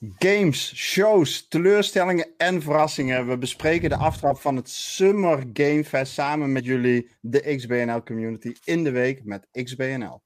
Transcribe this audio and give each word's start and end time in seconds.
Games, 0.00 0.74
shows, 0.74 1.48
teleurstellingen 1.48 2.34
en 2.36 2.62
verrassingen. 2.62 3.28
We 3.28 3.38
bespreken 3.38 3.88
de 3.88 3.96
aftrap 3.96 4.38
van 4.38 4.56
het 4.56 4.70
Summer 4.70 5.44
Game 5.52 5.84
Fest 5.84 6.12
samen 6.12 6.52
met 6.52 6.64
jullie, 6.64 7.10
de 7.20 7.54
XBNL 7.56 8.02
community, 8.02 8.52
in 8.64 8.84
de 8.84 8.90
week 8.90 9.24
met 9.24 9.48
XBNL. 9.52 10.22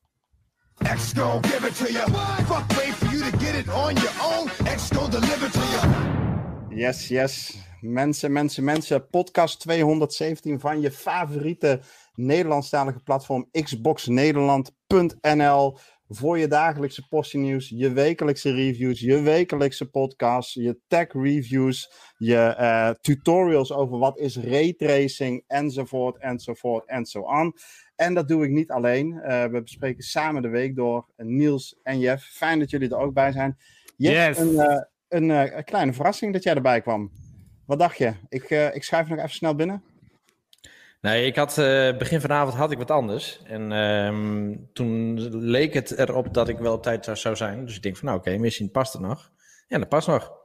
X 0.74 1.12
give 1.12 1.66
it 1.66 1.76
to 1.76 1.92
you. 1.92 2.10
Fuck 2.46 2.72
wait 2.76 2.94
for 2.94 3.16
you 3.16 3.30
to 3.30 3.38
get 3.38 3.54
it 3.54 3.68
on 3.68 3.94
your 3.94 4.22
own. 4.22 4.48
X 4.74 4.88
deliver 4.88 5.50
to 5.50 5.60
you. 5.60 5.88
Yes, 6.68 7.08
yes. 7.08 7.58
Mensen, 7.80 8.32
mensen, 8.32 8.64
mensen. 8.64 9.08
Podcast 9.08 9.60
217 9.60 10.60
van 10.60 10.80
je 10.80 10.90
favoriete 10.90 11.80
Nederlandstalige 12.14 13.00
platform 13.00 13.48
xboxnederland.nl 13.50 15.78
voor 16.12 16.38
je 16.38 16.48
dagelijkse 16.48 17.38
nieuws, 17.38 17.68
je 17.68 17.92
wekelijkse 17.92 18.52
reviews, 18.52 19.00
je 19.00 19.20
wekelijkse 19.20 19.90
podcasts, 19.90 20.54
je 20.54 20.78
tech 20.88 21.12
reviews, 21.12 21.92
je 22.16 22.56
uh, 22.60 22.90
tutorials 23.00 23.72
over 23.72 23.98
wat 23.98 24.18
is 24.18 24.36
raytracing, 24.36 25.44
enzovoort, 25.46 26.18
enzovoort, 26.18 26.86
en 26.86 27.06
zo 27.06 27.26
aan. 27.26 27.52
En 27.96 28.14
dat 28.14 28.28
doe 28.28 28.44
ik 28.44 28.50
niet 28.50 28.70
alleen. 28.70 29.12
Uh, 29.12 29.44
we 29.44 29.62
bespreken 29.62 30.02
samen 30.02 30.42
de 30.42 30.48
week 30.48 30.76
door 30.76 31.06
Niels 31.16 31.78
en 31.82 31.98
Jeff. 31.98 32.24
Fijn 32.24 32.58
dat 32.58 32.70
jullie 32.70 32.90
er 32.90 32.98
ook 32.98 33.14
bij 33.14 33.32
zijn. 33.32 33.58
Jeff, 33.96 34.38
een, 34.38 34.52
uh, 34.52 34.80
een, 35.08 35.28
een, 35.28 35.64
kleine 35.64 35.92
verrassing 35.92 36.32
dat 36.32 36.42
jij 36.42 36.54
erbij 36.54 36.80
kwam. 36.80 37.10
Wat 37.66 37.78
dacht 37.78 37.98
je? 37.98 38.12
Ik, 38.28 38.50
ik 38.50 38.82
schuif 38.82 39.08
nog 39.08 39.18
even 39.18 39.30
snel 39.30 39.54
binnen. 39.54 39.82
Nee, 41.00 41.26
ik 41.26 41.36
had 41.36 41.58
uh, 41.58 41.96
begin 41.96 42.20
vanavond 42.20 42.54
had 42.54 42.70
ik 42.70 42.78
wat 42.78 42.90
anders. 42.90 43.40
En 43.44 43.72
um, 43.72 44.68
toen 44.72 45.20
leek 45.36 45.74
het 45.74 45.98
erop 45.98 46.34
dat 46.34 46.48
ik 46.48 46.58
wel 46.58 46.72
op 46.72 46.82
tijd 46.82 47.10
zou 47.12 47.36
zijn. 47.36 47.64
Dus 47.64 47.76
ik 47.76 47.82
denk 47.82 47.96
van 47.96 48.06
nou 48.06 48.18
oké, 48.18 48.38
misschien 48.38 48.70
past 48.70 48.92
het 48.92 49.02
nog. 49.02 49.30
Ja, 49.68 49.78
dat 49.78 49.88
past 49.88 50.06
nog. 50.06 50.38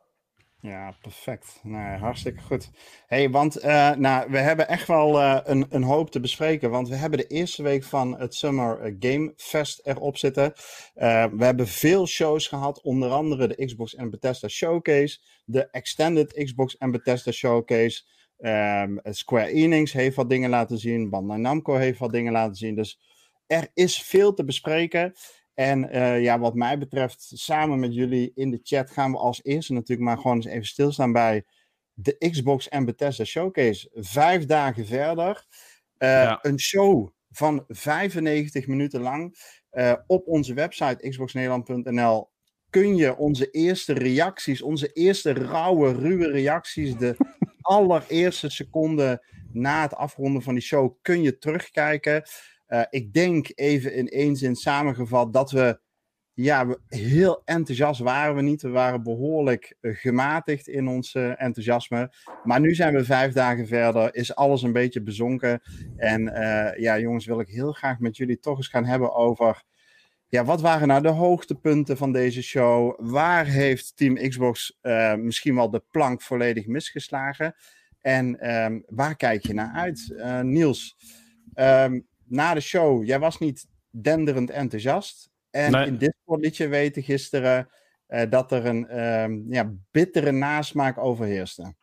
Ja, 0.60 0.96
perfect. 1.02 1.60
Nou, 1.64 2.00
hartstikke 2.00 2.42
goed. 2.42 2.72
hey, 3.08 3.30
want 3.30 3.64
uh, 3.64 3.92
nou, 3.92 4.32
we 4.32 4.38
hebben 4.38 4.68
echt 4.68 4.88
wel 4.88 5.20
uh, 5.20 5.40
een, 5.44 5.66
een 5.70 5.84
hoop 5.84 6.12
te 6.12 6.20
bespreken. 6.20 6.70
Want 6.70 6.90
we 6.90 6.96
hebben 6.96 7.20
de 7.20 7.28
eerste 7.28 7.64
week 7.64 7.84
van 7.84 8.20
het 8.20 8.36
Summer 8.36 8.96
Game 9.00 9.34
Fest 9.36 9.82
erop 9.84 10.18
zitten. 10.18 10.54
We 10.94 11.36
hebben 11.38 11.68
veel 11.68 12.08
shows 12.08 12.48
gehad. 12.48 12.82
Onder 12.82 13.10
andere 13.10 13.48
de 13.48 13.66
Xbox 13.66 13.96
en 13.96 14.10
Bethesda 14.10 14.48
Showcase. 14.48 15.20
De 15.46 15.70
Extended 15.72 16.34
Xbox 16.34 16.78
en 16.78 16.92
Bethesda 16.92 17.32
Showcase. 17.32 18.04
Um, 18.38 19.00
Square 19.04 19.48
Enix 19.48 19.94
heeft 19.94 20.16
wat 20.16 20.30
dingen 20.30 20.50
laten 20.50 20.78
zien. 20.78 21.10
Bandai 21.10 21.40
Namco 21.40 21.76
heeft 21.76 22.00
wat 22.00 22.12
dingen 22.12 22.32
laten 22.32 22.56
zien. 22.56 22.76
Dus 22.76 23.00
er 23.48 23.68
is 23.74 24.02
veel 24.02 24.34
te 24.34 24.44
bespreken. 24.44 25.14
En 25.54 25.96
uh, 25.96 26.22
ja, 26.22 26.40
wat 26.40 26.56
mij 26.56 26.78
betreft, 26.78 27.32
samen 27.34 27.80
met 27.80 27.94
jullie 27.94 28.32
in 28.36 28.52
de 28.52 28.60
chat 28.64 28.92
gaan 28.92 29.12
we 29.12 29.18
als 29.18 29.44
eerste 29.44 29.74
natuurlijk 29.74 30.08
maar 30.08 30.18
gewoon 30.18 30.36
eens 30.36 30.46
even 30.46 30.66
stilstaan 30.66 31.12
bij 31.12 31.46
de 31.94 32.30
Xbox 32.32 32.70
en 32.70 32.86
Bethesda 32.86 33.24
Showcase. 33.24 33.90
Vijf 33.94 34.46
dagen 34.46 34.86
verder. 34.86 35.46
Uh, 35.98 36.10
ja. 36.10 36.40
Een 36.42 36.60
show 36.60 37.10
van 37.30 37.64
95 37.68 38.68
minuten 38.68 39.02
lang. 39.02 39.36
Uh, 39.72 39.94
op 40.08 40.28
onze 40.28 40.54
website 40.54 41.10
xboxnederland.nl 41.10 42.30
kun 42.70 42.96
je 42.96 43.18
onze 43.18 43.52
eerste 43.52 43.94
reacties, 43.94 44.62
onze 44.62 44.88
eerste 44.94 45.34
rauwe, 45.34 45.94
ruwe 45.94 46.32
reacties, 46.32 46.98
de 46.98 47.16
allereerste 47.66 48.50
seconde 48.50 49.26
na 49.52 49.82
het 49.82 49.96
afronden 49.96 50.42
van 50.42 50.54
die 50.54 50.64
show 50.64 50.96
kun 51.02 51.22
je 51.22 51.38
terugkijken. 51.38 52.24
Uh, 52.68 52.82
ik 52.90 53.14
denk 53.14 53.52
even 53.56 53.94
in 53.94 54.08
één 54.08 54.36
zin 54.36 54.56
samengevat 54.56 55.34
dat 55.34 55.52
we, 55.52 55.80
ja, 56.34 56.68
we 56.68 56.80
heel 56.88 57.42
enthousiast 57.46 58.00
waren 58.00 58.36
we 58.36 58.42
niet. 58.42 58.62
We 58.62 58.70
waren 58.70 59.04
behoorlijk 59.04 59.78
uh, 59.82 59.96
gematigd 59.96 60.68
in 60.68 60.88
ons 60.88 61.14
uh, 61.14 61.42
enthousiasme. 61.42 62.14
Maar 62.44 62.60
nu 62.60 62.76
zijn 62.76 62.94
we 62.94 63.06
vijf 63.06 63.34
dagen 63.34 63.68
verder, 63.68 64.16
is 64.16 64.36
alles 64.36 64.62
een 64.62 64.74
beetje 64.74 65.02
bezonken. 65.02 65.62
En 65.98 66.24
ja, 66.78 67.00
jongens, 67.00 67.26
wil 67.26 67.40
ik 67.40 67.48
heel 67.48 67.72
graag 67.72 68.00
met 68.00 68.18
jullie 68.18 68.40
toch 68.40 68.58
eens 68.58 68.68
gaan 68.68 68.86
hebben 68.86 69.16
over 69.16 69.64
ja, 70.28 70.46
wat 70.46 70.62
waren 70.62 70.88
nou 70.88 71.02
de 71.02 71.10
hoogtepunten 71.10 71.98
van 71.98 72.12
deze 72.12 72.44
show? 72.44 72.96
Waar 72.98 73.46
heeft 73.46 73.98
Team 73.98 74.16
Xbox 74.30 74.78
uh, 74.82 75.14
misschien 75.14 75.56
wel 75.56 75.70
de 75.70 75.84
plank 75.92 76.22
volledig 76.22 76.68
misgeslagen? 76.68 77.56
En 78.02 78.56
um, 78.56 78.84
waar 78.88 79.16
kijk 79.16 79.46
je 79.46 79.54
naar 79.54 79.74
uit? 79.74 80.14
Uh, 80.18 80.40
Niels, 80.40 80.96
um, 81.56 82.08
na 82.24 82.54
de 82.54 82.60
show, 82.60 83.06
jij 83.06 83.20
was 83.20 83.40
niet 83.40 83.68
denderend 83.90 84.50
enthousiast. 84.50 85.30
En 85.50 85.72
nee. 85.72 85.86
in 85.86 85.98
Discord 85.98 86.42
liet 86.42 86.58
je 86.58 86.68
weten 86.68 87.04
gisteren 87.04 87.70
uh, 88.08 88.22
dat 88.30 88.52
er 88.52 88.66
een 88.66 89.06
um, 89.06 89.46
ja, 89.50 89.74
bittere 89.92 90.32
nasmaak 90.32 90.98
overheerste. 90.98 91.74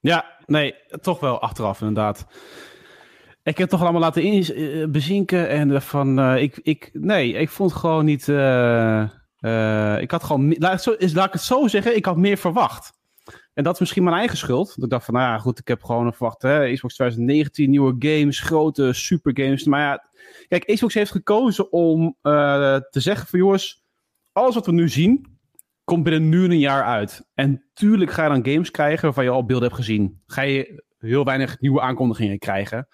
Ja, 0.00 0.38
nee, 0.46 0.74
toch 1.00 1.20
wel 1.20 1.40
achteraf 1.40 1.80
inderdaad. 1.80 2.26
Ik 3.46 3.58
heb 3.58 3.70
het 3.70 3.70
toch 3.70 3.82
allemaal 3.82 4.00
laten 4.00 4.34
uh, 4.34 4.86
bezinken 4.88 5.48
en 5.48 5.82
van, 5.82 6.18
uh, 6.18 6.42
ik, 6.42 6.58
ik, 6.62 6.90
nee, 6.92 7.32
ik 7.32 7.48
vond 7.48 7.72
gewoon 7.72 8.04
niet, 8.04 8.28
uh, 8.28 10.00
ik 10.00 10.10
had 10.10 10.24
gewoon, 10.24 10.54
laat, 10.58 10.94
is, 10.98 11.14
laat 11.14 11.26
ik 11.26 11.32
het 11.32 11.42
zo 11.42 11.66
zeggen, 11.66 11.96
ik 11.96 12.04
had 12.04 12.16
meer 12.16 12.36
verwacht. 12.36 12.92
En 13.54 13.64
dat 13.64 13.74
is 13.74 13.80
misschien 13.80 14.04
mijn 14.04 14.16
eigen 14.16 14.36
schuld. 14.36 14.74
Dat 14.74 14.84
ik 14.84 14.90
dacht 14.90 15.04
van, 15.04 15.14
nou 15.14 15.26
ja, 15.26 15.38
goed, 15.38 15.58
ik 15.58 15.68
heb 15.68 15.84
gewoon 15.84 16.12
verwacht, 16.14 16.42
hè, 16.42 16.72
Xbox 16.72 16.94
2019, 16.94 17.70
nieuwe 17.70 17.96
games, 17.98 18.40
grote 18.40 18.92
super 18.92 19.42
games. 19.42 19.64
Maar 19.64 19.80
ja, 19.80 20.08
kijk, 20.48 20.66
Xbox 20.74 20.94
heeft 20.94 21.10
gekozen 21.10 21.72
om 21.72 22.16
te 22.20 23.00
zeggen 23.00 23.26
van, 23.26 23.38
jongens, 23.38 23.84
alles 24.32 24.54
wat 24.54 24.66
we 24.66 24.72
nu 24.72 24.88
zien, 24.88 25.38
komt 25.84 26.02
binnen 26.02 26.28
nu 26.28 26.44
een 26.44 26.58
jaar 26.58 26.84
uit. 26.84 27.28
En 27.34 27.64
tuurlijk 27.74 28.10
ga 28.10 28.22
je 28.22 28.40
dan 28.40 28.52
games 28.52 28.70
krijgen 28.70 29.04
waarvan 29.04 29.24
je 29.24 29.30
al 29.30 29.44
beelden 29.44 29.68
hebt 29.68 29.80
gezien. 29.80 30.22
Ga 30.26 30.42
je 30.42 30.84
heel 30.98 31.24
weinig 31.24 31.60
nieuwe 31.60 31.80
aankondigingen 31.80 32.38
krijgen 32.38 32.88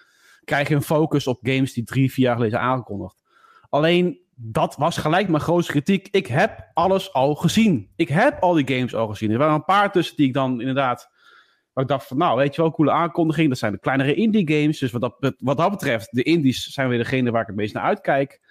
krijg 0.45 0.67
je 0.67 0.75
een 0.75 0.81
focus 0.81 1.27
op 1.27 1.39
games 1.41 1.73
die 1.73 1.83
drie, 1.83 2.11
vier 2.11 2.25
jaar 2.25 2.35
geleden 2.35 2.57
zijn 2.57 2.69
aangekondigd. 2.69 3.23
Alleen 3.69 4.21
dat 4.35 4.75
was 4.75 4.97
gelijk 4.97 5.27
mijn 5.27 5.41
grootste 5.41 5.71
kritiek. 5.71 6.07
Ik 6.11 6.27
heb 6.27 6.69
alles 6.73 7.13
al 7.13 7.35
gezien. 7.35 7.91
Ik 7.95 8.07
heb 8.07 8.41
al 8.41 8.53
die 8.53 8.75
games 8.75 8.95
al 8.95 9.07
gezien. 9.07 9.31
Er 9.31 9.37
waren 9.37 9.53
een 9.53 9.65
paar 9.65 9.91
tussen 9.91 10.15
die 10.15 10.27
ik 10.27 10.33
dan 10.33 10.59
inderdaad. 10.59 11.11
Waar 11.73 11.83
ik 11.83 11.89
dacht 11.89 12.07
van, 12.07 12.17
nou, 12.17 12.37
weet 12.37 12.55
je 12.55 12.61
wel, 12.61 12.71
coole 12.71 12.91
aankondiging. 12.91 13.49
Dat 13.49 13.57
zijn 13.57 13.71
de 13.71 13.79
kleinere 13.79 14.13
indie 14.13 14.51
games. 14.53 14.79
Dus 14.79 14.91
wat 14.91 15.01
dat, 15.01 15.35
wat 15.37 15.57
dat 15.57 15.71
betreft, 15.71 16.15
de 16.15 16.23
indies 16.23 16.63
zijn 16.63 16.89
weer 16.89 16.97
degene 16.97 17.31
waar 17.31 17.41
ik 17.41 17.47
het 17.47 17.55
meest 17.55 17.73
naar 17.73 17.83
uitkijk. 17.83 18.41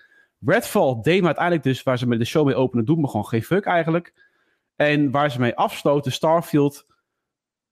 Redfall 0.45 0.99
deed 1.03 1.21
me 1.21 1.27
uiteindelijk 1.27 1.65
dus, 1.65 1.83
waar 1.83 1.99
ze 1.99 2.07
met 2.07 2.19
de 2.19 2.25
show 2.25 2.47
mee 2.47 2.55
openen, 2.55 2.85
doet 2.85 2.99
me 2.99 3.07
gewoon 3.07 3.27
geen 3.27 3.43
fuck 3.43 3.65
eigenlijk. 3.65 4.31
En 4.77 5.11
waar 5.11 5.31
ze 5.31 5.41
mee 5.41 5.55
afsloten, 5.55 6.13
Starfield, 6.13 6.87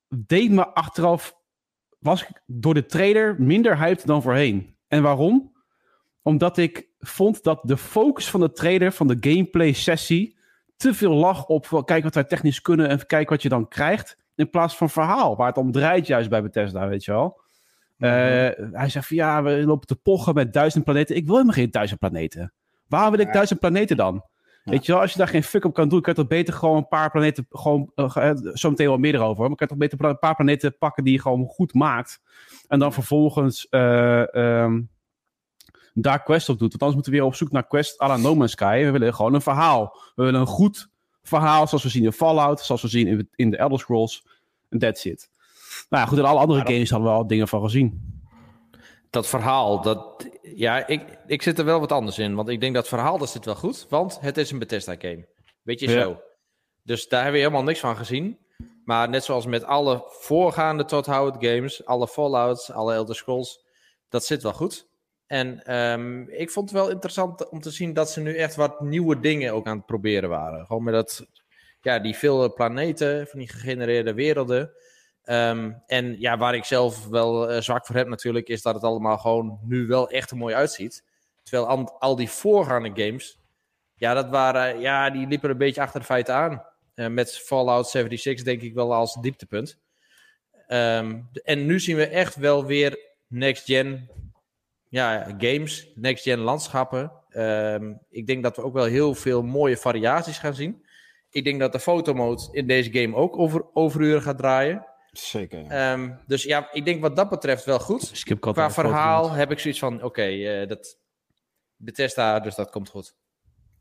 deed 0.08 0.50
me 0.50 0.66
achteraf 0.66 1.39
was 2.00 2.22
ik 2.22 2.42
door 2.46 2.74
de 2.74 2.86
trailer 2.86 3.36
minder 3.38 3.78
hyped 3.78 4.06
dan 4.06 4.22
voorheen. 4.22 4.76
En 4.88 5.02
waarom? 5.02 5.52
Omdat 6.22 6.56
ik 6.56 6.88
vond 6.98 7.42
dat 7.42 7.60
de 7.62 7.76
focus 7.76 8.30
van 8.30 8.40
de 8.40 8.52
trailer, 8.52 8.92
van 8.92 9.06
de 9.06 9.16
gameplay 9.20 9.72
sessie, 9.72 10.38
te 10.76 10.94
veel 10.94 11.14
lag 11.14 11.46
op 11.46 11.82
kijk 11.84 12.02
wat 12.02 12.14
wij 12.14 12.24
technisch 12.24 12.60
kunnen 12.60 12.88
en 12.88 13.06
kijk 13.06 13.28
wat 13.28 13.42
je 13.42 13.48
dan 13.48 13.68
krijgt. 13.68 14.16
In 14.34 14.50
plaats 14.50 14.76
van 14.76 14.90
verhaal, 14.90 15.36
waar 15.36 15.46
het 15.46 15.56
om 15.56 15.72
draait 15.72 16.06
juist 16.06 16.28
bij 16.28 16.42
Bethesda, 16.42 16.88
weet 16.88 17.04
je 17.04 17.12
wel. 17.12 17.40
Uh, 17.98 18.10
hij 18.72 18.88
zegt 18.88 19.06
van 19.06 19.16
ja, 19.16 19.42
we 19.42 19.64
lopen 19.64 19.86
te 19.86 19.96
pochen 19.96 20.34
met 20.34 20.52
duizend 20.52 20.84
planeten. 20.84 21.16
Ik 21.16 21.24
wil 21.24 21.34
helemaal 21.34 21.54
geen 21.54 21.70
duizend 21.70 22.00
planeten. 22.00 22.52
Waar 22.86 23.10
wil 23.10 23.20
ik 23.20 23.32
duizend 23.32 23.60
planeten 23.60 23.96
dan? 23.96 24.24
Weet 24.64 24.86
je 24.86 24.92
wel, 24.92 25.00
als 25.00 25.12
je 25.12 25.18
daar 25.18 25.28
geen 25.28 25.42
fuck 25.42 25.64
op 25.64 25.74
kan 25.74 25.88
doen, 25.88 26.00
kan 26.00 26.12
je 26.14 26.20
toch 26.20 26.28
beter 26.28 26.54
gewoon 26.54 26.76
een 26.76 26.88
paar 26.88 27.10
planeten, 27.10 27.46
gewoon, 27.50 27.92
uh, 27.96 28.30
zo 28.52 28.70
meteen 28.70 28.86
wel 28.86 28.98
meer 28.98 29.14
erover, 29.14 29.48
maar 29.48 29.56
kan 29.56 29.66
je 29.66 29.66
toch 29.66 29.88
beter 29.88 30.04
een 30.04 30.18
paar 30.18 30.34
planeten 30.34 30.78
pakken 30.78 31.04
die 31.04 31.12
je 31.12 31.20
gewoon 31.20 31.46
goed 31.46 31.74
maakt. 31.74 32.20
En 32.68 32.78
dan 32.78 32.92
vervolgens 32.92 33.66
uh, 33.70 34.24
um, 34.32 34.90
daar 35.94 36.22
quest 36.22 36.48
op 36.48 36.58
doet. 36.58 36.70
Want 36.70 36.82
anders 36.82 36.94
moeten 36.94 37.12
we 37.12 37.18
weer 37.18 37.26
op 37.26 37.34
zoek 37.34 37.52
naar 37.52 37.66
quest 37.66 38.00
à 38.00 38.08
la 38.08 38.16
No 38.16 38.34
Man's 38.34 38.52
Sky. 38.52 38.82
We 38.84 38.90
willen 38.90 39.14
gewoon 39.14 39.34
een 39.34 39.40
verhaal. 39.40 39.96
We 40.14 40.24
willen 40.24 40.40
een 40.40 40.46
goed 40.46 40.88
verhaal, 41.22 41.66
zoals 41.66 41.82
we 41.82 41.90
zien 41.90 42.04
in 42.04 42.12
Fallout, 42.12 42.60
zoals 42.60 42.82
we 42.82 42.88
zien 42.88 43.06
in, 43.06 43.28
in 43.34 43.50
de 43.50 43.56
Elder 43.56 43.78
Scrolls. 43.78 44.26
En 44.68 44.78
that's 44.78 45.04
it. 45.04 45.30
Nou 45.88 46.02
ja, 46.02 46.08
goed, 46.08 46.18
in 46.18 46.24
alle 46.24 46.40
andere 46.40 46.60
games 46.60 46.90
hadden 46.90 47.08
we 47.08 47.14
al 47.14 47.26
dingen 47.26 47.48
van 47.48 47.62
gezien 47.62 48.09
dat 49.10 49.26
verhaal, 49.26 49.80
dat, 49.80 50.28
ja, 50.42 50.86
ik, 50.86 51.18
ik 51.26 51.42
zit 51.42 51.58
er 51.58 51.64
wel 51.64 51.80
wat 51.80 51.92
anders 51.92 52.18
in. 52.18 52.34
Want 52.34 52.48
ik 52.48 52.60
denk 52.60 52.74
dat 52.74 52.88
verhaal, 52.88 53.18
dat 53.18 53.30
zit 53.30 53.44
wel 53.44 53.54
goed. 53.54 53.86
Want 53.88 54.20
het 54.20 54.36
is 54.36 54.50
een 54.50 54.58
Bethesda 54.58 54.94
game. 54.98 55.28
Weet 55.62 55.80
je 55.80 55.90
zo. 55.90 56.20
Dus 56.82 57.08
daar 57.08 57.22
hebben 57.22 57.40
we 57.40 57.46
helemaal 57.46 57.66
niks 57.66 57.80
van 57.80 57.96
gezien. 57.96 58.38
Maar 58.84 59.08
net 59.08 59.24
zoals 59.24 59.46
met 59.46 59.64
alle 59.64 60.04
voorgaande 60.06 60.84
Todd 60.84 61.06
Howard 61.06 61.44
games, 61.44 61.84
alle 61.86 62.08
Fallouts, 62.08 62.72
alle 62.72 62.94
Elder 62.94 63.14
Scrolls, 63.14 63.64
dat 64.08 64.24
zit 64.24 64.42
wel 64.42 64.52
goed. 64.52 64.88
En 65.26 65.74
um, 65.76 66.28
ik 66.28 66.50
vond 66.50 66.70
het 66.70 66.78
wel 66.78 66.90
interessant 66.90 67.48
om 67.48 67.60
te 67.60 67.70
zien 67.70 67.92
dat 67.92 68.10
ze 68.10 68.20
nu 68.20 68.36
echt 68.36 68.56
wat 68.56 68.80
nieuwe 68.80 69.20
dingen 69.20 69.52
ook 69.52 69.66
aan 69.66 69.76
het 69.76 69.86
proberen 69.86 70.28
waren. 70.28 70.66
Gewoon 70.66 70.82
met 70.82 70.94
dat, 70.94 71.26
ja, 71.80 71.98
die 71.98 72.16
veel 72.16 72.52
planeten, 72.52 73.26
van 73.26 73.38
die 73.38 73.48
gegenereerde 73.48 74.14
werelden. 74.14 74.72
Um, 75.30 75.82
en 75.86 76.20
ja, 76.20 76.38
waar 76.38 76.54
ik 76.54 76.64
zelf 76.64 77.06
wel 77.08 77.52
uh, 77.52 77.60
zwak 77.60 77.86
voor 77.86 77.96
heb 77.96 78.08
natuurlijk, 78.08 78.48
is 78.48 78.62
dat 78.62 78.74
het 78.74 78.82
allemaal 78.82 79.18
gewoon 79.18 79.58
nu 79.62 79.86
wel 79.86 80.08
echt 80.08 80.32
mooi 80.34 80.54
uitziet. 80.54 81.04
Terwijl 81.42 81.68
al, 81.68 81.96
al 81.98 82.16
die 82.16 82.30
voorgaande 82.30 83.04
games, 83.04 83.38
ja, 83.94 84.14
dat 84.14 84.28
waren, 84.28 84.80
ja, 84.80 85.10
die 85.10 85.26
liepen 85.26 85.50
een 85.50 85.58
beetje 85.58 85.80
achter 85.80 86.00
de 86.00 86.06
feiten 86.06 86.34
aan. 86.34 86.64
met 86.94 87.38
Fallout 87.38 87.88
76 87.88 88.44
denk 88.44 88.62
ik 88.62 88.74
wel 88.74 88.94
als 88.94 89.14
dieptepunt. 89.14 89.78
Ehm, 90.66 91.20
en 91.44 91.66
nu 91.66 91.80
zien 91.80 91.96
we 91.96 92.06
echt 92.06 92.36
wel 92.36 92.64
weer 92.64 92.98
next-gen 93.26 94.10
ja, 94.88 95.34
games, 95.38 95.90
next-gen 95.94 96.38
landschappen. 96.38 97.12
Ehm, 97.28 97.92
ik 98.08 98.26
denk 98.26 98.42
dat 98.42 98.56
we 98.56 98.62
ook 98.62 98.74
wel 98.74 98.84
heel 98.84 99.14
veel 99.14 99.42
mooie 99.42 99.76
variaties 99.76 100.38
gaan 100.38 100.54
zien. 100.54 100.84
Ik 101.30 101.44
denk 101.44 101.60
dat 101.60 101.72
de 101.72 101.80
fotomode 101.80 102.48
in 102.52 102.66
deze 102.66 102.92
game 102.92 103.16
ook 103.16 103.38
over, 103.38 103.64
overuren 103.72 104.22
gaat 104.22 104.38
draaien. 104.38 104.86
Zeker. 105.12 105.66
Ehm, 105.66 106.10
dus 106.26 106.42
ja, 106.42 106.72
ik 106.72 106.84
denk 106.84 107.00
wat 107.00 107.16
dat 107.16 107.28
betreft 107.28 107.64
wel 107.64 107.78
goed. 107.78 108.24
Qua 108.40 108.70
verhaal 108.70 109.30
heb 109.30 109.50
ik 109.50 109.58
zoiets 109.58 109.80
van: 109.80 109.94
oké, 109.94 110.04
okay, 110.04 110.62
uh, 110.62 110.68
dat 110.68 110.98
Bethesda, 111.76 112.40
dus 112.40 112.54
dat 112.54 112.70
komt 112.70 112.88
goed. 112.88 113.14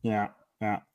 Ja, 0.02 0.36
ja. 0.58 0.88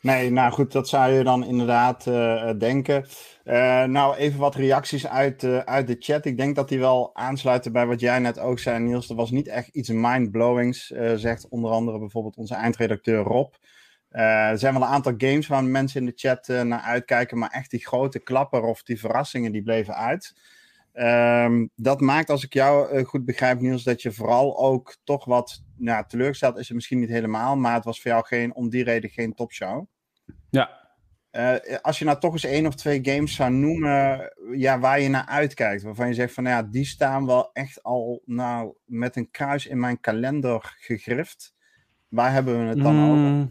Nee, 0.00 0.30
nou 0.30 0.52
goed, 0.52 0.72
dat 0.72 0.88
zou 0.88 1.12
je 1.12 1.24
dan 1.24 1.44
inderdaad 1.44 2.06
uh, 2.06 2.50
denken. 2.58 3.06
Uh, 3.44 3.84
nou, 3.84 4.16
even 4.16 4.38
wat 4.38 4.54
reacties 4.54 5.06
uit, 5.06 5.42
uh, 5.42 5.58
uit 5.58 5.86
de 5.86 5.96
chat. 5.98 6.24
Ik 6.24 6.36
denk 6.36 6.56
dat 6.56 6.68
die 6.68 6.78
wel 6.78 7.10
aansluiten 7.14 7.72
bij 7.72 7.86
wat 7.86 8.00
jij 8.00 8.18
net 8.18 8.38
ook 8.38 8.58
zei, 8.58 8.78
Niels. 8.78 9.10
Er 9.10 9.16
was 9.16 9.30
niet 9.30 9.48
echt 9.48 9.68
iets 9.68 9.88
mindblowings, 9.88 10.86
zegt 11.16 11.48
onder 11.48 11.70
andere 11.70 11.98
bijvoorbeeld 11.98 12.36
onze 12.36 12.54
eindredacteur 12.54 13.22
Rob. 13.22 13.54
Er 14.12 14.58
zijn 14.58 14.74
wel 14.74 14.82
een 14.82 14.88
aantal 14.88 15.14
games 15.16 15.46
waar 15.46 15.64
mensen 15.64 16.00
in 16.00 16.06
de 16.06 16.12
chat 16.16 16.48
naar 16.64 16.80
uitkijken, 16.80 17.38
maar 17.38 17.50
echt 17.50 17.70
die 17.70 17.86
grote 17.86 18.18
klapper 18.18 18.62
of 18.62 18.82
die 18.82 19.00
verrassingen, 19.00 19.52
die 19.52 19.62
bleven 19.62 19.94
uit. 19.94 20.34
Um, 20.94 21.70
dat 21.74 22.00
maakt, 22.00 22.30
als 22.30 22.44
ik 22.44 22.52
jou 22.52 23.04
goed 23.04 23.24
begrijp, 23.24 23.60
Niels, 23.60 23.82
dat 23.82 24.02
je 24.02 24.12
vooral 24.12 24.58
ook 24.58 24.96
toch 25.04 25.24
wat 25.24 25.62
nou, 25.76 26.04
teleurgesteld 26.06 26.58
is 26.58 26.66
het 26.66 26.76
misschien 26.76 26.98
niet 26.98 27.08
helemaal, 27.08 27.56
maar 27.56 27.74
het 27.74 27.84
was 27.84 28.00
voor 28.00 28.10
jou 28.10 28.24
geen, 28.26 28.54
om 28.54 28.68
die 28.68 28.84
reden 28.84 29.10
geen 29.10 29.34
topshow. 29.34 29.86
Ja. 30.50 30.80
Uh, 31.32 31.54
als 31.82 31.98
je 31.98 32.04
nou 32.04 32.18
toch 32.18 32.32
eens 32.32 32.44
één 32.44 32.66
of 32.66 32.74
twee 32.74 32.98
games 33.02 33.34
zou 33.34 33.50
noemen 33.52 34.32
ja, 34.56 34.78
waar 34.78 35.00
je 35.00 35.08
naar 35.08 35.26
uitkijkt, 35.26 35.82
waarvan 35.82 36.08
je 36.08 36.14
zegt 36.14 36.34
van 36.34 36.42
nou 36.42 36.56
ja, 36.56 36.70
die 36.70 36.84
staan 36.84 37.26
wel 37.26 37.50
echt 37.52 37.82
al 37.82 38.22
nou, 38.24 38.74
met 38.84 39.16
een 39.16 39.30
kruis 39.30 39.66
in 39.66 39.80
mijn 39.80 40.00
kalender 40.00 40.76
gegrift. 40.78 41.54
Waar 42.08 42.32
hebben 42.32 42.58
we 42.58 42.64
het 42.64 42.82
dan 42.82 42.94
mm. 42.94 43.10
over? 43.10 43.48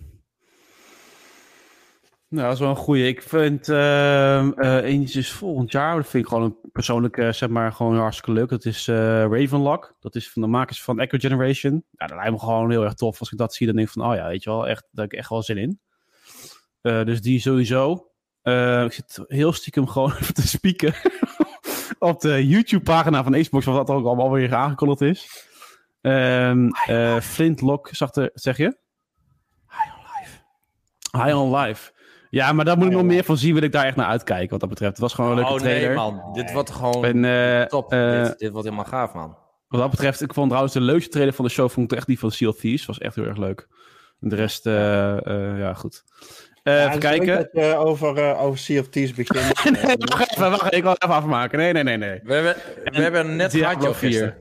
Nou, 2.31 2.44
dat 2.44 2.54
is 2.54 2.60
wel 2.60 2.69
een 2.69 2.75
goede. 2.75 3.07
Ik 3.07 3.22
vind 3.22 3.68
uh, 3.68 4.83
eentje 4.83 5.19
is 5.19 5.31
volgend 5.31 5.72
jaar. 5.72 5.95
Dat 5.95 6.07
vind 6.07 6.24
ik 6.24 6.30
gewoon 6.30 6.44
een 6.44 6.72
persoonlijke, 6.72 7.31
zeg 7.31 7.50
maar, 7.50 7.72
gewoon 7.72 7.98
hartstikke 7.98 8.31
leuk. 8.31 8.50
Dat 8.50 8.66
is 8.66 8.88
uh, 8.88 8.95
Ravenlock. 9.22 9.95
Dat 10.00 10.16
is 10.16 10.31
van 10.31 10.42
de 10.42 10.48
makers 10.48 10.83
van 10.83 11.00
Echo 11.00 11.18
Generation. 11.18 11.83
Ja, 11.92 12.07
dat 12.07 12.18
lijkt 12.18 12.31
me 12.31 12.39
gewoon 12.39 12.72
heel 12.72 12.83
erg 12.83 12.94
tof. 12.94 13.19
Als 13.19 13.31
ik 13.31 13.38
dat 13.38 13.54
zie, 13.54 13.66
dan 13.66 13.75
denk 13.75 13.88
ik 13.88 13.94
van, 13.94 14.06
oh 14.06 14.16
ja, 14.16 14.28
weet 14.28 14.44
je 14.44 14.50
wel, 14.50 14.68
echt, 14.68 14.81
daar 14.92 15.04
heb 15.04 15.13
ik 15.13 15.19
echt 15.19 15.30
wel 15.30 15.44
zin 15.44 15.57
in. 15.57 15.80
Dus 16.81 17.22
die 17.22 17.39
sowieso. 17.39 17.94
Ik 18.83 18.94
zit 18.94 19.24
heel 19.28 19.54
stiekem 19.54 19.88
gewoon 19.88 20.13
even 20.22 20.33
te 20.33 20.48
spieken 20.48 20.94
op 22.00 22.22
de 22.22 22.48
YouTube-pagina 22.48 23.24
van 23.24 23.42
Xbox, 23.42 23.66
wat 23.66 23.88
dat 23.88 23.95
ook 23.95 24.06
allemaal 24.06 24.31
weer 24.31 24.56
aangekondigd 24.56 25.01
is. 25.01 25.48
Um, 26.01 26.72
Flintlock, 27.22 27.89
zag 27.92 28.16
er, 28.16 28.30
zeg 28.33 28.57
je? 28.57 28.78
High 29.69 29.98
on 29.98 30.04
Life. 30.18 30.38
High 31.12 31.38
on 31.38 31.56
Life. 31.56 31.92
Ja, 32.31 32.54
maar 32.54 32.66
daar 32.66 32.78
moet 32.78 32.86
ik 32.86 32.92
nog 32.92 33.04
meer 33.04 33.24
van 33.24 33.38
zien, 33.38 33.54
wil 33.54 33.63
ik 33.63 33.72
daar 33.72 33.86
echt 33.86 33.95
naar 33.95 34.06
uitkijken, 34.06 34.50
wat 34.50 34.60
dat 34.60 34.69
betreft. 34.69 34.92
Het 34.92 35.01
was 35.01 35.13
gewoon 35.13 35.30
een 35.30 35.36
leuke 35.36 35.51
oh, 35.51 35.60
trailer. 35.60 35.88
nee 35.88 35.95
man, 35.95 36.33
dit 36.33 36.51
wordt 36.51 36.72
gewoon 36.72 37.06
en, 37.06 37.68
top. 37.68 37.89
Dit, 37.89 38.39
dit, 38.39 38.51
wordt 38.51 38.66
helemaal 38.66 38.86
gaaf, 38.86 39.13
man. 39.13 39.38
Wat 39.68 39.81
dat 39.81 39.89
betreft, 39.89 40.22
ik 40.22 40.33
vond 40.33 40.48
trouwens 40.48 40.74
de 40.74 40.81
leukste 40.81 41.10
trailer 41.10 41.33
van 41.33 41.45
de 41.45 41.51
show, 41.51 41.69
vond 41.69 41.92
ik 41.92 41.98
echt 41.98 42.07
die 42.07 42.19
van 42.19 42.31
Seal 42.31 42.54
Thieves. 42.54 42.86
was 42.86 42.98
echt 42.98 43.16
heel 43.16 43.25
erg 43.25 43.38
leuk. 43.38 43.68
De 44.19 44.36
rest, 44.36 44.63
ja, 44.63 45.74
goed. 45.74 46.04
Ja, 46.63 46.88
even 46.88 47.00
kijken. 47.00 47.36
Dat 47.36 47.50
je 47.51 47.75
over, 47.75 48.36
over 48.36 48.60
Sea 48.60 48.80
of 48.80 48.88
Thieves 48.88 49.13
begint. 49.13 49.63
nee, 49.83 49.95
wacht 49.98 50.31
even, 50.31 50.50
wacht, 50.50 50.74
ik 50.74 50.83
wil 50.83 50.95
even 50.98 51.16
afmaken. 51.16 51.57
Nee, 51.57 51.74
nee, 51.74 51.83
nee, 51.83 51.98
nee. 51.98 52.19
We 52.24 52.33
hebben, 52.33 52.56
we 52.83 53.01
hebben 53.01 53.36
net 53.36 53.51
Diablo 53.51 53.94
4. 53.94 54.38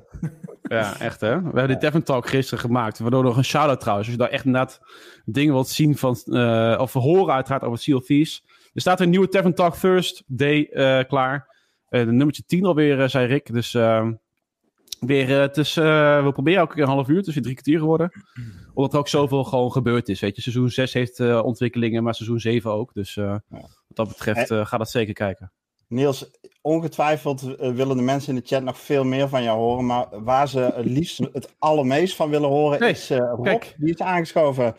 Ja, 0.76 0.98
echt 0.98 1.20
hè. 1.20 1.36
We 1.36 1.44
hebben 1.44 1.68
die 1.68 1.78
Devon 1.78 2.02
Talk 2.02 2.28
gisteren 2.28 2.64
gemaakt. 2.64 2.98
Waardoor 2.98 3.22
nog 3.22 3.36
een 3.36 3.44
shout-out 3.44 3.80
trouwens. 3.80 4.08
Als 4.08 4.16
je 4.16 4.22
daar 4.22 4.32
echt 4.32 4.44
inderdaad 4.44 4.80
dingen 5.24 5.54
wilt 5.54 5.68
zien 5.68 5.96
van, 5.96 6.16
uh, 6.24 6.78
of 6.80 6.92
horen 6.92 7.34
uiteraard 7.34 7.62
over 7.62 7.78
Sea 7.78 7.96
of 7.96 8.04
Thieves. 8.04 8.44
Er 8.74 8.80
staat 8.80 9.00
een 9.00 9.10
nieuwe 9.10 9.28
Devon 9.28 9.54
Talk 9.54 9.76
First 9.76 10.22
Day 10.26 10.68
klaar. 11.08 11.48
de 11.88 12.04
nummertje 12.04 12.42
10 12.46 12.64
alweer, 12.64 13.08
zei 13.08 13.26
Rick. 13.26 13.52
Dus 13.52 13.74
ehm, 13.74 14.12
weer, 15.00 15.40
het 15.40 15.56
is, 15.56 15.74
we 15.74 16.30
proberen 16.32 16.60
elke 16.60 16.74
keer 16.74 16.82
een 16.82 16.88
half 16.88 17.08
uur. 17.08 17.16
Het 17.16 17.26
is 17.26 17.34
weer 17.34 17.42
drie 17.42 17.54
kwartier 17.54 17.78
geworden 17.78 18.10
omdat 18.74 18.92
er 18.92 18.98
ook 18.98 19.08
zoveel 19.08 19.44
gewoon 19.44 19.72
gebeurd 19.72 20.08
is. 20.08 20.20
Weet 20.20 20.36
je, 20.36 20.42
seizoen 20.42 20.70
6 20.70 20.92
heeft 20.92 21.20
ontwikkelingen, 21.20 22.02
maar 22.02 22.14
seizoen 22.14 22.40
7 22.40 22.70
ook. 22.70 22.94
Dus 22.94 23.14
wat 23.14 23.42
dat 23.88 24.08
betreft 24.08 24.52
ga 24.68 24.76
dat 24.76 24.90
zeker 24.90 25.14
kijken. 25.14 25.52
Niels, 25.90 26.30
ongetwijfeld 26.62 27.40
willen 27.58 27.96
de 27.96 28.02
mensen 28.02 28.34
in 28.34 28.40
de 28.40 28.46
chat 28.46 28.62
nog 28.62 28.78
veel 28.78 29.04
meer 29.04 29.28
van 29.28 29.42
jou 29.42 29.58
horen. 29.58 29.86
Maar 29.86 30.06
waar 30.10 30.48
ze 30.48 30.60
het 30.60 30.84
liefst 30.84 31.18
het 31.18 31.54
allermeest 31.58 32.16
van 32.16 32.30
willen 32.30 32.48
horen 32.48 32.88
is 32.88 33.10
Rob. 33.10 33.44
Kijk. 33.44 33.74
Die 33.78 33.94
is 33.94 34.00
aangeschoven. 34.00 34.76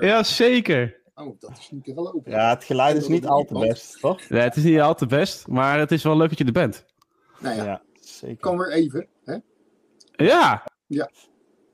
Ja, 0.00 0.22
zeker. 0.22 1.00
Oh, 1.14 1.38
dat 1.38 1.50
is 1.58 1.70
niet 1.70 1.84
geloven. 1.84 2.30
Ja, 2.30 2.48
het 2.48 2.64
geluid 2.64 2.96
is 2.96 3.08
niet 3.08 3.26
al 3.26 3.44
te 3.44 3.58
best, 3.58 4.00
toch? 4.00 4.28
Nee, 4.28 4.42
het 4.42 4.56
is 4.56 4.64
niet 4.64 4.80
al 4.80 4.94
te 4.94 5.06
best, 5.06 5.46
maar 5.46 5.78
het 5.78 5.92
is 5.92 6.02
wel 6.02 6.16
leuk 6.16 6.28
dat 6.28 6.38
je 6.38 6.44
er 6.44 6.52
bent. 6.52 6.84
Nou 7.38 7.56
ja. 7.56 7.64
ja 7.64 7.82
zeker. 8.00 8.36
Kom 8.36 8.58
weer 8.58 8.72
even. 8.72 9.06
Hè? 9.24 9.36
Ja. 10.12 10.64
Ja. 10.86 11.10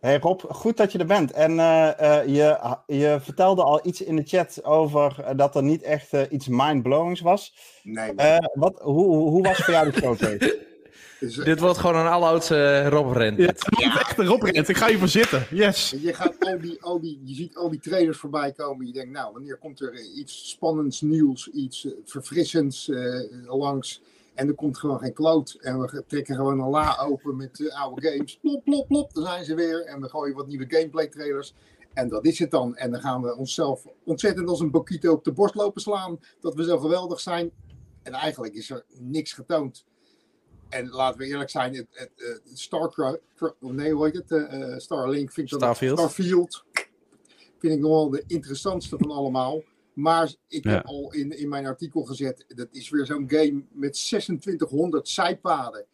Hey 0.01 0.19
Rob, 0.19 0.41
goed 0.49 0.77
dat 0.77 0.93
je 0.93 0.99
er 0.99 1.07
bent. 1.07 1.33
En 1.33 1.53
uh, 1.53 1.91
uh, 2.01 2.27
je, 2.27 2.77
je 2.87 3.19
vertelde 3.21 3.63
al 3.63 3.87
iets 3.87 4.03
in 4.03 4.17
de 4.17 4.23
chat 4.27 4.65
over 4.65 5.17
uh, 5.21 5.31
dat 5.37 5.57
er 5.57 5.63
niet 5.63 5.83
echt 5.83 6.13
iets 6.31 6.49
mindblowings 6.49 7.21
was. 7.21 7.55
Nee. 7.83 8.13
wat, 8.53 8.79
hoe, 8.81 9.17
hoe 9.17 9.43
was 9.43 9.57
voor 9.57 9.75
jou 9.75 9.91
de 9.91 10.01
show 10.01 10.19
Dus, 11.21 11.35
Dit 11.37 11.61
wordt 11.61 11.79
gewoon 11.79 11.97
een 11.97 12.07
alleroudse 12.07 12.89
Rob 12.89 13.17
Rent. 13.17 13.39
Ja, 13.39 13.53
ja. 13.71 14.01
echt 14.01 14.19
een 14.19 14.27
Rob 14.27 14.43
Rent. 14.43 14.69
Ik 14.69 14.77
ga 14.77 14.89
hiervoor 14.89 15.09
zitten. 15.09 15.47
Yes. 15.51 15.95
Je, 16.01 16.15
gaat 16.15 16.35
al 16.39 16.59
die, 16.61 16.83
al 16.83 17.01
die, 17.01 17.21
je 17.25 17.35
ziet 17.35 17.57
al 17.57 17.71
die 17.71 17.81
trailers 17.81 18.19
voorbij 18.19 18.53
komen. 18.53 18.87
Je 18.87 18.93
denkt, 18.93 19.11
nou, 19.11 19.33
wanneer 19.33 19.57
komt 19.57 19.81
er 19.81 19.95
iets 20.17 20.51
spannends, 20.51 21.01
nieuws, 21.01 21.49
iets 21.49 21.89
verfrissends 22.05 22.91
langs? 23.47 24.03
En 24.39 24.49
er 24.49 24.55
komt 24.55 24.79
gewoon 24.79 24.99
geen 24.99 25.13
kloot. 25.13 25.57
En 25.61 25.81
we 25.81 26.05
trekken 26.07 26.35
gewoon 26.35 26.61
een 26.61 26.69
la 26.69 26.99
open 26.99 27.37
met 27.37 27.59
uh, 27.59 27.83
oude 27.83 28.11
games. 28.11 28.39
Plop, 28.39 28.65
plop, 28.65 28.87
plop. 28.87 29.15
Daar 29.15 29.25
zijn 29.25 29.45
ze 29.45 29.55
weer. 29.55 29.85
En 29.87 30.01
we 30.01 30.09
gooien 30.09 30.37
wat 30.37 30.47
nieuwe 30.47 30.65
gameplay 30.69 31.09
trailers. 31.09 31.55
En 31.95 32.09
dat 32.09 32.25
is 32.25 32.39
het 32.39 32.51
dan. 32.51 32.77
En 32.77 32.91
dan 32.91 33.01
gaan 33.01 33.23
we 33.23 33.37
onszelf 33.37 33.87
ontzettend 34.05 34.49
als 34.49 34.61
een 34.61 34.71
bokito 34.71 35.13
op 35.13 35.25
de 35.25 35.33
borst 35.33 35.55
lopen 35.55 35.81
slaan. 35.81 36.21
Dat 36.41 36.55
we 36.55 36.65
zo 36.65 36.79
geweldig 36.79 37.21
zijn. 37.21 37.51
En 38.03 38.13
eigenlijk 38.13 38.55
is 38.55 38.71
er 38.71 38.85
niks 38.99 39.33
getoond. 39.33 39.85
En 40.69 40.89
laten 40.89 41.19
we 41.19 41.27
eerlijk 41.27 41.51
zijn, 41.51 41.75
het, 41.75 41.87
het, 41.91 42.11
het 42.45 42.59
Starcraft, 42.59 43.21
nee 43.61 43.93
hoe 43.93 44.05
heet 44.05 44.15
het, 44.15 44.31
uh, 44.31 44.77
Starlink, 44.77 45.33
vind 45.33 45.53
ik 45.53 45.59
Starfield. 45.59 45.99
Starfield, 45.99 46.65
vind 47.59 47.73
ik 47.73 47.81
nog 47.81 47.91
wel 47.91 48.11
de 48.11 48.25
interessantste 48.27 48.97
van 48.99 49.11
allemaal. 49.11 49.63
Maar 49.99 50.35
ik 50.49 50.65
heb 50.65 50.87
al 50.87 51.13
in, 51.13 51.39
in 51.39 51.49
mijn 51.49 51.67
artikel 51.67 52.03
gezet, 52.03 52.45
dat 52.49 52.69
is 52.71 52.91
weer 52.91 53.07
zo'n 53.07 53.31
game 53.31 53.63
met 53.73 53.93
2600 53.93 55.09
zijpaden. 55.09 55.87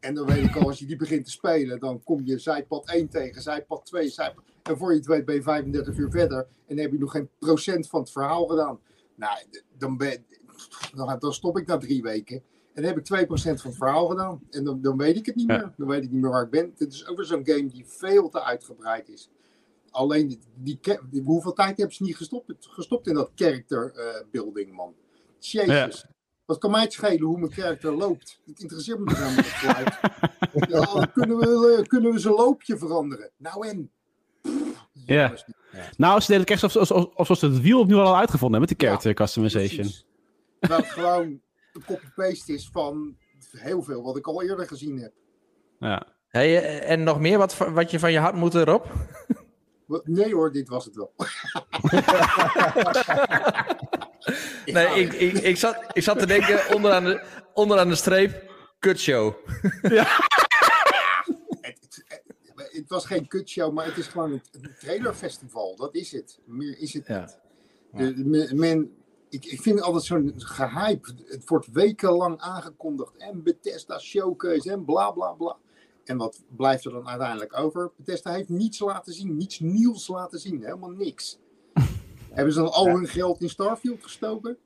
En 0.00 0.14
dan 0.14 0.26
weet 0.26 0.44
ik 0.44 0.56
al, 0.56 0.66
als 0.66 0.78
je 0.78 0.86
die 0.86 0.96
begint 0.96 1.24
te 1.24 1.30
spelen, 1.30 1.80
dan 1.80 2.02
kom 2.02 2.20
je 2.24 2.38
zijpad 2.38 2.88
1 2.88 3.08
tegen, 3.08 3.42
zijpad 3.42 3.86
2, 3.86 4.08
zijpad... 4.08 4.44
En 4.62 4.76
voor 4.76 4.90
je 4.90 4.96
het 4.96 5.06
weet 5.06 5.24
ben 5.24 5.34
je 5.34 5.42
35 5.42 5.96
uur 5.96 6.10
verder 6.10 6.38
en 6.38 6.46
dan 6.66 6.78
heb 6.78 6.92
je 6.92 6.98
nog 6.98 7.10
geen 7.10 7.28
procent 7.38 7.88
van 7.88 8.00
het 8.00 8.10
verhaal 8.10 8.46
gedaan. 8.46 8.80
Nou, 9.14 9.38
dan, 9.78 9.96
ben, 9.96 10.24
dan, 10.94 11.16
dan 11.18 11.32
stop 11.32 11.58
ik 11.58 11.66
na 11.66 11.76
drie 11.76 12.02
weken. 12.02 12.36
En 12.72 12.82
dan 12.82 12.84
heb 12.84 12.98
ik 12.98 13.26
2% 13.26 13.28
van 13.28 13.70
het 13.70 13.76
verhaal 13.76 14.06
gedaan. 14.06 14.40
En 14.50 14.64
dan, 14.64 14.82
dan 14.82 14.96
weet 14.96 15.16
ik 15.16 15.26
het 15.26 15.34
niet 15.34 15.46
meer. 15.46 15.72
Dan 15.76 15.88
weet 15.88 16.02
ik 16.02 16.10
niet 16.10 16.20
meer 16.20 16.30
waar 16.30 16.44
ik 16.44 16.50
ben. 16.50 16.74
Het 16.76 16.92
is 16.92 17.06
ook 17.06 17.16
weer 17.16 17.26
zo'n 17.26 17.46
game 17.46 17.66
die 17.66 17.84
veel 17.86 18.28
te 18.28 18.42
uitgebreid 18.42 19.08
is 19.08 19.30
alleen 19.96 20.40
die, 20.54 20.78
die, 21.10 21.22
hoeveel 21.24 21.52
tijd 21.52 21.76
hebben 21.76 21.96
ze 21.96 22.02
niet 22.02 22.16
gestopt, 22.16 22.52
gestopt 22.60 23.06
in 23.06 23.14
dat 23.14 23.30
character 23.34 23.92
uh, 23.96 24.30
building, 24.30 24.72
man. 24.72 24.94
Jezus. 25.38 26.06
Wat 26.44 26.58
kan 26.58 26.70
mij 26.70 26.82
het 26.82 26.92
schelen 26.92 27.22
hoe 27.22 27.38
mijn 27.38 27.52
karakter 27.52 27.92
loopt? 27.92 28.40
Het 28.46 28.60
interesseert 28.60 28.98
me 28.98 29.04
niet 29.04 29.16
helemaal 29.16 29.36
niet 29.36 30.70
ja, 31.00 31.06
kunnen, 31.06 31.38
we, 31.38 31.76
uh, 31.78 31.86
kunnen 31.86 32.12
we 32.12 32.18
zijn 32.18 32.34
loopje 32.34 32.78
veranderen? 32.78 33.30
Nou 33.36 33.68
en? 33.68 33.90
ja. 34.92 35.34
Nou, 35.96 36.20
ze 36.20 36.26
deden 36.26 36.42
het 36.42 36.50
echt 36.50 36.62
alsof, 36.62 36.90
alsof, 36.90 37.14
alsof 37.14 37.38
ze 37.38 37.46
het 37.46 37.60
wiel 37.60 37.80
opnieuw 37.80 38.00
al 38.00 38.16
uitgevonden 38.16 38.58
hebben 38.60 38.68
met 38.68 38.78
de 38.78 38.86
character 38.86 39.14
customization. 39.14 39.90
Dat 40.60 40.76
het 40.76 40.86
gewoon 40.86 41.40
een 41.72 41.84
copy-paste 41.86 42.52
is 42.52 42.68
van 42.72 43.16
heel 43.50 43.82
veel 43.82 44.02
wat 44.02 44.16
ik 44.16 44.26
al 44.26 44.42
eerder 44.42 44.66
gezien 44.66 44.98
heb. 44.98 45.12
Ja. 45.78 46.06
Hey, 46.28 46.62
eh, 46.62 46.90
en 46.90 47.02
nog 47.02 47.20
meer 47.20 47.38
wat, 47.38 47.56
wat 47.56 47.90
je 47.90 47.98
van 47.98 48.12
je 48.12 48.18
hart 48.18 48.34
moet 48.34 48.54
erop? 48.54 48.92
Nee 50.04 50.34
hoor, 50.34 50.52
dit 50.52 50.68
was 50.68 50.84
het 50.84 50.96
wel. 50.96 51.12
nee, 54.76 54.86
ik, 54.86 55.12
ik, 55.12 55.32
ik, 55.32 55.56
zat, 55.56 55.76
ik 55.92 56.02
zat 56.02 56.18
te 56.18 56.26
denken 56.26 56.74
onderaan 56.74 57.04
de, 57.04 57.24
onderaan 57.54 57.88
de 57.88 57.94
streep, 57.94 58.50
kutshow. 58.78 59.34
ja. 59.82 60.06
Het, 61.60 62.04
het, 62.08 62.22
het 62.72 62.88
was 62.88 63.06
geen 63.06 63.26
kutshow, 63.28 63.72
maar 63.72 63.84
het 63.86 63.96
is 63.96 64.06
gewoon 64.06 64.32
een, 64.32 64.42
trailerfestival. 64.80 65.76
Dat 65.76 65.94
is 65.94 66.12
het. 66.12 66.38
Meer 66.44 66.78
is 66.78 66.92
het 66.92 67.06
Ja. 67.06 67.20
niet. 67.20 67.38
De, 68.16 68.30
de- 68.30 68.54
men, 68.54 68.96
ik, 69.28 69.44
ik 69.44 69.60
vind 69.62 69.76
het 69.76 69.84
altijd 69.84 70.04
zo'n 70.04 70.32
gehype. 70.36 71.08
Het 71.26 71.48
wordt 71.48 71.66
wekenlang 71.72 72.38
aangekondigd. 72.40 73.16
En 73.16 73.42
Bethesda 73.42 73.98
showcase 73.98 74.70
en 74.70 74.84
bla 74.84 75.10
bla 75.10 75.32
bla. 75.32 75.56
En 76.08 76.16
wat 76.16 76.44
blijft 76.56 76.84
er 76.84 76.92
dan 76.92 77.08
uiteindelijk 77.08 77.58
over? 77.58 77.92
Bethesda 77.96 78.32
heeft 78.32 78.48
niets 78.48 78.78
laten 78.78 79.12
zien. 79.12 79.36
Niets 79.36 79.60
nieuws 79.60 80.08
laten 80.08 80.38
zien. 80.38 80.62
Helemaal 80.64 80.90
niks. 80.90 81.38
Hebben 82.32 82.52
ze 82.54 82.60
dan 82.60 82.72
al 82.72 82.86
hun 82.86 83.06
geld 83.08 83.40
in 83.40 83.48
Starfield 83.48 84.02
gestoken? 84.02 84.56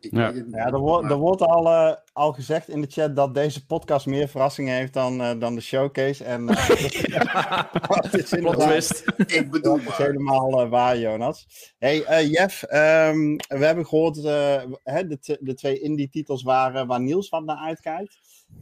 Ik 0.00 0.12
Ja. 0.12 0.32
Ja, 0.50 0.66
er, 0.66 0.78
wordt 0.78 1.10
er 1.10 1.16
wordt 1.16 1.42
al, 1.42 1.66
eh, 1.66 1.94
al 2.12 2.32
gezegd 2.32 2.68
in 2.68 2.80
de 2.80 2.86
chat 2.90 3.16
dat 3.16 3.34
deze 3.34 3.66
podcast 3.66 4.06
meer 4.06 4.28
verrassingen 4.28 4.74
heeft 4.74 4.92
dan, 4.92 5.20
eh, 5.20 5.38
dan 5.38 5.54
de 5.54 5.60
showcase. 5.60 6.24
En 6.24 6.48
eh, 6.48 6.68
dat 8.02 8.14
is 8.14 8.28
Plot 8.28 8.32
inderdaad- 8.32 8.60
twist. 8.68 9.04
Ik 9.26 9.50
bedoel 9.50 9.72
Dat 9.72 9.80
is 9.82 9.88
maar. 9.88 10.06
helemaal 10.06 10.60
eh, 10.62 10.68
waar, 10.70 10.98
Jonas. 10.98 11.46
Hey, 11.78 12.04
eh, 12.04 12.30
Jeff, 12.30 12.62
ehm, 12.62 13.36
we 13.36 13.64
hebben 13.64 13.86
gehoord 13.86 14.16
uh, 14.16 14.62
hè, 14.82 15.06
de, 15.06 15.38
de 15.40 15.54
twee 15.54 15.80
indie-titels 15.80 16.42
waren 16.42 16.86
waar 16.86 17.00
Niels 17.00 17.28
wat 17.28 17.44
naar 17.44 17.56
uitkijkt. 17.56 18.18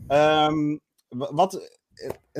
Ehm, 0.08 0.76
wat, 1.08 1.78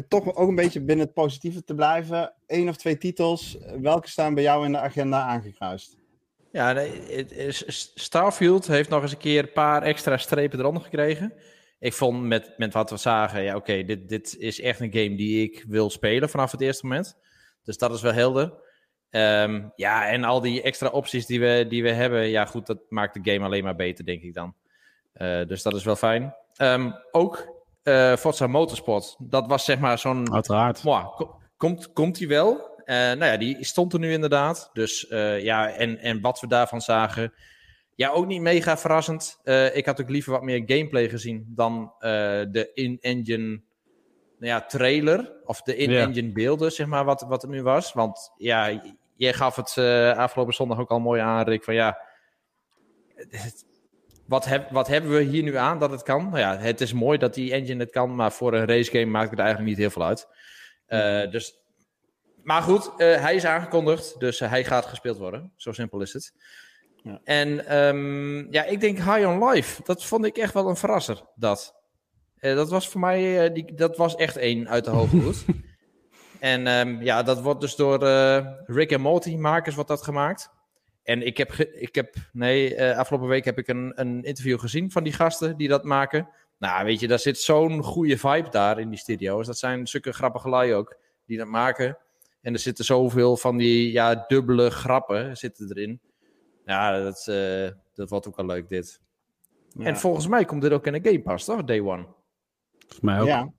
toch 0.09 0.37
ook 0.37 0.49
een 0.49 0.55
beetje 0.55 0.81
binnen 0.81 1.05
het 1.05 1.15
positieve 1.15 1.65
te 1.65 1.75
blijven. 1.75 2.35
Eén 2.47 2.69
of 2.69 2.77
twee 2.77 2.99
titels, 2.99 3.59
welke 3.81 4.09
staan 4.09 4.35
bij 4.35 4.43
jou 4.43 4.65
in 4.65 4.73
de 4.73 4.79
agenda 4.79 5.23
aangekruist? 5.23 5.97
Ja, 6.53 6.87
Starfield 7.95 8.67
heeft 8.67 8.89
nog 8.89 9.03
eens 9.03 9.13
een 9.13 9.19
keer 9.19 9.43
een 9.43 9.53
paar 9.53 9.83
extra 9.83 10.17
strepen 10.17 10.59
eronder 10.59 10.83
gekregen. 10.83 11.33
Ik 11.79 11.93
vond 11.93 12.23
met, 12.23 12.55
met 12.57 12.73
wat 12.73 12.91
we 12.91 12.97
zagen, 12.97 13.43
ja 13.43 13.57
oké, 13.57 13.85
dit, 13.85 14.09
dit 14.09 14.37
is 14.39 14.61
echt 14.61 14.81
een 14.81 14.93
game 14.93 15.15
die 15.15 15.43
ik 15.43 15.65
wil 15.69 15.91
spelen 15.91 16.29
vanaf 16.29 16.51
het 16.51 16.61
eerste 16.61 16.87
moment. 16.87 17.17
Dus 17.63 17.79
dat 17.79 17.95
is 17.95 18.03
wel 18.03 18.13
helder. 18.13 18.53
Ehm, 19.11 19.69
ja, 19.77 20.09
en 20.09 20.25
al 20.25 20.41
die 20.41 20.63
extra 20.63 20.89
opties 20.89 21.27
die 21.27 21.41
we, 21.41 21.67
die 21.69 21.83
we 21.83 21.91
hebben, 21.91 22.29
ja 22.29 22.45
goed, 22.45 22.67
dat 22.67 22.79
maakt 22.89 23.15
de 23.15 23.33
game 23.33 23.45
alleen 23.45 23.65
maar 23.65 23.77
beter, 23.77 24.05
denk 24.05 24.23
ik 24.23 24.35
dan. 24.35 24.55
Eh, 25.13 25.47
dus 25.47 25.63
dat 25.63 25.75
is 25.75 25.85
wel 25.85 25.97
fijn. 25.97 26.35
Ehm, 26.57 26.91
ook 27.11 27.54
eh 27.85 28.17
Forza 28.17 28.47
Motorsport, 28.47 29.17
dat 29.19 29.47
was 29.47 29.65
zeg 29.65 29.79
maar 29.79 29.99
zo'n 29.99 30.33
Uiteraard. 30.35 30.83
Komt, 31.57 31.93
komt 31.93 32.19
hij 32.19 32.29
wel? 32.29 32.73
Eh, 32.85 32.97
nou 32.97 33.25
ja, 33.25 33.37
die 33.37 33.65
stond 33.65 33.93
er 33.93 33.99
nu 33.99 34.13
inderdaad. 34.13 34.71
Dus 34.73 35.07
eh, 35.09 35.43
ja, 35.43 35.71
en, 35.71 35.99
en 35.99 36.21
wat 36.21 36.41
we 36.41 36.47
daarvan 36.47 36.81
zagen. 36.81 37.33
Ja, 37.95 38.09
ook 38.11 38.27
niet 38.27 38.41
mega 38.41 38.77
verrassend. 38.77 39.41
Ik 39.73 39.87
had 39.87 40.01
ook 40.01 40.09
liever 40.11 40.33
wat 40.33 40.43
meer 40.43 40.63
gameplay 40.67 41.09
gezien 41.09 41.45
dan 41.49 41.93
de 41.99 42.71
in-engine 42.75 43.47
nou 44.39 44.53
ja, 44.53 44.61
trailer. 44.61 45.33
Of 45.45 45.63
de 45.63 45.77
in-engine 45.77 46.33
beelden, 46.33 46.73
zeg 46.73 46.87
maar, 46.87 47.05
wat, 47.05 47.21
wat 47.21 47.43
het 47.43 47.51
nu 47.51 47.63
was. 47.63 47.93
Want 47.93 48.33
ja, 48.37 48.81
jij 49.17 49.33
gaf 49.33 49.57
het 49.57 49.79
afgelopen 50.17 50.55
zondag 50.55 50.79
ook 50.79 50.91
al 50.91 51.01
mooi 51.01 51.21
aan, 51.21 51.45
Rick. 51.45 51.65
Van 51.65 51.75
ja, 51.75 51.99
het- 53.15 53.65
wat, 54.27 54.45
heb, 54.45 54.71
wat 54.71 54.87
hebben 54.87 55.11
we 55.11 55.23
hier 55.23 55.43
nu 55.43 55.57
aan 55.57 55.79
dat 55.79 55.91
het 55.91 56.03
kan? 56.03 56.25
Nou 56.25 56.39
ja, 56.39 56.57
het 56.57 56.81
is 56.81 56.93
mooi 56.93 57.19
dat 57.19 57.35
die 57.35 57.53
engine 57.53 57.83
het 57.83 57.93
kan, 57.93 58.15
maar 58.15 58.33
voor 58.33 58.55
een 58.55 58.67
racegame 58.67 59.11
maakt 59.11 59.31
het 59.31 59.39
eigenlijk 59.39 59.69
niet 59.69 59.79
heel 59.79 59.91
veel 59.91 60.05
uit. 60.05 60.29
Eh, 60.87 61.31
dus, 61.31 61.55
maar 62.43 62.63
goed, 62.63 62.93
eh, 62.97 63.21
hij 63.21 63.35
is 63.35 63.45
aangekondigd, 63.45 64.21
dus 64.21 64.41
eh, 64.41 64.51
hij 64.51 64.65
gaat 64.65 64.87
gespeeld 64.87 65.19
worden. 65.19 65.53
Zo 65.57 65.73
simpel 65.73 66.01
is 66.01 66.13
het. 66.13 66.33
Ja. 67.03 67.21
En 67.25 67.67
ehm, 67.67 68.53
ja, 68.53 68.65
ik 68.65 68.81
denk 68.81 68.97
High 68.97 69.29
on 69.29 69.49
Life, 69.49 69.83
dat 69.85 70.05
vond 70.05 70.25
ik 70.25 70.37
echt 70.37 70.55
wel 70.55 70.69
een 70.69 70.77
verrasser. 70.77 71.23
Dat, 71.35 71.75
dat 72.41 72.71
was 72.71 72.89
voor 72.89 73.01
mij, 73.01 73.53
die, 73.53 73.75
dat 73.75 73.97
was 73.97 74.15
echt 74.15 74.37
één 74.37 74.69
uit 74.69 74.85
de 74.85 74.91
hoed. 74.91 75.45
en 76.41 76.67
ehm, 76.67 77.03
ja, 77.03 77.23
dat 77.23 77.41
wordt 77.41 77.61
dus 77.61 77.77
door 77.77 77.99
Rick 78.67 78.91
en 78.91 79.01
Morty 79.01 79.37
makers 79.37 79.75
wordt 79.75 79.91
dat 79.91 80.03
gemaakt. 80.03 80.51
En 81.05 81.27
ik 81.27 81.37
heb, 81.37 81.53
ik 81.75 81.95
heb 81.95 82.15
nee, 82.33 82.75
eh, 82.75 82.99
afgelopen 82.99 83.29
week 83.29 83.45
heb 83.45 83.59
ik 83.59 83.69
een, 83.69 83.93
een 83.95 84.23
interview 84.23 84.59
gezien 84.59 84.91
van 84.91 85.05
die 85.05 85.13
gasten 85.13 85.57
die 85.57 85.69
dat 85.69 85.85
maken. 85.85 86.29
Nou, 86.59 86.85
weet 86.85 87.01
je, 87.01 87.09
daar 87.09 87.19
zit 87.19 87.39
zo'n 87.39 87.83
goede 87.83 88.19
vibe 88.19 88.49
daar 88.51 88.79
in 88.79 88.89
die 88.91 88.99
studio's. 88.99 89.47
Dat 89.47 89.59
zijn 89.59 89.87
zulke 89.87 90.13
grappige 90.13 90.49
lui 90.49 90.75
ook 90.75 90.97
die 91.27 91.39
dat 91.39 91.47
maken. 91.47 91.99
En 92.41 92.53
er 92.53 92.59
zitten 92.59 92.85
zoveel 92.85 93.37
van 93.37 93.57
die 93.57 93.93
ja, 93.93 94.25
dubbele 94.27 94.71
grappen 94.71 95.37
zitten 95.37 95.69
erin. 95.69 96.01
Ja, 96.65 97.03
dat, 97.03 97.27
eh, 97.29 97.69
dat 97.95 98.11
wordt 98.11 98.29
ook 98.29 98.37
wel 98.37 98.47
leuk 98.47 98.69
dit. 98.69 99.01
Ja. 99.69 99.85
En 99.85 99.97
volgens 99.97 100.29
mij 100.29 100.45
komt 100.45 100.63
dit 100.63 100.73
ook 100.73 100.87
in 100.87 100.93
de 100.93 101.09
Game 101.11 101.23
Pass, 101.23 101.45
toch? 101.45 101.65
Day 101.65 101.81
One. 101.81 102.07
Volgens 102.79 103.01
mij 103.01 103.21
ook. 103.21 103.27
Ja, 103.27 103.37
Ja. 103.39 103.51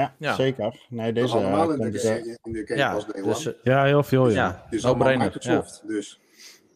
Ja, 0.00 0.14
Ja. 0.18 0.34
zeker. 0.34 0.86
Nee, 0.88 1.12
deze 1.12 1.36
allemaal 1.36 1.72
in 1.72 1.90
de, 1.90 2.00
eh, 2.00 2.36
in 2.42 2.52
de 2.52 2.66
Game 2.66 2.80
Ja, 2.80 2.92
Pass 2.92 3.06
Day 3.06 3.22
dus, 3.22 3.62
eh, 3.62 3.82
heel 3.82 4.02
veel, 4.02 4.28
ja. 4.28 4.34
ja, 4.34 4.66
is 4.70 4.82
no 4.82 4.88
allemaal. 4.88 5.16
Microsoft. 5.16 5.82
Dus 5.86 6.20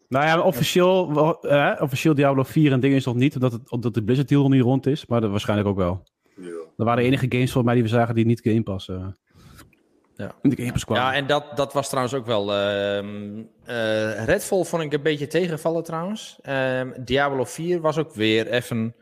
Nou 0.09 0.25
ja, 0.27 0.41
officieel, 0.41 1.39
eh, 1.43 1.77
officieel 1.81 2.15
Diablo 2.15 2.43
4 2.43 2.73
en 2.73 2.81
dingen 2.81 2.97
is 2.97 3.05
nog 3.05 3.15
niet, 3.15 3.35
omdat, 3.35 3.53
het, 3.53 3.71
omdat 3.71 3.95
de 3.95 4.03
Blizzard 4.05 4.29
deal 4.29 4.43
nog 4.43 4.51
niet 4.51 4.63
rond 4.63 4.87
is. 4.87 5.07
Maar 5.07 5.21
dat 5.21 5.31
waarschijnlijk 5.31 5.69
ook 5.69 5.77
wel. 5.77 6.03
ja. 6.37 6.51
Dat 6.77 6.87
waren 6.87 7.03
de 7.03 7.09
enige 7.09 7.27
games 7.29 7.53
volgens 7.53 7.65
mij 7.65 7.75
die 7.75 7.83
we 7.83 7.89
zagen 7.89 8.15
die 8.15 8.27
niet 8.27 8.41
Game 8.41 8.63
Pass, 8.63 8.87
Ja. 8.87 10.35
in 10.43 10.51
de 10.51 10.57
Game 10.57 10.73
Pass 10.73 10.85
kwamen. 10.85 11.05
Ja, 11.05 11.15
en 11.15 11.27
dat, 11.27 11.57
dat 11.57 11.73
was 11.73 11.89
trouwens 11.89 12.15
ook 12.15 12.27
wel. 12.27 12.55
ehm 12.55 13.43
eh, 13.65 14.25
Redfall 14.25 14.65
vond 14.65 14.83
ik 14.83 14.93
een 14.93 15.03
beetje 15.03 15.27
tegenvallen 15.27 15.83
trouwens. 15.83 16.39
Ehm, 16.43 16.91
Diablo 17.05 17.45
4 17.45 17.81
was 17.81 17.99
ook 17.99 18.15
weer 18.15 18.47
even. 18.47 18.95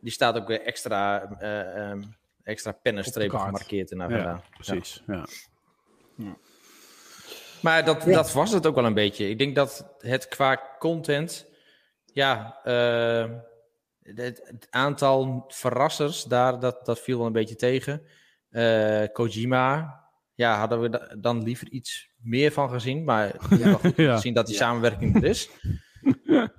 Die 0.00 0.12
staat 0.12 0.36
ook 0.36 0.46
weer 0.48 0.62
extra, 0.62 1.22
eh, 1.38 1.90
ehm, 1.90 2.02
extra 2.42 2.72
pennenstrepen 2.72 3.40
gemarkeerd 3.40 3.90
in 3.90 3.98
Ja, 3.98 4.42
precies. 4.56 5.02
Ja. 5.06 5.26
Maar 7.60 7.84
dat, 7.84 8.04
Ja. 8.04 8.12
dat 8.12 8.32
was 8.32 8.52
het 8.52 8.66
ook 8.66 8.74
wel 8.74 8.84
een 8.84 8.94
beetje. 8.94 9.28
Ik 9.28 9.38
denk 9.38 9.54
dat 9.54 9.94
het 9.98 10.28
qua 10.28 10.60
content. 10.78 11.46
Ja, 12.04 12.58
eh, 12.64 13.30
het, 14.02 14.40
het 14.44 14.66
aantal 14.70 15.44
verrassers 15.48 16.24
daar, 16.24 16.60
dat, 16.60 16.84
dat 16.86 17.00
viel 17.00 17.16
wel 17.18 17.26
een 17.26 17.32
beetje 17.32 17.56
tegen. 17.56 18.02
Eh, 18.50 19.02
Kojima, 19.12 19.98
ja, 20.34 20.58
hadden 20.58 20.80
we 20.80 20.88
da- 20.88 21.14
dan 21.18 21.42
liever 21.42 21.68
iets 21.70 22.08
meer 22.16 22.52
van 22.52 22.70
gezien. 22.70 23.04
Maar 23.04 23.28
het 23.28 23.50
is 23.50 23.58
wel 23.58 23.74
goed 23.78 23.98
om 23.98 24.04
Ja. 24.04 24.14
te 24.14 24.20
zien 24.20 24.34
dat 24.34 24.46
die 24.46 24.54
Ja. 24.54 24.60
samenwerking 24.60 25.16
er 25.16 25.24
is. 25.24 25.48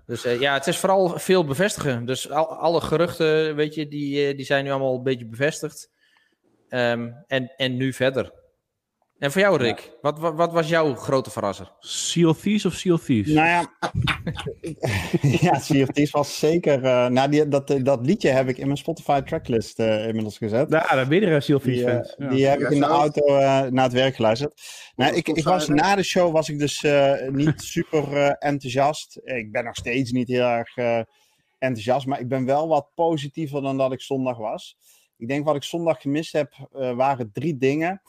Dus 0.05 0.25
eh, 0.25 0.39
ja, 0.39 0.53
het 0.53 0.67
is 0.67 0.77
vooral 0.77 1.20
veel 1.20 1.46
bevestigen. 1.46 2.05
Dus 2.05 2.29
al, 2.29 2.48
alle 2.55 2.81
geruchten, 2.81 3.55
weet 3.55 3.74
je, 3.75 3.88
die, 3.88 4.36
die 4.36 4.46
zijn 4.46 4.63
nu 4.63 4.70
allemaal 4.70 4.96
een 4.96 5.03
beetje 5.03 5.25
bevestigd. 5.27 5.89
Ehm, 6.70 7.12
en, 7.27 7.53
en 7.58 7.77
nu 7.77 7.93
verder. 7.93 8.34
En 9.22 9.32
voor 9.32 9.42
jou, 9.42 9.58
Rick, 9.58 9.92
wat, 10.01 10.20
wat, 10.20 10.36
wat 10.36 10.51
was 10.51 10.70
jouw 10.70 10.96
grote 10.96 11.30
verrasser? 11.32 11.72
Sea 11.80 12.28
of 12.28 12.40
Thieves 12.40 12.66
of 12.66 12.74
Sea 12.74 12.94
of 12.94 13.04
Thieves? 13.04 13.34
Nou 13.34 13.48
ja, 13.48 13.74
ja, 15.42 15.60
Sea 15.60 15.82
of 15.84 15.90
Thieves 15.90 16.12
was 16.12 16.40
zeker... 16.40 16.84
eh, 16.84 17.08
nou, 17.08 17.30
die, 17.30 17.48
dat, 17.48 17.68
dat 17.84 18.06
liedje 18.06 18.30
heb 18.30 18.48
ik 18.48 18.58
in 18.58 18.66
mijn 18.66 18.78
Spotify 18.78 19.22
tracklist 19.22 19.80
eh, 19.80 20.08
inmiddels 20.08 20.38
gezet. 20.38 20.70
Ja, 20.72 20.88
daar 20.88 21.08
ben 21.08 21.20
je 21.20 21.25
er 21.25 21.42
Sea 21.42 21.56
of 21.56 21.62
Thieves 21.62 21.82
Die, 21.84 21.90
eh, 21.90 21.96
fans. 21.96 22.16
Ja. 22.18 22.30
die 22.30 22.46
heb 22.48 22.60
Ja, 22.60 22.66
ik 22.66 22.72
in 22.72 22.80
de 22.80 22.86
auto 22.86 23.25
eh, 23.25 23.62
naar 23.72 23.84
het 23.84 23.94
werk 23.94 24.16
geluisterd. 24.16 24.62
Nou, 24.96 25.16
ik, 25.16 25.28
ik 25.28 25.44
was, 25.44 25.68
na 25.68 25.96
de 25.96 26.04
show 26.04 26.32
was 26.34 26.50
ik 26.50 26.60
dus 26.60 26.84
eh, 26.84 27.28
niet 27.30 27.62
super 27.75 28.13
eh, 28.18 28.34
enthousiast. 28.50 29.20
Ik 29.24 29.51
ben 29.51 29.63
nog 29.63 29.75
steeds 29.75 30.12
niet 30.12 30.28
heel 30.28 30.46
erg 30.46 30.75
eh, 30.78 31.00
enthousiast, 31.58 32.06
maar 32.06 32.20
ik 32.20 32.28
ben 32.28 32.46
wel 32.46 32.68
wat 32.68 32.88
positiever 32.96 33.62
dan 33.62 33.78
dat 33.78 33.92
ik 33.92 34.01
zondag 34.01 34.38
was. 34.38 34.78
Ik 35.18 35.28
denk 35.28 35.46
wat 35.46 35.56
ik 35.56 35.63
zondag 35.63 36.01
gemist 36.01 36.34
heb, 36.34 36.68
eh, 36.74 36.94
waren 36.96 37.30
drie 37.34 37.58
dingen. 37.58 38.01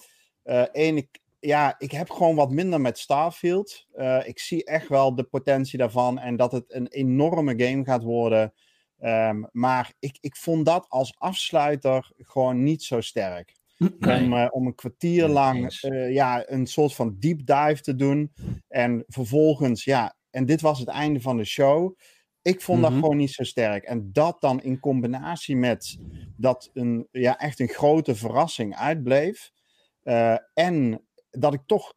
Eén, 0.73 0.97
ik, 0.97 1.21
ja, 1.41 1.75
ik 1.79 1.91
heb 1.91 2.11
gewoon 2.11 2.35
wat 2.37 2.51
minder 2.51 2.81
met 2.81 2.99
Starfield. 2.99 3.87
Eh, 3.93 4.21
ik 4.25 4.39
zie 4.39 4.65
echt 4.65 4.89
wel 4.89 5.15
de 5.15 5.23
potentie 5.25 5.79
daarvan 5.79 6.19
en 6.19 6.37
dat 6.37 6.53
het 6.53 6.65
een 6.69 6.87
enorme 6.87 7.65
game 7.65 7.85
gaat 7.85 8.03
worden. 8.03 8.53
Ehm, 8.99 9.43
maar 9.53 9.93
ik, 9.99 10.19
ik 10.21 10.37
vond 10.37 10.67
dat 10.67 10.87
als 10.89 11.15
afsluiter 11.19 12.11
gewoon 12.19 12.63
niet 12.63 12.83
zo 12.83 13.01
sterk. 13.01 13.55
Nee. 13.99 14.23
Om, 14.25 14.33
eh, 14.33 14.47
om 14.51 14.67
een 14.67 14.75
kwartier 14.75 15.29
lang 15.29 15.73
eh, 15.81 16.13
ja, 16.13 16.51
een 16.51 16.67
soort 16.67 16.95
van 16.95 17.17
deep 17.19 17.47
dive 17.47 17.81
te 17.81 17.95
doen. 17.95 18.33
En 18.69 19.05
vervolgens, 19.07 19.85
ja, 19.85 20.17
en 20.31 20.47
dit 20.47 20.61
was 20.61 20.79
het 20.79 20.89
einde 20.89 21.21
van 21.21 21.37
de 21.37 21.45
show. 21.45 21.97
Ik 22.43 22.61
vond 22.61 22.81
Mhm. 22.81 22.91
dat 22.91 23.01
gewoon 23.01 23.17
niet 23.17 23.31
zo 23.31 23.43
sterk. 23.45 23.85
En 23.85 24.13
dat 24.13 24.41
dan 24.41 24.63
in 24.63 24.81
combinatie 24.81 25.57
met 25.57 25.99
dat 26.37 26.71
een, 26.75 27.09
ja, 27.11 27.39
echt 27.39 27.61
een 27.61 27.69
grote 27.69 28.15
verrassing 28.15 28.77
uitbleef. 28.77 29.51
Eh, 30.03 30.37
en 30.55 31.07
dat 31.31 31.55
ik 31.55 31.61
toch, 31.67 31.95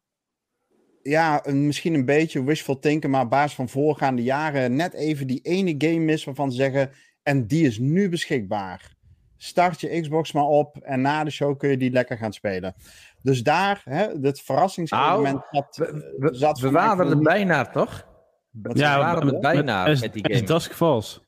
ja, 1.02 1.46
een, 1.46 1.66
misschien 1.66 1.94
een 1.94 2.04
beetje 2.04 2.44
wishful 2.44 2.78
thinken, 2.78 3.10
maar 3.10 3.22
op 3.22 3.30
basis 3.30 3.54
van 3.54 3.68
voorgaande 3.68 4.22
jaren 4.22 4.76
net 4.76 4.94
even 4.94 5.26
die 5.26 5.40
ene 5.40 5.74
game 5.78 6.04
mis 6.04 6.24
waarvan 6.24 6.50
ze 6.50 6.56
zeggen, 6.56 6.90
en 7.22 7.46
die 7.46 7.66
is 7.66 7.78
nu 7.78 8.08
beschikbaar. 8.08 8.94
Start 9.36 9.80
je 9.80 10.00
Xbox 10.00 10.32
maar 10.32 10.44
op 10.44 10.76
en 10.76 11.00
na 11.00 11.24
de 11.24 11.30
show 11.30 11.58
kun 11.58 11.70
je 11.70 11.76
die 11.76 11.90
lekker 11.90 12.16
gaan 12.16 12.32
spelen. 12.32 12.74
Dus 13.22 13.42
daar, 13.42 13.82
hè, 13.84 14.06
het 14.20 14.40
verrassingselement 14.40 15.42
zat, 15.50 15.76
We, 15.76 16.14
we, 16.18 16.34
zat 16.34 16.58
we 16.58 16.70
waren 16.70 17.10
er 17.10 17.18
bijna, 17.18 17.64
toch? 17.64 18.06
Wat 18.50 18.78
Ja, 18.78 18.98
we 18.98 19.04
waren 19.04 19.34
er 19.34 19.40
bijna 19.40 19.86
as, 19.86 20.00
met 20.00 20.12
die 20.12 20.24
as 20.24 20.36
game. 20.36 20.46
Dusk 20.46 20.72
Falls. 20.72 21.25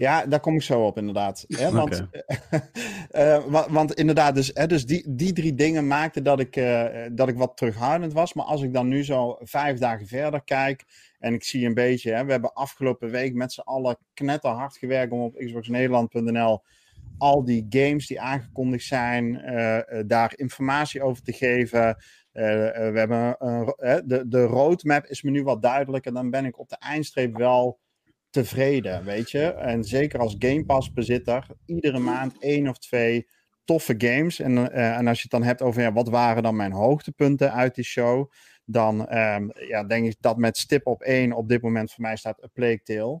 Ja, 0.00 0.26
daar 0.26 0.40
kom 0.40 0.54
ik 0.54 0.62
zo 0.62 0.86
op, 0.86 0.96
inderdaad. 0.98 1.44
Hè? 1.48 1.70
Want, 1.70 2.02
uh, 3.12 3.66
want 3.68 3.94
inderdaad, 3.94 4.34
dus, 4.34 4.50
hè, 4.54 4.66
dus 4.66 4.86
die, 4.86 5.04
die 5.08 5.32
drie 5.32 5.54
dingen 5.54 5.86
maakten 5.86 6.22
dat 6.22 6.40
ik, 6.40 6.56
uh, 6.56 6.86
dat 7.12 7.28
ik 7.28 7.36
wat 7.36 7.56
terughoudend 7.56 8.12
was. 8.12 8.32
Maar 8.32 8.44
als 8.44 8.62
ik 8.62 8.72
dan 8.72 8.88
nu 8.88 9.04
zo 9.04 9.36
vijf 9.40 9.78
dagen 9.78 10.06
verder 10.06 10.44
kijk 10.44 10.84
en 11.18 11.34
ik 11.34 11.44
zie 11.44 11.66
een 11.66 11.74
beetje, 11.74 12.12
hè, 12.12 12.24
we 12.24 12.30
hebben 12.30 12.52
afgelopen 12.52 13.10
week 13.10 13.34
met 13.34 13.52
z'n 13.52 13.60
allen 13.60 13.98
knetterhard 14.14 14.76
gewerkt 14.76 15.12
om 15.12 15.20
op 15.20 15.36
xboxnederland.nl 15.36 16.62
al 17.18 17.44
die 17.44 17.66
games 17.68 18.06
die 18.06 18.20
aangekondigd 18.20 18.84
zijn, 18.84 19.34
uh, 19.34 19.78
daar 20.06 20.32
informatie 20.36 21.02
over 21.02 21.22
te 21.22 21.32
geven. 21.32 21.96
we 22.32 22.92
hebben 22.94 23.36
de, 24.06 24.24
de 24.28 24.44
roadmap 24.44 25.06
is 25.06 25.22
me 25.22 25.30
nu 25.30 25.42
wat 25.42 25.62
duidelijker. 25.62 26.12
Dan 26.12 26.30
ben 26.30 26.44
ik 26.44 26.58
op 26.58 26.68
de 26.68 26.76
eindstreep 26.78 27.36
wel 27.36 27.78
tevreden, 28.30 29.04
weet 29.04 29.30
je. 29.30 29.42
En 29.42 29.84
zeker 29.84 30.20
als 30.20 30.36
Game 30.38 30.64
Pass 30.64 30.92
bezitter, 30.92 31.46
iedere 31.66 31.98
maand 31.98 32.38
één 32.38 32.68
of 32.68 32.78
twee 32.78 33.28
toffe 33.64 33.94
games. 33.98 34.40
En, 34.40 34.56
uh, 34.56 34.96
en 34.96 35.06
als 35.06 35.16
je 35.16 35.22
het 35.22 35.30
dan 35.30 35.42
hebt 35.42 35.62
over 35.62 35.82
ja, 35.82 35.92
wat 35.92 36.08
waren 36.08 36.42
dan 36.42 36.56
mijn 36.56 36.72
hoogtepunten 36.72 37.52
uit 37.52 37.74
die 37.74 37.84
show, 37.84 38.30
dan 38.64 39.16
um, 39.16 39.52
ja, 39.68 39.84
denk 39.84 40.06
ik 40.06 40.16
dat 40.20 40.36
met 40.36 40.56
stip 40.56 40.86
op 40.86 41.02
één 41.02 41.32
op 41.32 41.48
dit 41.48 41.62
moment 41.62 41.92
voor 41.92 42.02
mij 42.02 42.16
staat 42.16 42.44
A 42.44 42.46
Plague 42.52 42.82
Tale. 42.82 43.20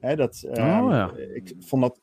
Hè, 0.00 0.16
dat, 0.16 0.44
um, 0.46 0.52
oh, 0.52 0.90
ja. 0.90 1.12
Ik 1.34 1.54
vond 1.58 1.82
dat, 1.82 2.00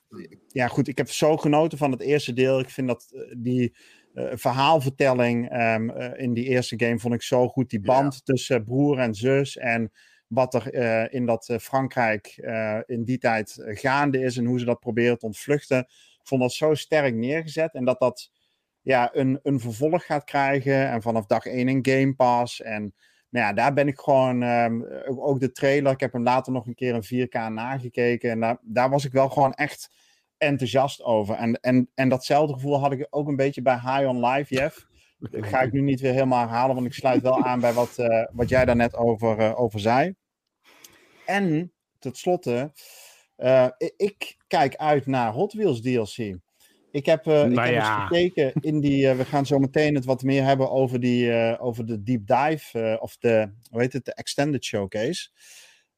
ja 0.48 0.68
goed, 0.68 0.88
ik 0.88 0.98
heb 0.98 1.10
zo 1.10 1.38
genoten 1.38 1.78
van 1.78 1.92
het 1.92 2.02
eerste 2.02 2.34
deel. 2.34 2.60
Ik 2.60 2.70
vind 2.70 2.88
dat 2.88 3.12
uh, 3.12 3.22
die 3.38 3.76
uh, 4.14 4.30
verhaalvertelling 4.34 5.54
um, 5.54 5.92
in 6.16 6.34
die 6.34 6.46
eerste 6.46 6.74
game 6.78 7.00
vond 7.00 7.14
ik 7.14 7.22
zo 7.22 7.48
goed. 7.48 7.70
Die 7.70 7.82
band 7.82 8.14
ja. 8.14 8.20
tussen 8.24 8.64
broer 8.64 8.98
en 8.98 9.14
zus 9.14 9.58
en 9.58 9.92
wat 10.32 10.54
er 10.54 10.74
uh, 10.74 11.14
in 11.14 11.26
dat 11.26 11.48
uh, 11.50 11.58
Frankrijk 11.58 12.38
uh, 12.38 12.80
in 12.86 13.04
die 13.04 13.18
tijd 13.18 13.56
gaande 13.66 14.20
is 14.20 14.38
en 14.38 14.46
hoe 14.46 14.60
ze 14.60 14.66
dat 14.66 14.80
proberen 14.80 15.18
te 15.18 15.26
ontvluchten. 15.26 15.80
Ik 15.80 16.28
vond 16.28 16.42
dat 16.42 16.54
zo 16.54 16.74
sterk 16.74 17.16
neergezet 17.16 17.74
en 17.74 17.86
dat 17.86 18.00
dat 18.00 18.32
ja, 18.82 19.10
een, 19.14 19.40
een 19.44 19.60
vervolg 19.60 20.06
gaat 20.06 20.24
krijgen 20.24 20.90
en 20.90 21.02
vanaf 21.02 21.26
dag 21.26 21.46
1 21.46 21.68
een 21.68 21.80
Game 21.82 22.14
Pass. 22.16 22.62
En 22.62 22.94
nou 23.30 23.46
ja, 23.46 23.54
daar 23.54 23.74
ben 23.74 23.88
ik 23.88 24.00
gewoon, 24.00 24.42
um, 24.42 24.86
ook 25.06 25.40
de 25.40 25.52
trailer, 25.52 25.92
ik 25.92 26.00
heb 26.00 26.14
hem 26.14 26.24
later 26.24 26.52
nog 26.52 26.66
een 26.66 26.76
keer 26.76 26.94
in 26.94 27.28
4K 27.28 27.54
nagekeken 27.54 28.32
en 28.32 28.40
daar, 28.40 28.58
daar 28.62 28.90
was 28.90 29.06
ik 29.06 29.12
wel 29.12 29.30
gewoon 29.30 29.54
echt 29.54 29.90
enthousiast 30.38 31.04
over. 31.04 31.36
En, 31.36 31.60
en, 31.60 31.90
en 31.96 32.10
datzelfde 32.10 32.54
gevoel 32.54 32.80
had 32.80 32.92
ik 32.92 33.08
ook 33.10 33.28
een 33.28 33.36
beetje 33.36 33.62
bij 33.62 33.80
High 33.80 34.08
on 34.08 34.26
Life, 34.26 34.56
Jeff. 34.56 34.90
Dat 35.32 35.46
ga 35.46 35.62
ik 35.62 35.72
nu 35.72 35.82
niet 35.82 36.02
weer 36.02 36.14
helemaal 36.14 36.48
herhalen, 36.48 36.76
want 36.76 36.88
ik 36.88 36.94
sluit 36.94 37.22
wel 37.22 37.44
aan 37.44 37.60
bij 37.60 37.74
wat, 37.74 37.98
uh, 37.98 38.26
wat 38.32 38.50
jij 38.50 38.66
daar 38.66 38.76
net 38.76 38.96
over, 38.96 39.40
uh, 39.40 39.60
over 39.60 39.80
zei. 39.80 40.16
En 41.32 41.74
tot 42.00 42.18
slotte, 42.18 42.72
uh, 43.38 43.68
ik 43.98 44.38
kijk 44.48 44.76
uit 44.76 45.06
naar 45.06 45.32
Hot 45.32 45.54
Wheels 45.54 45.82
DLC. 45.82 46.40
Ik 46.92 47.06
heb, 47.06 47.28
uh, 47.28 47.34
nou 47.34 47.52
ik 47.52 47.58
heb 47.58 47.74
ja. 47.74 48.00
eens 48.00 48.08
gekeken 48.08 48.54
in 48.62 48.80
die. 48.80 49.06
Uh, 49.06 49.18
we 49.18 49.26
gaan 49.26 49.46
zo 49.46 49.60
meteen 49.60 49.96
het 49.96 50.06
wat 50.06 50.24
meer 50.24 50.44
hebben 50.44 50.72
over, 50.72 51.00
die, 51.00 51.60
over 51.60 51.86
de 51.86 52.04
deep 52.04 52.28
dive. 52.28 52.98
of 53.02 53.18
de, 53.18 53.52
hoe 53.70 53.82
heet 53.82 53.94
het, 53.94 54.06
de 54.06 54.14
extended 54.14 54.64
showcase. 54.64 55.30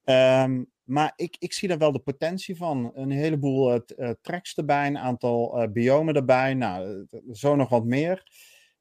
Um, 0.04 0.72
maar 0.84 1.14
ik, 1.16 1.36
ik 1.40 1.54
zie 1.54 1.68
daar 1.68 1.78
wel 1.78 1.92
de 1.92 2.00
potentie 2.00 2.58
van. 2.58 2.92
Een 2.94 3.12
heleboel 3.12 3.86
tracks 4.22 4.56
erbij, 4.56 4.88
een 4.88 4.98
aantal 4.98 5.68
biomen 5.72 6.16
erbij. 6.16 6.54
Nou, 6.54 7.06
zo 7.32 7.56
nog 7.56 7.70
wat 7.70 7.86
meer. 7.86 8.32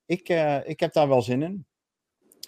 Ik, 0.06 0.28
ik 0.64 0.80
heb 0.80 0.92
daar 0.92 1.08
wel 1.08 1.22
zin 1.22 1.42
in. 1.42 1.66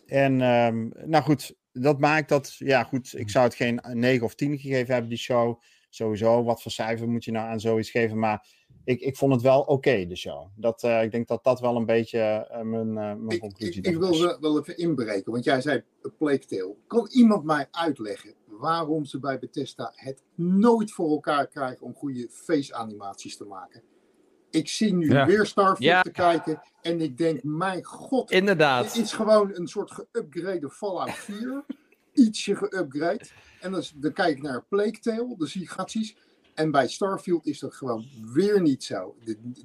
En 0.07 0.41
um, 0.41 0.93
nou 1.05 1.25
goed, 1.25 1.55
dat 1.75 1.99
maakt 1.99 2.29
dat, 2.29 2.55
ja 2.59 2.83
goed, 2.83 3.15
ik 3.17 3.31
zou 3.31 3.45
het 3.45 3.55
geen 3.55 3.81
9 3.93 4.25
of 4.25 4.35
10 4.35 4.59
gegeven 4.59 4.93
hebben, 4.93 5.11
die 5.11 5.19
show. 5.19 5.61
Sowieso, 5.91 6.43
wat 6.43 6.63
voor 6.63 6.71
cijfer 6.71 7.09
moet 7.09 7.25
je 7.25 7.31
nou 7.31 7.49
aan 7.49 7.61
zoiets 7.61 7.91
geven? 7.91 8.19
Maar 8.19 8.47
ik, 8.85 9.01
ik 9.01 9.17
vond 9.17 9.33
het 9.33 9.43
wel 9.43 9.61
oké, 9.61 9.73
okay, 9.73 10.07
de 10.07 10.17
show. 10.17 10.47
Dat, 10.57 10.83
uh, 10.83 11.03
ik 11.03 11.11
denk 11.11 11.29
dat 11.29 11.45
dat 11.45 11.61
wel 11.61 11.77
een 11.77 11.87
beetje 11.87 12.49
uh, 12.51 12.61
mijn, 12.61 12.89
uh, 12.89 12.95
mijn 12.95 13.29
ik, 13.29 13.41
conclusie 13.41 13.83
is. 13.83 13.89
Ik, 13.89 13.95
ik 13.95 13.99
wil 13.99 14.39
wel 14.41 14.59
even 14.59 14.77
inbreken, 14.77 15.33
want 15.33 15.45
jij 15.45 15.61
zei 15.61 15.85
Plague 16.19 16.47
Tale. 16.47 16.77
Kan 16.87 17.09
iemand 17.13 17.45
mij 17.45 17.69
uitleggen 17.71 18.35
waarom 18.47 19.05
ze 19.05 19.19
bij 19.19 19.39
Bethesda 19.39 19.93
het 19.95 20.23
nooit 20.35 20.93
voor 20.93 21.11
elkaar 21.11 21.47
krijgen 21.49 21.87
om 21.87 21.95
goede 21.95 22.29
face-animaties 22.31 23.37
te 23.37 23.45
maken? 23.45 23.83
Ik 24.55 24.69
zie 24.69 24.95
nu 24.95 25.11
ja. 25.11 25.27
weer 25.27 25.47
Starfield 25.47 25.79
ja. 25.79 26.03
te 26.03 26.11
kijken 26.11 26.63
en 26.83 27.01
ik 27.01 27.19
denk, 27.19 27.43
mijn 27.43 27.85
god. 27.85 28.31
Inderdaad. 28.31 28.95
Dit 28.95 29.05
is 29.05 29.13
gewoon 29.13 29.51
een 29.55 29.69
soort 29.69 29.93
geüpgrade 29.93 30.69
Fallout 30.69 31.15
4. 31.29 31.65
Ietsje 32.13 32.57
geüpgrade. 32.57 33.25
En 33.61 33.73
dan, 33.73 33.83
dan, 33.95 34.13
kijk 34.13 34.37
ik 34.37 34.43
naar 34.43 34.65
Plague 34.69 34.99
Tale, 35.01 35.35
dan 35.39 35.47
zie 35.47 35.63
ik 35.63 35.71
gatsies. 35.71 36.17
En 36.55 36.71
bij 36.71 36.89
Starfield 36.89 37.47
is 37.47 37.59
dat 37.59 37.75
gewoon 37.75 38.07
weer 38.33 38.61
niet 38.61 38.85
zo. 38.85 39.15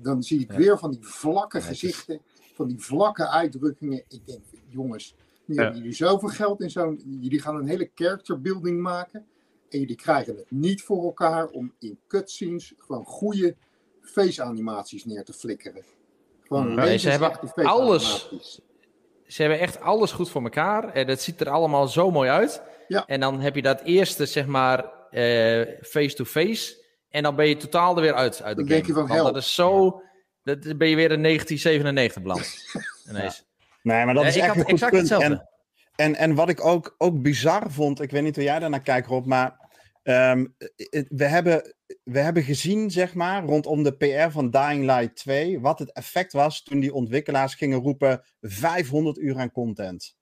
Dan 0.02 0.24
zie 0.24 0.40
ik 0.40 0.52
ja. 0.52 0.58
weer 0.58 0.78
van 0.78 0.92
die 0.92 1.06
vlakke 1.06 1.62
gezichten, 1.62 2.22
van 2.54 2.68
die 2.68 2.80
vlakke 2.80 3.28
uitdrukkingen. 3.28 4.04
Ik 4.08 4.26
denk, 4.26 4.44
jongens, 4.68 5.16
nu 5.46 5.56
hebben 5.56 5.78
jullie 5.78 5.94
zoveel 5.94 6.30
geld 6.30 6.62
in 6.62 6.70
zo'n... 6.70 7.02
Jullie 7.20 7.42
gaan 7.42 7.56
een 7.56 7.68
hele 7.68 7.92
character 7.96 8.42
building 8.42 8.82
maken. 8.82 9.26
En 9.70 9.80
jullie 9.80 9.96
krijgen 9.96 10.36
het 10.36 10.52
niet 10.52 10.82
voor 10.82 11.04
elkaar 11.04 11.48
om 11.48 11.74
in 11.80 12.00
cutscenes 12.08 12.74
gewoon 12.78 13.06
goede 13.06 13.56
face-animaties 14.12 15.06
neer 15.06 15.24
te 15.24 15.34
flikkeren. 15.34 15.84
Gewoon 16.42 16.74
nee, 16.74 16.98
ze 16.98 17.10
hebben 17.10 17.54
alles. 17.54 18.32
Ze 19.28 19.42
hebben 19.42 19.60
echt 19.60 19.80
alles 19.80 20.12
goed 20.12 20.30
voor 20.30 20.44
elkaar. 20.44 20.94
En 20.94 21.08
dat 21.08 21.22
ziet 21.22 21.42
er 21.42 21.50
allemaal 21.50 21.88
zo 21.88 22.12
mooi 22.12 22.30
uit. 22.30 22.62
Ja. 22.88 23.06
En 23.06 23.20
dan 23.20 23.40
heb 23.40 23.56
je 23.56 23.62
dat 23.62 23.82
eerste, 23.82 24.26
zeg 24.26 24.46
maar, 24.46 24.92
face-to-face. 25.82 26.50
Uh, 26.50 26.56
-face, 26.56 26.84
en 27.10 27.24
dan 27.24 27.36
ben 27.36 27.48
je 27.48 27.58
totaal 27.58 27.96
er 27.96 28.02
weer 28.02 28.14
uit, 28.14 28.42
uit 28.42 28.58
de 28.58 28.64
dan 28.64 28.72
game. 28.72 28.84
Denk 28.84 28.86
je 28.86 28.94
van, 28.94 29.08
Want 29.08 29.34
dat 29.34 29.44
is 29.44 29.56
zo... 29.56 30.02
Dat 30.44 30.78
ben 30.78 30.88
je 30.88 30.96
weer 30.96 31.12
in 31.12 31.24
1997 31.24 32.22
beland. 32.22 32.58
Ja. 33.04 33.34
Nee, 33.82 34.06
maar 34.06 34.14
dat 34.14 34.26
is 34.26 34.38
uh, 34.38 34.44
echt 34.44 34.56
een 34.56 34.80
goed 34.80 34.90
punt. 34.90 35.12
En, 35.12 35.50
en, 35.96 36.16
en 36.16 36.36
wat 36.36 36.50
ik 36.50 36.66
ook, 36.66 36.96
ook 36.98 37.22
bizar 37.22 37.72
vond, 37.72 38.02
ik 38.02 38.12
weet 38.12 38.24
niet 38.24 38.36
hoe 38.36 38.44
jij 38.44 38.60
daarnaar 38.60 38.82
kijkt, 38.82 39.08
Rob, 39.08 39.26
maar 39.26 39.70
um, 40.04 40.56
we 41.10 41.26
hebben 41.26 41.76
we 42.04 42.20
hebben 42.20 42.44
gezien, 42.44 42.92
zeg 42.92 43.14
maar, 43.14 43.46
rondom 43.46 43.84
de 43.84 43.98
PR 43.98 44.30
van 44.30 44.50
Dying 44.50 44.86
Light 44.86 45.16
2, 45.16 45.60
wat 45.60 45.80
het 45.80 45.92
effect 45.92 46.34
was 46.34 46.64
toen 46.64 46.80
die 46.80 46.94
ontwikkelaars 46.94 47.56
gingen 47.56 47.80
roepen 47.80 48.24
500 48.42 49.18
uur 49.18 49.38
aan 49.38 49.52
content. 49.52 50.18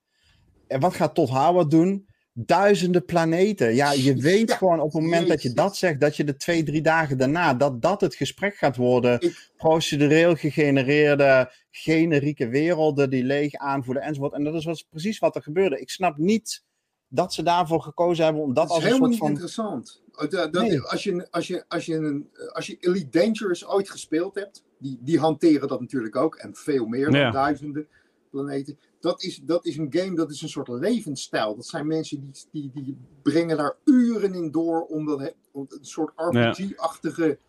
En 0.67 0.79
wat 0.79 0.93
gaat 0.93 1.15
Todd 1.15 1.29
Howard 1.29 1.71
doen? 1.71 2.07
Duizenden 2.33 3.05
planeten. 3.05 3.75
Ja, 3.75 3.91
je 3.91 4.15
weet 4.15 4.49
ja, 4.49 4.55
gewoon 4.55 4.79
op 4.79 4.93
het 4.93 5.01
moment 5.01 5.27
dat 5.27 5.41
je 5.41 5.53
dat 5.53 5.77
zegt, 5.77 5.99
dat 5.99 6.15
je 6.15 6.23
de 6.23 6.35
twee, 6.35 6.63
drie 6.63 6.81
dagen 6.81 7.17
daarna, 7.17 7.53
dat 7.53 7.81
dat 7.81 8.01
het 8.01 8.15
gesprek 8.15 8.55
gaat 8.55 8.75
worden. 8.75 9.21
Ik... 9.21 9.51
Procedureel 9.55 10.35
gegenereerde, 10.35 11.53
generieke 11.71 12.47
werelden 12.47 13.09
die 13.09 13.23
leeg 13.23 13.53
aanvoelen 13.53 14.03
enzovoort. 14.03 14.33
En 14.33 14.43
dat 14.43 14.53
is 14.53 14.65
wat, 14.65 14.85
precies 14.89 15.19
wat 15.19 15.35
er 15.35 15.41
gebeurde. 15.41 15.79
Ik 15.79 15.89
snap 15.89 16.17
niet 16.17 16.63
dat 17.07 17.33
ze 17.33 17.43
daarvoor 17.43 17.81
gekozen 17.81 18.23
hebben 18.23 18.43
om 18.43 18.53
dat, 18.53 18.67
dat 18.67 18.75
als 18.75 18.83
een 18.83 18.95
soort 18.95 19.17
van... 19.17 19.29
interessant. 19.29 20.03
Dat, 20.29 20.51
nee. 20.51 20.81
als, 20.81 21.03
je, 21.03 21.31
als, 21.31 21.47
je, 21.47 21.65
als, 21.67 21.85
je 21.85 21.95
een, 21.95 22.29
als 22.51 22.67
je 22.67 22.77
Elite 22.79 23.19
Dangerous 23.19 23.67
ooit 23.67 23.89
gespeeld 23.89 24.35
hebt, 24.35 24.63
die, 24.79 24.97
die 25.01 25.19
hanteren 25.19 25.67
dat 25.67 25.79
natuurlijk 25.79 26.15
ook, 26.15 26.35
en 26.35 26.55
veel 26.55 26.85
meer 26.85 27.11
dan 27.11 27.31
duizenden 27.31 27.87
planeten. 28.29 28.79
Dat 28.99 29.23
is, 29.23 29.41
dat 29.43 29.65
is 29.65 29.77
een 29.77 29.87
game, 29.89 30.15
dat 30.15 30.31
is 30.31 30.41
een 30.41 30.49
soort 30.49 30.67
levensstijl. 30.67 31.55
Dat 31.55 31.65
zijn 31.65 31.87
mensen 31.87 32.19
die, 32.21 32.33
die, 32.51 32.71
die 32.73 32.97
brengen 33.21 33.57
daar 33.57 33.75
uren 33.83 34.33
in 34.33 34.51
door 34.51 34.81
om, 34.81 35.05
dat, 35.05 35.33
om 35.51 35.65
een 35.69 35.85
soort 35.85 36.11
RPG-achtige, 36.15 37.39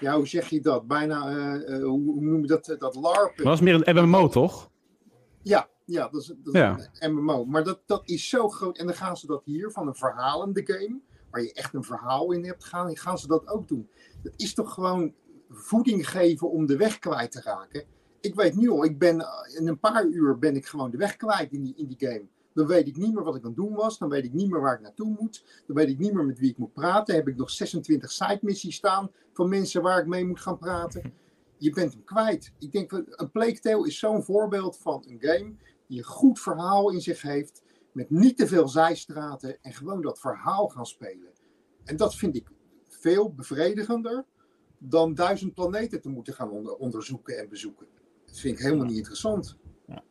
ja. 0.00 0.16
hoe 0.16 0.26
zeg 0.26 0.48
je 0.48 0.60
dat? 0.60 0.86
Bijna, 0.86 1.30
uh, 1.30 1.78
uh, 1.78 1.84
hoe, 1.84 2.20
noem 2.20 2.40
je 2.40 2.46
dat? 2.46 2.76
Dat 2.78 2.94
LARP. 2.94 3.36
Dat 3.36 3.46
was 3.46 3.60
meer 3.60 3.88
een 3.88 4.08
MMO, 4.08 4.28
toch? 4.28 4.70
Ja, 5.42 5.68
ja, 5.84 6.08
dat 6.08 6.20
is, 6.20 6.26
dat 6.26 6.54
is 6.54 6.60
ja. 6.60 6.78
een 6.98 7.14
MMO. 7.14 7.44
Maar 7.44 7.64
dat, 7.64 7.80
dat 7.86 8.02
is 8.04 8.28
zo 8.28 8.48
groot. 8.48 8.78
En 8.78 8.86
dan 8.86 8.94
gaan 8.94 9.16
ze 9.16 9.26
dat 9.26 9.42
hier 9.44 9.70
van 9.70 9.86
een 9.86 9.94
verhalende 9.94 10.62
game, 10.64 11.00
waar 11.32 11.42
je 11.42 11.52
echt 11.52 11.74
een 11.74 11.84
verhaal 11.84 12.32
in 12.32 12.44
hebt, 12.44 12.64
gaan, 12.64 12.96
gaan 12.96 13.18
ze 13.18 13.26
dat 13.26 13.48
ook 13.48 13.68
doen. 13.68 13.88
Dat 14.22 14.32
is 14.36 14.54
toch 14.54 14.74
gewoon 14.74 15.14
voeding 15.48 16.08
geven 16.08 16.50
om 16.50 16.66
de 16.66 16.76
weg 16.76 16.98
kwijt 16.98 17.32
te 17.32 17.40
raken. 17.40 17.84
Ik 18.20 18.34
weet 18.34 18.54
nu 18.54 18.70
al, 18.70 18.84
ik 18.84 18.98
ben, 18.98 19.26
in 19.58 19.68
een 19.68 19.78
paar 19.78 20.06
uur 20.06 20.38
ben 20.38 20.56
ik 20.56 20.66
gewoon 20.66 20.90
de 20.90 20.96
weg 20.96 21.16
kwijt 21.16 21.52
in 21.52 21.62
die, 21.62 21.74
in 21.76 21.86
die 21.86 22.08
game. 22.08 22.26
Dan 22.54 22.66
weet 22.66 22.86
ik 22.86 22.96
niet 22.96 23.14
meer 23.14 23.24
wat 23.24 23.34
ik 23.34 23.42
aan 23.42 23.46
het 23.46 23.56
doen 23.56 23.74
was. 23.74 23.98
Dan 23.98 24.08
weet 24.08 24.24
ik 24.24 24.32
niet 24.32 24.50
meer 24.50 24.60
waar 24.60 24.74
ik 24.74 24.80
naartoe 24.80 25.16
moet. 25.20 25.44
Dan 25.66 25.76
weet 25.76 25.88
ik 25.88 25.98
niet 25.98 26.12
meer 26.12 26.24
met 26.24 26.38
wie 26.38 26.50
ik 26.50 26.58
moet 26.58 26.72
praten. 26.72 27.14
Heb 27.14 27.28
ik 27.28 27.36
nog 27.36 27.50
26 27.50 28.12
side 28.12 28.38
missies 28.42 28.76
staan 28.76 29.10
van 29.32 29.48
mensen 29.48 29.82
waar 29.82 30.00
ik 30.00 30.06
mee 30.06 30.26
moet 30.26 30.40
gaan 30.40 30.58
praten. 30.58 31.12
Je 31.56 31.70
bent 31.70 31.92
hem 31.92 32.04
kwijt. 32.04 32.52
Ik 32.58 32.72
denk, 32.72 32.92
een 32.92 33.30
Plague 33.30 33.86
is 33.86 33.98
zo'n 33.98 34.22
voorbeeld 34.22 34.78
van 34.78 35.04
een 35.06 35.18
game 35.20 35.54
die 35.86 35.98
een 35.98 36.04
goed 36.04 36.40
verhaal 36.40 36.90
in 36.90 37.00
zich 37.00 37.22
heeft, 37.22 37.61
met 37.92 38.10
niet 38.10 38.36
te 38.36 38.46
veel 38.46 38.68
zijstraten 38.68 39.58
en 39.62 39.72
gewoon 39.72 40.02
dat 40.02 40.20
verhaal 40.20 40.68
gaan 40.68 40.86
spelen. 40.86 41.32
En 41.84 41.96
dat 41.96 42.14
vind 42.14 42.36
ik 42.36 42.48
veel 42.88 43.34
bevredigender 43.34 44.24
dan 44.78 45.14
duizend 45.14 45.54
planeten 45.54 46.00
te 46.00 46.08
moeten 46.08 46.34
gaan 46.34 46.50
onder, 46.50 46.74
onderzoeken 46.74 47.38
en 47.38 47.48
bezoeken. 47.48 47.86
Dat 48.26 48.38
vind 48.38 48.58
ik 48.58 48.64
helemaal 48.64 48.86
niet 48.86 48.96
interessant. 48.96 49.56
Ja, 49.86 50.02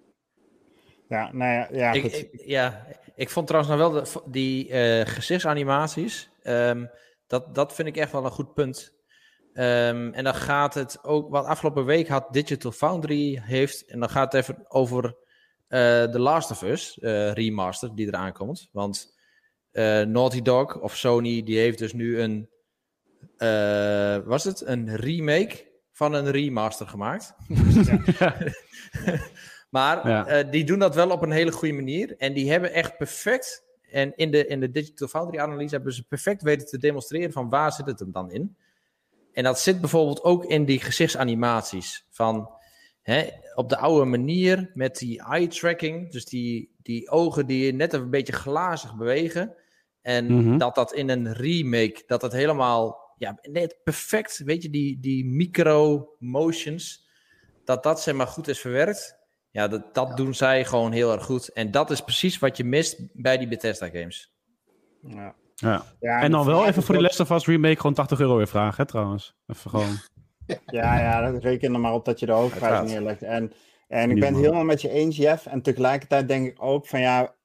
ja 1.07 1.31
nou 1.33 1.51
ja, 1.51 1.67
ja, 1.71 1.91
ik, 1.91 2.03
ik, 2.03 2.41
ja, 2.45 2.87
ik 3.15 3.29
vond 3.29 3.47
trouwens 3.47 3.73
nog 3.73 3.91
wel 3.91 4.03
de, 4.03 4.31
die 4.31 4.69
uh, 4.69 5.05
gezichtsanimaties. 5.05 6.31
Um, 6.43 6.89
Dat, 7.27 7.55
dat 7.55 7.73
vind 7.73 7.87
ik 7.87 7.97
echt 7.97 8.11
wel 8.11 8.25
een 8.25 8.31
goed 8.31 8.53
punt. 8.53 8.93
Ehm, 9.53 10.13
en 10.13 10.23
dan 10.23 10.35
gaat 10.35 10.73
het 10.73 11.03
ook, 11.03 11.29
wat 11.29 11.45
afgelopen 11.45 11.85
week 11.85 12.07
had 12.07 12.33
Digital 12.33 12.71
Foundry 12.71 13.41
heeft, 13.43 13.85
en 13.85 13.99
dan 13.99 14.09
gaat 14.09 14.33
het 14.33 14.41
even 14.41 14.65
over 14.67 15.05
uh, 15.05 15.11
The 15.71 16.19
Last 16.19 16.51
of 16.51 16.61
Us 16.61 16.97
uh, 17.01 17.31
remaster 17.33 17.95
die 17.95 18.07
eraan 18.07 18.33
komt. 18.33 18.69
Want 18.71 19.15
uh, 19.71 20.01
Naughty 20.01 20.41
Dog 20.41 20.79
of 20.79 20.95
Sony, 20.95 21.43
die 21.43 21.57
heeft 21.57 21.77
dus 21.77 21.93
nu 21.93 22.21
een, 22.21 22.49
was 24.25 24.43
het, 24.43 24.61
een 24.65 24.95
remake 24.95 25.69
van 25.91 26.13
een 26.13 26.31
remaster 26.31 26.87
gemaakt. 26.87 27.33
Ja. 28.19 28.37
maar 29.69 30.07
ja. 30.09 30.43
die 30.43 30.63
doen 30.63 30.79
dat 30.79 30.95
wel 30.95 31.09
op 31.09 31.21
een 31.21 31.31
hele 31.31 31.51
goede 31.51 31.73
manier. 31.73 32.15
En 32.17 32.33
die 32.33 32.51
hebben 32.51 32.73
echt 32.73 32.97
perfect, 32.97 33.63
en 33.91 34.15
in 34.15 34.31
de, 34.31 34.47
in 34.47 34.59
de 34.59 34.71
Digital 34.71 35.07
Foundry 35.07 35.39
analyse 35.39 35.75
hebben 35.75 35.93
ze 35.93 36.07
perfect 36.07 36.41
weten 36.41 36.67
te 36.67 36.77
demonstreren 36.77 37.31
van 37.31 37.49
waar 37.49 37.71
zit 37.71 37.85
het 37.85 37.99
hem 37.99 38.11
dan 38.11 38.31
in. 38.31 38.55
En 39.33 39.43
dat 39.43 39.59
zit 39.59 39.81
bijvoorbeeld 39.81 40.23
ook 40.23 40.45
in 40.45 40.65
die 40.65 40.79
gezichtsanimaties. 40.79 42.05
Van 42.09 42.49
hè, 43.01 43.29
op 43.55 43.69
de 43.69 43.77
oude 43.77 44.05
manier 44.05 44.71
met 44.73 44.97
die 44.97 45.23
eye 45.23 45.47
tracking. 45.47 46.11
Dus 46.11 46.25
die, 46.25 46.75
die 46.81 47.09
ogen 47.09 47.45
die 47.45 47.73
net 47.73 47.93
een 47.93 48.09
beetje 48.09 48.33
glazig 48.33 48.95
bewegen. 48.95 49.55
En 50.01 50.25
mm 50.31 50.43
-hmm. 50.43 50.57
dat 50.57 50.75
dat 50.75 50.93
in 50.93 51.09
een 51.09 51.33
remake, 51.33 52.03
dat 52.07 52.21
dat 52.21 52.31
helemaal 52.31 53.01
ja, 53.17 53.39
net 53.41 53.77
perfect, 53.83 54.41
weet 54.45 54.63
je, 54.63 54.69
die, 54.69 54.99
die 54.99 55.25
micro 55.25 56.09
motions, 56.19 57.07
dat 57.65 57.83
dat 57.83 58.01
zeg 58.01 58.15
maar 58.15 58.27
goed 58.27 58.47
is 58.47 58.59
verwerkt. 58.59 59.19
Ja, 59.51 59.67
dat, 59.67 59.93
dat 59.93 60.07
ja. 60.07 60.15
doen 60.15 60.33
zij 60.33 60.65
gewoon 60.65 60.91
heel 60.91 61.11
erg 61.11 61.25
goed. 61.25 61.47
En 61.47 61.71
dat 61.71 61.91
is 61.91 62.01
precies 62.01 62.39
wat 62.39 62.57
je 62.57 62.63
mist 62.63 62.97
bij 63.13 63.37
die 63.37 63.47
Bethesda 63.47 63.89
games. 63.89 64.33
Ja. 65.01 65.35
Ja. 65.55 65.85
ja 65.99 66.17
en, 66.17 66.23
en 66.23 66.31
dan 66.31 66.45
wel 66.45 66.67
even 66.67 66.83
voor 66.83 66.95
die 66.95 67.03
Last 67.03 67.19
of 67.19 67.29
Us 67.29 67.45
remake 67.45 67.75
gewoon 67.75 67.93
80 67.93 68.19
euro 68.19 68.37
weer 68.37 68.47
vragen, 68.47 68.77
hè, 68.77 68.85
trouwens. 68.85 69.35
Even 69.47 69.69
gewoon. 69.69 69.97
ja, 70.65 70.99
ja, 70.99 71.29
reken 71.29 71.73
er 71.73 71.79
maar 71.79 71.93
op 71.93 72.05
dat 72.05 72.19
je 72.19 72.25
de 72.25 72.31
hoofdprijs 72.31 72.91
neerlegt. 72.91 73.23
En, 73.23 73.53
en 73.87 74.11
ik 74.11 74.19
ben 74.19 74.33
het 74.33 74.43
helemaal 74.43 74.63
met 74.63 74.81
je 74.81 74.89
eens, 74.89 75.17
Jeff. 75.17 75.45
En 75.45 75.61
tegelijkertijd 75.61 76.27
denk 76.27 76.47
ik 76.47 76.63
ook 76.63 76.87
van 76.87 76.99
ja, 76.99 77.35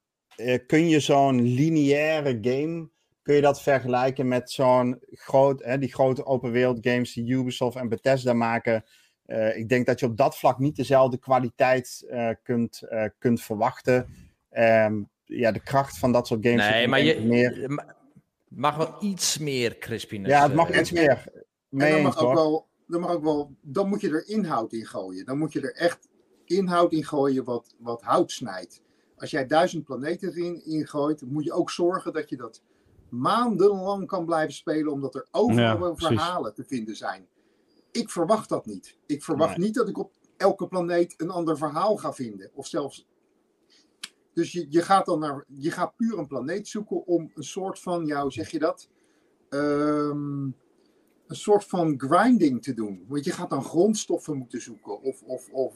kun 0.67 0.89
je 0.89 0.99
zo'n 0.99 1.41
lineaire 1.41 2.37
game, 2.41 2.89
kun 3.21 3.35
je 3.35 3.41
dat 3.41 3.61
vergelijken 3.61 4.27
met 4.27 4.51
zo'n 4.51 4.99
groot, 5.11 5.63
hè, 5.63 5.77
die 5.77 5.93
grote 5.93 6.25
open 6.25 6.51
wereld 6.51 6.77
games 6.81 7.13
die 7.13 7.33
Ubisoft 7.33 7.77
en 7.77 7.89
Bethesda 7.89 8.33
maken. 8.33 8.83
Uh, 9.25 9.57
ik 9.57 9.69
denk 9.69 9.85
dat 9.85 9.99
je 9.99 10.05
op 10.05 10.17
dat 10.17 10.37
vlak 10.37 10.59
niet 10.59 10.75
dezelfde 10.75 11.17
kwaliteit 11.17 12.05
uh, 12.09 12.29
kunt, 12.43 12.81
uh, 12.89 13.03
kunt 13.19 13.41
verwachten. 13.41 14.07
Um, 14.51 15.09
ja, 15.23 15.51
de 15.51 15.59
kracht 15.59 15.97
van 15.97 16.11
dat 16.11 16.27
soort 16.27 16.45
games. 16.47 16.69
Nee, 16.69 16.87
maar 16.87 17.01
je, 17.01 17.19
meer... 17.21 17.83
mag 18.47 18.75
wel 18.75 18.95
iets 18.99 19.37
meer 19.37 19.77
crispiness. 19.77 20.33
Ja, 20.33 20.43
het 20.43 20.53
mag 20.53 20.79
iets 20.79 20.91
meer. 20.91 21.23
En 21.71 21.91
dan 21.91 22.01
mag, 22.01 22.17
ook 22.17 22.33
wel, 22.33 22.67
dan 22.87 23.01
mag 23.01 23.11
ook 23.11 23.23
wel, 23.23 23.55
dan 23.61 23.89
moet 23.89 24.01
je 24.01 24.09
er 24.09 24.27
inhoud 24.27 24.73
in 24.73 24.85
gooien. 24.85 25.25
Dan 25.25 25.37
moet 25.37 25.53
je 25.53 25.61
er 25.61 25.75
echt 25.75 26.09
inhoud 26.45 26.91
in 26.91 27.05
gooien 27.05 27.43
wat, 27.43 27.75
wat 27.77 28.01
hout 28.01 28.31
snijdt. 28.31 28.81
Als 29.17 29.31
jij 29.31 29.47
duizend 29.47 29.83
planeten 29.83 30.29
erin 30.29 30.65
ingooit, 30.65 31.21
moet 31.21 31.43
je 31.43 31.51
ook 31.51 31.69
zorgen 31.69 32.13
dat 32.13 32.29
je 32.29 32.37
dat 32.37 32.61
maandenlang 33.09 34.07
kan 34.07 34.25
blijven 34.25 34.53
spelen, 34.53 34.91
omdat 34.91 35.15
er 35.15 35.27
overal 35.31 35.87
ja, 35.87 35.95
verhalen 35.95 36.53
te 36.53 36.63
vinden 36.63 36.95
zijn. 36.95 37.27
Ik 37.91 38.09
verwacht 38.09 38.49
dat 38.49 38.65
niet. 38.65 38.97
Ik 39.05 39.23
verwacht 39.23 39.57
nee. 39.57 39.65
niet 39.65 39.75
dat 39.75 39.89
ik 39.89 39.97
op 39.97 40.11
elke 40.37 40.67
planeet 40.67 41.13
een 41.17 41.29
ander 41.29 41.57
verhaal 41.57 41.97
ga 41.97 42.13
vinden. 42.13 42.51
Of 42.53 42.67
zelfs. 42.67 43.07
Dus 44.33 44.51
je, 44.51 44.65
je 44.69 44.81
gaat 44.81 45.05
dan 45.05 45.19
naar. 45.19 45.45
Je 45.47 45.71
gaat 45.71 45.95
puur 45.95 46.17
een 46.17 46.27
planeet 46.27 46.67
zoeken 46.67 47.05
om 47.05 47.31
een 47.35 47.43
soort 47.43 47.79
van. 47.79 48.11
Hoe 48.11 48.31
zeg 48.31 48.49
je 48.49 48.59
dat? 48.59 48.89
Um, 49.49 50.55
een 51.27 51.35
soort 51.35 51.65
van 51.65 51.93
grinding 51.97 52.63
te 52.63 52.73
doen. 52.73 53.05
Want 53.07 53.25
je 53.25 53.31
gaat 53.31 53.49
dan 53.49 53.63
grondstoffen 53.63 54.37
moeten 54.37 54.61
zoeken. 54.61 55.01
Of, 55.01 55.21
of, 55.21 55.49
of 55.49 55.73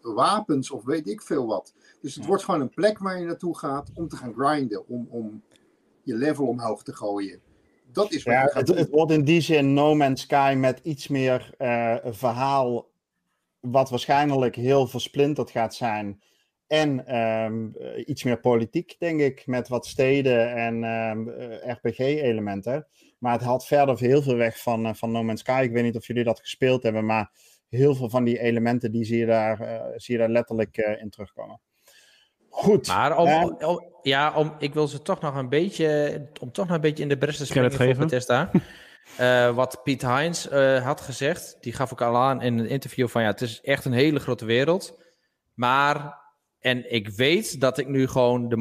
wapens 0.00 0.70
of 0.70 0.84
weet 0.84 1.08
ik 1.08 1.22
veel 1.22 1.46
wat. 1.46 1.74
Dus 2.00 2.14
het 2.14 2.22
ja. 2.22 2.28
wordt 2.28 2.44
gewoon 2.44 2.60
een 2.60 2.74
plek 2.74 2.98
waar 2.98 3.18
je 3.18 3.26
naartoe 3.26 3.58
gaat 3.58 3.90
om 3.94 4.08
te 4.08 4.16
gaan 4.16 4.34
grinden. 4.34 4.88
Om, 4.88 5.06
om 5.10 5.42
je 6.02 6.14
level 6.14 6.46
omhoog 6.46 6.82
te 6.82 6.92
gooien. 6.92 7.40
Dat 7.92 8.12
is 8.12 8.22
wat 8.22 8.34
ja, 8.34 8.50
het, 8.52 8.68
het, 8.68 8.90
wordt 8.90 9.12
in 9.12 9.24
die 9.24 9.40
zin 9.40 9.72
No 9.74 9.94
Man's 9.94 10.20
Sky 10.20 10.54
met 10.58 10.80
iets 10.82 11.08
meer 11.08 11.54
uh, 11.58 11.96
verhaal. 12.04 12.88
Wat 13.60 13.90
waarschijnlijk 13.90 14.56
heel 14.56 14.86
versplinterd 14.86 15.50
gaat 15.50 15.74
zijn. 15.74 16.22
En 16.66 17.16
um, 17.16 17.74
iets 18.04 18.24
meer 18.24 18.40
politiek, 18.40 18.96
denk 18.98 19.20
ik, 19.20 19.46
met 19.46 19.68
wat 19.68 19.86
steden 19.86 20.54
en 20.54 20.84
um, 20.84 21.28
RPG-elementen. 21.70 22.86
Maar 23.26 23.34
het 23.34 23.44
haalt 23.44 23.64
verder 23.64 23.98
heel 23.98 24.22
veel 24.22 24.36
weg 24.36 24.58
van, 24.58 24.86
uh, 24.86 24.94
van 24.94 25.10
No 25.10 25.22
Man's 25.22 25.40
Sky. 25.40 25.60
Ik 25.64 25.72
weet 25.72 25.82
niet 25.82 25.96
of 25.96 26.06
jullie 26.06 26.24
dat 26.24 26.40
gespeeld 26.40 26.82
hebben, 26.82 27.06
maar 27.06 27.30
heel 27.68 27.94
veel 27.94 28.10
van 28.10 28.24
die 28.24 28.38
elementen 28.38 28.92
die 28.92 29.04
zie 29.04 29.18
je 29.18 29.26
daar, 29.26 29.60
uh, 29.60 29.82
zie 29.96 30.14
je 30.14 30.20
daar 30.20 30.28
letterlijk 30.28 30.76
uh, 30.76 31.00
in 31.00 31.10
terugkomen. 31.10 31.60
Goed. 32.48 32.86
Maar 32.86 33.18
om, 33.18 33.58
ja, 34.02 34.34
om, 34.34 34.54
ik 34.58 34.74
wil 34.74 34.88
ze 34.88 35.02
toch 35.02 35.20
nog 35.20 35.34
een 35.34 35.48
beetje, 35.48 36.28
om 36.40 36.52
toch 36.52 36.66
nog 36.66 36.74
een 36.74 36.80
beetje 36.80 37.02
in 37.02 37.08
de 37.08 37.18
bres 37.18 37.36
te 37.36 37.46
springen 37.46 37.72
voor 37.72 37.94
Bethesda. 37.94 38.50
Uh, 39.20 39.54
wat 39.60 39.80
Piet 39.82 40.02
Heinz 40.02 40.46
uh, 40.46 40.84
had 40.84 41.00
gezegd, 41.00 41.56
die 41.60 41.72
gaf 41.72 41.92
ook 41.92 42.02
al 42.02 42.16
aan 42.16 42.42
in 42.42 42.58
een 42.58 42.68
interview 42.68 43.08
van 43.08 43.22
ja, 43.22 43.28
het 43.28 43.40
is 43.40 43.60
echt 43.60 43.84
een 43.84 43.92
hele 43.92 44.20
grote 44.20 44.44
wereld. 44.44 44.98
Maar, 45.54 46.18
en 46.58 46.92
ik 46.92 47.08
weet 47.08 47.60
dat 47.60 47.78
ik 47.78 47.88
nu 47.88 48.08
gewoon 48.08 48.48
de 48.48 48.56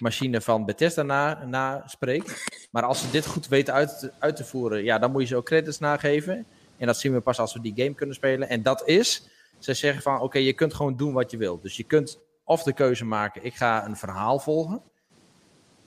marketingmachine 0.00 0.40
van 0.40 0.64
Bethesda 0.64 1.02
na, 1.02 1.44
na 1.44 1.82
spreek. 1.86 2.48
Maar 2.70 2.82
als 2.82 3.00
ze 3.00 3.10
dit 3.10 3.26
goed 3.26 3.48
weten 3.48 3.74
uit, 3.74 4.12
uit 4.18 4.36
te 4.36 4.44
voeren, 4.44 4.84
ja, 4.84 4.98
dan 4.98 5.10
moet 5.10 5.22
je 5.22 5.26
ze 5.28 5.36
ook 5.36 5.44
credits 5.44 5.78
nageven. 5.78 6.46
En 6.76 6.86
dat 6.86 6.98
zien 6.98 7.12
we 7.12 7.20
pas 7.20 7.38
als 7.38 7.52
we 7.52 7.60
die 7.60 7.72
game 7.76 7.94
kunnen 7.94 8.14
spelen. 8.14 8.48
En 8.48 8.62
dat 8.62 8.88
is, 8.88 9.28
ze 9.58 9.74
zeggen 9.74 10.02
van 10.02 10.20
oké, 10.20 10.38
je 10.38 10.52
kunt 10.52 10.74
gewoon 10.74 10.96
doen 10.96 11.12
wat 11.12 11.30
je 11.30 11.36
wilt. 11.36 11.62
Dus 11.62 11.76
je 11.76 11.84
kunt 11.84 12.18
of 12.44 12.62
de 12.62 12.72
keuze 12.72 13.04
maken, 13.04 13.44
ik 13.44 13.54
ga 13.54 13.86
een 13.86 13.96
verhaal 13.96 14.38
volgen. 14.38 14.82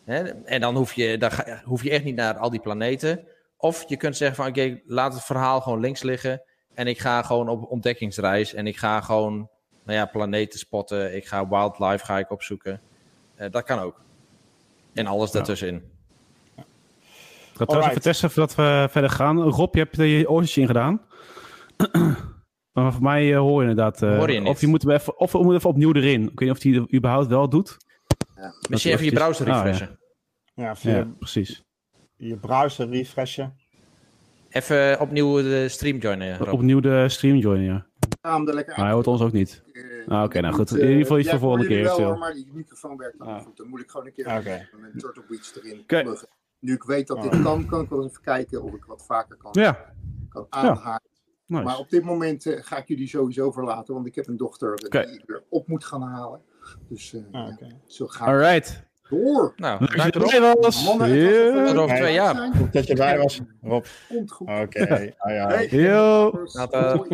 Hè, 0.06 0.24
en 0.46 0.62
dan 0.62 0.76
hoef, 0.76 0.94
je, 0.94 1.18
dan 1.18 1.32
hoef 1.64 1.84
je 1.84 1.90
echt 1.90 2.04
niet 2.04 2.16
naar 2.16 2.38
al 2.38 2.50
die 2.50 2.60
planeten. 2.60 3.28
Of 3.58 3.90
je 3.90 3.98
kunt 3.98 4.18
zeggen 4.18 4.36
van 4.36 4.48
oké, 4.48 4.82
laat 4.86 5.14
het 5.14 5.24
verhaal 5.24 5.62
gewoon 5.62 5.80
links 5.80 6.02
liggen. 6.02 6.42
En 6.74 6.88
ik 6.88 7.00
ga 7.00 7.22
gewoon 7.22 7.50
op 7.50 7.72
ontdekkingsreis. 7.72 8.54
En 8.54 8.68
ik 8.68 8.78
ga 8.78 9.02
gewoon 9.02 9.50
nou 9.84 9.98
ja, 9.98 10.06
planeten 10.06 10.60
spotten. 10.60 11.16
Ik 11.16 11.28
ga 11.28 11.48
wildlife 11.48 12.06
ga 12.06 12.20
ik 12.20 12.32
opzoeken. 12.32 12.82
Uh, 13.44 13.52
dat 13.52 13.64
kan 13.64 13.80
ook. 13.80 14.02
En 14.94 15.08
alles 15.08 15.32
daartussenin. 15.32 15.92
Ik 16.56 17.60
ga 17.60 17.66
trouwens 17.66 17.90
even 17.90 18.02
testen 18.02 18.32
voordat 18.32 18.56
we 18.56 18.88
verder 18.92 19.10
gaan. 19.10 19.42
Rob, 19.42 19.74
je 19.74 19.80
hebt 19.80 19.96
je 19.96 20.30
oortjes 20.30 20.58
ingedaan. 20.58 21.02
maar 22.74 22.94
voor 22.94 23.02
mij 23.02 23.32
uh, 23.32 23.38
hoor 23.38 23.64
je 23.64 23.70
inderdaad... 23.70 24.02
Uh, 24.02 24.18
hoor 24.18 24.32
je 24.32 24.40
niet. 24.40 24.50
Of 24.50 24.62
je 24.62 24.68
moet 24.68 24.82
hem 24.82 24.92
even, 24.92 25.20
of 25.20 25.32
we 25.32 25.38
moeten 25.38 25.58
even 25.58 25.70
opnieuw 25.70 25.94
erin. 25.94 26.22
Ik 26.24 26.40
weet 26.40 26.40
niet 26.40 26.58
of 26.58 26.64
hij 26.64 26.72
het 26.72 26.94
überhaupt 26.94 27.28
wel 27.28 27.50
doet. 27.50 27.78
Ja. 28.36 28.54
Misschien 28.70 28.94
even 28.94 29.06
je 29.06 29.12
browser 29.12 29.46
refreshen. 29.46 29.88
Ah, 29.90 29.96
ja, 30.54 30.64
ja, 30.64 30.76
via 30.76 31.08
precies. 31.20 31.64
Je 32.16 32.38
browser 32.38 32.90
refreshen. 32.90 33.56
Even 34.50 35.00
opnieuw 35.00 35.42
de 35.42 35.70
stream 35.70 35.98
joinen. 35.98 36.38
Rob. 36.38 36.54
Opnieuw 36.54 36.80
de 36.80 37.10
stream 37.10 37.38
joinen, 37.38 37.66
ja. 37.66 37.88
Ja, 38.22 38.36
om 38.36 38.48
er 38.48 38.54
lekker 38.54 38.74
maar 38.76 38.86
hij 38.86 38.94
hoort 38.94 39.08
ons 39.08 39.22
ook 39.22 39.32
niet. 39.32 39.63
Ah, 40.08 40.16
Oké, 40.18 40.24
okay, 40.26 40.42
nou 40.42 40.54
goed. 40.54 40.72
In 40.72 40.88
ieder 40.88 41.02
geval 41.02 41.20
iets 41.20 41.30
voor 41.30 41.40
volgende 41.40 41.68
keer. 41.68 41.84
Wel, 41.84 42.02
hoor, 42.02 42.18
maar 42.18 42.34
die 42.34 42.50
microfoon 42.54 42.98
werkt 42.98 43.20
dan 43.20 43.28
ah. 43.28 43.42
goed. 43.42 43.58
Dan 43.58 43.68
moet 43.68 43.80
ik 43.80 43.90
gewoon 43.90 44.06
een 44.06 44.14
keer 44.14 44.26
okay. 44.26 44.70
een 44.94 44.98
Turtle 45.00 45.24
Beach 45.28 45.56
erin 45.56 45.80
okay. 45.80 46.04
pluggen 46.04 46.28
nu 46.64 46.74
ik 46.74 46.84
weet 46.84 47.08
dat 47.08 47.22
dit 47.22 47.34
Oh. 47.34 47.44
kan, 47.44 47.66
kan 47.66 47.82
ik 47.82 47.90
wel 47.90 48.06
even 48.06 48.22
kijken 48.22 48.64
of 48.64 48.74
ik 48.74 48.86
wat 48.86 49.06
vaker 49.06 49.36
kan, 49.38 49.52
Ja, 49.52 49.94
kan 50.30 50.46
aanhaken. 50.50 51.10
nice. 51.46 51.64
Maar 51.64 51.78
op 51.78 51.90
dit 51.90 52.04
moment 52.04 52.46
eh, 52.46 52.58
ga 52.64 52.78
ik 52.78 52.88
jullie 52.88 53.08
sowieso 53.08 53.52
verlaten, 53.52 53.94
want 53.94 54.06
ik 54.08 54.16
heb 54.16 54.28
een 54.28 54.38
dochter 54.38 54.76
die 54.76 54.90
ik 55.02 55.24
weer 55.26 55.44
op 55.50 55.68
moet 55.68 55.86
gaan 55.86 56.02
halen. 56.02 56.42
Dus 56.90 57.14
eh, 57.14 57.22
Ah, 57.32 57.32
ja, 57.32 57.54
oké. 57.54 57.68
zo 57.88 58.08
gaat 58.08 58.28
Alright. 58.28 58.84
door. 59.10 59.54
Nou, 59.56 59.86
dank 59.96 60.14
je 60.14 60.20
Rob. 60.20 60.32
erbij 60.32 60.56
was. 60.62 60.86
Mannen, 60.86 61.10
het 61.10 61.22
was 61.22 61.32
een 61.32 61.38
Yeah. 61.44 61.54
fijn 61.54 61.68
Tot 61.68 61.78
over 61.78 61.96
twee 61.96 62.08
we 62.08 62.14
jaar. 62.14 62.54
Goed 62.56 62.74
dat 62.74 62.88
je 62.88 62.96
bij 62.96 63.18
was, 63.18 63.42
Rob. 63.62 63.86
Komt 64.10 64.32
goed. 64.32 64.48
Oké, 64.48 64.88
ai, 65.18 65.38
ai. 65.38 65.82
Yo. 65.82 66.32
Later. 66.44 67.08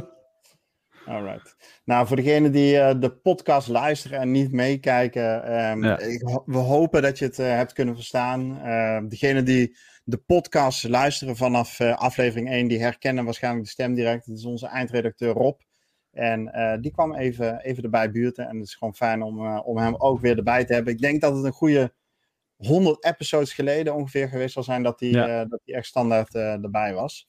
Alright. 1.09 1.55
Nou, 1.85 2.07
voor 2.07 2.15
degenen 2.15 2.51
die 2.51 2.75
uh, 2.75 2.91
de 2.99 3.11
podcast 3.11 3.67
luisteren 3.67 4.19
en 4.19 4.31
niet 4.31 4.51
meekijken, 4.51 5.59
um, 5.71 5.83
Ja. 5.83 5.99
ik, 5.99 6.21
ho- 6.21 6.43
we 6.45 6.57
hopen 6.57 7.01
dat 7.01 7.19
je 7.19 7.25
het 7.25 7.39
uh, 7.39 7.45
hebt 7.47 7.73
kunnen 7.73 7.95
verstaan. 7.95 8.59
Uh, 8.65 8.99
degenen 9.09 9.45
die 9.45 9.77
de 10.03 10.17
podcast 10.17 10.83
luisteren 10.87 11.35
vanaf 11.35 11.79
uh, 11.79 11.95
aflevering 11.97 12.49
1, 12.49 12.67
die 12.67 12.79
herkennen 12.81 13.25
waarschijnlijk 13.25 13.63
de 13.65 13.71
stem 13.71 13.93
direct. 13.93 14.25
Het 14.25 14.37
is 14.37 14.45
onze 14.45 14.67
eindredacteur 14.67 15.33
Rob. 15.33 15.59
En 16.11 16.51
die 16.81 16.91
kwam 16.91 17.15
even, 17.15 17.59
even 17.59 17.83
erbij 17.83 18.11
buurten. 18.11 18.47
En 18.47 18.55
het 18.57 18.65
is 18.67 18.75
gewoon 18.75 18.95
fijn 18.95 19.21
om, 19.21 19.57
om 19.57 19.77
hem 19.77 19.95
ook 19.95 20.19
weer 20.19 20.37
erbij 20.37 20.65
te 20.65 20.73
hebben. 20.73 20.93
Ik 20.93 20.99
denk 20.99 21.21
dat 21.21 21.35
het 21.35 21.45
een 21.45 21.51
goede 21.51 21.93
100 22.55 23.05
episodes 23.05 23.53
geleden 23.53 23.95
ongeveer 23.95 24.27
geweest 24.29 24.53
zal 24.53 24.63
zijn 24.63 24.83
dat 24.83 24.99
hij 24.99 25.09
Ja. 25.09 25.45
dat 25.45 25.61
hij 25.65 25.75
echt 25.75 25.85
standaard 25.87 26.35
erbij 26.35 26.93
was. 26.93 27.27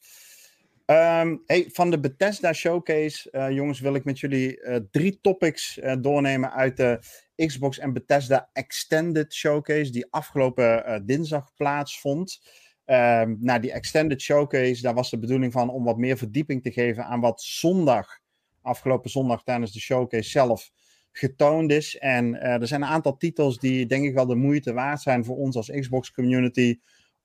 Um, 0.91 1.43
hey, 1.47 1.69
van 1.73 1.91
de 1.91 2.01
Bethesda 2.01 2.53
Showcase, 2.53 3.29
uh, 3.33 3.51
jongens, 3.51 3.81
wil 3.81 3.95
ik 3.95 4.05
met 4.05 4.19
jullie 4.19 4.61
uh, 4.63 4.77
drie 4.91 5.19
topics 5.21 5.79
uh, 5.79 5.95
doornemen 6.01 6.53
uit 6.53 6.77
de 6.77 6.99
Xbox 7.37 7.79
en 7.79 7.93
Bethesda 7.93 8.51
Extended 8.53 9.35
Showcase, 9.35 9.91
die 9.91 10.07
afgelopen 10.11 11.03
dinsdag 11.07 11.55
plaatsvond. 11.57 12.43
Um, 12.87 13.37
nou, 13.41 13.61
die 13.61 13.73
extended 13.73 14.21
showcase, 14.21 14.83
daar 14.83 14.95
was 14.95 15.11
de 15.11 15.19
bedoeling 15.19 15.53
van 15.53 15.71
om 15.71 15.85
wat 15.85 15.97
meer 15.97 16.17
verdieping 16.17 16.63
te 16.63 16.73
geven 16.73 17.05
aan 17.05 17.21
wat 17.21 17.43
zondag, 17.43 18.19
afgelopen 18.63 19.11
zondag 19.11 19.43
tijdens 19.43 19.73
de 19.73 19.81
showcase 19.81 20.31
zelf, 20.31 20.71
getoond 21.13 21.73
is. 21.73 21.99
En 21.99 22.41
er 22.41 22.67
zijn 22.67 22.83
een 22.83 22.89
aantal 22.89 23.17
titels 23.17 23.59
die 23.59 23.87
denk 23.87 24.05
ik 24.05 24.15
wel 24.15 24.27
de 24.27 24.35
moeite 24.35 24.73
waard 24.73 25.01
zijn 25.01 25.25
voor 25.25 25.37
ons 25.37 25.57
als 25.57 25.71
Xbox 25.71 26.13
community 26.13 26.79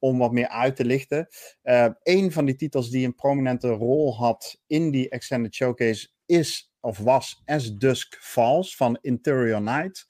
om 0.05 0.17
wat 0.17 0.31
meer 0.31 0.47
uit 0.47 0.75
te 0.75 0.85
lichten. 0.85 1.27
Uh, 1.63 1.87
een 2.03 2.31
van 2.31 2.45
die 2.45 2.55
titels 2.55 2.89
die 2.89 3.05
een 3.05 3.15
prominente 3.15 3.67
rol 3.67 4.17
had 4.17 4.61
in 4.67 4.91
die 4.91 5.09
extended 5.09 5.55
showcase 5.55 6.09
is 6.25 6.71
of 6.79 6.97
was 6.97 7.41
As 7.45 7.77
Dusk 7.77 8.17
Falls 8.19 8.75
van 8.75 8.97
Interior 9.01 9.61
Night. 9.61 10.07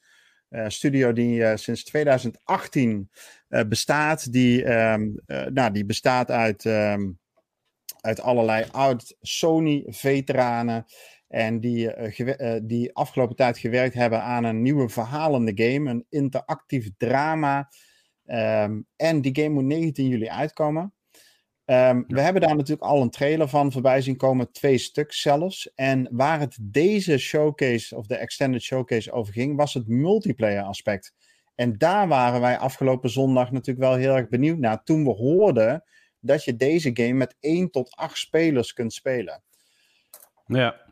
Uh, 0.50 0.64
studio 0.68 1.12
die 1.12 1.40
uh, 1.40 1.56
sinds 1.56 1.84
2018 1.84 3.10
uh, 3.48 3.60
bestaat. 3.68 4.32
Die, 4.32 4.64
um, 4.64 5.14
nou, 5.52 5.72
die 5.72 5.84
bestaat 5.84 6.30
uit, 6.30 6.64
um, 6.64 7.18
uit 8.00 8.20
allerlei 8.20 8.64
oud-Sony-veteranen. 8.70 10.84
En 11.28 11.60
die, 11.60 11.90
die 12.62 12.94
afgelopen 12.94 13.36
tijd 13.36 13.58
gewerkt 13.58 13.94
hebben 13.94 14.22
aan 14.22 14.44
een 14.44 14.62
nieuwe 14.62 14.88
verhalende 14.88 15.52
game. 15.54 15.90
Een 15.90 16.06
interactief 16.08 16.90
drama. 16.96 17.68
Um, 18.26 18.86
en 18.96 19.20
die 19.20 19.42
game 19.42 19.48
moet 19.48 19.64
19 19.64 20.08
juli 20.08 20.28
uitkomen. 20.28 20.92
Um, 21.64 22.04
we 22.08 22.20
hebben 22.20 22.42
daar 22.42 22.56
natuurlijk 22.56 22.88
al 22.88 23.02
een 23.02 23.10
trailer 23.10 23.48
van 23.48 23.72
voorbij 23.72 24.00
zien 24.00 24.16
komen, 24.16 24.52
twee 24.52 24.78
stuks 24.78 25.20
zelfs. 25.20 25.74
En 25.74 26.08
waar 26.10 26.40
het 26.40 26.58
deze 26.60 27.18
showcase, 27.18 27.96
of 27.96 28.06
de 28.06 28.16
extended 28.16 28.62
showcase 28.62 29.12
over 29.12 29.32
ging, 29.32 29.56
was 29.56 29.74
het 29.74 29.88
multiplayer 29.88 30.62
aspect. 30.62 31.14
En 31.54 31.78
daar 31.78 32.08
waren 32.08 32.40
wij 32.40 32.58
afgelopen 32.58 33.10
zondag 33.10 33.50
natuurlijk 33.50 33.86
wel 33.86 33.96
heel 33.96 34.16
erg 34.16 34.28
benieuwd 34.28 34.58
naar, 34.58 34.82
toen 34.82 35.04
we 35.04 35.10
hoorden 35.10 35.84
dat 36.20 36.44
je 36.44 36.56
deze 36.56 36.90
game 36.92 37.12
met 37.12 37.36
1 37.40 37.70
tot 37.70 37.96
8 37.96 38.18
spelers 38.18 38.72
kunt 38.72 38.92
spelen. 38.92 39.42
Ja. 40.46 40.85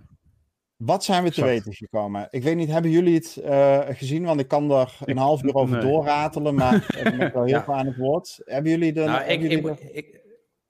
Wat 0.85 1.05
zijn 1.05 1.25
we 1.25 1.31
te 1.31 1.44
weten 1.44 1.73
gekomen? 1.75 2.29
Ik 2.31 2.42
weet 2.42 2.57
niet, 2.57 2.68
hebben 2.68 2.90
jullie 2.90 3.14
het 3.14 3.40
uh, 3.44 3.81
gezien? 3.88 4.25
Want 4.25 4.40
ik 4.40 4.49
kan 4.49 4.70
er 4.70 4.97
een 5.05 5.16
half 5.16 5.42
uur 5.42 5.55
over 5.55 5.77
nee. 5.77 5.90
doorratelen, 5.90 6.55
maar 6.55 6.75
ik 6.99 7.03
ben 7.03 7.18
wel 7.18 7.44
heel 7.44 7.47
ja. 7.47 7.64
veel 7.64 7.75
aan 7.75 7.87
het 7.87 7.97
woord. 7.97 8.40
Hebben 8.44 8.70
jullie 8.70 8.92
de... 8.92 9.05
Nou, 9.05 9.25
ik, 9.25 9.40
jullie 9.40 9.70
ik, 9.70 9.81
ik, 9.81 10.20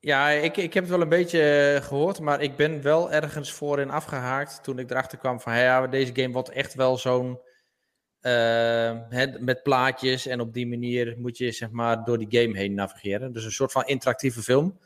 ja, 0.01 0.29
ik, 0.29 0.57
ik 0.57 0.75
heb 0.75 0.83
het 0.83 0.93
wel 0.93 1.01
een 1.01 1.09
beetje 1.09 1.79
gehoord, 1.83 2.21
maar 2.21 2.43
ik 2.43 2.57
ben 2.57 2.83
wel 2.83 3.13
ergens 3.13 3.53
voorin 3.53 3.91
afgehaakt 3.91 4.63
toen 4.63 4.79
ik 4.79 4.91
erachter 4.91 5.19
kwam 5.19 5.41
van, 5.41 5.59
ja, 5.59 5.87
deze 5.87 6.13
game 6.15 6.33
wordt 6.33 6.51
echt 6.51 6.75
wel 6.75 6.97
zo'n, 6.99 7.39
uh, 8.23 8.93
met 9.41 9.63
plaatjes 9.63 10.27
en 10.27 10.41
op 10.41 10.55
die 10.55 10.67
manier 10.67 11.15
moet 11.19 11.39
je 11.39 11.53
zeg 11.53 11.71
maar 11.71 12.05
door 12.05 12.19
die 12.19 12.41
game 12.41 12.59
heen 12.59 12.75
navigeren. 12.75 13.33
Dus 13.33 13.45
een 13.45 13.53
soort 13.53 13.73
van 13.73 13.87
interactieve 13.87 14.43
film, 14.43 14.79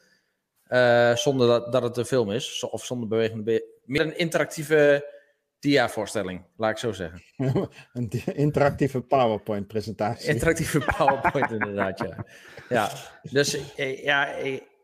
uh, 0.69 1.15
zonder 1.15 1.47
dat, 1.47 1.73
dat 1.73 1.83
het 1.83 1.97
een 1.97 2.05
film 2.05 2.31
is, 2.31 2.65
of 2.71 2.85
zonder 2.85 3.09
bewegende, 3.09 3.43
be 3.43 3.77
meer 3.85 4.01
een 4.01 4.19
interactieve 4.19 5.17
dia-voorstelling, 5.59 6.45
laat 6.57 6.71
ik 6.71 6.79
zo 6.79 6.93
zeggen. 6.93 7.23
een 7.93 8.11
interactieve 8.25 9.01
PowerPoint-presentatie. 9.01 10.29
Interactieve 10.29 10.79
PowerPoint, 10.97 11.51
inderdaad, 11.61 11.99
ja. 11.99 12.25
Ja, 12.69 12.91
dus 13.23 13.59
ja, 14.03 14.35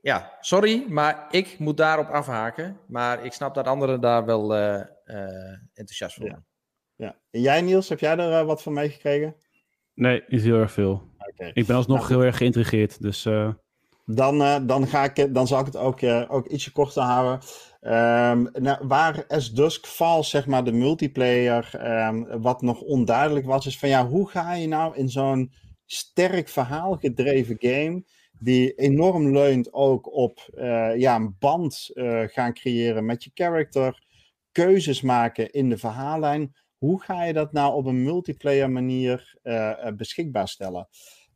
ja, 0.04 0.36
sorry, 0.40 0.84
maar 0.88 1.26
ik 1.30 1.58
moet 1.58 1.76
daarop 1.76 2.08
afhaken. 2.08 2.80
Maar 2.86 3.24
ik 3.24 3.32
snap 3.32 3.54
dat 3.54 3.66
anderen 3.66 4.00
daar 4.00 4.24
wel 4.24 4.56
uh, 4.56 4.80
uh, 5.04 5.52
enthousiast 5.74 6.16
voor 6.16 6.26
zijn. 6.26 6.46
Ja. 6.96 7.06
ja. 7.06 7.16
En 7.30 7.40
jij 7.40 7.60
Niels, 7.60 7.88
heb 7.88 8.00
jij 8.00 8.16
er 8.16 8.40
uh, 8.40 8.46
wat 8.46 8.62
van 8.62 8.72
meegekregen? 8.72 9.36
Nee, 9.94 10.24
niet 10.28 10.42
heel 10.42 10.58
erg 10.58 10.72
veel. 10.72 11.14
Okay. 11.32 11.50
Ik 11.54 11.66
ben 11.66 11.76
alsnog 11.76 11.98
nou, 11.98 12.12
heel 12.12 12.24
erg 12.24 12.36
geïntrigeerd, 12.36 13.02
dus... 13.02 13.28
Dan, 14.06 14.66
dan, 14.66 14.86
ga 14.86 15.04
ik, 15.04 15.34
dan 15.34 15.46
zal 15.46 15.60
ik 15.60 15.66
het 15.66 15.76
ook, 15.76 16.02
ook 16.28 16.46
ietsje 16.46 16.72
korter 16.72 17.02
houden. 17.02 17.40
Um, 17.86 18.48
nou, 18.52 18.86
waar 18.86 19.24
As 19.28 19.52
Dusk 19.52 19.86
Falls, 19.86 20.30
zeg 20.30 20.46
maar, 20.46 20.64
de 20.64 20.72
multiplayer, 20.72 21.70
um, 22.06 22.40
wat 22.40 22.62
nog 22.62 22.80
onduidelijk 22.80 23.46
was, 23.46 23.66
is 23.66 23.78
van 23.78 23.88
ja, 23.88 24.06
hoe 24.06 24.28
ga 24.28 24.54
je 24.54 24.66
nou 24.66 24.96
in 24.96 25.08
zo'n 25.08 25.52
sterk 25.86 26.48
verhaal 26.48 26.96
gedreven 26.96 27.56
game 27.58 28.04
die 28.38 28.74
enorm 28.74 29.32
leunt 29.32 29.72
ook 29.72 30.12
op 30.12 30.48
uh, 30.54 30.96
ja, 30.96 31.14
een 31.14 31.36
band 31.38 31.90
uh, 31.94 32.22
gaan 32.26 32.52
creëren 32.54 33.04
met 33.04 33.24
je 33.24 33.30
character, 33.34 34.02
keuzes 34.52 35.00
maken 35.00 35.50
in 35.50 35.68
de 35.68 35.78
verhaallijn. 35.78 36.54
Hoe 36.78 37.02
ga 37.02 37.24
je 37.24 37.32
dat 37.32 37.52
nou 37.52 37.74
op 37.74 37.86
een 37.86 38.02
multiplayer 38.02 38.70
manier 38.70 39.38
uh, 39.42 39.88
beschikbaar 39.96 40.48
stellen? 40.48 40.88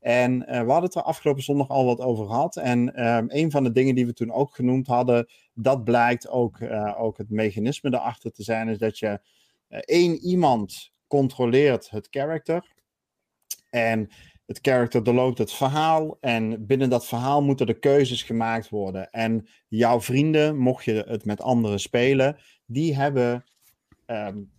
En 0.09 0.39
we 0.39 0.55
hadden 0.55 0.83
het 0.83 0.95
er 0.95 1.03
afgelopen 1.03 1.43
zondag 1.43 1.69
al 1.69 1.85
wat 1.85 2.01
over 2.01 2.27
gehad. 2.27 2.57
En 2.57 3.07
um, 3.07 3.27
een 3.29 3.51
van 3.51 3.65
de 3.65 3.73
dingen 3.73 3.95
die 3.95 4.07
we 4.07 4.13
toen 4.13 4.33
ook 4.33 4.55
genoemd 4.55 4.87
hadden, 4.87 5.29
dat 5.55 5.85
blijkt 5.85 6.29
ook, 6.29 6.59
ook 6.99 7.19
het 7.19 7.31
mechanisme 7.31 7.95
erachter 7.95 8.33
te 8.33 8.43
zijn, 8.43 8.69
is 8.69 8.79
dat 8.79 8.99
je 8.99 9.21
één 9.69 10.17
iemand 10.19 10.93
controleert 11.07 11.91
het 11.91 12.07
character. 12.11 12.75
En 13.71 14.09
het 14.47 14.59
character 14.63 15.05
doorloopt 15.05 15.39
het 15.39 15.53
verhaal 15.53 16.17
en 16.21 16.67
binnen 16.67 16.91
dat 16.91 17.07
verhaal 17.07 17.43
moeten 17.43 17.67
er 17.67 17.79
keuzes 17.79 18.23
gemaakt 18.23 18.69
worden. 18.69 19.11
En 19.11 19.49
jouw 19.69 20.01
vrienden, 20.01 20.57
mocht 20.57 20.85
je 20.85 21.05
het 21.09 21.25
met 21.25 21.41
anderen 21.41 21.81
spelen, 21.81 22.37
die 22.67 22.97
hebben 22.97 23.45
um, 24.07 24.53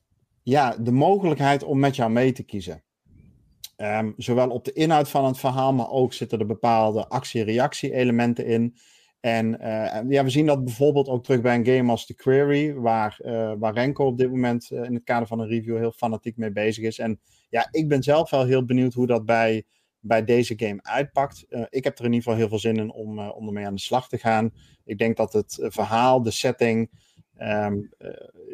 ja, 0.43 0.77
de 0.77 0.91
mogelijkheid 0.91 1.63
om 1.63 1.79
met 1.79 1.95
jou 1.95 2.11
mee 2.11 2.31
te 2.31 2.43
kiezen. 2.43 2.83
Um, 3.81 4.13
zowel 4.17 4.49
op 4.49 4.65
de 4.65 4.73
inhoud 4.73 5.09
van 5.09 5.25
het 5.25 5.37
verhaal, 5.37 5.73
maar 5.73 5.89
ook 5.89 6.13
zitten 6.13 6.39
er 6.39 6.45
bepaalde 6.45 7.07
actie-reactie-elementen 7.07 8.45
in. 8.45 8.75
En 9.19 9.57
uh, 9.61 9.99
ja, 10.09 10.23
we 10.23 10.29
zien 10.29 10.45
dat 10.45 10.63
bijvoorbeeld 10.63 11.07
ook 11.07 11.23
terug 11.23 11.41
bij 11.41 11.55
een 11.55 11.65
game 11.65 11.91
als 11.91 12.05
The 12.05 12.15
Query, 12.15 12.73
waar, 12.73 13.19
uh, 13.25 13.53
waar 13.57 13.73
Renko 13.73 14.05
op 14.05 14.17
dit 14.17 14.29
moment 14.29 14.69
uh, 14.71 14.83
in 14.83 14.93
het 14.93 15.03
kader 15.03 15.27
van 15.27 15.39
een 15.39 15.47
review 15.47 15.77
heel 15.77 15.91
fanatiek 15.91 16.37
mee 16.37 16.51
bezig 16.51 16.83
is. 16.83 16.99
En 16.99 17.19
ja, 17.49 17.67
ik 17.71 17.87
ben 17.87 18.03
zelf 18.03 18.29
wel 18.29 18.45
heel 18.45 18.65
benieuwd 18.65 18.93
hoe 18.93 19.07
dat 19.07 19.25
bij 19.25 19.63
bij 19.99 20.23
deze 20.23 20.53
game 20.57 20.79
uitpakt. 20.81 21.45
Ik 21.69 21.83
heb 21.83 21.99
er 21.99 22.05
in 22.05 22.13
ieder 22.13 22.23
geval 22.23 22.37
heel 22.37 22.49
veel 22.49 22.59
zin 22.59 22.77
in 22.77 22.91
om, 22.91 23.19
om 23.19 23.47
ermee 23.47 23.65
aan 23.65 23.75
de 23.75 23.81
slag 23.81 24.09
te 24.09 24.17
gaan. 24.17 24.51
Ik 24.85 24.97
denk 24.97 25.17
dat 25.17 25.33
het 25.33 25.57
verhaal, 25.59 26.23
de 26.23 26.31
setting, 26.31 26.91
uh, 27.37 27.67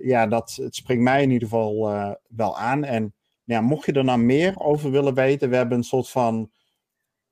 ja, 0.04 0.28
dat, 0.28 0.60
het 0.62 0.76
springt 0.76 1.04
mij 1.04 1.24
in 1.24 1.32
ieder 1.32 1.48
geval 1.48 1.90
wel 2.28 2.58
aan. 2.58 2.84
En 2.84 3.14
ja, 3.46 3.62
mocht 3.62 3.86
je 3.86 3.92
er 3.92 4.04
nou 4.04 4.20
meer 4.20 4.60
over 4.60 4.92
willen 4.92 5.14
weten, 5.14 5.50
we 5.50 5.56
hebben 5.56 5.78
een 5.78 5.84
soort 5.84 6.10
van 6.10 6.52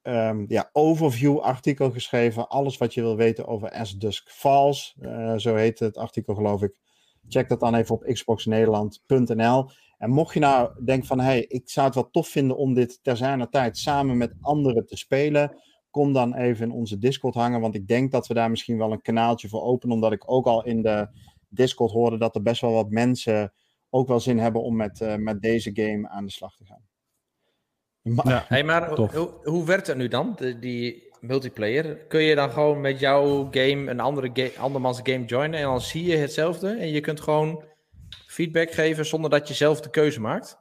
um, 0.01 0.45
ja, 0.47 0.69
overview 0.73 1.39
artikel 1.39 1.91
geschreven. 1.91 2.49
Alles 2.49 2.77
wat 2.77 2.93
je 2.93 3.01
wil 3.01 3.15
weten 3.15 3.47
over 3.47 3.71
As 3.71 3.97
Dusk 3.97 4.29
Falls, 4.29 4.97
zo 5.37 5.55
heet 5.55 5.79
het 5.79 5.97
artikel 5.97 6.35
geloof 6.35 6.61
ik. 6.61 6.79
Check 7.27 7.49
dat 7.49 7.59
dan 7.59 7.75
even 7.75 7.95
op 7.95 8.03
xboxnederland.nl. 8.03 9.69
En 9.97 10.09
mocht 10.09 10.33
je 10.33 10.39
nou 10.39 10.83
denken 10.85 11.07
van, 11.07 11.19
hé, 11.19 11.25
hey, 11.25 11.45
ik 11.47 11.69
zou 11.69 11.85
het 11.85 11.95
wel 11.95 12.09
tof 12.09 12.27
vinden 12.27 12.57
om 12.57 12.73
dit 12.73 12.99
ter 13.01 13.49
tijd 13.49 13.77
samen 13.77 14.17
met 14.17 14.33
anderen 14.41 14.85
te 14.85 14.97
spelen, 14.97 15.57
kom 15.89 16.13
dan 16.13 16.35
even 16.35 16.65
in 16.65 16.71
onze 16.71 16.97
Discord 16.97 17.35
hangen, 17.35 17.61
want 17.61 17.75
ik 17.75 17.87
denk 17.87 18.11
dat 18.11 18.27
we 18.27 18.33
daar 18.33 18.49
misschien 18.49 18.77
wel 18.77 18.91
een 18.91 19.01
kanaaltje 19.01 19.47
voor 19.47 19.61
openen, 19.61 19.95
omdat 19.95 20.11
ik 20.11 20.31
ook 20.31 20.45
al 20.45 20.63
in 20.63 20.81
de 20.81 21.07
Discord 21.49 21.91
hoorde 21.91 22.17
dat 22.17 22.35
er 22.35 22.41
best 22.41 22.61
wel 22.61 22.71
wat 22.71 22.89
mensen 22.89 23.53
ook 23.93 24.07
wel 24.07 24.19
zin 24.19 24.37
hebben 24.37 24.61
om 24.61 24.75
met, 24.75 24.99
uh, 24.99 25.15
met 25.15 25.41
deze 25.41 25.71
game 25.73 26.09
aan 26.09 26.25
de 26.25 26.31
slag 26.31 26.55
te 26.55 26.65
gaan. 26.65 26.81
Maar, 28.01 28.27
ja, 28.27 28.45
hey, 28.47 28.63
maar 28.63 28.95
hoe, 28.95 29.33
hoe 29.43 29.65
werkt 29.65 29.87
het 29.87 29.97
nu 29.97 30.07
dan, 30.07 30.33
de, 30.35 30.59
die 30.59 31.11
multiplayer? 31.19 31.95
Kun 31.95 32.21
je 32.21 32.35
dan 32.35 32.51
gewoon 32.51 32.81
met 32.81 32.99
jouw 32.99 33.47
game 33.51 33.91
een 33.91 33.99
andere 33.99 34.29
ga 34.33 34.61
andermans 34.61 34.99
game 35.03 35.25
joinen 35.25 35.59
en 35.59 35.65
dan 35.65 35.81
zie 35.81 36.05
je 36.05 36.17
hetzelfde 36.17 36.69
en 36.69 36.87
je 36.87 36.99
kunt 36.99 37.21
gewoon 37.21 37.63
feedback 38.27 38.71
geven 38.71 39.05
zonder 39.05 39.29
dat 39.29 39.47
je 39.47 39.53
zelf 39.53 39.81
de 39.81 39.89
keuze 39.89 40.21
maakt? 40.21 40.57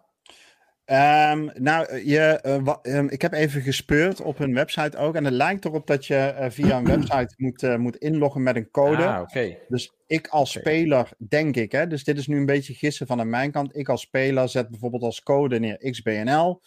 Um, 0.87 1.51
nou, 1.55 2.05
je, 2.05 2.41
uh, 2.47 2.97
um, 2.97 3.09
ik 3.09 3.23
heb 3.23 3.33
even 3.33 3.63
gespeurd 3.63 4.21
op 4.21 4.39
hun 4.39 4.55
website 4.55 4.97
ook. 4.97 5.15
En 5.15 5.25
het 5.25 5.35
lijkt 5.35 5.65
erop 5.65 5.87
dat 5.87 6.07
je 6.07 6.35
uh, 6.41 6.47
via 6.51 6.77
een 6.77 6.85
website 6.85 7.35
moet, 7.37 7.63
uh, 7.63 7.77
moet 7.77 7.97
inloggen 7.97 8.43
met 8.43 8.57
een 8.57 8.71
code. 8.71 9.07
Ah, 9.07 9.21
okay. 9.21 9.59
Dus 9.69 9.93
ik 10.07 10.27
als 10.27 10.57
okay. 10.57 10.73
speler, 10.73 11.09
denk 11.29 11.57
ik, 11.57 11.73
hè, 11.73 11.87
dus 11.87 12.05
dit 12.05 12.19
is 12.19 12.27
nu 12.27 12.37
een 12.37 12.47
beetje 12.47 12.75
gissen 12.75 13.07
van 13.07 13.21
aan 13.21 13.31
mijn 13.31 13.51
kant. 13.51 13.77
Ik 13.77 13.89
als 13.89 14.01
speler 14.01 14.49
zet 14.49 14.71
bijvoorbeeld 14.71 15.03
als 15.03 15.23
code 15.23 15.59
neer 15.59 15.91
XBNL. 15.91 16.61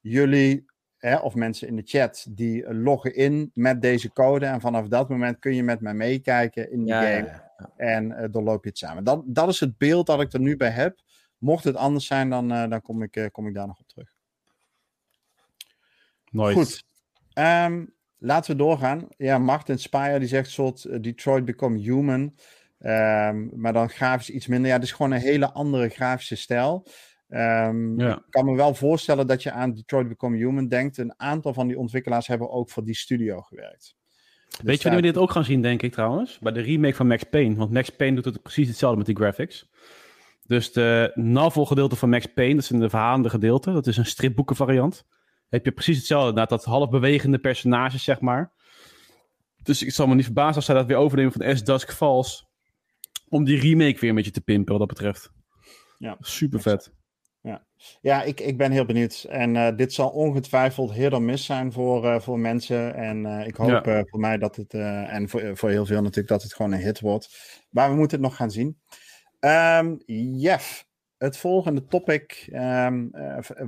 Jullie, 0.00 0.64
hè, 0.98 1.16
of 1.16 1.34
mensen 1.34 1.68
in 1.68 1.76
de 1.76 1.82
chat, 1.84 2.26
die 2.30 2.74
loggen 2.74 3.14
in 3.14 3.50
met 3.54 3.82
deze 3.82 4.12
code. 4.12 4.46
En 4.46 4.60
vanaf 4.60 4.88
dat 4.88 5.08
moment 5.08 5.38
kun 5.38 5.54
je 5.54 5.62
met 5.62 5.80
mij 5.80 5.94
meekijken 5.94 6.72
in 6.72 6.84
de 6.84 6.92
ja, 6.92 7.00
game. 7.00 7.26
Ja, 7.26 7.52
ja. 7.56 7.72
En 7.76 8.10
uh, 8.10 8.24
doorloop 8.30 8.64
je 8.64 8.68
het 8.68 8.78
samen. 8.78 9.04
Dat, 9.04 9.22
dat 9.26 9.48
is 9.48 9.60
het 9.60 9.78
beeld 9.78 10.06
dat 10.06 10.20
ik 10.20 10.32
er 10.32 10.40
nu 10.40 10.56
bij 10.56 10.70
heb. 10.70 11.00
Mocht 11.38 11.64
het 11.64 11.76
anders 11.76 12.06
zijn, 12.06 12.30
dan, 12.30 12.52
uh, 12.52 12.68
dan 12.68 12.82
kom, 12.82 13.02
ik, 13.02 13.16
uh, 13.16 13.26
kom 13.32 13.46
ik 13.46 13.54
daar 13.54 13.66
nog 13.66 13.78
op 13.78 13.88
terug. 13.88 14.14
Nooit. 16.30 16.56
Goed. 16.56 16.84
Um, 17.34 17.94
laten 18.18 18.50
we 18.50 18.56
doorgaan. 18.56 19.08
Ja, 19.16 19.38
Martin 19.38 19.78
Spire 19.78 20.18
die 20.18 20.28
zegt 20.28 20.50
soort 20.50 21.02
Detroit 21.02 21.44
Become 21.44 21.78
Human. 21.78 22.20
Um, 22.80 23.50
maar 23.54 23.72
dan 23.72 23.88
grafisch 23.88 24.30
iets 24.30 24.46
minder. 24.46 24.68
Ja, 24.68 24.74
het 24.74 24.84
is 24.84 24.92
gewoon 24.92 25.12
een 25.12 25.20
hele 25.20 25.52
andere 25.52 25.88
grafische 25.88 26.36
stijl. 26.36 26.86
Um, 27.28 28.00
ja. 28.00 28.16
Ik 28.16 28.30
kan 28.30 28.44
me 28.44 28.56
wel 28.56 28.74
voorstellen 28.74 29.26
dat 29.26 29.42
je 29.42 29.50
aan 29.50 29.74
Detroit 29.74 30.08
Become 30.08 30.36
Human 30.36 30.68
denkt. 30.68 30.98
Een 30.98 31.14
aantal 31.16 31.54
van 31.54 31.66
die 31.66 31.78
ontwikkelaars 31.78 32.26
hebben 32.26 32.50
ook 32.50 32.70
voor 32.70 32.84
die 32.84 32.96
studio 32.96 33.40
gewerkt. 33.40 33.96
Weet 34.62 34.76
je 34.76 34.82
wanneer 34.82 35.02
we 35.02 35.12
dit 35.12 35.22
ook 35.22 35.30
gaan 35.30 35.44
zien, 35.44 35.62
denk 35.62 35.82
ik 35.82 35.92
trouwens? 35.92 36.38
Bij 36.38 36.52
de 36.52 36.60
remake 36.60 36.94
van 36.94 37.06
Max 37.06 37.22
Payne. 37.22 37.54
Want 37.54 37.72
Max 37.72 37.90
Payne 37.90 38.14
doet 38.14 38.24
het 38.24 38.42
precies 38.42 38.68
hetzelfde 38.68 38.96
met 38.96 39.06
die 39.06 39.16
graphics. 39.16 39.70
Dus 40.48 40.72
de 40.72 41.10
novel 41.14 41.66
gedeelte 41.66 41.96
van 41.96 42.08
Max 42.08 42.26
Payne, 42.26 42.54
dat 42.54 42.62
is 42.62 42.70
een 42.70 42.90
verhalende 42.90 43.30
gedeelte. 43.30 43.72
Dat 43.72 43.86
is 43.86 43.96
een 43.96 44.06
stripboeken 44.06 44.56
variant. 44.56 45.06
Heb 45.48 45.64
je 45.64 45.72
precies 45.72 45.96
hetzelfde, 45.96 46.32
na 46.32 46.44
dat 46.44 46.64
half 46.64 46.90
bewegende 46.90 47.38
personages, 47.38 48.04
zeg 48.04 48.20
maar. 48.20 48.52
Dus 49.62 49.82
ik 49.82 49.92
zal 49.92 50.06
me 50.06 50.14
niet 50.14 50.24
verbazen 50.24 50.54
als 50.54 50.64
zij 50.64 50.74
dat 50.74 50.86
weer 50.86 50.96
overnemen 50.96 51.32
van 51.32 51.56
S 51.56 51.64
Dusk 51.64 51.92
Falls. 51.92 52.46
Om 53.28 53.44
die 53.44 53.60
remake 53.60 53.98
weer 54.00 54.10
een 54.10 54.16
beetje 54.16 54.30
te 54.30 54.40
pimpen 54.40 54.78
wat 54.78 54.88
dat 54.88 54.98
betreft. 54.98 55.30
Ja. 55.98 56.16
Super 56.20 56.60
vet. 56.60 56.92
Ja, 57.40 57.66
ja 58.00 58.22
ik, 58.22 58.40
ik 58.40 58.56
ben 58.56 58.70
heel 58.70 58.84
benieuwd. 58.84 59.26
En 59.28 59.54
uh, 59.54 59.76
dit 59.76 59.92
zal 59.92 60.08
ongetwijfeld 60.08 60.92
heel 60.92 61.10
dan 61.10 61.24
mis 61.24 61.44
zijn 61.44 61.72
voor, 61.72 62.04
uh, 62.04 62.20
voor 62.20 62.38
mensen. 62.38 62.94
En 62.94 63.24
uh, 63.24 63.46
ik 63.46 63.56
hoop 63.56 63.84
ja. 63.84 64.04
voor 64.04 64.20
mij 64.20 64.38
dat 64.38 64.56
het, 64.56 64.74
en 64.74 65.28
voor, 65.28 65.56
voor 65.56 65.70
heel 65.70 65.86
veel 65.86 66.02
natuurlijk, 66.02 66.28
dat 66.28 66.42
het 66.42 66.54
gewoon 66.54 66.72
een 66.72 66.80
hit 66.80 67.00
wordt. 67.00 67.28
Maar 67.70 67.90
we 67.90 67.96
moeten 67.96 68.18
het 68.18 68.26
nog 68.28 68.36
gaan 68.36 68.50
zien. 68.50 68.78
Um, 69.40 70.02
Jeff, 70.36 70.86
het 71.16 71.36
volgende 71.36 71.86
topic, 71.86 72.48
um, 72.52 73.10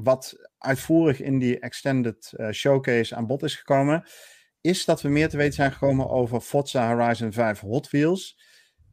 wat 0.03 0.51
uitvoerig 0.59 1.21
in 1.21 1.39
die 1.39 1.59
extended 1.59 2.35
showcase 2.51 3.15
aan 3.15 3.27
bod 3.27 3.43
is 3.43 3.55
gekomen, 3.55 4.05
is 4.61 4.85
dat 4.85 5.03
we 5.03 5.09
meer 5.09 5.29
te 5.29 5.37
weten 5.37 5.55
zijn 5.55 5.73
gekomen 5.73 6.09
over 6.09 6.41
Forza 6.41 6.97
Horizon 6.97 7.33
5 7.33 7.61
Hot 7.61 7.91
Wheels. 7.91 8.39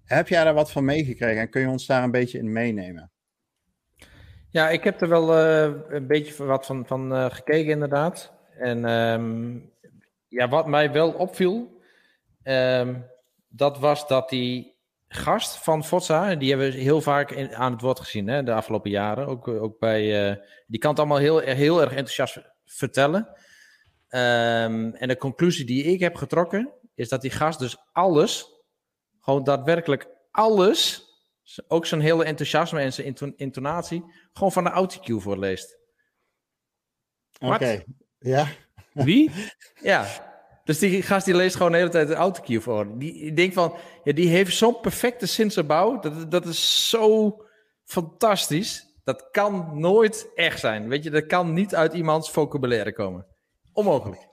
Heb 0.04 0.28
jij 0.28 0.44
daar 0.44 0.54
wat 0.54 0.72
van 0.72 0.86
meegekregen 0.86 1.42
en 1.42 1.50
kun 1.50 1.62
je 1.62 1.68
ons 1.68 1.86
daar 1.86 2.04
een 2.04 2.12
beetje 2.12 2.38
in 2.38 2.52
meenemen? 2.52 3.12
Ja, 4.50 4.70
ik 4.70 4.84
heb 4.84 5.02
er 5.02 5.10
wel 5.10 5.38
uh, 5.38 5.82
een 5.88 6.08
beetje 6.08 6.46
wat 6.46 6.66
van, 6.66 6.86
van 6.86 7.32
gekeken, 7.32 7.72
inderdaad. 7.72 8.34
En 8.58 8.90
um, 8.90 9.72
ja, 10.28 10.50
wat 10.50 10.68
mij 10.68 10.92
wel 10.92 11.12
opviel, 11.12 11.82
dat 13.48 13.80
was 13.80 14.08
dat 14.08 14.30
die 14.30 14.77
gast 15.08 15.58
van 15.58 15.84
Forza, 15.84 16.36
die 16.36 16.50
hebben 16.50 16.72
we 16.72 16.78
heel 16.78 17.02
vaak 17.02 17.32
in, 17.32 17.56
aan 17.56 17.72
het 17.72 17.82
woord 17.82 18.00
gezien 18.00 18.28
hè, 18.28 18.44
de 18.44 18.54
afgelopen 18.54 18.92
jaren. 18.92 19.28
Ook, 19.28 19.48
ook 19.48 19.80
bij, 19.80 20.30
uh, 20.30 20.36
die 20.68 20.80
kan 20.80 20.90
het 20.90 21.00
allemaal 21.00 21.18
heel, 21.18 21.40
heel 21.40 21.82
erg 21.82 21.90
enthousiast 21.90 22.42
vertellen. 22.66 23.28
Um, 24.10 24.94
en 24.96 25.08
de 25.08 25.18
conclusie 25.18 25.66
die 25.66 25.84
ik 25.84 26.00
heb 26.00 26.16
getrokken, 26.16 26.74
is 26.96 27.10
dat 27.10 27.22
die 27.22 27.32
gast 27.32 27.60
dus 27.60 27.78
alles, 27.92 28.46
gewoon 29.20 29.44
daadwerkelijk 29.44 30.08
alles 30.32 31.06
ook 31.68 31.86
zijn 31.86 32.02
hele 32.02 32.24
enthousiasme 32.24 32.80
en 32.80 32.94
zijn 32.94 33.34
intonatie 33.36 34.04
gewoon 34.34 34.52
van 34.52 34.64
de 34.64 34.70
autocue 34.70 35.20
voorleest. 35.20 35.78
Oké, 37.40 37.54
okay. 37.54 37.86
ja. 38.20 38.48
Wie? 38.94 39.32
ja, 39.82 40.08
dus 40.68 40.80
die 40.80 41.02
gast 41.02 41.26
die 41.26 41.36
leest 41.36 41.56
gewoon 41.56 41.72
de 41.72 41.78
hele 41.78 41.90
tijd 41.90 42.08
de 42.08 42.14
autocue 42.14 42.62
voor. 42.62 42.98
Die, 42.98 43.14
die 43.14 43.34
denkt 43.34 43.54
van, 43.54 43.74
ja, 44.04 44.14
die 44.14 44.28
heeft 44.28 44.56
zo'n 44.56 44.80
perfecte 44.80 45.26
zinsopbouw. 45.26 46.00
Dat, 46.00 46.32
dat 46.32 46.46
is 46.46 46.90
zo 46.90 47.36
fantastisch. 47.84 48.86
Dat 49.04 49.28
kan 49.32 49.70
nooit 49.74 50.32
echt 50.36 50.60
zijn. 50.60 50.88
Weet 50.88 51.04
je, 51.04 51.10
dat 51.10 51.26
kan 51.26 51.54
niet 51.54 51.76
uit 51.76 51.94
iemands 51.94 52.32
vocabulaire 52.32 52.94
komen. 52.94 53.26
Onmogelijk. 53.74 54.28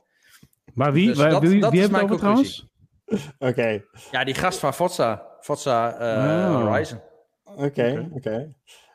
Maar 0.75 0.93
wie? 0.93 1.07
Dus 1.07 1.17
dat, 1.17 1.43
wie, 1.43 1.61
dat 1.61 1.71
wie 1.71 1.81
is 1.81 1.89
heeft 1.89 2.09
het 2.09 2.19
trouwens? 2.19 2.67
Oké. 3.07 3.23
Okay. 3.39 3.85
Ja, 4.11 4.25
die 4.25 4.35
gast 4.35 4.59
van 4.59 4.75
Forza. 4.75 5.27
Forza 5.41 6.01
uh, 6.01 6.55
oh. 6.55 6.67
Horizon. 6.67 7.01
Oké, 7.45 7.63
okay, 7.63 7.99
oké. 7.99 8.15
Okay. 8.15 8.55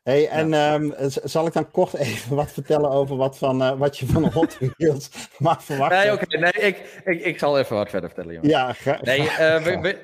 Hey, 0.09 0.27
en 0.27 0.49
ja. 0.49 0.73
um, 0.73 0.93
zal 1.23 1.47
ik 1.47 1.53
dan 1.53 1.71
kort 1.71 1.93
even 1.93 2.35
wat 2.41 2.51
vertellen 2.51 2.89
over 2.89 3.15
wat, 3.15 3.37
van, 3.37 3.61
uh, 3.61 3.77
wat 3.77 3.97
je 3.97 4.05
van 4.05 4.23
Hot 4.33 4.57
Wheels 4.59 5.09
mag 5.37 5.63
verwachten? 5.63 5.97
Nee, 5.97 6.11
oké. 6.11 6.23
Okay, 6.23 6.39
nee, 6.39 6.67
ik, 6.67 7.01
ik, 7.05 7.21
ik 7.25 7.39
zal 7.39 7.59
even 7.59 7.75
wat 7.75 7.89
verder 7.89 8.09
vertellen, 8.09 8.33
jongen. 8.33 8.49
Ja, 8.49 8.73
ga, 8.73 8.99
Nee, 9.01 9.21
uh, 9.21 9.63
we, 9.63 9.79
we, 9.79 9.97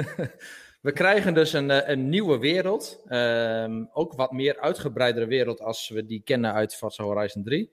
we, 0.86 0.92
krijgen 0.92 1.34
dus 1.34 1.52
een, 1.52 1.90
een 1.90 2.08
nieuwe 2.08 2.38
wereld. 2.38 3.04
Um, 3.08 3.88
ook 3.92 4.12
wat 4.12 4.32
meer 4.32 4.60
uitgebreidere 4.60 5.26
wereld 5.26 5.60
als 5.60 5.88
we 5.88 6.06
die 6.06 6.22
kennen 6.24 6.52
uit 6.52 6.74
Forza 6.74 7.04
Horizon 7.04 7.42
3. 7.42 7.70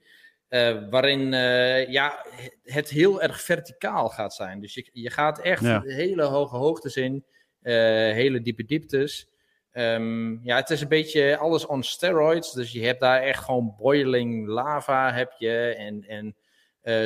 Uh, 0.49 0.89
waarin 0.89 1.33
uh, 1.33 1.87
ja, 1.87 2.25
het 2.63 2.89
heel 2.89 3.21
erg 3.21 3.41
verticaal 3.41 4.09
gaat 4.09 4.33
zijn. 4.33 4.61
Dus 4.61 4.73
je, 4.73 4.89
je 4.93 5.09
gaat 5.09 5.39
echt 5.39 5.63
ja. 5.63 5.81
hele 5.81 6.23
hoge 6.23 6.55
hoogtes 6.55 6.95
in, 6.95 7.25
uh, 7.61 7.73
hele 8.13 8.41
diepe 8.41 8.65
dieptes. 8.65 9.29
Um, 9.73 10.39
ja, 10.43 10.55
het 10.55 10.69
is 10.69 10.81
een 10.81 10.87
beetje 10.87 11.37
alles 11.37 11.65
on 11.65 11.83
steroids. 11.83 12.53
Dus 12.53 12.71
je 12.71 12.85
hebt 12.85 12.99
daar 12.99 13.21
echt 13.21 13.43
gewoon 13.43 13.75
boiling 13.77 14.47
lava 14.47 15.13
heb 15.13 15.33
je 15.37 15.75
en, 15.77 16.05
en 16.07 16.35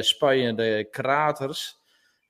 spuiende 0.04 0.88
kraters. 0.92 1.78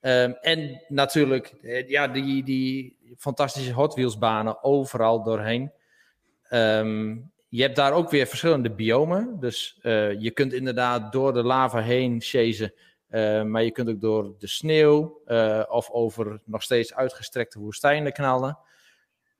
Um, 0.02 0.38
en 0.42 0.82
natuurlijk, 0.88 1.56
ja, 1.88 2.08
die, 2.08 2.44
die 2.44 2.98
fantastische 3.18 3.74
Hot 3.74 3.94
Wheels 3.94 4.18
banen 4.18 4.64
overal 4.64 5.24
doorheen. 5.24 5.72
Um, 6.50 7.32
je 7.50 7.62
hebt 7.62 7.76
daar 7.76 7.94
ook 7.94 8.10
weer 8.10 8.26
verschillende 8.26 8.72
biomen. 8.72 9.40
Dus 9.40 9.80
uh, 9.82 10.22
je 10.22 10.32
kunt 10.32 10.54
inderdaad 10.54 11.12
door 11.12 11.34
de 11.34 11.44
lava 11.44 11.80
heen 11.82 12.22
chasen. 12.22 12.74
Uh, 13.10 13.44
maar 13.44 13.64
je 13.64 13.72
kunt 13.72 13.90
ook 13.90 14.02
door 14.02 14.36
de 14.40 14.48
sneeuw 14.48 15.22
uh, 15.28 15.64
of 15.68 15.90
over 15.90 16.42
nog 16.46 16.64
steeds 16.64 16.94
uitgestrekte 16.94 17.60
woestijnen 17.60 18.14
knallen. 18.14 18.58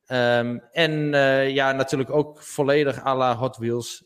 Um, 0.08 0.62
en 0.72 1.10
ja, 1.54 1.72
natuurlijk 1.72 2.10
ook 2.10 2.42
volledig 2.42 3.06
à 3.06 3.16
la 3.16 3.36
Hot 3.36 3.58
Wheels. 3.58 4.04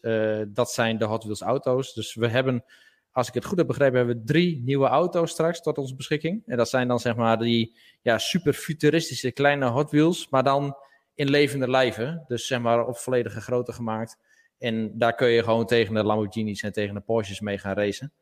dat 0.48 0.72
zijn 0.72 0.98
de 0.98 1.06
Hot 1.06 1.24
Wheels 1.24 1.42
auto's. 1.42 1.94
Dus 1.94 2.16
we 2.16 2.28
hebben, 2.28 2.64
als 3.12 3.28
ik 3.28 3.34
het 3.34 3.46
goed 3.46 3.58
heb 3.58 3.68
begrepen, 3.68 3.98
hebben 3.98 4.18
we 4.18 4.24
drie 4.24 4.62
nieuwe 4.66 4.88
auto's 4.88 5.32
straks 5.32 5.62
tot 5.62 5.78
onze 5.78 5.96
beschikking. 5.96 6.44
En 6.46 6.58
dat 6.58 6.70
zijn 6.70 6.88
dan 6.88 7.00
zeg 7.00 7.16
maar 7.16 7.40
die 7.40 7.78
ja, 8.02 8.18
super 8.18 8.54
futuristische 8.54 9.32
kleine 9.32 9.66
Hot 9.66 9.92
Wheels. 9.92 10.30
Maar 10.30 10.44
dan 10.44 10.78
in 11.16 11.30
levende 11.30 11.70
lijven. 11.70 12.24
Dus 12.28 12.48
zeg 12.48 12.60
maar 12.60 12.88
op 12.88 12.98
volledige 12.98 13.42
grootte 13.42 13.74
gemaakt. 13.74 14.18
En 14.58 14.98
daar 14.98 15.16
kun 15.16 15.28
je 15.28 15.44
gewoon 15.44 15.66
tegen 15.66 15.94
de 15.94 16.04
Lamborghinis 16.04 16.62
en 16.64 16.72
tegen 16.72 16.94
de 16.94 17.02
Porsches 17.02 17.40
mee 17.40 17.58
gaan 17.58 17.76
racen. 17.76 18.14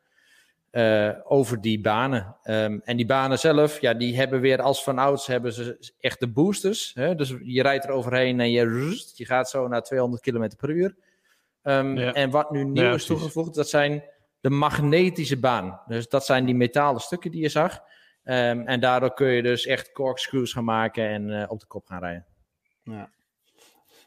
Uh, 0.71 1.11
over 1.23 1.61
die 1.61 1.81
banen. 1.81 2.35
Um, 2.43 2.81
en 2.83 2.97
die 2.97 3.05
banen 3.05 3.39
zelf, 3.39 3.81
ja, 3.81 3.93
die 3.93 4.15
hebben 4.17 4.41
weer 4.41 4.61
als 4.61 4.83
vanouds 4.83 5.27
hebben 5.27 5.53
ze 5.53 5.93
echt 5.99 6.19
de 6.19 6.27
boosters. 6.27 6.91
Hè? 6.93 7.15
Dus 7.15 7.35
je 7.43 7.61
rijdt 7.61 7.85
er 7.85 7.91
overheen 7.91 8.39
en 8.39 8.51
je, 8.51 8.63
rust, 8.63 9.17
je 9.17 9.25
gaat 9.25 9.49
zo 9.49 9.67
naar 9.67 9.83
200 9.83 10.21
km 10.21 10.49
per 10.57 10.69
uur. 10.69 10.95
Um, 11.63 11.97
ja. 11.97 12.13
En 12.13 12.29
wat 12.29 12.51
nu 12.51 12.63
nieuw 12.63 12.83
ja, 12.83 12.93
is 12.93 13.05
toegevoegd, 13.05 13.55
dat 13.55 13.69
zijn 13.69 14.03
de 14.39 14.49
magnetische 14.49 15.39
baan. 15.39 15.81
Dus 15.87 16.09
dat 16.09 16.25
zijn 16.25 16.45
die 16.45 16.55
metalen 16.55 17.01
stukken 17.01 17.31
die 17.31 17.41
je 17.41 17.49
zag. 17.49 17.79
Um, 18.23 18.67
en 18.67 18.79
daardoor 18.79 19.13
kun 19.13 19.27
je 19.27 19.41
dus 19.41 19.65
echt 19.65 19.91
corkscrews 19.91 20.53
gaan 20.53 20.63
maken 20.63 21.07
en 21.07 21.29
uh, 21.29 21.43
op 21.47 21.59
de 21.59 21.65
kop 21.65 21.85
gaan 21.85 21.99
rijden. 21.99 22.25
Ja. 22.83 23.09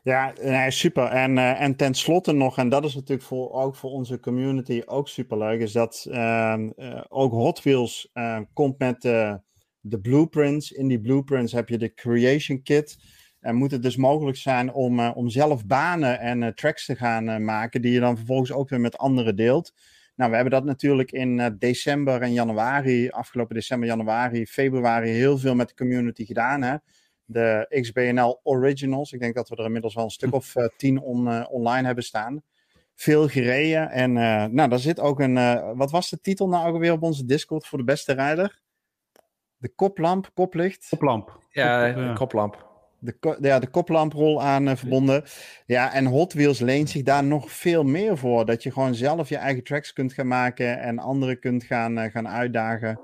Ja, 0.03 0.33
nee, 0.43 0.71
super. 0.71 1.05
En, 1.05 1.37
uh, 1.37 1.61
en 1.61 1.77
tenslotte 1.77 2.33
nog, 2.33 2.59
en 2.59 2.69
dat 2.69 2.85
is 2.85 2.95
natuurlijk 2.95 3.23
voor, 3.23 3.53
ook 3.53 3.75
voor 3.75 3.91
onze 3.91 4.21
community 4.21 4.83
ook 4.87 5.09
super 5.09 5.39
leuk, 5.39 5.61
is 5.61 5.73
dat 5.73 6.07
uh, 6.11 6.55
uh, 6.77 7.01
ook 7.09 7.33
Hot 7.33 7.63
Wheels 7.63 8.13
komt 8.53 8.79
met 8.79 9.03
de 9.81 10.01
blueprints. 10.03 10.73
In 10.73 10.89
die 10.89 11.01
blueprints 11.01 11.53
heb 11.53 11.69
je 11.69 11.79
de 11.79 11.95
Creation 11.95 12.63
Kit. 12.63 12.99
En 13.41 13.55
moet 13.55 13.71
het 13.71 13.83
dus 13.83 13.97
mogelijk 13.97 14.37
zijn 14.37 14.73
om, 14.73 15.01
om 15.01 15.29
zelf 15.29 15.67
banen 15.67 16.21
en 16.21 16.55
tracks 16.55 16.85
te 16.85 16.97
gaan 16.97 17.45
maken, 17.45 17.83
die 17.83 17.93
je 17.93 18.01
dan 18.01 18.17
vervolgens 18.17 18.53
ook 18.53 18.69
weer 18.69 18.81
met 18.81 18.99
anderen 18.99 19.37
deelt. 19.37 19.73
Nou, 20.17 20.31
we 20.31 20.37
hebben 20.37 20.55
dat 20.55 20.65
natuurlijk 20.65 21.13
in 21.13 21.57
december 21.59 22.23
en 22.23 22.33
januari, 22.33 23.09
afgelopen 23.09 23.55
december, 23.55 23.89
januari, 23.89 24.47
februari, 24.47 25.09
heel 25.09 25.39
veel 25.39 25.55
met 25.55 25.69
de 25.69 25.75
community 25.75 26.25
gedaan. 26.25 26.63
Hè? 26.63 26.77
De 27.33 27.67
XBNL 27.81 28.41
Originals. 28.43 29.13
Ik 29.13 29.21
denk 29.21 29.35
dat 29.35 29.49
we 29.49 29.57
er 29.57 29.65
inmiddels 29.65 29.95
wel 29.95 30.05
een 30.05 30.11
stuk 30.11 30.35
of 30.35 30.57
uh, 30.57 30.65
tien 30.77 31.01
on, 31.01 31.27
uh, 31.27 31.47
online 31.51 31.87
hebben 31.87 32.05
staan. 32.05 32.43
Veel 32.95 33.29
gereden. 33.29 33.91
En 33.91 34.11
uh, 34.11 34.45
nou, 34.45 34.69
daar 34.69 34.79
zit 34.79 35.01
ook 35.01 35.21
een. 35.21 35.35
wat 35.77 35.91
was 35.91 36.11
de 36.11 36.21
titel 36.21 36.49
nou 36.49 36.73
ook 36.73 36.81
weer 36.81 36.93
op 36.93 37.03
onze 37.03 37.25
Discord 37.25 37.67
voor 37.67 37.79
de 37.79 37.85
beste 37.85 38.13
rijder? 38.13 38.61
De 39.57 39.69
koplamp, 39.69 40.31
koplicht. 40.35 40.87
Koplamp. 40.89 41.39
Ja, 41.51 41.93
Kop, 41.93 42.15
koplamp. 42.15 42.69
De, 42.99 43.13
ko 43.13 43.37
ja, 43.41 43.59
de 43.59 43.71
koplamprol 43.71 44.43
aan 44.43 44.77
verbonden. 44.77 45.25
Ja, 45.67 45.93
en 45.93 46.07
Hot 46.07 46.33
Wheels 46.33 46.59
leent 46.59 46.91
zich 46.91 47.03
daar 47.03 47.25
nog 47.25 47.51
veel 47.51 47.83
meer 47.83 48.19
voor. 48.19 48.47
Dat 48.47 48.63
je 48.63 48.73
gewoon 48.73 48.95
zelf 48.95 49.29
je 49.29 49.37
eigen 49.37 49.65
tracks 49.65 49.93
kunt 49.93 50.13
gaan 50.13 50.27
maken 50.27 50.81
en 50.81 50.99
anderen 50.99 51.41
kunt 51.41 51.65
gaan, 51.65 52.11
gaan 52.11 52.29
uitdagen 52.29 53.01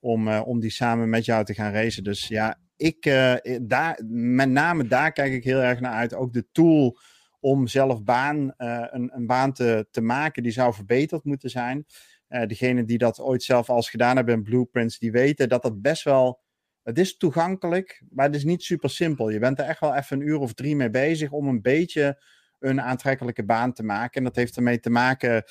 om, 0.00 0.28
om 0.28 0.60
die 0.60 0.70
samen 0.70 1.08
met 1.08 1.24
jou 1.24 1.44
te 1.44 1.54
gaan 1.54 1.72
racen. 1.72 2.04
Dus 2.04 2.28
ja, 2.28 2.58
ik, 2.78 3.06
uh, 3.06 3.34
daar, 3.62 4.00
met 4.10 4.48
name 4.48 4.86
daar 4.86 5.12
kijk 5.12 5.32
ik 5.32 5.44
heel 5.44 5.60
erg 5.60 5.80
naar 5.80 5.92
uit. 5.92 6.14
Ook 6.14 6.32
de 6.32 6.46
tool 6.52 6.98
om 7.40 7.66
zelf 7.66 8.02
baan, 8.02 8.54
uh, 8.58 8.86
een, 8.90 9.10
een, 9.14 9.26
baan 9.26 9.52
te, 9.52 9.86
te 9.90 10.00
maken, 10.00 10.42
die 10.42 10.52
zou 10.52 10.74
verbeterd 10.74 11.24
moeten 11.24 11.50
zijn. 11.50 11.86
Uh, 12.28 12.46
degene 12.46 12.84
die 12.84 12.98
dat 12.98 13.20
ooit 13.20 13.42
zelf 13.42 13.70
als 13.70 13.90
gedaan 13.90 14.16
hebben 14.16 14.34
in 14.34 14.42
Blueprints, 14.42 14.98
die 14.98 15.12
weten 15.12 15.48
dat 15.48 15.62
dat 15.62 15.82
best 15.82 16.02
wel. 16.02 16.40
Het 16.82 16.98
is 16.98 17.16
toegankelijk, 17.16 18.02
maar 18.10 18.26
het 18.26 18.34
is 18.34 18.44
niet 18.44 18.62
super 18.62 18.90
simpel. 18.90 19.30
Je 19.30 19.38
bent 19.38 19.58
er 19.58 19.64
echt 19.64 19.80
wel 19.80 19.94
even 19.94 20.20
een 20.20 20.26
uur 20.26 20.38
of 20.38 20.54
drie 20.54 20.76
mee 20.76 20.90
bezig 20.90 21.30
om 21.30 21.48
een 21.48 21.62
beetje 21.62 22.22
een 22.58 22.80
aantrekkelijke 22.80 23.44
baan 23.44 23.72
te 23.72 23.82
maken. 23.82 24.14
En 24.14 24.24
dat 24.24 24.36
heeft 24.36 24.56
ermee 24.56 24.80
te 24.80 24.90
maken 24.90 25.44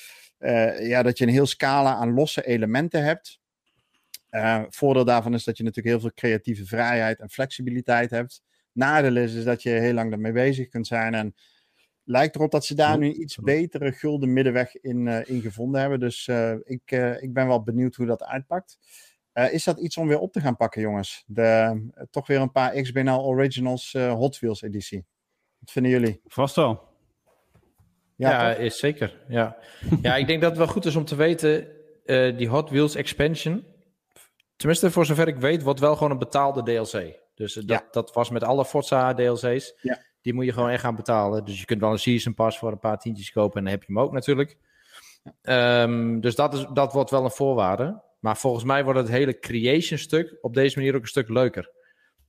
ja, 0.80 1.04
dat 1.04 1.18
je 1.18 1.26
een 1.26 1.32
heel 1.32 1.46
scala 1.46 1.96
aan 1.96 2.14
losse 2.14 2.46
elementen 2.46 3.04
hebt. 3.04 3.40
Uh, 4.32 4.64
voordeel 4.70 5.06
daarvan 5.06 5.34
is 5.34 5.44
dat 5.44 5.58
je 5.58 5.64
natuurlijk 5.64 5.96
heel 5.96 6.02
veel 6.02 6.14
creatieve 6.16 6.66
vrijheid 6.66 7.20
en 7.20 7.30
flexibiliteit 7.30 8.10
hebt. 8.10 8.42
Nadeel 8.72 9.16
is, 9.16 9.34
is 9.34 9.44
dat 9.44 9.64
je 9.64 9.70
heel 9.70 9.94
lang 9.94 10.10
daarmee 10.10 10.32
bezig 10.32 10.68
kunt 10.68 10.88
zijn. 10.88 11.14
En 11.14 11.36
lijkt 12.08 12.36
erop 12.36 12.52
dat 12.52 12.66
ze 12.66 12.76
daar 12.76 12.98
nu 12.98 13.12
iets 13.14 13.36
betere 13.36 13.92
gulden 13.92 14.34
middenweg 14.34 14.76
in, 14.76 15.06
uh, 15.06 15.30
in 15.30 15.42
gevonden 15.42 15.82
hebben. 15.82 16.00
Dus 16.00 16.28
uh, 16.28 16.54
ik, 16.64 16.92
uh, 16.92 17.22
ik 17.22 17.34
ben 17.34 17.48
wel 17.48 17.64
benieuwd 17.64 17.96
hoe 17.96 18.06
dat 18.06 18.24
uitpakt. 18.24 18.78
is 19.52 19.64
dat 19.64 19.80
iets 19.80 19.98
om 19.98 20.08
weer 20.08 20.20
op 20.20 20.32
te 20.32 20.42
gaan 20.42 20.56
pakken, 20.56 20.82
jongens? 20.82 21.24
De, 21.28 21.82
toch 22.10 22.28
weer 22.28 22.40
een 22.40 22.52
paar 22.52 22.82
XBNL 22.82 23.26
Originals 23.26 23.94
Hot 23.94 24.40
Wheels 24.40 24.62
editie. 24.62 25.06
Wat 25.60 25.72
vinden 25.72 25.92
jullie? 25.92 26.22
Vast 26.26 26.56
wel. 26.56 26.84
Ja, 28.16 28.30
ja 28.30 28.56
is 28.56 28.80
zeker. 28.80 29.26
Ja. 29.28 29.58
ja, 30.02 30.16
ik 30.16 30.28
denk 30.28 30.42
dat 30.42 30.50
het 30.50 30.60
wel 30.60 30.68
goed 30.68 30.86
is 30.86 30.96
om 30.96 31.06
te 31.06 31.16
weten, 31.16 31.68
die 32.38 32.48
Hot 32.48 32.70
Wheels 32.70 32.96
expansion, 32.96 33.66
tenminste 34.58 34.92
voor 34.92 35.06
zover 35.06 35.28
ik 35.28 35.38
weet, 35.38 35.64
wordt 35.64 35.80
wel 35.80 35.96
gewoon 35.96 36.12
een 36.12 36.18
betaalde 36.18 36.64
DLC. 36.64 37.20
Dus 37.36 37.54
dat, 37.54 37.64
ja. 37.66 37.88
dat 37.92 38.14
was 38.14 38.30
met 38.30 38.44
alle 38.44 38.66
Forza 38.66 39.14
DLC's. 39.14 39.74
Ja. 39.82 40.02
Die 40.22 40.34
moet 40.34 40.46
je 40.46 40.54
gewoon 40.54 40.70
echt 40.70 40.82
gaan 40.82 40.96
betalen. 40.96 41.46
Dus 41.46 41.60
je 41.60 41.66
kunt 41.66 41.82
wel 41.82 41.92
een 41.92 42.00
season 42.00 42.34
pass 42.34 42.58
voor 42.58 42.72
een 42.72 42.80
paar 42.80 42.98
tientjes 42.98 43.32
kopen 43.32 43.58
en 43.58 43.64
dan 43.64 43.72
heb 43.72 43.84
je 43.84 43.94
hem 43.94 44.04
ook 44.04 44.12
natuurlijk. 44.12 44.58
Um, 45.42 46.22
dus 46.22 46.36
dat, 46.36 46.54
is, 46.54 46.66
dat 46.74 46.94
wordt 46.94 47.10
wel 47.10 47.24
een 47.24 47.32
voorwaarde. 47.32 48.02
Maar 48.20 48.38
volgens 48.38 48.64
mij 48.64 48.84
wordt 48.84 49.00
het 49.00 49.10
hele 49.10 49.40
creation 49.40 50.00
stuk 50.00 50.38
op 50.42 50.54
deze 50.54 50.78
manier 50.78 50.96
ook 50.96 51.02
een 51.02 51.08
stuk 51.08 51.30
leuker. 51.30 51.72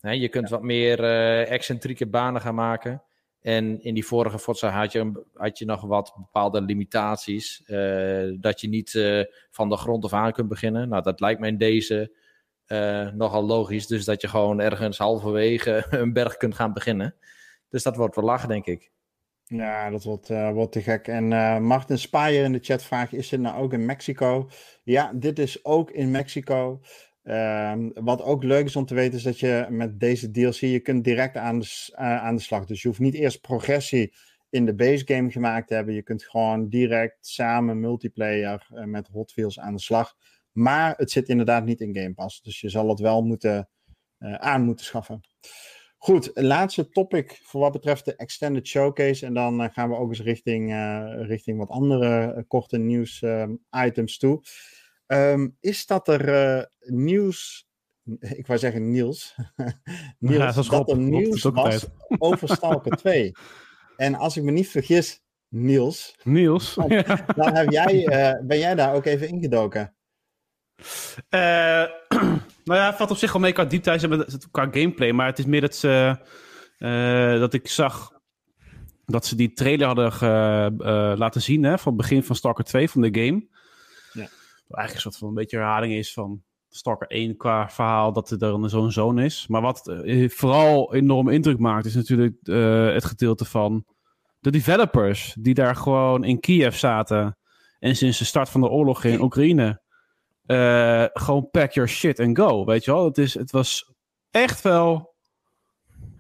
He, 0.01 0.11
je 0.11 0.29
kunt 0.29 0.49
wat 0.49 0.63
meer 0.63 1.01
uh, 1.01 1.51
excentrieke 1.51 2.07
banen 2.07 2.41
gaan 2.41 2.55
maken. 2.55 3.03
En 3.49 3.83
in 3.83 3.95
die 3.95 4.07
vorige 4.07 4.39
Forza 4.39 4.71
had 4.71 4.93
je, 4.93 5.25
had 5.35 5.59
je 5.59 5.65
nog 5.65 5.81
wat 5.81 6.15
bepaalde 6.17 6.61
limitaties. 6.61 7.63
Uh, 7.67 8.37
dat 8.41 8.61
je 8.61 8.69
niet 8.69 8.95
uh, 8.95 9.25
van 9.51 9.69
de 9.69 9.77
grond 9.77 10.05
af 10.05 10.13
aan 10.13 10.33
kunt 10.33 10.49
beginnen. 10.49 10.89
Nou, 10.89 11.03
dat 11.03 11.21
lijkt 11.21 11.41
mij 11.41 11.49
in 11.49 11.59
deze 11.59 12.17
nogal 13.15 13.45
logisch. 13.45 13.87
Dus 13.87 14.05
dat 14.05 14.21
je 14.21 14.29
gewoon 14.29 14.61
ergens 14.61 14.99
halverwege 14.99 15.87
een 15.91 16.13
berg 16.13 16.37
kunt 16.37 16.55
gaan 16.55 16.73
beginnen. 16.73 17.15
Dus 17.69 17.83
dat 17.83 17.97
wordt 17.97 18.17
wel 18.17 18.25
lachen, 18.25 18.49
denk 18.49 18.67
ik. 18.67 18.91
Ja, 19.45 19.91
dat 19.91 20.05
wordt, 20.05 20.29
wordt 20.29 20.73
te 20.73 20.83
gek. 20.83 21.09
En 21.09 21.29
Martin 21.63 21.99
Spaaier 21.99 22.45
in 22.45 22.53
de 22.53 22.59
chat 22.63 22.83
vraagt, 22.83 23.13
is 23.13 23.29
dit 23.29 23.41
nou 23.41 23.63
ook 23.63 23.73
in 23.73 23.87
Mexico? 23.87 24.49
Ja, 24.83 25.13
dit 25.15 25.39
is 25.39 25.65
ook 25.65 25.91
in 25.91 26.11
Mexico. 26.11 26.81
Uh, 27.29 27.75
wat 27.95 28.23
ook 28.23 28.43
leuk 28.43 28.65
is 28.65 28.77
om 28.77 28.87
te 28.87 28.95
weten, 28.95 29.19
is 29.19 29.23
dat 29.23 29.39
je 29.39 29.67
met 29.71 30.01
deze 30.01 30.31
DLC, 30.31 30.55
je 30.55 30.81
kunt 30.81 31.05
direct 31.05 31.37
aan 31.37 31.59
de, 31.59 31.89
uh, 31.93 32.25
aan 32.25 32.37
de 32.37 32.43
slag. 32.43 32.67
Dus 32.67 32.83
je 32.83 32.89
hoeft 32.89 33.01
niet 33.01 33.15
eerst 33.15 33.41
progressie 33.41 34.15
in 34.51 34.65
de 34.65 34.75
base 34.75 35.07
game 35.07 35.31
gemaakt 35.31 35.69
te 35.69 35.75
hebben. 35.75 35.95
Je 35.95 36.03
kunt 36.03 36.25
gewoon 36.25 36.69
direct 36.69 37.17
samen 37.21 37.81
multiplayer 37.81 38.67
met 38.85 39.09
Hot 39.09 39.35
Wheels 39.35 39.59
aan 39.59 39.75
de 39.75 39.81
slag. 39.81 40.15
Maar 40.53 40.95
het 40.97 41.11
zit 41.11 41.29
inderdaad 41.29 41.65
niet 41.65 41.81
in 41.81 41.97
Game 41.97 42.15
Pass. 42.15 42.43
Dus 42.43 42.61
je 42.61 42.69
zal 42.69 42.89
het 42.89 43.01
wel 43.01 43.23
moeten, 43.23 43.69
aan 44.19 44.65
moeten 44.65 44.85
schaffen. 44.85 45.21
Goed, 45.97 46.31
laatste 46.35 46.89
topic 46.89 47.41
voor 47.43 47.61
wat 47.61 47.73
betreft 47.73 48.05
de 48.05 48.17
Extended 48.17 48.67
Showcase. 48.67 49.27
En 49.27 49.35
dan 49.35 49.71
gaan 49.73 49.89
we 49.89 49.97
ook 49.97 50.09
eens 50.09 50.21
richting, 50.21 50.73
richting 51.27 51.59
wat 51.59 51.69
andere 51.69 52.45
korte 52.47 52.79
nieuws 52.79 53.25
items 53.71 54.19
toe. 54.19 54.43
Um, 55.13 55.57
is 55.61 55.87
dat 55.87 56.09
er 56.09 56.71
nieuws, 56.79 57.69
ik 58.21 58.47
wou 58.47 58.59
zeggen 58.59 58.91
Niels, 58.91 59.35
Niels 60.19 60.37
ja, 60.37 60.53
dat, 60.53 60.67
dat 60.67 60.91
er 60.91 60.99
nieuws 60.99 61.43
was 61.43 61.87
over 62.19 62.49
Stalker 62.49 62.97
2. 62.97 63.33
En 63.97 64.15
als 64.15 64.37
ik 64.37 64.43
me 64.43 64.51
niet 64.51 64.69
vergis, 64.69 65.23
Niels. 65.49 66.17
Niels. 66.23 66.75
Dan, 66.75 66.89
dan 67.37 67.55
heb 67.55 67.71
jij, 67.71 68.05
ben 68.43 68.59
jij 68.59 68.75
daar 68.75 68.95
ook 68.95 69.05
even 69.05 69.29
ingedoken. 69.29 69.95
Nou 72.69 72.81
ja, 72.81 72.87
het 72.87 72.97
valt 72.97 73.11
op 73.11 73.17
zich 73.17 73.33
wel 73.33 73.41
mee 73.43 73.53
qua 73.53 73.65
diepte 73.65 74.27
qua 74.51 74.69
gameplay. 74.71 75.13
Maar 75.13 75.27
het 75.27 75.39
is 75.39 75.45
meer 75.45 75.61
dat, 75.61 75.75
ze, 75.75 76.17
uh, 76.79 77.41
dat 77.41 77.55
ik 77.55 77.69
zag 77.69 78.13
dat 79.05 79.27
ze 79.27 79.37
die 79.37 79.53
trailer 79.53 79.87
hadden 79.87 80.13
uh, 80.81 81.13
laten 81.17 81.43
zien 81.43 81.63
hè, 81.63 81.79
van 81.79 81.93
het 81.93 82.01
begin 82.01 82.23
van 82.23 82.37
Stalker 82.37 82.65
2 82.65 82.91
van 82.91 83.01
de 83.01 83.21
game. 83.21 83.49
Eigenlijk 84.69 84.95
een 84.95 85.01
soort 85.01 85.17
van 85.17 85.29
een 85.29 85.35
beetje 85.35 85.57
herhaling 85.57 85.93
is 85.93 86.13
van 86.13 86.43
Stalker 86.69 87.09
1 87.09 87.37
qua 87.37 87.69
verhaal 87.69 88.13
dat 88.13 88.31
er 88.31 88.71
zo'n 88.71 88.93
zoon 88.93 89.19
is. 89.19 89.47
Maar 89.47 89.63
wat 89.63 89.89
uh, 89.89 90.29
vooral 90.31 90.95
enorm 90.95 91.29
indruk 91.29 91.59
maakt 91.59 91.87
is 91.87 91.95
natuurlijk 91.95 92.37
het 92.95 93.05
gedeelte 93.05 93.45
van 93.45 93.85
de 94.41 94.51
developers 94.51 95.37
die 95.41 95.55
daar 95.55 95.77
gewoon 95.77 96.25
in 96.25 96.41
Kiev 96.41 96.77
zaten. 96.77 97.39
En 97.79 97.97
sinds 97.97 98.19
de 98.19 98.25
start 98.25 98.49
van 98.49 98.61
de 98.61 98.69
oorlog 98.69 99.05
in 99.05 99.21
Oekraïne 99.21 99.81
uh, 100.49 101.05
gewoon 101.13 101.51
pack 101.51 101.73
your 101.73 101.89
shit 101.89 102.21
and 102.21 102.39
go. 102.39 102.65
Weet 102.65 102.85
je 102.85 102.93
wel? 102.93 103.05
Het, 103.05 103.19
is, 103.19 103.35
het 103.35 103.51
was 103.51 103.93
echt 104.31 104.63
wel, 104.63 105.15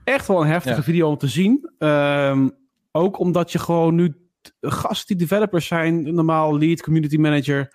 echt 0.04 0.26
wel 0.26 0.40
een 0.40 0.48
heftige 0.48 0.76
ja. 0.76 0.82
video 0.82 1.08
om 1.08 1.16
te 1.16 1.28
zien. 1.28 1.72
Um, 1.78 2.56
ook 2.92 3.18
omdat 3.18 3.52
je 3.52 3.58
gewoon 3.58 3.94
nu 3.94 4.30
gasten 4.60 5.06
die 5.06 5.26
developers 5.26 5.66
zijn, 5.66 6.14
normaal 6.14 6.58
lead, 6.58 6.82
community 6.82 7.16
manager, 7.16 7.72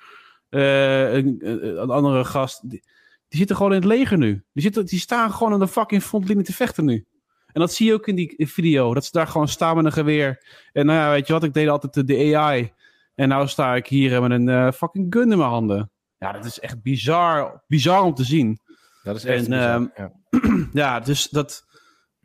een, 0.60 1.38
een, 1.42 1.90
andere 1.90 2.26
gast, 2.26 2.70
die, 2.70 2.84
die, 3.28 3.38
zitten 3.38 3.56
gewoon 3.56 3.72
in 3.72 3.78
het 3.78 3.88
leger 3.88 4.18
nu. 4.18 4.44
Die, 4.54 4.64
zitten, 4.64 4.86
die 4.86 5.00
staan 5.00 5.32
gewoon 5.32 5.54
aan 5.54 5.60
de 5.60 5.68
fucking 5.68 6.04
frontlinie 6.04 6.44
te 6.44 6.54
vechten 6.54 6.86
nu. 6.86 7.06
En 7.54 7.62
dat 7.62 7.74
zie 7.74 7.88
je 7.88 7.94
ook 7.94 8.08
in 8.08 8.16
die 8.16 8.36
video, 8.38 8.94
dat 8.94 9.06
ze 9.06 9.12
daar 9.12 9.28
gewoon 9.28 9.48
staan 9.48 9.76
met 9.76 9.86
een 9.86 9.92
geweer. 9.92 10.44
En 10.72 10.86
nou 10.86 11.00
ja, 11.00 11.10
weet 11.10 11.28
je 11.28 11.34
wat, 11.34 11.44
ik 11.44 11.54
deed 11.54 11.68
altijd 11.68 11.94
de, 11.94 12.04
de 12.04 12.36
AI. 12.36 12.72
En 13.16 13.30
nou 13.30 13.48
sta 13.48 13.76
ik 13.76 13.88
hier 13.88 14.22
met 14.22 14.32
een 14.32 14.48
uh, 14.48 14.72
fucking 14.72 15.14
gun 15.14 15.32
in 15.32 15.38
mijn 15.38 15.50
handen. 15.50 15.92
Ja, 16.18 16.32
dat 16.32 16.46
is 16.46 16.60
echt 16.60 16.82
bizar, 16.82 17.64
bizar 17.68 18.02
om 18.02 18.14
te 18.14 18.24
zien. 18.24 18.60
Dat 19.04 19.16
is 19.16 19.26
echt 19.26 19.48
en, 19.48 19.50
bizar, 19.50 19.80
uh, 19.80 19.88
ja. 19.96 20.68
ja. 20.84 21.00
dus 21.00 21.30
dat, 21.30 21.66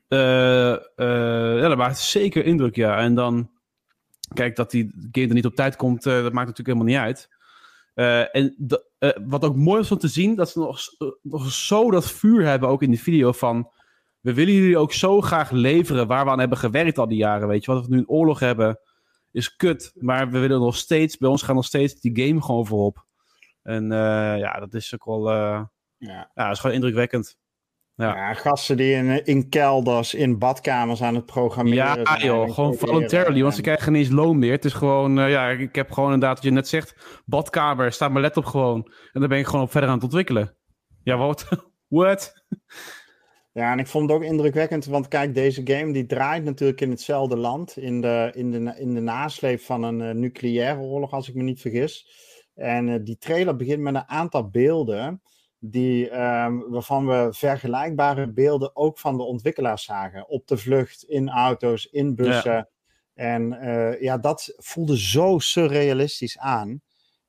uh, 0.08 0.18
uh, 0.18 1.58
ja, 1.60 1.68
dat 1.68 1.76
maakt 1.76 1.98
zeker 1.98 2.44
indruk, 2.44 2.76
ja. 2.76 2.98
En 2.98 3.14
dan, 3.14 3.50
kijk, 4.34 4.56
dat 4.56 4.70
die 4.70 5.08
game 5.12 5.28
er 5.28 5.34
niet 5.34 5.46
op 5.46 5.54
tijd 5.54 5.76
komt, 5.76 6.02
dat 6.02 6.32
maakt 6.32 6.46
natuurlijk 6.46 6.66
helemaal 6.66 6.86
niet 6.86 6.96
uit. 6.96 7.28
En 8.32 8.54
wat 9.28 9.44
ook 9.44 9.56
mooi 9.56 9.80
is 9.80 9.92
om 9.92 9.98
te 9.98 10.08
zien, 10.08 10.34
dat 10.34 10.50
ze 10.50 10.58
nog, 10.58 10.80
nog 11.22 11.52
zo 11.52 11.90
dat 11.90 12.10
vuur 12.10 12.44
hebben, 12.44 12.68
ook 12.68 12.82
in 12.82 12.90
de 12.90 12.98
video 12.98 13.32
van... 13.32 13.70
We 14.20 14.34
willen 14.34 14.54
jullie 14.54 14.78
ook 14.78 14.92
zo 14.92 15.20
graag 15.20 15.50
leveren 15.50 16.06
waar 16.06 16.24
we 16.24 16.30
aan 16.30 16.38
hebben 16.38 16.58
gewerkt 16.58 16.98
al 16.98 17.08
die 17.08 17.18
jaren, 17.18 17.48
weet 17.48 17.64
je. 17.64 17.72
Wat 17.72 17.86
we 17.86 17.94
nu 17.94 17.98
een 17.98 18.08
oorlog 18.08 18.38
hebben, 18.38 18.80
is 19.32 19.56
kut. 19.56 19.92
Maar 19.94 20.30
we 20.30 20.38
willen 20.38 20.60
nog 20.60 20.76
steeds, 20.76 21.16
bij 21.16 21.28
ons 21.28 21.42
gaat 21.42 21.54
nog 21.54 21.64
steeds 21.64 22.00
die 22.00 22.26
game 22.26 22.42
gewoon 22.42 22.66
voorop. 22.66 23.04
En 23.62 23.84
uh, 23.84 24.38
ja, 24.38 24.60
dat 24.60 24.74
is 24.74 24.94
ook 24.94 25.04
wel. 25.04 25.32
Ja. 25.32 25.70
ja, 25.98 26.30
dat 26.34 26.52
is 26.52 26.58
gewoon 26.58 26.76
indrukwekkend. 26.76 27.38
Ja. 27.98 28.16
ja, 28.16 28.34
gasten 28.34 28.76
die 28.76 28.92
in, 28.92 29.24
in 29.24 29.48
kelders, 29.48 30.14
in 30.14 30.38
badkamers 30.38 31.02
aan 31.02 31.14
het 31.14 31.26
programmeren 31.26 32.00
Ja, 32.02 32.18
joh, 32.18 32.50
gewoon 32.50 32.74
voluntarily, 32.74 33.42
want 33.42 33.54
ze 33.54 33.60
krijgen 33.60 33.92
niet 33.92 34.02
eens 34.02 34.14
loon 34.14 34.38
meer. 34.38 34.52
Het 34.52 34.64
is 34.64 34.72
gewoon, 34.72 35.18
uh, 35.18 35.30
ja, 35.30 35.48
ik 35.48 35.74
heb 35.74 35.90
gewoon 35.90 36.12
inderdaad, 36.12 36.36
wat 36.36 36.44
je 36.44 36.50
net 36.50 36.68
zegt, 36.68 37.22
badkamer, 37.26 37.92
staat 37.92 38.10
mijn 38.10 38.22
laptop 38.22 38.44
gewoon. 38.44 38.92
En 39.12 39.20
dan 39.20 39.28
ben 39.28 39.38
ik 39.38 39.46
gewoon 39.46 39.64
op 39.64 39.70
verder 39.70 39.88
aan 39.88 39.94
het 39.94 40.04
ontwikkelen. 40.04 40.56
Ja, 41.02 41.16
wat? 41.16 41.48
What? 41.88 42.32
Ja, 43.52 43.72
en 43.72 43.78
ik 43.78 43.86
vond 43.86 44.10
het 44.10 44.18
ook 44.18 44.24
indrukwekkend, 44.24 44.84
want 44.84 45.08
kijk, 45.08 45.34
deze 45.34 45.60
game 45.64 45.92
die 45.92 46.06
draait 46.06 46.44
natuurlijk 46.44 46.80
in 46.80 46.90
hetzelfde 46.90 47.36
land, 47.36 47.76
in 47.76 48.00
de, 48.00 48.30
in 48.34 48.50
de, 48.50 48.74
in 48.78 48.94
de 48.94 49.00
nasleep 49.00 49.60
van 49.60 49.82
een 49.82 50.00
uh, 50.00 50.10
nucleaire 50.10 50.80
oorlog, 50.80 51.12
als 51.12 51.28
ik 51.28 51.34
me 51.34 51.42
niet 51.42 51.60
vergis. 51.60 52.08
En 52.54 52.88
uh, 52.88 52.94
die 53.02 53.18
trailer 53.18 53.56
begint 53.56 53.80
met 53.80 53.94
een 53.94 54.08
aantal 54.08 54.48
beelden. 54.48 55.22
Die, 55.60 56.20
um, 56.20 56.70
waarvan 56.70 57.06
we 57.06 57.28
vergelijkbare 57.30 58.32
beelden 58.32 58.76
ook 58.76 58.98
van 58.98 59.16
de 59.16 59.22
ontwikkelaars 59.22 59.84
zagen. 59.84 60.28
Op 60.28 60.46
de 60.46 60.56
vlucht, 60.56 61.02
in 61.02 61.28
auto's, 61.28 61.86
in 61.86 62.14
bussen. 62.14 62.52
Ja. 62.52 62.68
En 63.14 63.52
uh, 63.52 64.00
ja, 64.00 64.18
dat 64.18 64.54
voelde 64.56 64.98
zo 64.98 65.38
surrealistisch 65.38 66.38
aan. 66.38 66.80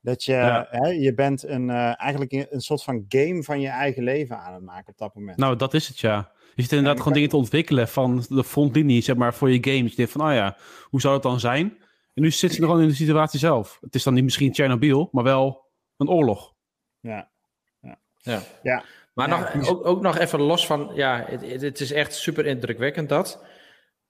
Dat 0.01 0.23
je, 0.23 0.32
ja. 0.32 0.67
hè, 0.69 0.88
je 0.88 1.13
bent 1.13 1.43
een, 1.43 1.69
uh, 1.69 2.01
eigenlijk 2.01 2.32
een 2.32 2.61
soort 2.61 2.84
van 2.84 3.05
game 3.07 3.43
van 3.43 3.59
je 3.59 3.67
eigen 3.67 4.03
leven 4.03 4.39
aan 4.39 4.53
het 4.53 4.63
maken 4.63 4.91
op 4.91 4.97
dat 4.97 5.15
moment. 5.15 5.38
Nou, 5.38 5.55
dat 5.55 5.73
is 5.73 5.88
het 5.88 5.99
ja. 5.99 6.32
Je 6.55 6.61
zit 6.61 6.71
inderdaad 6.71 6.97
gewoon 6.97 7.13
dingen 7.13 7.30
te 7.30 7.38
ontwikkelen 7.38 7.88
van 7.88 8.25
de 8.30 8.43
frontlinie, 8.43 9.01
zeg 9.01 9.15
maar, 9.15 9.34
voor 9.34 9.51
je 9.51 9.63
game. 9.63 9.82
Dus 9.82 9.89
je 9.89 9.95
denkt 9.95 10.11
van, 10.11 10.27
oh 10.27 10.34
ja, 10.34 10.57
hoe 10.84 11.01
zou 11.01 11.13
het 11.13 11.23
dan 11.23 11.39
zijn? 11.39 11.77
En 12.13 12.21
nu 12.21 12.32
zit 12.32 12.53
ze 12.53 12.61
gewoon 12.61 12.82
in 12.82 12.88
de 12.88 12.93
situatie 12.93 13.39
zelf. 13.39 13.77
Het 13.82 13.95
is 13.95 14.03
dan 14.03 14.13
niet 14.13 14.23
misschien 14.23 14.51
Tsjernobyl, 14.51 15.09
maar 15.11 15.23
wel 15.23 15.65
een 15.97 16.09
oorlog. 16.09 16.53
Ja. 16.99 17.30
Ja. 18.22 18.41
ja. 18.63 18.84
Maar 19.13 19.30
ja, 19.30 19.55
nog, 19.55 19.70
ook, 19.70 19.86
ook 19.86 20.01
nog 20.01 20.17
even 20.17 20.41
los 20.41 20.65
van, 20.65 20.91
ja, 20.93 21.26
het, 21.28 21.61
het 21.61 21.80
is 21.80 21.91
echt 21.91 22.13
super 22.13 22.45
indrukwekkend 22.45 23.09
dat. 23.09 23.43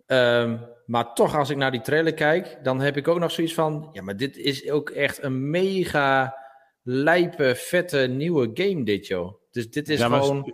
Um, 0.05 0.65
maar 0.85 1.13
toch, 1.13 1.35
als 1.35 1.49
ik 1.49 1.57
naar 1.57 1.71
die 1.71 1.81
trailer 1.81 2.13
kijk, 2.13 2.59
dan 2.63 2.79
heb 2.79 2.97
ik 2.97 3.07
ook 3.07 3.19
nog 3.19 3.31
zoiets 3.31 3.53
van, 3.53 3.89
ja, 3.91 4.01
maar 4.01 4.17
dit 4.17 4.37
is 4.37 4.69
ook 4.69 4.89
echt 4.89 5.23
een 5.23 5.49
mega 5.49 6.35
lijpe, 6.83 7.55
vette 7.55 7.97
nieuwe 7.97 8.51
game 8.53 8.83
dit, 8.83 9.07
joh. 9.07 9.33
Dus 9.51 9.69
dit 9.71 9.89
is 9.89 9.99
ja, 9.99 10.05
gewoon... 10.05 10.53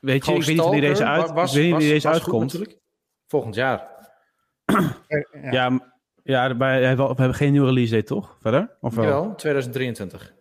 Weet 0.00 0.26
je, 0.26 0.32
ik 0.32 0.38
weet 0.38 0.46
niet 0.46 0.56
wanneer 0.56 0.80
deze, 0.80 1.04
uit, 1.04 1.30
was, 1.30 1.54
ik 1.54 1.62
weet 1.62 1.78
niet 1.78 1.88
deze 1.88 2.08
uitkomt. 2.08 2.78
Volgend 3.26 3.54
jaar. 3.54 3.88
ja, 5.50 5.50
ja, 5.50 5.80
ja, 6.22 6.56
we 6.56 6.64
hebben 6.94 7.34
geen 7.34 7.52
nieuwe 7.52 7.66
release 7.66 7.92
date, 7.94 8.06
toch? 8.06 8.36
Verder? 8.40 8.76
Of 8.80 8.94
wel? 8.94 9.04
Jawel, 9.04 9.34
2023. 9.34 10.34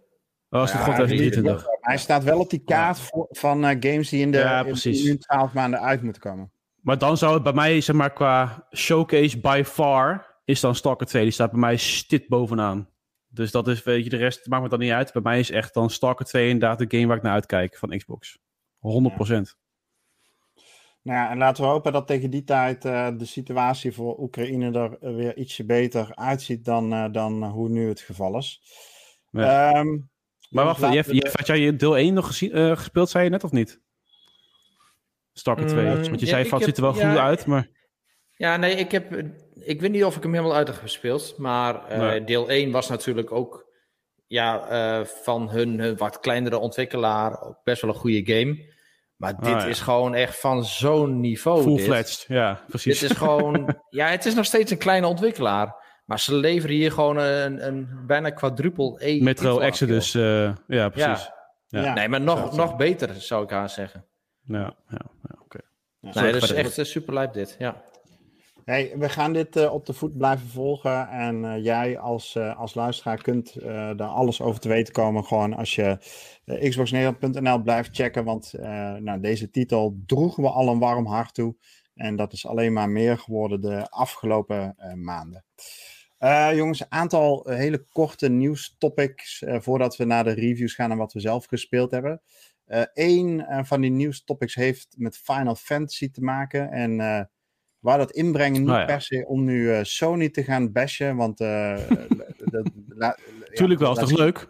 Oh, 0.54 0.64
is 0.64 0.72
het 0.72 0.82
gewoon 0.82 0.96
2023? 0.96 1.66
Hij 1.80 1.98
staat 1.98 2.24
wel 2.24 2.40
op 2.40 2.50
die 2.50 2.64
kaart 2.64 3.00
voor, 3.00 3.28
van 3.30 3.66
uh, 3.66 3.70
games 3.80 4.10
die 4.10 4.22
in 4.22 4.32
de 4.32 4.38
Ja, 4.38 4.66
in 4.84 5.20
12 5.20 5.54
maanden 5.54 5.82
uit 5.82 6.02
moeten 6.02 6.22
komen. 6.22 6.52
Maar 6.82 6.98
dan 6.98 7.18
zou 7.18 7.34
het 7.34 7.44
bij 7.44 7.54
mij, 7.54 7.82
zeg 7.82 7.96
maar, 7.96 8.14
qua 8.14 8.68
showcase 8.76 9.40
by 9.40 9.64
far, 9.66 10.40
is 10.46 10.60
dan 10.60 10.76
Stalker 10.76 11.08
2. 11.08 11.24
Die 11.24 11.32
staat 11.32 11.52
bij 11.52 11.60
mij 11.60 11.78
stit 11.78 12.28
bovenaan. 12.28 12.90
Dus 13.28 13.52
dat 13.52 13.68
is, 13.68 13.84
weet 13.84 14.04
je, 14.04 14.10
de 14.10 14.18
rest 14.18 14.48
maakt 14.48 14.64
me 14.64 14.70
dan 14.70 14.80
niet 14.80 14.92
uit. 14.92 15.14
Bij 15.14 15.22
mij 15.22 15.40
is 15.40 15.52
echt 15.52 15.74
dan 15.74 15.90
Stalker 15.90 16.26
2 16.26 16.50
inderdaad 16.50 16.80
de 16.80 16.98
game 16.98 17.08
waar 17.08 17.18
ik 17.18 17.24
naar 17.24 17.34
uitkijk 17.34 17.78
van 17.78 17.98
Xbox. 17.98 18.38
100%. 18.38 19.60
Nou 21.04 21.18
ja, 21.18 21.30
en 21.30 21.38
laten 21.38 21.64
we 21.64 21.70
hopen 21.70 21.92
dat 21.92 22.08
tegen 22.08 22.30
die 22.30 22.44
tijd 22.44 22.86
eh, 22.86 23.10
de 23.18 23.26
situatie 23.26 23.92
voor 23.92 24.20
Oekraïne 24.20 24.80
er 24.80 24.98
eh, 25.00 25.16
weer 25.16 25.38
ietsje 25.38 25.66
beter 25.66 26.16
uitziet 26.16 26.66
dan, 26.66 26.94
eh, 26.94 27.12
dan 27.12 27.44
hoe 27.44 27.70
nu 27.70 27.88
het 27.88 28.00
geval 28.00 28.38
is. 28.38 28.62
Ja. 29.30 29.74
Ehm, 29.74 29.98
Maar 30.52 30.66
wacht, 30.66 30.94
Jeff, 30.94 31.12
Jeff, 31.12 31.38
had 31.38 31.48
jij 31.48 31.76
deel 31.76 31.98
1 31.98 32.14
nog 32.14 32.28
gezien, 32.28 32.52
eh, 32.52 32.78
gespeeld, 32.78 33.10
zei 33.10 33.24
je 33.24 33.30
net, 33.30 33.44
of 33.44 33.52
niet? 33.52 33.80
Stalker 35.34 35.68
2. 35.68 35.86
Mm, 35.86 35.94
Want 36.04 36.20
je 36.20 36.26
ja, 36.26 36.32
zei 36.32 36.46
van, 36.46 36.58
het 36.58 36.68
ziet 36.68 36.78
er 36.78 36.84
wel 36.84 36.94
goed 36.94 37.18
uit, 37.18 37.46
maar... 37.46 37.68
Ja, 38.36 38.58
nee, 38.58 38.76
ik 38.76 38.92
heb. 38.92 39.14
Ik 39.56 39.82
weet 39.82 39.92
niet 39.92 40.04
of 40.04 40.16
ik 40.16 40.24
hem 40.24 40.34
helemaal 40.34 40.56
uit 40.56 40.68
heb 40.68 40.78
gespeeld. 40.78 41.38
Maar 41.38 41.86
eh, 41.88 42.00
Nee. 42.00 42.24
deel 42.24 42.50
1 42.50 42.72
was 42.72 42.90
natuurlijk 42.90 43.32
ook. 43.32 43.70
Ja, 44.28 44.68
eh, 44.68 45.06
van 45.06 45.50
hun, 45.50 45.80
hun 45.80 45.98
wat 45.98 46.20
kleinere 46.20 46.58
ontwikkelaar. 46.58 47.42
Ook 47.42 47.64
best 47.64 47.82
wel 47.82 47.92
een 47.92 48.00
goede 48.00 48.34
game. 48.34 48.74
Maar 49.16 49.36
dit 49.36 49.54
Ah, 49.54 49.62
ja. 49.62 49.66
is 49.66 49.80
gewoon 49.80 50.14
echt 50.16 50.40
van 50.40 50.64
zo'n 50.66 51.20
niveau. 51.20 51.62
Full-fledged, 51.62 52.26
ja, 52.28 52.64
precies. 52.68 53.00
Dit 53.00 53.10
is 53.12 53.18
gewoon. 53.18 53.76
ja, 53.90 54.08
het 54.08 54.26
is 54.26 54.34
nog 54.34 54.46
steeds 54.46 54.72
een 54.72 54.78
kleine 54.78 55.08
ontwikkelaar. 55.08 55.76
Maar 56.12 56.20
ze 56.20 56.36
leveren 56.36 56.76
hier 56.76 56.92
gewoon 56.92 57.18
een, 57.18 57.68
een 57.68 57.90
bijna 58.08 58.30
quadruple 58.30 58.96
E. 58.98 59.22
Metro 59.22 59.60
Exodus, 59.60 60.16
eh, 60.16 60.54
ja, 60.68 60.90
precies. 60.90 61.32
Ja. 61.68 61.94
Nee, 61.94 62.08
maar 62.08 62.22
nog, 62.22 62.56
nog 62.56 62.76
beter 62.76 63.16
zou 63.16 63.44
ik 63.44 63.50
haar 63.50 63.70
zeggen. 63.70 64.06
Ja, 64.44 64.76
ja, 64.88 65.02
ja, 65.22 65.36
oké. 65.42 65.60
Ja. 66.00 66.22
Nee, 66.22 66.32
dat 66.32 66.44
is 66.44 66.52
echt 66.52 66.78
uh, 66.78 66.86
super 66.86 67.14
lijp 67.14 67.34
dit. 67.34 67.56
Ja. 67.60 67.82
Hey, 68.66 68.94
we 68.98 69.10
gaan 69.10 69.34
dit 69.34 69.56
eh, 69.56 69.74
op 69.74 69.86
de 69.86 69.94
voet 69.94 70.18
blijven 70.18 70.48
volgen. 70.48 71.10
En 71.10 71.46
eh, 71.46 71.64
jij 71.64 72.00
als, 72.00 72.36
eh, 72.36 72.60
als 72.60 72.74
luisteraar 72.74 73.22
kunt 73.22 73.56
eh, 73.56 73.92
daar 73.96 74.10
alles 74.10 74.42
over 74.42 74.60
te 74.62 74.68
weten 74.68 74.94
komen. 74.94 75.24
Gewoon 75.26 75.54
als 75.54 75.76
je 75.76 75.98
eh, 76.46 76.70
xboxnederland.nl 76.70 77.62
blijft 77.62 77.96
checken. 77.96 78.24
Want 78.24 78.54
eh, 78.54 78.94
nou, 78.94 79.20
deze 79.20 79.50
titel 79.50 79.98
droegen 80.06 80.44
we 80.44 80.50
al 80.50 80.68
een 80.68 80.80
warm 80.80 81.06
hart 81.06 81.34
toe. 81.34 81.56
En 81.96 82.16
dat 82.16 82.34
is 82.34 82.46
alleen 82.48 82.74
maar 82.74 82.90
meer 82.90 83.18
geworden 83.18 83.62
de 83.62 83.90
afgelopen 83.90 84.74
eh, 84.78 84.94
maanden. 84.94 85.46
Eh, 86.22 86.56
jongens, 86.56 86.80
een 86.80 86.92
aantal 86.92 87.46
eh, 87.46 87.58
hele 87.58 87.86
korte 87.90 88.30
nieuwstopics. 88.30 89.42
eh 89.42 89.60
voordat 89.60 89.96
we 89.98 90.04
naar 90.04 90.24
de 90.24 90.32
reviews 90.32 90.74
gaan 90.74 90.92
en 90.92 90.98
wat 90.98 91.14
we 91.14 91.20
zelf 91.20 91.46
gespeeld 91.46 91.92
hebben. 91.92 92.22
Eén 92.94 93.46
van 93.66 93.82
die 93.82 93.92
nieuwstopics 93.92 94.56
heeft 94.56 94.88
met 94.98 95.18
Final 95.18 95.56
Fantasy 95.56 96.12
te 96.12 96.22
maken. 96.22 96.72
En 96.72 96.98
waar 97.80 97.98
dat 97.98 98.12
inbrengen 98.12 98.60
niet 98.60 98.70
Nou 98.70 98.80
ja. 98.80 98.86
per 98.86 99.02
se 99.02 99.26
om 99.28 99.44
nu 99.44 99.86
Sony 99.86 100.30
te 100.30 100.44
gaan 100.44 100.72
bashen. 100.72 101.16
Want 101.16 101.38
Tuurlijk 103.54 103.80
wel, 103.80 103.92
is 103.92 104.00
dat 104.00 104.10
toch 104.10 104.18
leuk? 104.18 104.48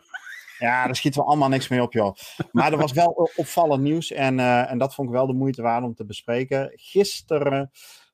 ja, 0.59 0.85
daar 0.85 0.95
schieten 0.95 1.21
we 1.21 1.27
allemaal 1.27 1.49
niks 1.49 1.67
mee 1.67 1.81
op, 1.81 1.93
joh. 1.93 2.15
Maar 2.51 2.71
er 2.71 2.77
was 2.77 2.91
wel 2.91 3.29
opvallend 3.35 3.83
nieuws 3.83 4.11
en, 4.11 4.39
en 4.67 4.77
dat 4.77 4.95
vond 4.95 5.07
ik 5.07 5.13
wel 5.13 5.27
de 5.27 5.33
moeite 5.33 5.61
waard 5.61 5.83
om 5.83 5.95
te 5.95 6.05
bespreken. 6.05 6.71
Gisteren 6.75 7.71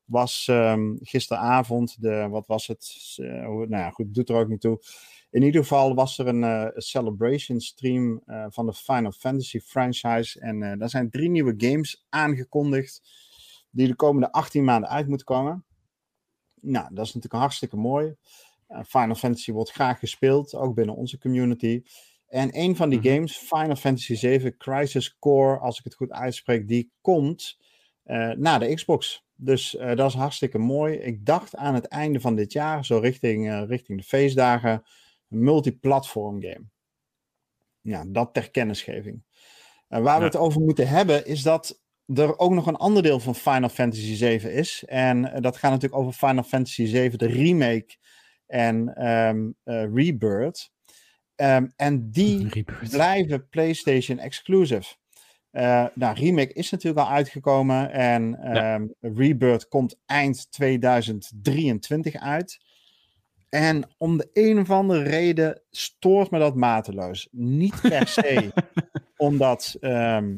was, 0.08 0.46
ehm, 0.48 0.94
gisteravond, 1.00 2.02
de, 2.02 2.28
wat 2.28 2.46
was 2.46 2.66
het? 2.66 3.14
Eh, 3.16 3.26
nou 3.28 3.68
ja, 3.68 3.90
goed, 3.90 4.14
doet 4.14 4.28
er 4.28 4.36
ook 4.36 4.48
niet 4.48 4.60
toe. 4.60 4.80
In 5.30 5.42
ieder 5.42 5.60
geval 5.62 5.94
was 5.94 6.18
er 6.18 6.26
een 6.26 6.44
eh, 6.44 6.66
celebration 6.74 7.60
stream 7.60 8.22
eh, 8.26 8.46
van 8.48 8.66
de 8.66 8.72
Final 8.72 9.12
Fantasy 9.12 9.60
franchise. 9.60 10.40
En 10.40 10.78
daar 10.78 10.88
zijn 10.88 11.10
drie 11.10 11.30
nieuwe 11.30 11.54
games 11.56 12.04
aangekondigd 12.08 13.02
die 13.70 13.86
de 13.86 13.94
komende 13.94 14.32
18 14.32 14.64
maanden 14.64 14.90
uit 14.90 15.08
moeten 15.08 15.26
komen. 15.26 15.64
Nou, 16.60 16.94
dat 16.94 17.06
is 17.06 17.14
natuurlijk 17.14 17.42
hartstikke 17.42 17.76
mooi. 17.76 18.14
Final 18.86 19.14
Fantasy 19.14 19.52
wordt 19.52 19.70
graag 19.70 19.98
gespeeld, 19.98 20.54
ook 20.54 20.74
binnen 20.74 20.94
onze 20.94 21.18
community. 21.18 21.82
En 22.26 22.48
een 22.58 22.76
van 22.76 22.88
die 22.88 22.98
Mhm. 22.98 23.08
games, 23.08 23.36
Final 23.36 23.76
Fantasy 23.76 24.14
7 24.14 24.56
Crisis 24.56 25.18
Core, 25.18 25.58
als 25.58 25.78
ik 25.78 25.84
het 25.84 25.94
goed 25.94 26.10
uitspreek, 26.10 26.68
die 26.68 26.92
komt 27.00 27.58
naar 28.36 28.58
de 28.58 28.74
Xbox. 28.74 29.26
Dus 29.40 29.76
eh, 29.76 29.96
dat 29.96 30.08
is 30.08 30.14
hartstikke 30.14 30.58
mooi. 30.58 30.94
Ik 30.94 31.26
dacht 31.26 31.56
aan 31.56 31.74
het 31.74 31.86
einde 31.86 32.20
van 32.20 32.34
dit 32.34 32.52
jaar, 32.52 32.84
zo 32.84 32.98
richting, 32.98 33.50
eh, 33.50 33.62
richting 33.66 33.98
de 33.98 34.04
feestdagen, 34.04 34.84
een 35.28 35.42
multiplatform 35.42 36.42
game. 36.42 36.64
Ja, 37.80 38.04
dat 38.06 38.34
ter 38.34 38.50
kennisgeving. 38.50 39.22
Eh, 39.88 40.00
waar 40.00 40.18
we 40.18 40.24
het 40.24 40.36
over 40.36 40.60
moeten 40.60 40.88
hebben, 40.88 41.26
is 41.26 41.42
dat 41.42 41.80
er 42.14 42.38
ook 42.38 42.52
nog 42.52 42.66
een 42.66 42.76
ander 42.76 43.02
deel 43.02 43.20
van 43.20 43.34
Final 43.34 43.68
Fantasy 43.68 44.14
7 44.14 44.52
is. 44.52 44.84
En 44.86 45.32
eh, 45.32 45.40
dat 45.40 45.56
gaat 45.56 45.70
natuurlijk 45.70 46.00
over 46.00 46.12
Final 46.12 46.42
Fantasy 46.42 46.86
7, 46.86 47.18
de 47.18 47.26
remake 47.26 47.96
en 48.46 48.94
eh, 48.94 49.84
Rebirth. 49.94 50.70
Ehm, 51.34 51.66
en 51.76 52.10
die 52.10 52.48
Rebirth. 52.48 52.90
blijven 52.90 53.48
PlayStation 53.48 54.18
exclusive. 54.18 54.94
Eh 55.50 55.86
nou, 55.94 56.14
Remake 56.18 56.52
is 56.52 56.70
natuurlijk 56.70 57.06
al 57.06 57.12
uitgekomen 57.14 57.92
en 57.92 58.30
Ja. 58.30 58.74
ehm, 58.74 58.86
Rebirth 59.00 59.68
komt 59.68 59.98
eind 60.06 60.52
2023 60.52 62.14
uit. 62.14 62.58
En 63.48 63.94
om 63.98 64.16
de 64.16 64.30
een 64.32 64.58
of 64.58 64.70
andere 64.70 65.02
reden 65.02 65.62
stoort 65.70 66.30
me 66.30 66.38
dat 66.38 66.54
mateloos. 66.54 67.28
Niet 67.30 67.80
per 67.80 68.08
se 68.08 68.52
omdat 69.16 69.76
ehm, 69.80 70.36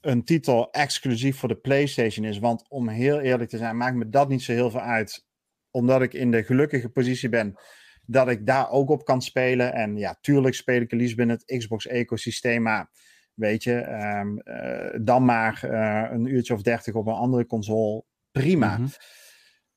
een 0.00 0.24
titel 0.24 0.70
exclusief 0.70 1.38
voor 1.38 1.48
de 1.48 1.56
PlayStation 1.56 2.26
is. 2.26 2.38
Want 2.38 2.64
om 2.68 2.88
heel 2.88 3.20
eerlijk 3.20 3.50
te 3.50 3.56
zijn, 3.56 3.76
maakt 3.76 3.96
me 3.96 4.08
dat 4.08 4.28
niet 4.28 4.42
zo 4.42 4.52
heel 4.52 4.70
veel 4.70 4.80
uit. 4.80 5.24
Omdat 5.70 6.02
ik 6.02 6.14
in 6.14 6.30
de 6.30 6.42
gelukkige 6.42 6.88
positie 6.88 7.28
ben 7.28 7.54
dat 8.06 8.28
ik 8.28 8.46
daar 8.46 8.70
ook 8.70 8.90
op 8.90 9.04
kan 9.04 9.22
spelen. 9.22 9.72
En 9.72 9.96
ja, 9.96 10.18
tuurlijk 10.20 10.54
speel 10.54 10.80
ik 10.80 10.90
het 10.90 11.00
liefst 11.00 11.16
binnen 11.16 11.36
het 11.44 11.58
Xbox-ecosysteem. 11.58 12.62
Maar 12.62 12.90
weet 13.36 13.62
je, 13.62 13.74
ehm, 13.78 14.38
eh, 14.38 14.98
dan 15.02 15.24
maar 15.24 15.62
eh, 15.62 16.12
een 16.12 16.26
uurtje 16.26 16.54
of 16.54 16.62
dertig 16.62 16.94
op 16.94 17.06
een 17.06 17.14
andere 17.14 17.46
console. 17.46 18.04
Prima. 18.30 18.78
Mhm. 18.78 18.88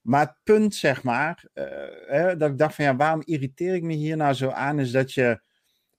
Maar 0.02 0.26
het 0.26 0.36
punt, 0.44 0.76
zeg 0.76 1.04
maar, 1.04 1.50
eh, 1.54 1.66
hè, 2.08 2.38
dat 2.38 2.50
ik 2.52 2.58
dacht 2.58 2.76
van 2.76 2.86
ja, 2.86 2.96
waarom 2.96 3.22
irriteer 3.26 3.74
ik 3.74 3.84
me 3.84 3.94
hier 3.94 4.18
nou 4.18 4.34
zo 4.34 4.50
aan, 4.50 4.80
is 4.80 4.92
dat 4.92 5.14
je 5.14 5.42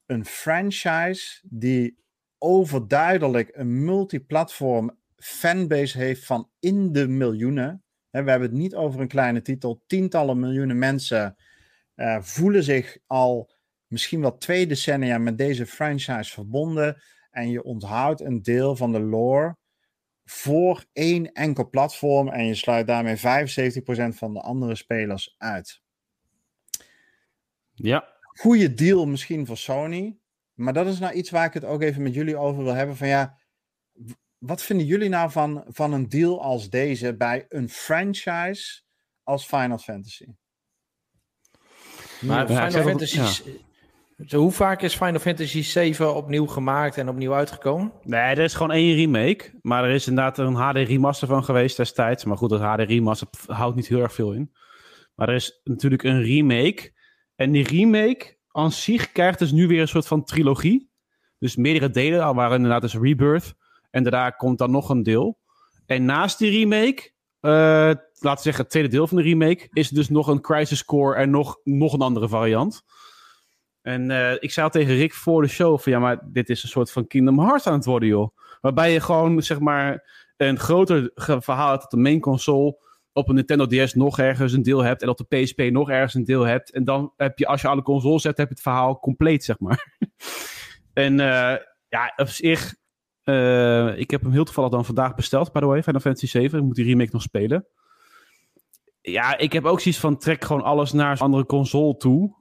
een 0.07 0.25
franchise 0.25 1.41
die 1.49 1.99
overduidelijk 2.39 3.51
een 3.53 3.85
multiplatform 3.85 4.99
fanbase 5.17 5.99
heeft 5.99 6.25
van 6.25 6.51
in 6.61 6.93
de 6.93 7.09
miljoenen. 7.09 7.85
Hè, 8.11 8.23
we 8.23 8.31
hebben 8.31 8.49
het 8.49 8.59
niet 8.59 8.75
over 8.75 9.01
een 9.01 9.09
kleine 9.09 9.43
titel. 9.43 9.83
Tientallen 9.87 10.41
miljoenen 10.41 10.79
mensen 10.79 11.37
voelen 12.21 12.63
zich 12.63 12.99
al 13.07 13.51
misschien 13.87 14.21
wel 14.21 14.39
twee 14.39 14.67
decennia 14.67 15.19
met 15.19 15.39
deze 15.39 15.67
franchise 15.67 16.33
verbonden. 16.33 17.03
En 17.31 17.51
je 17.51 17.63
onthoudt 17.63 18.21
een 18.21 18.43
deel 18.43 18.77
van 18.77 18.93
de 18.93 19.01
lore 19.01 19.57
voor 20.25 20.85
één 20.93 21.33
enkel 21.33 21.69
platform 21.69 22.29
en 22.29 22.47
je 22.47 22.55
sluit 22.55 22.87
daarmee 22.87 23.17
75% 23.17 23.21
van 24.15 24.35
de 24.35 24.41
andere 24.41 24.75
spelers 24.75 25.35
uit. 25.39 25.83
Ja, 27.75 28.19
Goeie 28.41 28.75
deal 28.75 29.07
misschien 29.07 29.47
voor 29.47 29.57
Sony, 29.57 30.19
maar 30.55 30.73
dat 30.73 30.87
is 30.87 30.99
nou 30.99 31.15
iets 31.15 31.31
waar 31.31 31.47
ik 31.47 31.53
het 31.53 31.65
ook 31.65 31.83
even 31.83 32.03
met 32.03 32.15
jullie 32.15 32.37
over 32.37 32.65
wil 32.65 32.75
hebben. 32.75 32.97
Van 32.97 33.09
ja, 33.09 33.39
wat 34.39 34.63
vinden 34.63 34.87
jullie 34.87 35.09
nou 35.09 35.31
van, 35.31 35.65
van 35.69 35.93
een 35.93 36.09
deal 36.09 36.43
als 36.43 36.71
deze 36.71 37.17
bij 37.17 37.47
een 37.49 37.69
franchise 37.69 38.83
als 39.23 39.47
Final 39.47 39.79
Fantasy? 39.79 40.27
Maar 42.21 42.53
Ja, 42.53 42.71
Final 42.71 42.89
Fantasy... 42.89 43.43
Hoe 44.29 44.53
vaak 44.53 44.83
is 44.83 44.97
Final 44.97 45.19
Fantasy 45.19 45.63
7 45.63 46.15
opnieuw 46.15 46.47
gemaakt 46.47 46.97
en 46.97 47.09
opnieuw 47.09 47.35
uitgekomen? 47.35 47.93
nee, 48.03 48.21
er 48.21 48.39
is 48.39 48.55
gewoon 48.55 48.73
één 48.73 48.95
remake. 48.95 49.59
Maar 49.63 49.85
er 49.85 49.91
is 49.91 50.07
inderdaad 50.07 50.39
een 50.39 50.55
HD 50.55 50.77
remaster 50.77 51.29
van 51.29 51.45
geweest 51.45 51.77
destijds. 51.77 52.25
Maar 52.25 52.37
goed, 52.37 52.51
dat 52.51 52.61
HD 52.61 52.81
remaster 52.81 53.29
houdt 53.47 53.77
niet 53.77 53.87
heel 53.87 54.01
erg 54.01 54.13
veel 54.13 54.33
in. 54.33 54.53
Maar 55.15 55.29
er 55.29 55.35
is 55.35 55.61
natuurlijk 55.65 56.03
een 56.03 56.23
remake. 56.23 56.93
En 57.37 57.53
die 57.53 57.69
remake 57.69 58.39
aan 58.49 58.73
zich 58.73 59.13
krijgt 59.13 59.39
dus 59.39 59.53
nu 59.53 59.67
weer 59.67 59.81
een 59.81 59.89
soort 59.89 60.07
van 60.07 60.25
trilogie. 60.25 60.91
Dus 61.39 61.57
meerdere 61.57 61.91
delen, 61.91 62.35
waren 62.35 62.57
inderdaad 62.57 62.83
dus 62.83 62.95
Rebirth. 62.95 63.55
En 63.91 64.03
daarna 64.03 64.31
komt 64.31 64.59
dan 64.59 64.71
nog 64.71 64.89
een 64.89 65.03
deel. 65.03 65.39
En 65.87 66.05
naast 66.05 66.39
die 66.39 66.51
remake, 66.51 67.13
eh, 67.41 67.51
laten 67.51 68.37
we 68.37 68.41
zeggen 68.41 68.63
het 68.63 68.71
tweede 68.71 68.89
deel 68.89 69.07
van 69.07 69.17
de 69.17 69.23
remake, 69.23 69.69
is 69.73 69.89
er 69.89 69.95
dus 69.95 70.09
nog 70.09 70.29
een 70.29 70.41
Crisis 70.41 70.85
Core 70.85 71.17
en 71.17 71.31
nog, 71.31 71.61
nog 71.65 71.93
een 71.93 72.01
andere 72.01 72.29
variant. 72.29 72.85
En 73.83 74.11
eh, 74.11 74.33
ik 74.39 74.51
zei 74.51 74.67
al 74.67 74.73
tegen 74.73 74.95
Rick 74.95 75.15
voor 75.15 75.43
de 75.43 75.49
show 75.49 75.79
van 75.79 75.93
ja, 75.93 75.99
maar 75.99 76.21
dit 76.25 76.49
is 76.49 76.63
een 76.63 76.69
soort 76.69 76.93
van 76.93 77.07
Kingdom 77.07 77.39
Hearts 77.39 77.67
aan 77.67 77.75
het 77.75 77.85
worden, 77.85 78.09
joh. 78.09 78.37
Waarbij 78.61 78.93
je 78.93 79.01
gewoon, 79.01 79.43
zeg 79.43 79.59
maar, 79.59 80.11
een 80.37 80.59
groter 80.59 81.11
verhaal 81.15 81.71
hebt 81.71 81.85
op 81.85 81.91
de 81.91 81.97
main 81.97 82.21
console, 82.21 82.79
op 83.13 83.29
een 83.29 83.35
Nintendo 83.35 83.67
DS 83.67 83.95
nog 83.95 84.19
ergens 84.19 84.53
een 84.53 84.63
deel 84.63 84.85
hebt 84.85 85.03
en 85.03 85.09
op 85.09 85.17
de 85.17 85.43
PSP 85.43 85.61
nog 85.61 85.91
ergens 85.91 86.15
een 86.15 86.25
deel 86.25 86.43
hebt. 86.43 86.73
En 86.73 86.85
dan 86.85 87.13
heb 87.17 87.39
je, 87.39 87.47
als 87.47 87.61
je 87.61 87.69
alle 87.69 87.83
consoles 87.83 88.23
hebt, 88.23 88.39
heb 88.39 88.49
je 88.49 88.55
het 88.55 88.63
verhaal 88.63 88.99
compleet, 88.99 89.45
zeg 89.45 89.59
maar. 89.59 89.87
En 90.93 91.17
ja, 91.89 92.13
op 92.17 92.29
zich, 92.29 92.75
ik 93.97 94.11
heb 94.11 94.23
hem 94.23 94.33
heel 94.33 94.45
toevallig 94.45 94.71
dan 94.71 94.85
vandaag 94.85 95.15
besteld, 95.15 95.53
by 95.53 95.61
the 95.61 95.67
way, 95.67 95.83
Final 95.83 96.01
Fantasy 96.01 96.27
7. 96.27 96.59
Ik 96.59 96.65
moet 96.65 96.75
die 96.75 96.85
remake 96.85 97.11
nog 97.13 97.23
spelen. 97.23 97.67
Ja, 99.01 99.39
ik 99.39 99.53
heb 99.53 99.65
ook 99.65 99.81
zoiets 99.81 100.01
van 100.01 100.19
trek 100.19 100.45
gewoon 100.45 100.63
alles 100.63 100.93
naar 100.93 101.13
een 101.13 101.19
andere 101.19 101.47
console 101.47 101.97
toe. 101.97 102.35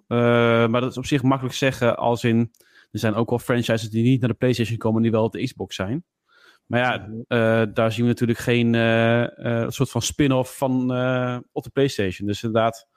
maar 0.68 0.82
dat 0.82 0.91
is 0.91 0.97
op 0.97 1.05
zich 1.05 1.24
makkelijk 1.24 1.55
zeggen 1.55 1.97
als 1.97 2.24
in... 2.24 2.51
Er 2.91 2.99
zijn 2.99 3.14
ook 3.16 3.30
wel 3.30 3.39
franchises 3.39 3.89
die 3.89 4.03
niet 4.03 4.20
naar 4.20 4.30
de 4.30 4.36
PlayStation 4.36 4.78
komen, 4.78 5.01
die 5.01 5.12
wel 5.12 5.24
op 5.24 5.32
de 5.32 5.43
Xbox 5.43 5.76
zijn. 5.76 6.05
Maar 6.66 6.80
ja, 6.80 7.07
uh, 7.07 7.74
daar 7.74 7.91
zien 7.91 8.03
we 8.03 8.10
natuurlijk 8.10 8.39
geen 8.39 8.74
uh, 8.74 9.70
soort 9.70 9.89
van 9.89 10.01
spin-off 10.01 10.57
van 10.57 10.82
op 11.51 11.64
de 11.64 11.70
PlayStation. 11.70 12.28
Dus 12.28 12.43
inderdaad, 12.43 12.88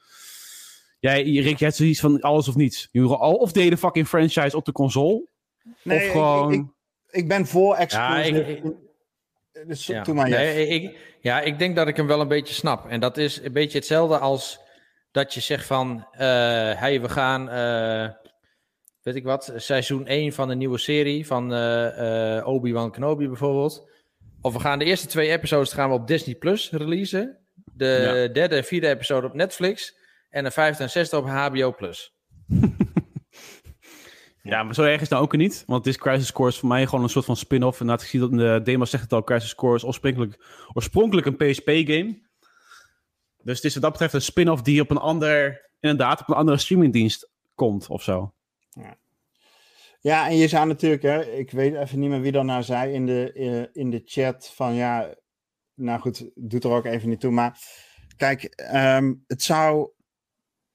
jij, 0.99 1.23
Rick, 1.23 1.59
je 1.59 1.65
hebt 1.65 1.77
zoiets 1.77 2.01
van 2.01 2.21
alles 2.21 2.49
of 2.49 2.55
niets. 2.55 2.89
Al 2.93 3.35
of 3.35 3.53
de 3.53 3.61
hele 3.61 3.77
fucking 3.77 4.09
franchise 4.09 4.57
op 4.57 4.65
de 4.65 4.73
console. 4.73 5.27
Nee, 5.83 6.07
of 6.07 6.13
gewoon... 6.13 6.53
ik, 6.53 6.61
ik, 6.61 6.67
ik 7.11 7.29
ben 7.29 7.47
voor 7.47 7.75
exclusive. 7.75 8.61
Ja, 8.65 8.71
dus 9.67 9.87
ja. 9.87 10.05
maar 10.13 10.29
nee, 10.29 10.67
ik, 10.67 10.97
ja, 11.21 11.41
ik 11.41 11.59
denk 11.59 11.77
dat 11.77 11.89
ik 11.89 11.97
hem 11.97 12.07
wel 12.07 12.21
een 12.21 12.29
beetje 12.29 12.55
snap. 12.55 12.89
En 12.89 13.01
dat 13.01 13.17
is 13.17 13.43
een 13.43 13.53
beetje 13.53 13.79
hetzelfde 13.79 14.19
als 14.19 14.61
dat 15.11 15.35
je 15.35 15.41
zegt 15.41 15.67
van... 15.67 16.07
hey, 16.17 17.01
we 17.01 17.09
gaan 17.09 17.49
weet 19.03 19.15
ik 19.15 19.25
wat, 19.25 19.53
seizoen 19.57 20.07
1 20.07 20.33
van 20.33 20.51
een 20.51 20.59
nieuwe 20.59 20.79
serie 20.79 21.27
van 21.27 21.53
uh, 21.53 21.99
uh, 21.99 22.47
Obi-Wan 22.47 22.91
Kenobi 22.91 23.27
bijvoorbeeld. 23.27 23.91
Of 24.41 24.53
we 24.53 24.61
gaan 24.61 24.79
de 24.79 24.85
eerste 24.85 25.07
twee 25.07 25.31
episodes 25.31 25.73
gaan 25.73 25.89
we 25.89 25.95
op 25.95 26.07
Disney 26.07 26.35
Plus 26.35 26.71
releasen. 26.71 27.39
De 27.75 28.29
derde 28.33 28.57
en 28.57 28.65
vierde 28.65 28.89
episode 28.89 29.27
op 29.27 29.35
Netflix. 29.35 29.97
En 30.29 30.45
de 30.45 30.51
vijfde 30.51 30.83
en 30.83 30.91
zesde 30.91 31.17
op 31.17 31.27
HBO 31.27 31.73
Plus. 31.73 32.13
ja, 34.43 34.62
maar 34.62 34.74
zo 34.74 34.82
erg 34.82 34.95
is 34.95 35.01
het 35.01 35.11
nou 35.11 35.22
ook 35.22 35.36
niet. 35.36 35.64
Want 35.66 35.84
het 35.84 35.95
is 35.95 36.01
Crisis 36.01 36.32
Core 36.32 36.53
voor 36.53 36.68
mij 36.68 36.86
gewoon 36.86 37.03
een 37.03 37.11
soort 37.11 37.24
van 37.24 37.36
spin-off. 37.36 37.80
En 37.80 37.88
ik 37.88 38.01
zie 38.01 38.20
dat 38.20 38.30
in 38.30 38.36
de 38.36 38.61
demo 38.64 38.84
zegt 38.84 39.03
het 39.03 39.12
al, 39.12 39.24
Crisis 39.24 39.55
Core 39.55 39.76
is 39.76 39.84
oorspronkelijk, 39.84 40.45
oorspronkelijk 40.72 41.26
een 41.26 41.36
PSP-game. 41.36 42.20
Dus 43.43 43.57
het 43.57 43.64
is 43.64 43.74
wat 43.74 43.82
dat 43.82 43.93
betreft 43.93 44.14
een 44.14 44.22
spin-off 44.22 44.62
die 44.62 44.80
op 44.80 44.90
een 44.90 44.99
ander, 44.99 45.68
inderdaad, 45.80 46.20
op 46.20 46.28
een 46.28 46.34
andere 46.34 46.59
streamingdienst 46.59 47.30
komt 47.55 47.88
of 47.88 48.03
zo. 48.03 48.34
Ja. 48.70 48.97
ja, 50.01 50.28
en 50.28 50.36
je 50.36 50.49
zou 50.49 50.66
natuurlijk, 50.66 51.03
hè, 51.03 51.24
ik 51.24 51.51
weet 51.51 51.74
even 51.74 51.99
niet 51.99 52.11
meer 52.11 52.20
wie 52.20 52.32
dat 52.32 52.45
nou 52.45 52.62
zei 52.62 52.93
in 52.93 53.07
de, 53.07 53.68
in 53.72 53.90
de 53.90 54.03
chat 54.05 54.53
van 54.55 54.74
ja, 54.74 55.14
nou 55.74 56.01
goed, 56.01 56.30
doet 56.34 56.64
er 56.64 56.70
ook 56.70 56.84
even 56.84 57.09
niet 57.09 57.20
toe. 57.20 57.30
Maar 57.30 57.59
kijk, 58.16 58.45
ehm, 58.45 59.14
het 59.26 59.43
zou, 59.43 59.90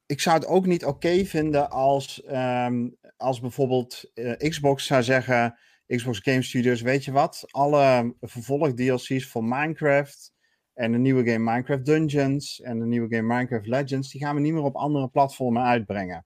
ik 0.06 0.22
zou 0.22 0.38
het 0.38 0.48
ook 0.48 0.66
niet 0.66 0.86
oké 0.86 1.26
vinden 1.26 1.70
als, 1.70 2.24
um, 2.30 2.98
als 3.18 3.40
bijvoorbeeld 3.40 4.12
uh, 4.14 4.32
Xbox 4.32 4.86
zou 4.86 5.04
zeggen, 5.04 5.58
Xbox 5.88 6.20
Game 6.20 6.42
Studios, 6.42 6.82
weet 6.82 7.06
je 7.06 7.12
wat, 7.12 7.46
alle 7.48 8.16
vervolg 8.20 8.74
DLC's 8.74 9.28
voor 9.28 9.44
Minecraft 9.44 10.34
en 10.74 10.92
de 10.92 10.98
nieuwe 10.98 11.32
game 11.32 11.52
Minecraft 11.52 11.86
Dungeons 11.86 12.62
en 12.62 12.80
de 12.80 12.86
nieuwe 12.86 13.16
game 13.16 13.36
Minecraft 13.36 13.68
Legends, 13.68 14.12
die 14.12 14.22
gaan 14.22 14.36
we 14.36 14.42
niet 14.42 14.54
meer 14.54 14.64
op 14.64 14.76
andere 14.76 15.08
platformen 15.08 15.64
uitbrengen. 15.64 16.26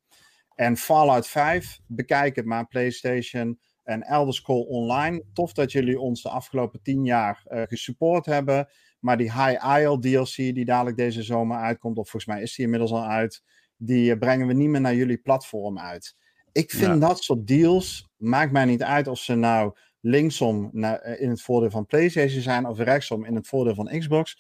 En 0.56 0.78
Fallout 0.78 1.28
5, 1.28 1.80
bekijk 1.88 2.36
het 2.36 2.46
maar, 2.46 2.68
PlayStation 2.68 3.60
en 3.84 4.02
Elder 4.02 4.34
Scrolls 4.34 4.68
Online. 4.68 5.24
Tof 5.34 5.54
dat 5.54 5.72
jullie 5.72 6.00
ons 6.00 6.22
de 6.22 6.30
afgelopen 6.30 6.82
tien 6.82 7.06
jaar 7.06 7.46
uh, 7.48 7.62
gesupport 7.62 8.26
hebben. 8.26 8.68
Maar 9.00 9.18
die 9.18 9.32
High 9.32 9.80
Isle 9.80 10.00
DLC 10.00 10.36
die 10.36 10.66
dadelijk 10.66 10.98
deze 10.98 11.24
zomer 11.24 11.58
uitkomt, 11.58 11.98
of 11.98 12.10
volgens 12.10 12.34
mij 12.34 12.42
is 12.42 12.56
die 12.56 12.66
inmiddels 12.66 12.92
al 12.92 13.06
uit, 13.06 13.44
die 13.78 14.12
uh, 14.12 14.20
brengen 14.20 14.48
we 14.48 14.54
niet 14.54 14.70
meer 14.70 14.82
naar 14.82 14.96
jullie 14.96 15.18
platform 15.18 15.80
uit. 15.80 16.16
Ik 16.52 16.72
vind 16.72 17.02
dat 17.02 17.24
soort 17.24 17.48
deals, 17.48 18.10
maakt 18.18 18.52
mij 18.52 18.66
niet 18.66 18.84
uit 18.84 19.08
of 19.08 19.20
ze 19.20 19.36
nou 19.36 19.74
linksom 20.02 20.70
naar, 20.72 21.08
uh, 21.08 21.22
in 21.22 21.30
het 21.30 21.42
voordeel 21.42 21.70
van 21.70 21.86
PlayStation 21.86 22.42
zijn 22.42 22.66
of 22.66 22.78
rechtsom 22.78 23.26
in 23.26 23.36
het 23.36 23.48
voordeel 23.48 23.76
van 23.76 24.00
Xbox. 24.00 24.38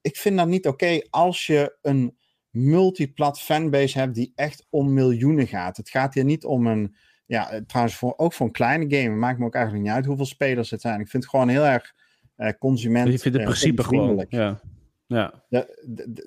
Ik 0.00 0.16
vind 0.16 0.36
dat 0.36 0.48
niet 0.48 0.66
oké 0.66 1.00
als 1.10 1.46
je 1.46 1.76
een 1.82 2.16
multiplat 2.50 3.40
fanbase 3.40 3.98
hebt 3.98 4.14
die 4.14 4.32
echt 4.34 4.66
om 4.70 4.92
miljoenen 4.92 5.46
gaat. 5.46 5.76
Het 5.76 5.88
gaat 5.88 6.14
hier 6.14 6.24
niet 6.24 6.44
om 6.44 6.66
een, 6.66 6.96
ja, 7.26 7.50
eh, 7.50 7.60
trouwens 7.66 7.96
voor, 7.96 8.14
ook 8.16 8.32
voor 8.32 8.46
een 8.46 8.52
kleine 8.52 8.96
game, 8.96 9.16
maakt 9.16 9.38
me 9.38 9.44
ook 9.44 9.54
eigenlijk 9.54 9.84
niet 9.84 9.94
uit 9.94 10.06
hoeveel 10.06 10.26
spelers 10.26 10.70
het 10.70 10.80
zijn. 10.80 11.00
Ik 11.00 11.08
vind 11.08 11.22
het 11.22 11.32
gewoon 11.32 11.48
heel 11.48 11.66
erg 11.66 11.94
uh, 12.36 12.50
consument. 12.58 13.08
Je 13.12 13.18
vindt 13.18 13.38
het 13.38 13.46
uh, 13.46 13.52
principe 13.52 13.84
gewoon, 13.84 14.26
ja. 14.28 14.60
Ja. 15.06 15.44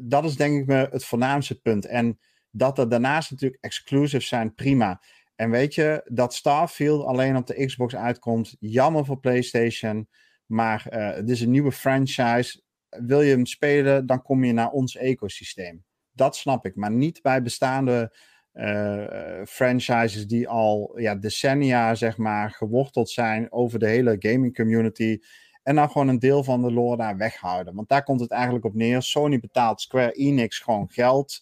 dat 0.01 0.23
is 0.23 0.35
denk 0.35 0.61
ik 0.61 0.67
me 0.67 0.87
het 0.91 1.05
voornaamste 1.05 1.61
punt. 1.61 1.85
En 1.85 2.19
dat 2.51 2.77
er 2.77 2.89
daarnaast 2.89 3.31
natuurlijk 3.31 3.63
exclusives 3.63 4.27
zijn, 4.27 4.53
prima. 4.53 5.01
En 5.35 5.49
weet 5.49 5.75
je, 5.75 6.01
dat 6.05 6.33
Starfield 6.33 7.05
alleen 7.05 7.35
op 7.35 7.47
de 7.47 7.65
Xbox 7.65 7.95
uitkomt, 7.95 8.55
jammer 8.59 9.05
voor 9.05 9.19
PlayStation. 9.19 10.07
Maar 10.45 10.87
uh, 10.89 11.13
het 11.13 11.29
is 11.29 11.41
een 11.41 11.51
nieuwe 11.51 11.71
franchise. 11.71 12.61
Wil 12.89 13.21
je 13.21 13.31
hem 13.31 13.45
spelen, 13.45 14.05
dan 14.05 14.21
kom 14.21 14.43
je 14.43 14.53
naar 14.53 14.69
ons 14.69 14.95
ecosysteem 14.95 15.83
dat 16.13 16.35
snap 16.35 16.65
ik. 16.65 16.75
Maar 16.75 16.91
niet 16.91 17.21
bij 17.21 17.41
bestaande 17.41 18.15
uh, 18.53 19.43
franchises 19.45 20.27
die 20.27 20.47
al 20.47 20.99
ja, 20.99 21.15
decennia, 21.15 21.95
zeg 21.95 22.17
maar, 22.17 22.51
geworteld 22.51 23.09
zijn 23.09 23.51
over 23.51 23.79
de 23.79 23.87
hele 23.87 24.15
gaming 24.19 24.55
community. 24.55 25.19
En 25.63 25.75
dan 25.75 25.89
gewoon 25.91 26.07
een 26.07 26.19
deel 26.19 26.43
van 26.43 26.61
de 26.61 26.71
lore 26.71 26.97
daar 26.97 27.17
weghouden. 27.17 27.75
Want 27.75 27.89
daar 27.89 28.03
komt 28.03 28.19
het 28.19 28.31
eigenlijk 28.31 28.65
op 28.65 28.73
neer. 28.73 29.01
Sony 29.01 29.39
betaalt 29.39 29.81
Square 29.81 30.11
Enix 30.11 30.59
gewoon 30.59 30.89
geld 30.89 31.41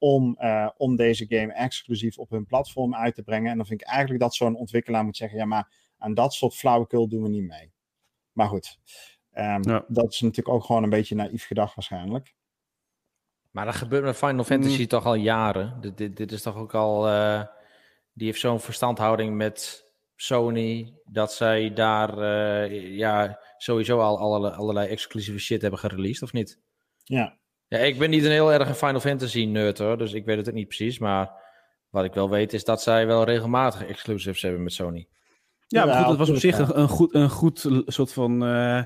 om, 0.00 0.36
uh, 0.40 0.68
om 0.76 0.96
deze 0.96 1.26
game 1.28 1.52
exclusief 1.52 2.18
op 2.18 2.30
hun 2.30 2.46
platform 2.46 2.94
uit 2.94 3.14
te 3.14 3.22
brengen. 3.22 3.50
En 3.50 3.56
dan 3.56 3.66
vind 3.66 3.80
ik 3.80 3.86
eigenlijk 3.86 4.20
dat 4.20 4.34
zo'n 4.34 4.56
ontwikkelaar 4.56 5.04
moet 5.04 5.16
zeggen: 5.16 5.38
ja, 5.38 5.44
maar 5.44 5.92
aan 5.98 6.14
dat 6.14 6.34
soort 6.34 6.54
flauwekul 6.54 7.08
doen 7.08 7.22
we 7.22 7.28
niet 7.28 7.48
mee. 7.48 7.72
Maar 8.32 8.48
goed, 8.48 8.78
um, 9.34 9.62
ja. 9.62 9.84
dat 9.88 10.12
is 10.12 10.20
natuurlijk 10.20 10.56
ook 10.56 10.64
gewoon 10.64 10.82
een 10.82 10.90
beetje 10.90 11.14
naïef 11.14 11.46
gedacht 11.46 11.74
waarschijnlijk. 11.74 12.34
Maar 13.50 13.64
dat 13.64 13.74
gebeurt 13.74 14.04
met 14.04 14.16
Final 14.16 14.44
Fantasy 14.44 14.80
mm. 14.80 14.86
toch 14.86 15.06
al 15.06 15.14
jaren. 15.14 15.80
Dit, 15.80 15.98
dit, 15.98 16.16
dit, 16.16 16.32
is 16.32 16.42
toch 16.42 16.56
ook 16.56 16.74
al. 16.74 17.08
Uh, 17.08 17.42
die 18.12 18.26
heeft 18.26 18.40
zo'n 18.40 18.60
verstandhouding 18.60 19.36
met 19.36 19.84
Sony. 20.16 20.94
Dat 21.04 21.32
zij 21.32 21.72
daar 21.72 22.18
uh, 22.18 22.96
ja, 22.96 23.40
sowieso 23.56 24.00
al 24.00 24.18
allerlei, 24.18 24.54
allerlei 24.54 24.88
exclusieve 24.88 25.38
shit 25.38 25.62
hebben 25.62 25.80
gereleased, 25.80 26.22
of 26.22 26.32
niet? 26.32 26.60
Ja. 27.04 27.38
Ja. 27.70 27.78
Ik 27.78 27.98
ben 27.98 28.10
niet 28.10 28.24
een 28.24 28.30
heel 28.30 28.52
erg 28.52 28.76
Final 28.76 29.00
Fantasy 29.00 29.44
nerd 29.44 29.78
hoor, 29.78 29.98
dus 29.98 30.12
ik 30.12 30.24
weet 30.24 30.36
het 30.36 30.48
ook 30.48 30.54
niet 30.54 30.68
precies. 30.68 30.98
Maar 30.98 31.30
wat 31.90 32.04
ik 32.04 32.14
wel 32.14 32.30
weet 32.30 32.52
is 32.52 32.64
dat 32.64 32.82
zij 32.82 33.06
wel 33.06 33.24
regelmatig 33.24 33.86
exclusives 33.86 34.42
hebben 34.42 34.62
met 34.62 34.72
Sony. 34.72 35.08
Ja, 35.66 35.84
maar 35.84 35.96
goed, 35.96 36.08
het 36.08 36.18
was 36.18 36.30
op 36.30 36.36
zich 36.36 36.58
een, 36.58 36.78
een, 36.78 36.88
goed, 36.88 37.14
een 37.14 37.30
goed 37.30 37.68
soort 37.86 38.12
van 38.12 38.44
uh, 38.44 38.82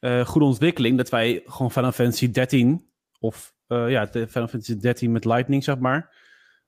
uh, 0.00 0.26
goede 0.26 0.46
ontwikkeling. 0.46 0.96
Dat 0.96 1.08
wij 1.08 1.42
gewoon 1.44 1.70
Final 1.70 1.92
Fantasy 1.92 2.30
13 2.30 2.90
of 3.20 3.54
uh, 3.68 3.90
ja, 3.90 4.04
de 4.04 4.28
Final 4.28 4.48
Fantasy 4.48 4.76
13 4.76 5.12
met 5.12 5.24
Lightning, 5.24 5.64
zeg 5.64 5.78
maar. 5.78 6.16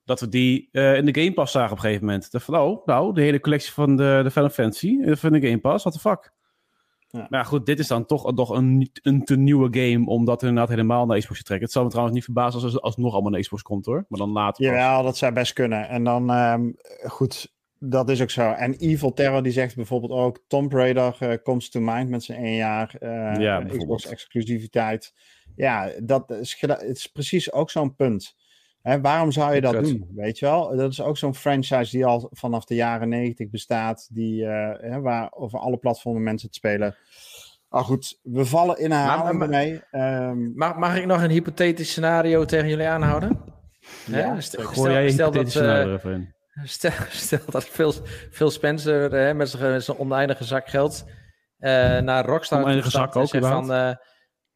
Dat 0.03 0.19
we 0.19 0.29
die 0.29 0.69
uh, 0.71 0.97
in 0.97 1.05
de 1.05 1.21
Game 1.21 1.33
Pass 1.33 1.51
zagen 1.51 1.71
op 1.71 1.77
een 1.77 1.83
gegeven 1.83 2.05
moment. 2.05 2.31
Dat 2.31 2.43
van, 2.43 2.55
oh, 2.55 2.85
nou, 2.85 3.13
de 3.13 3.21
hele 3.21 3.39
collectie 3.39 3.71
van 3.71 3.95
de, 3.95 4.19
de 4.23 4.31
Final 4.31 4.49
Fantasy 4.49 5.01
eh, 5.01 5.15
van 5.15 5.31
de 5.31 5.41
Game 5.41 5.59
Pass, 5.59 5.83
what 5.83 5.93
the 5.93 5.99
fuck. 5.99 6.33
Ja. 7.11 7.27
Maar 7.29 7.45
goed, 7.45 7.65
dit 7.65 7.79
is 7.79 7.87
dan 7.87 8.05
toch, 8.05 8.33
toch 8.33 8.49
een, 8.49 8.89
een 9.01 9.23
te 9.23 9.37
nieuwe 9.37 9.67
game 9.79 10.05
om 10.05 10.25
dat 10.25 10.41
inderdaad 10.41 10.69
helemaal 10.69 11.05
naar 11.05 11.17
Xbox 11.17 11.37
te 11.37 11.43
trekken. 11.43 11.65
Het 11.65 11.73
zou 11.73 11.85
me 11.85 11.91
trouwens 11.91 12.17
niet 12.17 12.25
verbazen 12.25 12.61
als, 12.61 12.79
als 12.79 12.95
het 12.95 13.03
nog 13.03 13.13
allemaal 13.13 13.31
naar 13.31 13.41
Xbox 13.41 13.61
komt 13.61 13.85
hoor. 13.85 14.05
Maar 14.07 14.19
dan 14.19 14.31
later. 14.31 14.65
Ja, 14.65 15.01
dat 15.01 15.17
zou 15.17 15.33
best 15.33 15.53
kunnen. 15.53 15.89
En 15.89 16.03
dan, 16.03 16.29
um, 16.29 16.75
goed, 17.03 17.53
dat 17.79 18.09
is 18.09 18.21
ook 18.21 18.29
zo. 18.29 18.51
En 18.51 18.73
Evil 18.73 19.13
Terror 19.13 19.43
die 19.43 19.51
zegt 19.51 19.75
bijvoorbeeld 19.75 20.11
ook, 20.11 20.43
Tomb 20.47 20.73
Raider 20.73 21.17
uh, 21.19 21.33
comes 21.43 21.69
to 21.69 21.79
mind 21.79 22.09
met 22.09 22.23
zijn 22.23 22.43
één 22.43 22.55
jaar 22.55 22.95
uh, 22.99 23.35
ja, 23.39 23.63
Xbox 23.63 24.05
exclusiviteit 24.05 25.13
ja, 25.55 25.91
dat 26.03 26.31
is, 26.31 26.57
het 26.59 26.81
is 26.81 27.07
precies 27.07 27.51
ook 27.51 27.69
zo'n 27.69 27.95
punt. 27.95 28.35
Hè, 28.81 29.01
waarom 29.01 29.31
zou 29.31 29.55
je 29.55 29.61
dat 29.61 29.83
doen? 29.83 30.11
Weet 30.15 30.39
je 30.39 30.45
wel? 30.45 30.75
Dat 30.75 30.91
is 30.91 31.01
ook 31.01 31.17
zo'n 31.17 31.35
franchise 31.35 31.91
die 31.91 32.05
al 32.05 32.29
vanaf 32.31 32.65
de 32.65 32.75
jaren 32.75 33.09
negentig 33.09 33.49
bestaat, 33.49 34.07
die, 34.11 34.43
uh, 34.43 34.71
hè, 34.77 35.01
waar 35.01 35.31
over 35.31 35.59
alle 35.59 35.77
platformen 35.77 36.23
mensen 36.23 36.47
het 36.47 36.55
spelen. 36.55 36.95
Ah 37.69 37.83
goed, 37.83 38.19
we 38.23 38.45
vallen 38.45 38.77
in 38.77 38.91
herhaling 38.91 39.39
maar, 39.39 39.49
mee. 39.49 39.81
Um, 39.91 40.51
mag, 40.55 40.77
mag 40.77 40.97
ik 40.97 41.05
nog 41.05 41.21
een 41.21 41.29
hypothetisch 41.29 41.89
scenario 41.89 42.45
tegen 42.45 42.67
jullie 42.69 42.87
aanhouden? 42.87 43.43
Ja, 44.05 44.41
stel, 44.41 44.71
stel, 44.71 45.09
stel 45.09 45.31
dat, 45.31 45.55
uh, 45.55 45.95
stel, 46.63 46.91
stel, 47.09 47.39
dat 47.49 47.65
Phil, 47.65 47.93
Phil 48.31 48.49
Spencer 48.49 49.27
uh, 49.27 49.35
met 49.35 49.49
zijn 49.49 49.97
oneindige 49.97 50.43
zak 50.43 50.69
geld 50.69 51.05
naar 51.57 52.25
Rockstar 52.25 52.61
oneindige 52.61 52.89
zak 52.89 53.15
ook, 53.15 53.29
van 53.29 53.97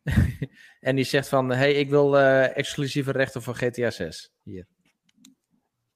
en 0.86 0.95
die 0.95 1.05
zegt 1.05 1.27
van, 1.27 1.49
hey, 1.49 1.73
ik 1.73 1.89
wil 1.89 2.15
uh, 2.17 2.57
exclusieve 2.57 3.11
rechten 3.11 3.41
voor 3.41 3.55
GTA 3.55 3.89
6. 3.89 4.31
Hier. 4.43 4.67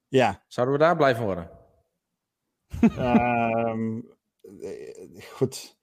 Ja. 0.08 0.44
Zouden 0.46 0.74
we 0.76 0.80
daar 0.80 0.96
blijven 0.96 1.24
worden? 1.24 1.50
um, 2.82 4.08
goed. 5.36 5.76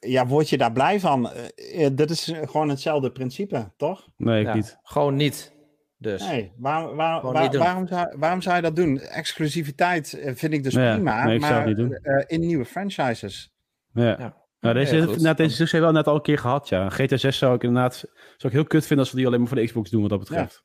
Ja, 0.00 0.26
word 0.26 0.48
je 0.48 0.58
daar 0.58 0.72
blij 0.72 1.00
van? 1.00 1.30
Uh, 1.74 1.88
dit 1.92 2.10
is 2.10 2.32
gewoon 2.42 2.68
hetzelfde 2.68 3.12
principe, 3.12 3.72
toch? 3.76 4.08
Nee, 4.16 4.40
ik 4.40 4.46
ja, 4.46 4.54
niet. 4.54 4.78
Gewoon 4.82 5.14
niet. 5.14 5.54
Dus 5.98 6.22
Nee, 6.28 6.52
waar, 6.56 6.94
waar, 6.94 7.18
Gewoon 7.18 7.32
waar- 7.34 7.42
niet 7.42 7.52
doen. 7.52 7.60
waarom, 7.60 7.86
zou, 7.86 8.18
waarom 8.18 8.42
zou 8.42 8.56
je 8.56 8.62
dat 8.62 8.76
doen? 8.76 9.00
Exclusiviteit 9.00 10.12
eh, 10.12 10.34
vind 10.34 10.52
ik 10.52 10.62
dus 10.62 10.72
Ja, 10.74 10.94
prima, 10.94 11.24
nee, 11.24 11.34
ik 11.34 11.40
zou 11.40 11.52
maar 11.52 11.66
het 11.66 11.76
niet 11.76 11.88
doen. 11.88 11.92
eh, 12.02 12.24
in 12.26 12.40
nieuwe 12.40 12.64
franchises. 12.64 13.54
Ja. 13.92 14.18
Ja. 14.18 14.44
Nou, 14.66 14.78
deze, 14.78 14.94
heeft- 14.94 15.06
goed. 15.06 15.20
nou, 15.20 15.36
deze 15.36 15.62
hebben 15.62 15.80
we 15.80 15.86
al 15.86 15.92
net 15.92 16.06
al 16.06 16.14
een 16.14 16.22
keer 16.22 16.38
gehad, 16.38 16.68
ja. 16.68 16.88
GTA 16.90 17.16
6 17.16 17.38
zou 17.38 17.54
ik 17.54 17.62
inderdaad 17.62 17.94
zou 17.96 18.08
ik 18.42 18.52
heel 18.52 18.64
kut 18.64 18.86
vinden 18.86 18.98
als 18.98 19.10
we 19.10 19.16
die 19.18 19.26
alleen 19.26 19.38
maar 19.40 19.48
voor 19.48 19.56
de 19.56 19.64
Xbox 19.64 19.90
doen, 19.90 20.00
wat 20.00 20.10
dat 20.10 20.18
betreft. 20.18 20.64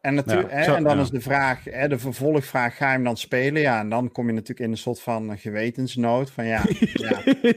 En, 0.00 0.14
natuurlijk, 0.14 0.50
Ja, 0.50 0.76
en 0.76 0.82
dan 0.82 0.96
ja. 0.96 1.02
is 1.02 1.10
de 1.10 1.20
vraag, 1.20 1.64
hè, 1.64 1.88
de 1.88 1.98
vervolgvraag, 1.98 2.76
ga 2.76 2.86
je 2.86 2.92
hem 2.92 3.04
dan 3.04 3.16
spelen? 3.16 3.62
Ja, 3.62 3.80
en 3.80 3.88
dan 3.88 4.12
kom 4.12 4.26
je 4.26 4.32
natuurlijk 4.32 4.60
in 4.60 4.70
een 4.70 4.76
soort 4.76 5.00
van 5.00 5.38
gewetensnood. 5.38 6.30
Van 6.30 6.44
ja, 6.46 6.62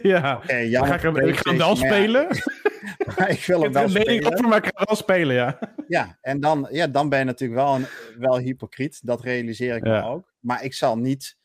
ja 0.01 0.41
Ja, 0.63 0.85
ga 0.85 0.93
ik, 0.95 1.01
hem, 1.01 1.17
ik 1.17 1.37
ga 1.37 1.49
hem 1.49 1.57
wel 1.57 1.69
ja, 1.69 1.75
spelen. 1.75 2.27
ik 3.35 3.43
wil 3.45 3.61
hem 3.61 3.73
wel 3.73 3.83
een 3.83 3.91
mening 3.93 4.21
spelen. 4.21 4.33
over, 4.33 4.47
maar 4.47 4.57
ik 4.57 4.63
ga 4.65 4.71
hem 4.73 4.85
wel 4.85 4.95
spelen, 4.95 5.35
ja. 5.35 5.59
Ja, 5.87 6.17
en 6.21 6.39
dan, 6.39 6.67
ja, 6.71 6.87
dan 6.87 7.09
ben 7.09 7.19
je 7.19 7.25
natuurlijk 7.25 7.59
wel, 7.59 7.75
een, 7.75 7.85
wel 8.17 8.37
hypocriet. 8.37 8.99
Dat 9.03 9.21
realiseer 9.21 9.75
ik 9.75 9.85
Ja. 9.85 10.01
me 10.01 10.07
ook. 10.07 10.33
Maar 10.39 10.63
ik 10.63 10.73
zal 10.73 10.97
niet 10.97 11.37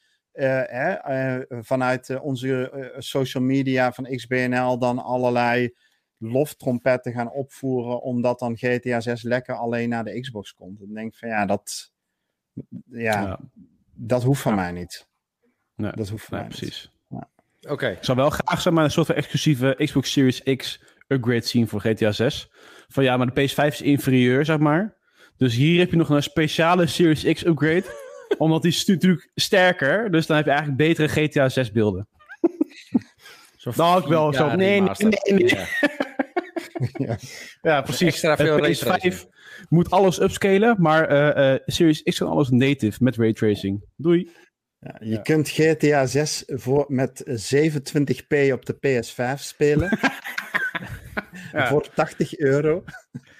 hè, 0.42 0.92
eh, 0.92 1.58
vanuit 1.62 2.10
eh, 2.10 2.24
onze 2.24 2.70
eh, 2.70 3.00
social 3.00 3.42
media 3.42 3.92
van 3.92 4.16
XBNL 4.16 4.78
dan 4.78 4.98
allerlei 4.98 5.74
loftrompetten 6.18 7.12
gaan 7.12 7.30
opvoeren. 7.30 8.02
Omdat 8.02 8.38
dan 8.38 8.56
GTA 8.56 9.00
6 9.00 9.22
lekker 9.22 9.54
alleen 9.54 9.88
naar 9.88 10.04
de 10.04 10.20
Xbox 10.20 10.54
komt. 10.54 10.78
Dan 10.78 10.94
denk 10.94 11.12
ik 11.12 11.18
van 11.18 11.28
ja, 11.28 11.46
dat, 11.46 11.92
ja, 12.86 13.22
Ja, 13.22 13.40
dat 13.92 14.22
hoeft 14.22 14.42
van 14.42 14.54
mij 14.54 14.72
niet. 14.72 15.08
Nee, 15.74 15.92
Dat 15.92 16.08
hoeft 16.08 16.24
van 16.24 16.38
nee, 16.38 16.48
mij 16.48 16.58
niet. 16.58 16.58
precies. 16.58 16.92
Oké. 17.68 17.88
Ik 17.88 18.04
zou 18.04 18.18
wel 18.18 18.30
graag 18.30 18.60
zeg 18.60 18.72
maar, 18.72 18.84
een 18.84 18.90
soort 18.90 19.06
van 19.06 19.14
exclusieve 19.14 19.74
Xbox 19.78 20.12
Series 20.12 20.42
X 20.56 20.82
upgrade 21.08 21.46
zien 21.46 21.68
voor 21.68 21.80
GTA 21.80 22.12
6. 22.12 22.50
Van 22.88 23.04
ja, 23.04 23.16
maar 23.16 23.34
de 23.34 23.48
PS5 23.48 23.66
is 23.66 23.82
inferieur, 23.82 24.44
zeg 24.44 24.58
maar. 24.58 24.96
Dus 25.36 25.54
hier 25.54 25.78
heb 25.78 25.90
je 25.90 25.96
nog 25.96 26.08
een 26.08 26.22
speciale 26.22 26.86
Series 26.86 27.24
X 27.32 27.44
upgrade. 27.44 28.03
Omdat 28.38 28.62
die 28.62 28.70
is 28.70 28.86
natuurlijk 28.86 29.30
sterker. 29.34 30.10
Dus 30.10 30.26
dan 30.26 30.36
heb 30.36 30.44
je 30.44 30.50
eigenlijk 30.50 30.80
betere 30.80 31.08
GTA 31.08 31.48
6 31.48 31.72
beelden. 31.72 32.08
Zo 33.56 33.72
Nou, 33.76 34.02
ik 34.02 34.08
wel 34.08 34.32
zo. 34.32 34.54
Nee, 34.54 34.80
nee, 34.80 34.90
nee, 34.98 35.18
nee. 35.24 35.48
Ja. 35.48 35.66
Ja. 36.92 37.18
Ja, 37.62 37.82
precies. 37.82 38.06
Extra 38.08 38.36
veel 38.36 38.56
Het 38.56 38.64
raytracing. 38.64 39.14
PS5 39.14 39.28
moet 39.68 39.90
alles 39.90 40.20
upscalen, 40.20 40.76
maar 40.78 41.08
eh, 41.08 41.52
eh, 41.54 41.60
Series 41.66 42.02
X 42.02 42.18
kan 42.18 42.28
alles 42.28 42.50
native 42.50 43.04
met 43.04 43.16
raytracing. 43.16 43.84
Doei. 43.96 44.30
Ja, 44.78 44.96
je 45.00 45.22
kunt 45.22 45.48
GTA 45.48 46.06
6 46.06 46.42
voor, 46.46 46.84
met 46.88 47.24
27p 47.28 48.52
op 48.52 48.66
de 48.66 48.74
PS5 48.74 49.40
spelen. 49.40 49.88
Ja. 51.52 51.68
Voor 51.68 51.88
80 51.94 52.38
euro. 52.38 52.84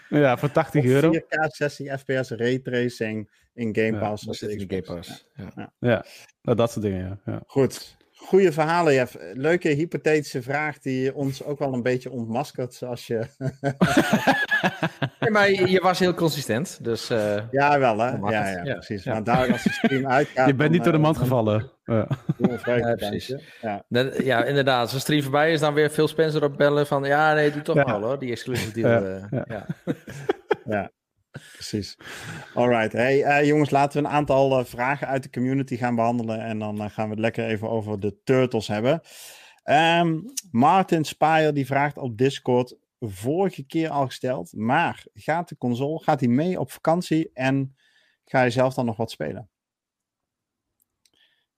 Ja, 0.08 0.36
voor 0.36 0.50
80 0.50 0.84
euro. 0.84 1.12
4K 1.14 1.46
60 1.46 2.00
fps 2.00 2.30
raytracing 2.30 3.30
in 3.54 3.74
Game 3.74 3.92
Ja, 3.92 3.98
Pass. 3.98 4.22
De 4.22 4.34
zit 4.34 4.50
in 4.50 4.58
de. 4.58 4.82
Game 4.82 4.96
Pass. 4.96 5.26
Ja. 5.34 5.72
Ja, 5.78 6.04
nou, 6.42 6.56
dat 6.56 6.70
soort 6.72 6.84
dingen, 6.84 7.20
ja. 7.24 7.32
ja. 7.32 7.42
Goed. 7.46 7.96
Goeie 8.16 8.52
verhalen, 8.52 8.94
Jeff. 8.94 9.16
Leuke 9.32 9.68
hypothetische 9.68 10.42
vraag 10.42 10.78
die 10.78 11.14
ons 11.14 11.42
ook 11.44 11.58
wel 11.58 11.72
een 11.72 11.82
beetje 11.82 12.10
ontmaskert. 12.10 12.74
Zoals 12.74 13.06
je... 13.06 13.26
Nee, 15.20 15.30
maar 15.30 15.50
je, 15.50 15.70
je 15.70 15.80
was 15.80 15.98
heel 15.98 16.14
consistent. 16.14 16.84
Dus 16.84 17.10
eh, 17.10 17.36
Ja, 17.50 17.78
wel 17.78 17.98
hè. 17.98 18.08
Ja, 18.10 18.48
ja, 18.48 18.62
Ja. 18.64 18.72
precies. 18.74 19.04
Ja. 19.04 19.12
Maar 19.12 19.24
daar 19.24 19.52
als 19.52 19.62
de 19.62 19.70
stream 19.70 20.06
uitgaat... 20.06 20.46
Je 20.50 20.54
bent 20.54 20.70
niet 20.70 20.84
door 20.84 20.92
de 20.92 20.98
mand 20.98 21.16
eh, 21.16 21.22
gevallen. 21.22 21.70
Ja. 21.84 22.08
Ja, 22.64 22.94
precies. 22.94 23.34
Ja. 23.60 23.84
ja, 24.22 24.44
inderdaad. 24.44 24.80
Als 24.80 24.92
een 24.92 25.00
stream 25.00 25.22
voorbij 25.22 25.52
is, 25.52 25.60
dan 25.60 25.74
weer 25.74 25.90
Phil 25.90 26.08
Spencer 26.08 26.44
opbellen 26.44 26.86
van... 26.86 27.04
Ja, 27.04 27.34
nee, 27.34 27.50
doe 27.50 27.62
toch 27.62 27.76
Ja. 27.76 27.84
wel 27.84 28.02
hoor, 28.02 28.18
die 28.18 28.30
exclusive 28.30 28.72
deal. 28.80 29.02
Ja, 29.02 29.26
eh, 29.30 29.42
ja. 30.64 30.90
Precies. 31.52 31.96
Alright. 32.54 32.92
Hey, 32.92 33.22
eh, 33.22 33.46
jongens, 33.46 33.70
laten 33.70 34.02
we 34.02 34.08
een 34.08 34.14
aantal 34.14 34.58
eh, 34.58 34.64
vragen 34.64 35.06
uit 35.06 35.22
de 35.22 35.30
community 35.30 35.76
gaan 35.76 35.94
behandelen. 35.94 36.40
En 36.40 36.58
dan 36.58 36.80
eh, 36.80 36.90
gaan 36.90 37.04
we 37.04 37.10
het 37.10 37.20
lekker 37.20 37.46
even 37.46 37.70
over 37.70 38.00
de 38.00 38.22
Turtles 38.24 38.68
hebben. 38.68 39.00
Ehm, 39.62 40.20
Martin 40.50 41.04
Spire 41.04 41.52
die 41.52 41.66
vraagt 41.66 41.98
op 41.98 42.18
Discord. 42.18 42.76
Vorige 43.00 43.66
keer 43.66 43.88
al 43.88 44.06
gesteld. 44.06 44.52
Maar 44.52 45.04
gaat 45.14 45.48
de 45.48 45.56
console, 45.56 46.02
gaat 46.02 46.20
hij 46.20 46.28
mee 46.28 46.60
op 46.60 46.70
vakantie? 46.70 47.30
En 47.32 47.76
ga 48.24 48.42
je 48.42 48.50
zelf 48.50 48.74
dan 48.74 48.84
nog 48.84 48.96
wat 48.96 49.10
spelen? 49.10 49.48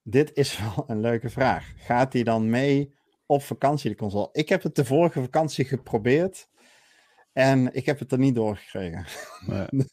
Dit 0.03 0.33
is 0.33 0.59
wel 0.61 0.85
een 0.87 1.01
leuke 1.01 1.31
vraag. 1.31 1.73
Gaat 1.77 2.13
hij 2.13 2.23
dan 2.23 2.51
mee 2.51 2.95
op 3.27 3.43
vakantie, 3.43 3.91
de 3.91 3.97
console? 3.97 4.29
Ik 4.33 4.49
heb 4.49 4.63
het 4.63 4.75
de 4.75 4.85
vorige 4.85 5.21
vakantie 5.21 5.65
geprobeerd. 5.65 6.49
En 7.37 7.75
ik 7.75 7.87
heb 7.87 7.99
het 7.99 8.13
er 8.13 8.19
niet 8.19 8.35
doorgekregen. 8.35 9.05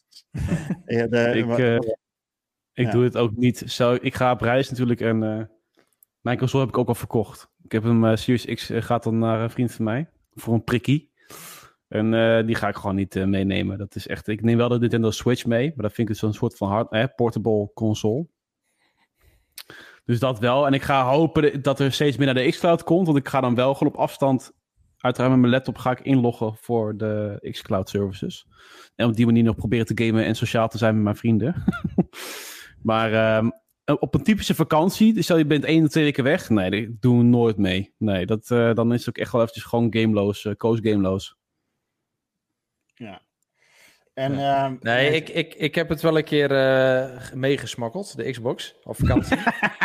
Ja, 0.85 1.07
de- 1.07 1.31
Ik, 1.35 1.57
eh, 1.57 1.75
ik 2.73 2.85
Ja. 2.85 2.91
doe 2.91 3.03
het 3.03 3.17
ook 3.17 3.35
niet. 3.35 3.57
Zo, 3.57 3.97
ik 4.01 4.15
ga 4.15 4.31
op 4.31 4.41
reis 4.41 4.69
natuurlijk 4.69 5.01
en 5.01 5.23
eh, 5.23 5.45
mijn 6.21 6.37
console 6.37 6.63
heb 6.63 6.73
ik 6.73 6.79
ook 6.79 6.87
al 6.87 6.95
verkocht. 6.95 7.49
Ik 7.63 7.71
heb 7.71 7.83
hem, 7.83 8.05
eh, 8.05 8.15
Series 8.15 8.45
X 8.45 8.69
eh, 8.69 8.81
gaat 8.81 9.03
dan 9.03 9.19
naar 9.19 9.39
een 9.41 9.49
vriend 9.49 9.71
van 9.71 9.85
mij 9.85 10.09
voor 10.33 10.53
een 10.53 10.63
prikkie. 10.63 11.11
En 11.87 12.11
die 12.45 12.55
ga 12.55 12.67
ik 12.67 12.75
gewoon 12.75 12.95
niet 12.95 13.15
meenemen. 13.15 13.77
Dat 13.77 13.95
is 13.95 14.07
echt, 14.07 14.27
ik 14.27 14.41
neem 14.41 14.57
wel 14.57 14.69
de 14.69 14.79
Nintendo 14.79 15.11
Switch 15.11 15.45
mee, 15.45 15.67
maar 15.75 15.85
dat 15.85 15.93
vind 15.93 16.09
ik 16.09 16.15
zo'n 16.15 16.33
soort 16.33 16.57
van 16.57 16.67
hard, 16.69 16.91
eh, 16.91 17.05
portable 17.15 17.71
console. 17.73 18.27
Dus 20.05 20.19
dat 20.19 20.39
wel. 20.39 20.65
En 20.67 20.73
ik 20.73 20.81
ga 20.81 21.03
hopen 21.05 21.61
dat 21.61 21.79
er 21.79 21.91
steeds 21.91 22.17
meer 22.17 22.25
naar 22.33 22.43
de 22.43 22.49
xCloud 22.49 22.83
komt, 22.83 23.05
want 23.05 23.17
ik 23.17 23.27
ga 23.27 23.41
dan 23.41 23.55
wel 23.55 23.73
gewoon 23.73 23.93
op 23.93 23.99
afstand, 23.99 24.51
uiteraard 25.03 25.31
met 25.31 25.41
mijn 25.41 25.53
laptop, 25.53 25.77
ga 25.77 25.91
ik 25.91 25.99
inloggen 25.99 26.55
voor 26.57 26.97
de 26.97 27.37
xCloud 27.51 27.89
services. 27.89 28.47
En 28.95 29.07
op 29.07 29.15
die 29.15 29.25
manier 29.25 29.43
nog 29.43 29.55
proberen 29.55 29.85
te 29.85 30.03
gamen 30.05 30.25
en 30.25 30.35
sociaal 30.35 30.67
te 30.67 30.77
zijn 30.77 30.93
met 30.95 31.03
mijn 31.03 31.15
vrienden. 31.15 31.63
maar 32.81 33.13
ehm, 33.13 33.49
op 33.99 34.13
een 34.15 34.23
typische 34.23 34.55
vakantie, 34.55 35.13
dus 35.13 35.23
stel 35.23 35.37
je 35.37 35.45
bent 35.45 35.63
één 35.65 35.83
of 35.83 35.89
twee 35.89 36.03
weken 36.03 36.23
weg. 36.23 36.49
Nee, 36.49 36.69
ik 36.71 37.01
doe 37.01 37.23
nooit 37.23 37.57
mee. 37.57 37.93
Nee, 37.97 38.25
dat, 38.25 38.51
eh, 38.51 38.73
dan 38.73 38.93
is 38.93 38.99
het 38.99 39.09
ook 39.09 39.17
echt 39.23 39.31
wel 39.31 39.41
eventjes 39.41 39.63
gewoon 39.65 39.93
gameloos, 39.95 40.43
uh, 40.43 40.53
coast 40.53 40.87
gameloos. 40.87 41.35
Ja. 42.95 43.21
En, 44.13 44.39
ehm, 44.39 44.75
Nee, 44.79 45.11
ik, 45.11 45.29
ik, 45.29 45.53
ik 45.53 45.75
heb 45.75 45.89
het 45.89 46.01
wel 46.01 46.17
een 46.17 46.23
keer 46.23 46.51
eh 46.51 47.31
meegesmokkeld, 47.33 48.15
de 48.15 48.31
Xbox, 48.31 48.75
op 48.83 48.95
vakantie. 48.95 49.37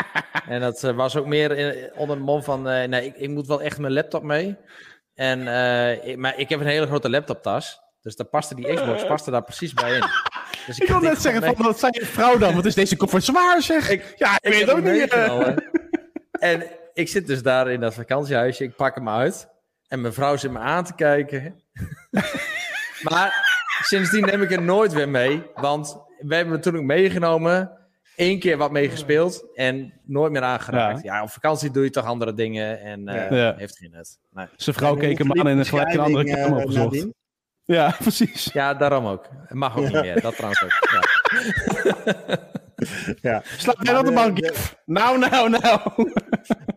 en 0.49 0.61
dat 0.61 0.85
eh, 0.85 0.97
was 0.97 1.17
ook 1.17 1.27
meer 1.27 1.51
in- 1.57 1.91
onder 1.97 2.17
de 2.17 2.23
mom 2.23 2.43
van, 2.43 2.69
eh, 2.69 2.89
nee, 2.89 3.07
ik, 3.07 3.17
ik 3.17 3.29
moet 3.29 3.47
wel 3.47 3.63
echt 3.63 3.79
mijn 3.79 3.93
laptop 3.93 4.23
mee. 4.23 4.57
En, 5.19 5.49
eh, 5.49 6.09
ik- 6.09 6.17
maar 6.17 6.39
ik 6.39 6.49
heb 6.49 6.61
een 6.61 6.67
hele 6.67 6.87
grote 6.87 7.11
laptoptas, 7.11 7.81
dus 8.03 8.17
daar 8.17 8.27
paste 8.27 8.55
die 8.55 8.75
Xbox 8.75 9.07
paste 9.07 9.31
daar 9.31 9.43
precies 9.45 9.73
bij 9.75 9.93
in. 9.95 10.05
Dus 10.67 10.79
Ik 10.79 10.89
wil 10.89 10.99
die 11.01 11.09
net 11.09 11.23
zeggen, 11.23 11.43
van, 11.43 11.55
wat 11.65 11.79
zei 11.79 11.93
je 11.95 12.07
vrouw 12.07 12.39
dan? 12.39 12.55
Wat 12.55 12.65
is 12.65 12.75
deze 12.75 12.97
koffer 12.97 13.21
zwaar, 13.23 13.63
zeg? 13.63 13.91
Ik- 13.91 14.13
ja, 14.17 14.33
ik, 14.33 14.39
Ik 14.45 14.53
weet 14.53 14.61
het 14.61 14.71
ook 14.71 14.77
niet. 14.77 14.87
eh. 14.87 14.93
meegenomen. 15.19 15.65
En 16.33 16.63
ik 16.93 17.09
zit 17.09 17.27
dus 17.27 17.43
daar 17.43 17.71
in 17.71 17.81
dat 17.81 17.95
vakantiehuisje. 17.95 18.65
Ik 18.65 18.77
pak 18.77 18.95
hem 18.95 19.09
uit. 19.09 19.49
En 19.89 20.01
mijn 20.01 20.13
vrouw 20.13 20.37
zit 20.37 20.51
me 20.51 20.59
aan 20.59 20.85
te 20.85 20.95
kijken. 20.95 21.63
maar 23.09 23.59
sindsdien 23.83 24.25
neem 24.27 24.43
ik 24.43 24.51
er 24.53 24.63
nooit 24.63 24.93
weer 24.93 25.09
mee. 25.09 25.43
Want 25.55 25.97
we 26.19 26.35
hebben 26.35 26.55
het 26.55 26.63
toen 26.63 26.77
ook 26.77 26.83
meegenomen. 26.83 27.71
Eén 28.19 28.39
keer 28.39 28.57
wat 28.57 28.71
meegespeeld. 28.71 29.47
En 29.55 29.93
nooit 30.05 30.33
meer 30.33 30.43
aangeraakt. 30.43 31.03
Ja. 31.03 31.23
op 31.23 31.31
vakantie 31.31 31.71
doe 31.71 31.85
je 31.85 31.91
toch 31.91 32.05
andere 32.05 32.35
dingen. 32.35 32.81
En 32.81 33.09
eh, 33.09 33.39
Ja. 33.39 33.55
heeft 33.57 33.77
geen 33.79 33.91
nut. 33.91 34.19
Nee. 34.31 34.47
Zijn 34.57 34.77
vrouw 34.77 34.95
keek 34.95 35.19
hem 35.19 35.39
aan 35.41 35.47
en 35.49 35.65
gelijk 35.67 35.89
een 35.89 35.97
de 35.97 36.01
andere 36.03 36.25
kamer 36.25 36.47
eh, 36.59 36.65
opgezocht. 36.65 36.85
nadien? 36.85 37.15
Ja, 37.65 37.95
precies. 38.01 38.51
Ja, 38.53 38.75
daarom 38.75 39.07
ook. 39.07 39.29
Het 39.47 39.55
mag 39.59 39.77
ook 39.77 39.85
niet 39.85 39.93
meer. 40.01 40.21
Dat 40.21 40.35
trouwens 40.37 40.63
ook. 40.63 40.71
Ja. 40.91 42.37
Ja. 43.21 43.43
Slaap 43.57 43.77
jij 43.83 43.99
op 43.99 44.05
de 44.05 44.13
bank? 44.13 44.39
Nou, 44.85 45.19
nou, 45.19 45.51
nou. 45.51 45.81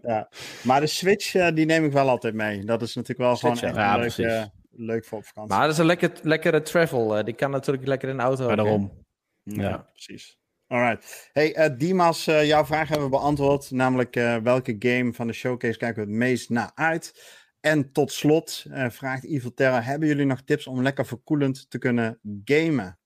Maar 0.63 0.79
de 0.79 0.87
Switch, 0.87 1.35
eh, 1.35 1.47
die 1.55 1.65
neem 1.65 1.85
ik 1.85 1.91
wel 1.91 2.09
altijd 2.09 2.33
mee. 2.33 2.63
Dat 2.65 2.81
is 2.81 2.95
natuurlijk 2.95 3.19
wel 3.27 3.35
Switch, 3.35 3.59
gewoon 3.59 3.75
echt 3.75 3.83
ja. 3.83 3.95
Ja, 3.95 3.99
leuk, 4.01 4.41
eh, 4.41 4.43
leuk 4.71 5.05
voor 5.05 5.17
op 5.17 5.25
vakantie. 5.25 5.51
Maar 5.55 5.61
dat 5.63 5.71
is 5.71 5.77
een 5.77 5.85
lekker, 5.85 6.11
lekkere 6.23 6.61
travel. 6.61 7.17
eh, 7.17 7.23
die 7.23 7.33
kan 7.33 7.51
natuurlijk 7.51 7.87
lekker 7.87 8.09
in 8.09 8.17
de 8.17 8.23
auto. 8.23 8.55
Daarom. 8.55 9.05
ja, 9.43 9.61
ja. 9.69 9.77
precies. 9.91 10.39
Alright. 10.72 11.30
Hey, 11.34 11.55
eh, 11.55 11.78
Dimas, 11.78 12.28
eh, 12.28 12.47
jouw 12.47 12.65
vraag 12.65 12.88
hebben 12.88 13.09
we 13.09 13.17
beantwoord. 13.17 13.72
Namelijk, 13.72 14.15
eh, 14.15 14.38
welke 14.38 14.76
game 14.80 15.13
van 15.13 15.28
de 15.28 15.34
showcase 15.34 15.78
kijken 15.78 16.03
we 16.03 16.09
het 16.09 16.19
meest 16.19 16.49
naar 16.49 16.72
uit? 16.76 17.39
En 17.59 17.91
tot 17.91 18.11
slot 18.11 18.65
vraagt 18.72 19.26
Evil 19.26 19.53
Terra, 19.53 19.82
hebben 19.82 20.07
jullie 20.07 20.26
nog 20.26 20.41
tips 20.41 20.67
om 20.67 20.82
lekker 20.82 21.05
verkoelend 21.05 21.69
te 21.69 21.78
kunnen 21.78 22.19
gamen? 22.45 22.99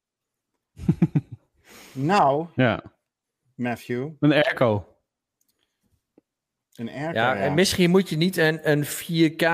nou, 1.91 2.47
Ja, 2.55 2.84
Matthew, 3.55 4.11
een 4.20 4.32
airco. 4.32 4.94
Een 6.76 6.89
airco, 6.89 7.19
Ja, 7.19 7.34
ja. 7.34 7.36
en 7.36 7.53
misschien 7.53 7.89
moet 7.89 8.09
je 8.09 8.17
niet 8.17 8.38
een, 8.38 8.71
een 8.71 8.86
4K 8.86 9.45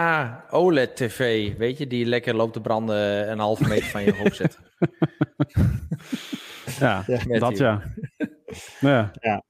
OLED-tv, 0.49 1.51
weet 1.57 1.77
je, 1.77 1.87
die 1.87 2.05
lekker 2.05 2.35
loopt 2.35 2.53
te 2.53 2.61
branden 2.61 3.31
een 3.31 3.39
halve 3.39 3.67
meter 3.67 3.87
van 3.87 4.03
je 4.03 4.15
hoofd 4.15 4.35
zetten. 4.35 4.59
Ja, 6.79 7.03
dat 7.39 7.55
die. 7.55 7.63
ja. 8.89 9.11
Ja, 9.19 9.43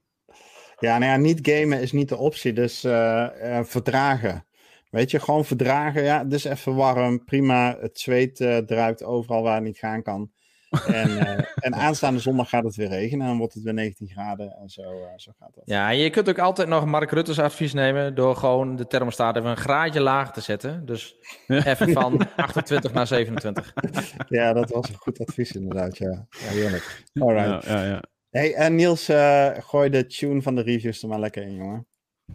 Ja, 0.80 0.98
nou 0.98 1.12
ja, 1.12 1.18
niet 1.18 1.40
gamen 1.42 1.82
is 1.82 1.92
niet 1.92 2.10
de 2.10 2.18
optie. 2.18 2.54
Dus 2.54 2.84
eh, 2.84 3.58
eh, 3.58 3.66
verdragen. 3.66 4.46
Weet 4.90 5.12
je, 5.12 5.20
gewoon 5.20 5.46
verdragen. 5.46 6.04
Ja, 6.04 6.24
het 6.24 6.34
is 6.34 6.44
even 6.44 6.76
warm. 6.76 7.24
Prima. 7.26 7.78
Het 7.80 8.00
zweet 8.00 8.40
eh, 8.40 8.58
druipt 8.58 9.04
overal 9.04 9.44
waar 9.44 9.56
het 9.56 9.64
niet 9.64 9.78
gaan 9.78 10.04
kan. 10.04 10.32
En, 10.72 11.18
eh, 11.18 11.46
en 11.56 11.76
aanstaande 11.76 12.20
zondag 12.20 12.50
gaat 12.50 12.64
het 12.64 12.76
weer 12.76 12.88
regenen 12.88 13.22
en 13.22 13.28
dan 13.28 13.38
wordt 13.38 13.54
het 13.54 13.64
weer 13.64 13.74
19 13.74 14.08
graden 14.08 14.56
en 14.62 14.70
zo, 14.70 14.82
uh, 14.82 15.08
zo 15.16 15.32
gaat 15.40 15.54
dat. 15.56 15.64
Ja, 15.66 15.90
en 15.90 15.98
je 15.98 16.10
kunt 16.10 16.30
ook 16.30 16.40
altijd 16.40 16.68
nog 16.68 16.86
Mark 16.86 17.12
Rutte's 17.12 17.40
advies 17.40 17.74
nemen 17.74 18.16
door 18.16 18.36
gewoon 18.36 18.76
de 18.76 18.88
thermostaat 18.88 19.38
even 19.38 19.50
een 19.50 19.58
graadje 19.58 20.02
laag 20.02 20.34
te 20.34 20.42
zetten. 20.42 20.86
Dus 20.86 21.16
even 21.48 21.92
van 21.92 22.28
28 22.36 22.94
naar 22.94 23.08
27. 23.08 23.74
Ja, 24.28 24.54
dat 24.54 24.70
was 24.70 24.90
een 24.90 24.96
goed 24.96 25.20
advies 25.20 25.52
inderdaad, 25.52 25.98
ja. 25.98 26.28
ja 26.30 26.48
heerlijk. 26.48 27.04
Alright. 27.14 27.66
Ja, 27.66 27.82
ja, 27.82 27.86
ja. 27.86 28.04
Hey, 28.30 28.54
en 28.54 28.76
Niels, 28.76 29.10
uh, 29.10 29.50
gooi 29.60 29.90
de 29.90 30.06
tune 30.06 30.42
van 30.42 30.56
de 30.56 30.62
reviews 30.62 31.02
er 31.02 31.10
maar 31.10 31.20
lekker 31.20 31.44
in, 31.44 31.56
jongen. 31.56 31.88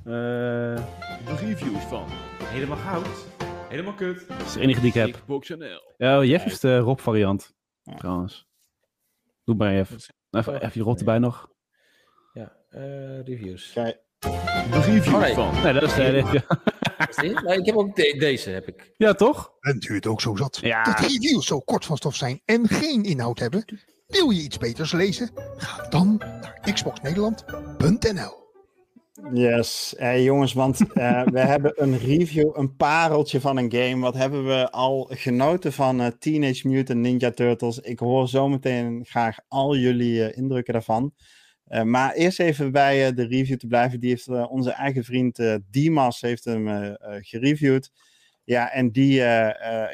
de 0.03 1.37
reviews 1.41 1.83
van 1.83 2.07
Helemaal 2.45 2.77
Goud, 2.77 3.27
Helemaal 3.69 3.95
Kut. 3.95 4.29
Dat 4.29 4.47
is 4.47 4.53
de 4.53 4.61
enige 4.61 4.81
die 4.81 4.89
ik 4.89 4.95
heb. 4.95 5.11
Xbox 5.13 5.49
NL. 5.49 5.95
Ja, 5.97 6.25
Jeff 6.25 6.45
is 6.45 6.61
de 6.61 6.79
Rob 6.79 6.99
variant. 6.99 7.56
Ja. 7.87 7.97
Trouwens. 7.97 8.47
Doe 9.45 9.55
maar 9.55 9.75
even. 9.75 9.97
Even, 10.31 10.55
even 10.55 10.71
je 10.73 10.83
rot 10.83 10.99
erbij 10.99 11.19
nog. 11.19 11.51
Ja, 12.33 12.57
uh, 12.71 13.23
reviews. 13.23 13.73
Kijk. 13.73 13.99
De 14.19 14.69
reviews 14.71 15.07
oh, 15.07 15.21
nee. 15.21 15.35
van. 15.35 15.63
Nee, 15.63 15.73
dat 15.73 15.83
is 15.83 15.95
de. 15.95 16.03
Ja. 16.03 17.43
nee, 17.43 17.59
ik 17.59 17.67
heb 17.67 17.77
ook 17.77 17.97
de, 17.97 18.17
deze, 18.19 18.51
heb 18.51 18.69
ik. 18.69 18.93
Ja, 18.97 19.15
toch? 19.15 19.53
Bent 19.61 19.89
u 19.89 19.95
het 19.95 20.07
ook 20.07 20.21
zo 20.21 20.37
zat? 20.37 20.59
Ja. 20.63 20.83
Dat 20.83 20.99
reviews 20.99 21.47
zo 21.47 21.61
kort 21.61 21.85
van 21.85 21.97
stof 21.97 22.15
zijn 22.15 22.41
en 22.45 22.69
geen 22.69 23.05
inhoud 23.05 23.39
hebben? 23.39 23.65
Wil 24.07 24.31
je 24.31 24.43
iets 24.43 24.59
beters 24.59 24.93
lezen? 24.93 25.31
Ga 25.57 25.89
dan 25.89 26.17
naar 26.17 26.61
xboxnederland.nl. 26.73 28.46
Yes, 29.33 29.95
hey, 29.99 30.23
jongens, 30.23 30.53
want 30.53 30.81
uh, 30.81 31.23
we 31.35 31.41
hebben 31.41 31.83
een 31.83 31.99
review, 31.99 32.51
een 32.57 32.77
pareltje 32.77 33.41
van 33.41 33.57
een 33.57 33.73
game. 33.73 34.01
Wat 34.01 34.15
hebben 34.15 34.47
we 34.47 34.71
al 34.71 35.11
genoten 35.13 35.73
van 35.73 36.01
uh, 36.01 36.07
Teenage 36.07 36.69
Mutant 36.69 37.01
Ninja 37.01 37.31
Turtles? 37.31 37.79
Ik 37.79 37.99
hoor 37.99 38.29
zometeen 38.29 39.05
graag 39.05 39.39
al 39.49 39.77
jullie 39.77 40.15
uh, 40.15 40.37
indrukken 40.37 40.73
daarvan. 40.73 41.15
maar 41.85 42.13
eerst 42.13 42.41
even 42.41 42.73
bij 42.73 43.15
de 43.15 43.27
review 43.27 43.57
te 43.57 43.67
blijven. 43.67 44.01
Die 44.01 44.11
heeft 44.11 44.29
onze 44.29 44.71
eigen 44.71 45.05
vriend 45.05 45.41
Dimas 45.71 46.21
heeft 46.21 46.45
hem 46.45 46.97
gereviewd. 47.01 47.91
Ja, 48.45 48.73
en 48.73 48.91
die, 48.91 49.15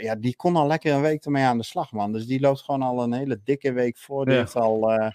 ja, 0.00 0.16
die 0.18 0.36
kon 0.36 0.56
al 0.56 0.66
lekker 0.66 0.92
een 0.92 1.00
week 1.00 1.24
ermee 1.24 1.44
aan 1.44 1.58
de 1.58 1.64
slag, 1.64 1.92
man. 1.92 2.12
Dus 2.12 2.26
die 2.26 2.40
loopt 2.40 2.60
gewoon 2.60 2.82
al 2.82 3.02
een 3.02 3.12
hele 3.12 3.40
dikke 3.44 3.72
week 3.72 3.98
voor. 3.98 4.24
Die 4.24 4.34
ja. 4.34 4.40
heeft 4.40 4.56
al 4.56 5.12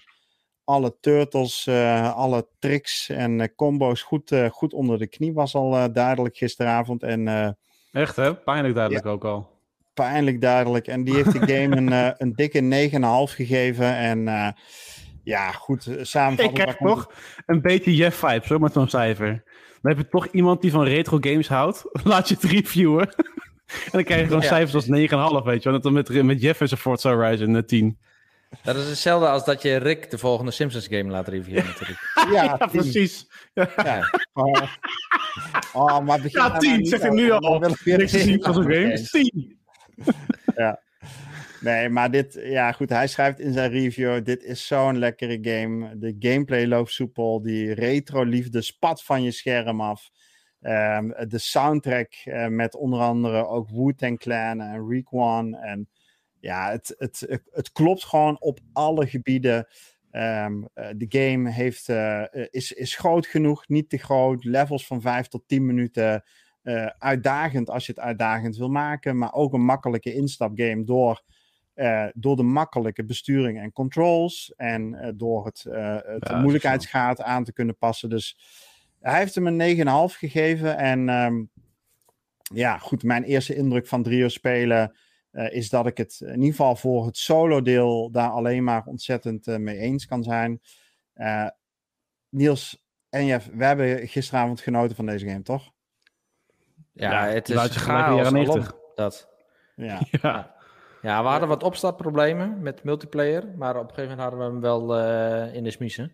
alle 0.68 0.96
turtles, 1.00 1.66
uh, 1.66 2.14
alle 2.14 2.48
tricks 2.58 3.08
en 3.08 3.38
uh, 3.38 3.46
combo's 3.56 4.02
goed, 4.02 4.30
uh, 4.30 4.50
goed 4.50 4.72
onder 4.72 4.98
de 4.98 5.06
knie. 5.06 5.32
Was 5.32 5.54
al 5.54 5.92
duidelijk 5.92 6.36
gisteravond. 6.36 7.02
En, 7.02 7.56
Echt 7.92 8.16
hè? 8.16 8.34
Pijnlijk 8.34 8.74
duidelijk 8.74 9.04
ja, 9.04 9.10
ook 9.10 9.24
al. 9.24 9.50
Pijnlijk 9.94 10.40
duidelijk. 10.40 10.86
En 10.86 11.04
die 11.04 11.14
heeft 11.14 11.32
de 11.32 11.54
game 11.54 11.76
een, 11.76 12.14
een 12.18 12.32
dikke 12.32 12.88
9,5 13.28 13.34
gegeven. 13.34 13.96
En 13.96 14.54
ja, 15.22 15.50
goed, 15.50 15.82
samenvatten. 16.00 16.44
Ik 16.44 16.54
krijg 16.54 16.76
toch 16.76 17.12
een 17.46 17.60
beetje 17.60 17.94
Jeff-vibes 17.94 18.48
hoor, 18.48 18.60
met 18.60 18.72
zo'n 18.72 18.88
cijfer. 18.88 19.42
Dan 19.82 19.92
heb 19.92 19.98
je 19.98 20.08
toch 20.08 20.26
iemand 20.26 20.60
die 20.60 20.70
van 20.70 20.84
retro 20.84 21.18
games 21.20 21.48
houdt. 21.48 21.84
Laat 22.04 22.28
je 22.28 22.34
het 22.34 22.44
reviewen. 22.44 23.08
en 23.84 23.90
dan 23.90 24.04
krijg 24.04 24.20
je 24.20 24.26
gewoon 24.26 24.42
ja. 24.42 24.48
cijfers 24.48 24.74
als 24.74 24.86
9,5, 24.86 25.44
weet 25.44 25.62
je 25.62 25.70
wel. 25.70 25.72
Net 25.72 25.82
dan 25.82 25.92
met, 25.92 26.22
met 26.22 26.40
Jeff 26.40 26.60
en 26.60 26.68
zijn 26.68 26.80
Forza 26.80 27.14
Horizon 27.14 27.64
10. 27.64 27.98
Dat 28.62 28.76
is 28.76 28.88
hetzelfde 28.88 29.28
als 29.28 29.44
dat 29.44 29.62
je 29.62 29.76
Rick 29.76 30.10
de 30.10 30.18
volgende 30.18 30.50
Simpsons 30.50 30.86
game 30.86 31.10
laat 31.10 31.28
reviewen 31.28 31.64
natuurlijk. 31.64 31.98
ja, 32.32 32.42
ja 32.42 32.56
precies. 32.56 33.26
Ja. 33.54 33.70
ja. 33.76 34.10
Oh. 34.32 34.62
oh, 35.72 36.00
maar 36.00 36.20
begin 36.20 36.40
ja, 36.40 36.58
tien, 36.58 36.86
zeg 36.86 37.02
ik 37.02 37.12
nu 37.12 37.30
al. 37.30 37.58
Niks 37.58 37.82
te 37.82 38.18
zien 38.18 38.42
van 38.42 38.54
zo'n 38.54 38.62
game. 38.62 39.00
Tien. 39.10 39.58
ja. 40.56 40.80
Nee, 41.60 41.88
maar 41.88 42.10
dit, 42.10 42.40
ja 42.42 42.72
goed, 42.72 42.88
hij 42.88 43.06
schrijft 43.06 43.40
in 43.40 43.52
zijn 43.52 43.70
review, 43.70 44.24
dit 44.24 44.42
is 44.42 44.66
zo'n 44.66 44.98
lekkere 44.98 45.38
game. 45.40 45.98
De 45.98 46.16
gameplay 46.18 46.66
loopt 46.66 46.92
soepel, 46.92 47.42
die 47.42 47.74
retro-liefde 47.74 48.62
spat 48.62 49.04
van 49.04 49.22
je 49.22 49.30
scherm 49.30 49.80
af. 49.80 50.10
Um, 50.60 51.14
de 51.28 51.38
soundtrack 51.38 52.12
uh, 52.24 52.46
met 52.46 52.74
onder 52.74 53.00
andere 53.00 53.46
ook 53.46 53.68
Wu-Tang 53.68 54.18
Clan 54.18 54.60
en 54.60 54.88
Requan 54.88 55.54
en 55.54 55.88
ja, 56.48 56.70
het, 56.70 56.94
het, 56.98 57.40
het 57.50 57.72
klopt 57.72 58.04
gewoon 58.04 58.40
op 58.40 58.60
alle 58.72 59.06
gebieden. 59.06 59.66
Um, 60.12 60.68
uh, 60.74 60.86
de 60.96 61.06
game 61.08 61.50
heeft, 61.50 61.88
uh, 61.88 62.22
is, 62.50 62.72
is 62.72 62.96
groot 62.96 63.26
genoeg, 63.26 63.68
niet 63.68 63.88
te 63.88 63.98
groot. 63.98 64.44
Levels 64.44 64.86
van 64.86 65.00
5 65.00 65.26
tot 65.26 65.42
10 65.46 65.66
minuten. 65.66 66.24
Uh, 66.62 66.86
uitdagend 66.86 67.70
als 67.70 67.86
je 67.86 67.92
het 67.92 68.00
uitdagend 68.00 68.56
wil 68.56 68.68
maken. 68.68 69.18
Maar 69.18 69.32
ook 69.32 69.52
een 69.52 69.64
makkelijke 69.64 70.14
instapgame 70.14 70.84
door, 70.84 71.22
door 72.14 72.36
de 72.36 72.42
makkelijke 72.42 73.04
besturing 73.04 73.58
en 73.58 73.72
controls. 73.72 74.52
En 74.56 75.12
door 75.16 75.44
het, 75.44 75.66
ja, 75.70 76.40
moeilijkheidsgraad 76.40 77.22
aan 77.22 77.44
te 77.44 77.52
kunnen 77.52 77.76
passen. 77.76 78.08
Dus 78.08 78.38
hij 79.00 79.18
heeft 79.18 79.34
hem 79.34 79.46
een 79.46 80.10
9,5 80.10 80.18
gegeven. 80.18 80.76
En 80.76 81.08
um, 81.08 81.50
ja, 82.54 82.78
goed, 82.78 83.02
mijn 83.02 83.24
eerste 83.24 83.54
indruk 83.54 83.86
van 83.86 84.02
drie 84.02 84.18
uur 84.18 84.30
spelen 84.30 84.96
uh, 85.32 85.52
is 85.52 85.68
dat 85.68 85.86
ik 85.86 85.96
het 85.96 86.20
in 86.20 86.34
ieder 86.34 86.50
geval 86.50 86.76
voor 86.76 87.06
het 87.06 87.16
solo-deel 87.16 88.10
daar 88.10 88.30
alleen 88.30 88.64
maar 88.64 88.84
ontzettend 88.84 89.46
uh, 89.46 89.56
mee 89.56 89.78
eens 89.78 90.06
kan 90.06 90.22
zijn. 90.22 90.60
Uh, 91.14 91.48
Niels 92.28 92.86
en 93.08 93.26
Jeff, 93.26 93.48
we 93.52 93.64
hebben 93.64 94.08
gisteravond 94.08 94.60
genoten 94.60 94.96
van 94.96 95.06
deze 95.06 95.26
game, 95.26 95.42
toch? 95.42 95.70
Ja, 96.92 97.10
ja 97.10 97.32
het 97.34 97.48
is 97.48 97.76
chaos 97.76 98.26
alom, 98.26 98.66
dat. 98.94 99.28
Ja. 99.76 100.00
ja. 100.22 100.54
ja. 101.02 101.22
we 101.22 101.28
hadden 101.28 101.48
wat 101.48 101.62
opstartproblemen 101.62 102.62
met 102.62 102.84
multiplayer, 102.84 103.48
maar 103.56 103.76
op 103.76 103.88
een 103.88 103.94
gegeven 103.94 104.16
moment 104.16 104.20
hadden 104.20 104.38
we 104.38 104.44
hem 104.44 104.60
wel 104.60 104.98
in 105.52 105.64
de 105.64 105.70
smiezen. 105.70 106.12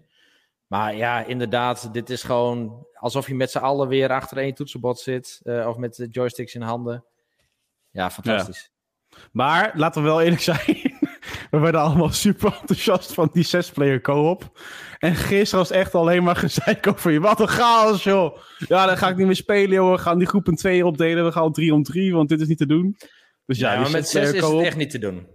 Maar 0.66 0.96
ja, 0.96 1.24
inderdaad, 1.24 1.92
dit 1.92 2.10
is 2.10 2.22
gewoon 2.22 2.86
alsof 2.94 3.26
je 3.26 3.34
met 3.34 3.50
z'n 3.50 3.58
allen 3.58 3.88
weer 3.88 4.10
achter 4.10 4.36
één 4.36 4.54
toetsenbord 4.54 4.98
zit, 4.98 5.40
of 5.44 5.76
met 5.76 5.94
de 5.94 6.08
joysticks 6.08 6.54
in 6.54 6.62
handen. 6.62 7.04
Ja, 7.90 8.10
fantastisch. 8.10 8.73
Maar 9.32 9.72
laten 9.74 10.02
we 10.02 10.08
wel 10.08 10.20
eerlijk 10.20 10.42
zijn. 10.42 10.92
We 11.50 11.58
werden 11.58 11.80
allemaal 11.80 12.08
super 12.08 12.58
enthousiast 12.60 13.14
van 13.14 13.30
die 13.32 13.42
zesplayer 13.44 14.00
co-op. 14.00 14.58
En 14.98 15.14
gisteren 15.14 15.58
was 15.58 15.70
echt 15.70 15.94
alleen 15.94 16.22
maar 16.22 16.36
gezeik 16.36 16.86
over 16.86 17.10
je. 17.10 17.20
Wat 17.20 17.40
een 17.40 17.48
chaos, 17.48 18.04
joh. 18.04 18.38
Ja, 18.58 18.86
dan 18.86 18.96
ga 18.96 19.08
ik 19.08 19.16
niet 19.16 19.26
meer 19.26 19.36
spelen, 19.36 19.74
joh. 19.74 19.92
We 19.92 19.98
gaan 19.98 20.18
die 20.18 20.26
groep 20.26 20.48
in 20.48 20.56
twee 20.56 20.86
opdelen. 20.86 21.24
We 21.24 21.32
gaan 21.32 21.52
drie 21.52 21.74
om 21.74 21.82
drie, 21.82 22.14
want 22.14 22.28
dit 22.28 22.40
is 22.40 22.48
niet 22.48 22.58
te 22.58 22.66
doen. 22.66 22.96
Dus 23.46 23.58
ja, 23.58 23.72
ja 23.72 23.80
maar 23.80 23.90
met 23.90 24.08
zes 24.08 24.32
is 24.32 24.42
het 24.42 24.60
echt 24.60 24.76
niet 24.76 24.90
te 24.90 24.98
doen. 24.98 25.26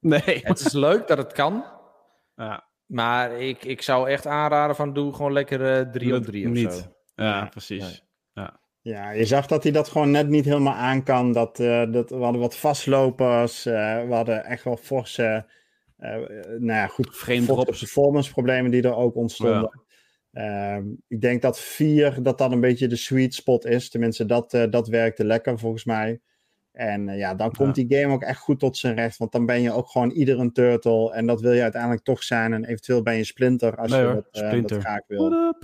Nee. 0.00 0.40
Het 0.42 0.60
is 0.60 0.72
leuk 0.72 1.08
dat 1.08 1.18
het 1.18 1.32
kan. 1.32 1.64
Ja. 2.34 2.68
Maar 2.86 3.40
ik, 3.40 3.64
ik 3.64 3.82
zou 3.82 4.08
echt 4.08 4.26
aanraden 4.26 4.76
van 4.76 4.92
doe 4.92 5.14
gewoon 5.14 5.32
lekker 5.32 5.78
uh, 5.78 5.92
drie 5.92 6.14
op 6.14 6.24
drie 6.24 6.46
of 6.46 6.52
niet. 6.52 6.72
zo. 6.72 6.94
Ja, 7.14 7.44
precies. 7.44 7.82
Nee. 7.82 8.09
Ja. 8.82 9.10
Je 9.10 9.24
zag 9.24 9.46
dat 9.46 9.62
hij 9.62 9.72
dat 9.72 9.88
gewoon 9.88 10.10
net 10.10 10.28
niet 10.28 10.44
helemaal 10.44 10.74
aan 10.74 11.02
kan. 11.02 11.32
Dat, 11.32 11.58
uh, 11.58 11.92
dat, 11.92 12.10
we 12.10 12.16
hadden 12.16 12.40
wat 12.40 12.56
vastlopers. 12.56 13.66
Uh, 13.66 14.06
we 14.06 14.14
hadden 14.14 14.44
echt 14.44 14.64
wel 14.64 14.76
forse, 14.76 15.46
uh, 15.98 16.08
nou 16.58 16.64
ja, 16.64 16.86
goed, 16.86 17.10
performance 17.64 18.30
problemen 18.30 18.70
die 18.70 18.82
er 18.82 18.94
ook 18.94 19.16
ontstonden. 19.16 19.70
Ja. 19.70 19.88
Ehm, 20.32 20.84
ik 21.08 21.20
denk 21.20 21.42
dat 21.42 21.60
4 21.60 22.22
dat 22.22 22.38
dan 22.38 22.52
een 22.52 22.60
beetje 22.60 22.86
de 22.86 22.96
sweet 22.96 23.34
spot 23.34 23.64
is. 23.64 23.90
Tenminste, 23.90 24.26
dat, 24.26 24.50
dat 24.70 24.88
werkte 24.88 25.24
lekker 25.24 25.58
volgens 25.58 25.84
mij. 25.84 26.20
En 26.72 27.06
ja, 27.16 27.34
dan 27.34 27.52
komt 27.52 27.76
ja. 27.76 27.84
die 27.84 27.98
game 27.98 28.14
ook 28.14 28.22
echt 28.22 28.40
goed 28.40 28.58
tot 28.58 28.76
zijn 28.76 28.94
recht. 28.94 29.16
Want 29.16 29.32
dan 29.32 29.46
ben 29.46 29.60
je 29.62 29.72
ook 29.72 29.88
gewoon 29.88 30.10
ieder 30.10 30.38
een 30.38 30.52
turtle. 30.52 31.12
En 31.12 31.26
dat 31.26 31.40
wil 31.40 31.52
je 31.52 31.62
uiteindelijk 31.62 32.02
toch 32.02 32.22
zijn. 32.22 32.52
En 32.52 32.64
eventueel 32.64 33.02
ben 33.02 33.16
je 33.16 33.24
splinter 33.24 33.76
als 33.76 33.90
nee, 33.90 34.00
je 34.00 34.24
dat, 34.30 34.68
dat, 34.68 34.80
graag 34.80 35.06
wil. 35.06 35.54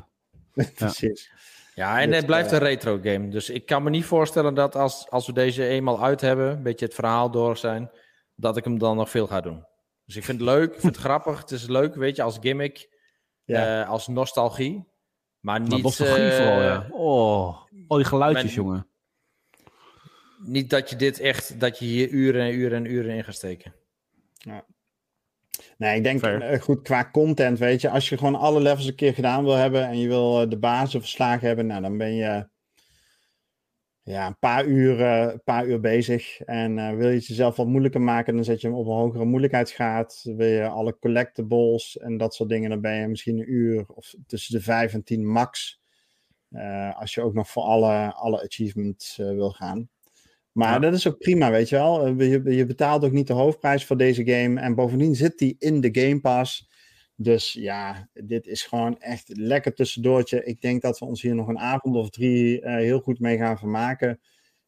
Precies. 0.74 1.30
Ja, 1.76 2.00
en 2.00 2.12
het 2.12 2.26
blijft 2.26 2.52
een 2.52 2.58
retro 2.58 2.98
game. 3.02 3.28
Dus 3.28 3.50
ik 3.50 3.66
kan 3.66 3.82
me 3.82 3.90
niet 3.90 4.04
voorstellen 4.04 4.54
dat 4.54 4.76
als, 4.76 5.10
als 5.10 5.26
we 5.26 5.32
deze 5.32 5.66
eenmaal 5.66 6.02
uit 6.02 6.20
hebben, 6.20 6.50
een 6.50 6.62
beetje 6.62 6.84
het 6.84 6.94
verhaal 6.94 7.30
door 7.30 7.56
zijn, 7.56 7.90
dat 8.34 8.56
ik 8.56 8.64
hem 8.64 8.78
dan 8.78 8.96
nog 8.96 9.10
veel 9.10 9.26
ga 9.26 9.40
doen. 9.40 9.64
Dus 10.04 10.16
ik 10.16 10.24
vind 10.24 10.40
het 10.40 10.48
leuk, 10.48 10.74
ik 10.74 10.80
vind 10.80 10.94
het 10.94 11.04
grappig. 11.06 11.40
Het 11.40 11.50
is 11.50 11.66
leuk, 11.66 11.94
weet 11.94 12.16
je, 12.16 12.22
als 12.22 12.38
gimmick, 12.40 12.88
ja. 13.44 13.82
uh, 13.82 13.88
als 13.88 14.06
nostalgie. 14.06 14.88
Maar 15.40 15.60
niet... 15.60 15.70
Maar 15.70 15.80
nostalgie 15.80 16.24
uh, 16.24 16.36
vooral, 16.36 16.62
ja. 16.62 16.86
Oh, 16.90 17.56
al 17.88 17.96
die 17.96 18.06
geluidjes, 18.06 18.44
men, 18.44 18.54
jongen. 18.54 18.88
Niet 20.38 20.70
dat 20.70 20.90
je 20.90 20.96
dit 20.96 21.20
echt, 21.20 21.60
dat 21.60 21.78
je 21.78 21.84
hier 21.84 22.08
uren 22.08 22.42
en 22.42 22.54
uren 22.54 22.78
en 22.78 22.92
uren 22.92 23.14
in 23.14 23.24
gaat 23.24 23.34
steken. 23.34 23.74
Ja. 24.32 24.64
Nee, 25.78 25.96
ik 25.96 26.02
denk 26.02 26.26
uh, 26.26 26.60
goed 26.60 26.82
qua 26.82 27.10
content, 27.10 27.58
weet 27.58 27.80
je, 27.80 27.90
als 27.90 28.08
je 28.08 28.18
gewoon 28.18 28.34
alle 28.34 28.60
levels 28.60 28.86
een 28.86 28.94
keer 28.94 29.14
gedaan 29.14 29.44
wil 29.44 29.54
hebben 29.54 29.86
en 29.86 29.98
je 29.98 30.08
wil 30.08 30.42
uh, 30.42 30.50
de 30.50 30.58
basis 30.58 31.00
verslagen 31.00 31.46
hebben, 31.46 31.66
nou 31.66 31.82
dan 31.82 31.96
ben 31.96 32.14
je 32.14 32.48
ja, 34.02 34.26
een 34.26 34.38
paar 34.38 34.66
uur, 34.66 35.00
uh, 35.00 35.32
paar 35.44 35.66
uur 35.66 35.80
bezig. 35.80 36.40
En 36.40 36.96
wil 36.96 37.08
je 37.08 37.14
het 37.14 37.26
jezelf 37.26 37.56
wat 37.56 37.66
moeilijker 37.66 38.00
maken, 38.00 38.34
dan 38.34 38.44
zet 38.44 38.60
je 38.60 38.66
hem 38.66 38.76
op 38.76 38.86
een 38.86 38.92
hogere 38.92 39.24
moeilijkheidsgraad. 39.24 40.22
Wil 40.36 40.46
je 40.46 40.68
alle 40.68 40.98
collectibles 40.98 41.98
en 41.98 42.16
dat 42.16 42.34
soort 42.34 42.48
dingen, 42.48 42.70
dan 42.70 42.80
ben 42.80 42.94
je 42.94 43.08
misschien 43.08 43.38
een 43.38 43.52
uur 43.52 43.86
of 43.94 44.14
tussen 44.26 44.54
de 44.54 44.62
5 44.62 44.92
en 44.92 45.04
10 45.04 45.26
max. 45.26 45.80
als 46.94 47.14
je 47.14 47.22
ook 47.22 47.34
nog 47.34 47.48
voor 47.48 47.62
alle, 47.62 48.12
alle 48.14 48.42
achievements 48.42 49.16
wil 49.16 49.50
gaan. 49.50 49.88
Maar 50.56 50.72
Ja. 50.72 50.78
dat 50.78 50.92
is 50.94 51.06
ook 51.08 51.18
prima, 51.18 51.50
weet 51.50 51.68
je 51.68 51.76
wel. 51.76 52.06
Eh, 52.06 52.18
Je, 52.44 52.54
je 52.56 52.66
betaalt 52.66 53.04
ook 53.04 53.12
niet 53.12 53.26
de 53.26 53.32
hoofdprijs 53.32 53.84
voor 53.86 53.96
deze 53.96 54.24
game. 54.24 54.60
En 54.60 54.74
bovendien 54.74 55.14
zit 55.14 55.38
die 55.38 55.56
in 55.58 55.80
de 55.80 55.88
Game 56.00 56.20
Pass. 56.20 56.70
Dus 57.16 57.52
ja, 57.52 58.08
dit 58.12 58.46
is 58.46 58.62
gewoon 58.62 58.98
echt 58.98 59.28
lekker 59.36 59.74
tussendoortje. 59.74 60.44
Ik 60.44 60.60
denk 60.60 60.82
dat 60.82 60.98
we 60.98 61.04
ons 61.04 61.22
hier 61.22 61.34
nog 61.34 61.48
een 61.48 61.58
avond 61.58 61.96
of 61.96 62.10
drie 62.10 62.60
eh, 62.60 62.74
heel 62.74 63.00
goed 63.00 63.18
mee 63.20 63.36
gaan 63.36 63.58
vermaken. 63.58 64.20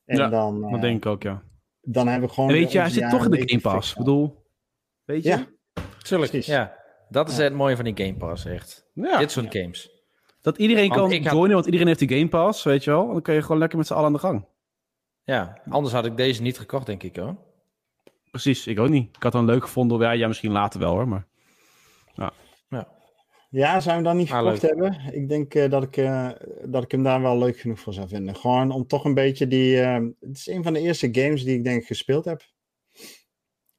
En 0.05 0.17
Ja, 0.17 0.29
dan, 0.29 0.65
eh, 0.65 0.71
Dat 0.73 0.81
denk 0.81 0.97
ik 0.97 1.07
ook, 1.07 1.23
ja. 1.23 1.43
dan 1.81 2.09
hebben 2.09 2.29
we 2.29 2.35
gewoon... 2.35 2.51
En 2.51 2.57
weet 2.57 2.73
je, 2.73 2.79
hij 2.79 2.91
zit 2.91 3.11
toch 3.11 3.25
in 3.25 3.31
de 3.31 3.37
Game 3.37 3.47
90 3.51 3.73
Pass. 3.73 3.91
Ik 3.91 3.99
bedoel, 3.99 4.47
weet 5.05 5.23
je? 5.23 5.29
Ja. 5.29 5.47
Tuurlijk, 6.03 6.31
Precies. 6.31 6.53
ja. 6.53 6.77
Dat 7.09 7.29
is 7.29 7.37
het 7.37 7.53
mooie 7.53 7.77
van 7.77 7.85
die 7.85 8.05
Game 8.07 8.17
Pass, 8.17 8.45
echt. 8.45 8.91
Ja. 8.95 9.19
Dit 9.19 9.31
soort 9.31 9.57
games. 9.57 9.91
Dat 10.41 10.59
iedereen 10.59 10.89
Want 10.89 11.01
kan 11.13 11.23
had- 11.23 11.33
joinen, 11.33 11.53
want 11.55 11.65
iedereen 11.65 11.87
heeft 11.87 11.99
die 11.99 12.09
Game 12.13 12.29
Pass, 12.29 12.65
weet 12.65 12.85
je 12.85 12.91
wel. 12.91 13.07
Dan 13.13 13.23
kun 13.23 13.35
je 13.35 13.43
gewoon 13.43 13.59
lekker 13.59 13.79
met 13.79 13.87
z'n 13.87 13.93
allen 13.93 14.07
aan 14.07 14.13
de 14.13 14.19
gang. 14.19 14.47
Ja, 15.29 15.59
anders 15.69 15.95
had 15.95 16.05
ik 16.07 16.17
deze 16.17 16.43
niet 16.43 16.59
gekocht, 16.59 16.87
denk 16.87 17.03
ik 17.03 17.17
hoor. 17.17 17.37
Precies, 18.31 18.67
ik 18.67 18.79
ook 18.79 18.89
niet. 18.89 19.17
Ik 19.17 19.23
had 19.23 19.33
hem 19.33 19.45
leuk 19.47 19.63
gevonden. 19.63 20.01
Ja, 20.01 20.11
ja 20.11 20.29
misschien 20.29 20.53
later 20.53 20.81
wel 20.81 20.91
hoor, 20.91 21.09
maar... 21.09 21.27
Ja, 23.51 23.81
zou 23.81 23.85
je 23.85 23.91
hem 23.91 24.03
dan 24.03 24.17
niet 24.17 24.31
Ah, 24.31 24.39
gekocht 24.39 24.63
hebben? 24.63 25.01
Ik 25.13 25.29
denk 25.29 25.55
eh, 25.55 25.71
dat, 25.71 25.83
ik, 25.83 25.97
eh, 25.97 26.29
dat 26.65 26.83
ik 26.83 26.91
hem 26.91 27.03
daar 27.03 27.23
wel 27.23 27.39
leuk 27.39 27.59
genoeg 27.59 27.81
voor 27.81 27.93
zou 27.93 28.09
vinden. 28.09 28.37
Gewoon 28.37 28.71
om 28.71 28.87
toch 28.87 29.05
een 29.05 29.15
beetje 29.15 29.47
die... 29.47 29.81
eh, 29.81 29.95
het 30.21 30.37
is 30.37 30.47
een 30.47 30.63
van 30.63 30.73
de 30.73 30.81
eerste 30.81 31.09
games 31.13 31.45
die 31.45 31.57
ik 31.57 31.65
denk 31.65 31.85
gespeeld 31.85 32.25
heb. 32.25 32.43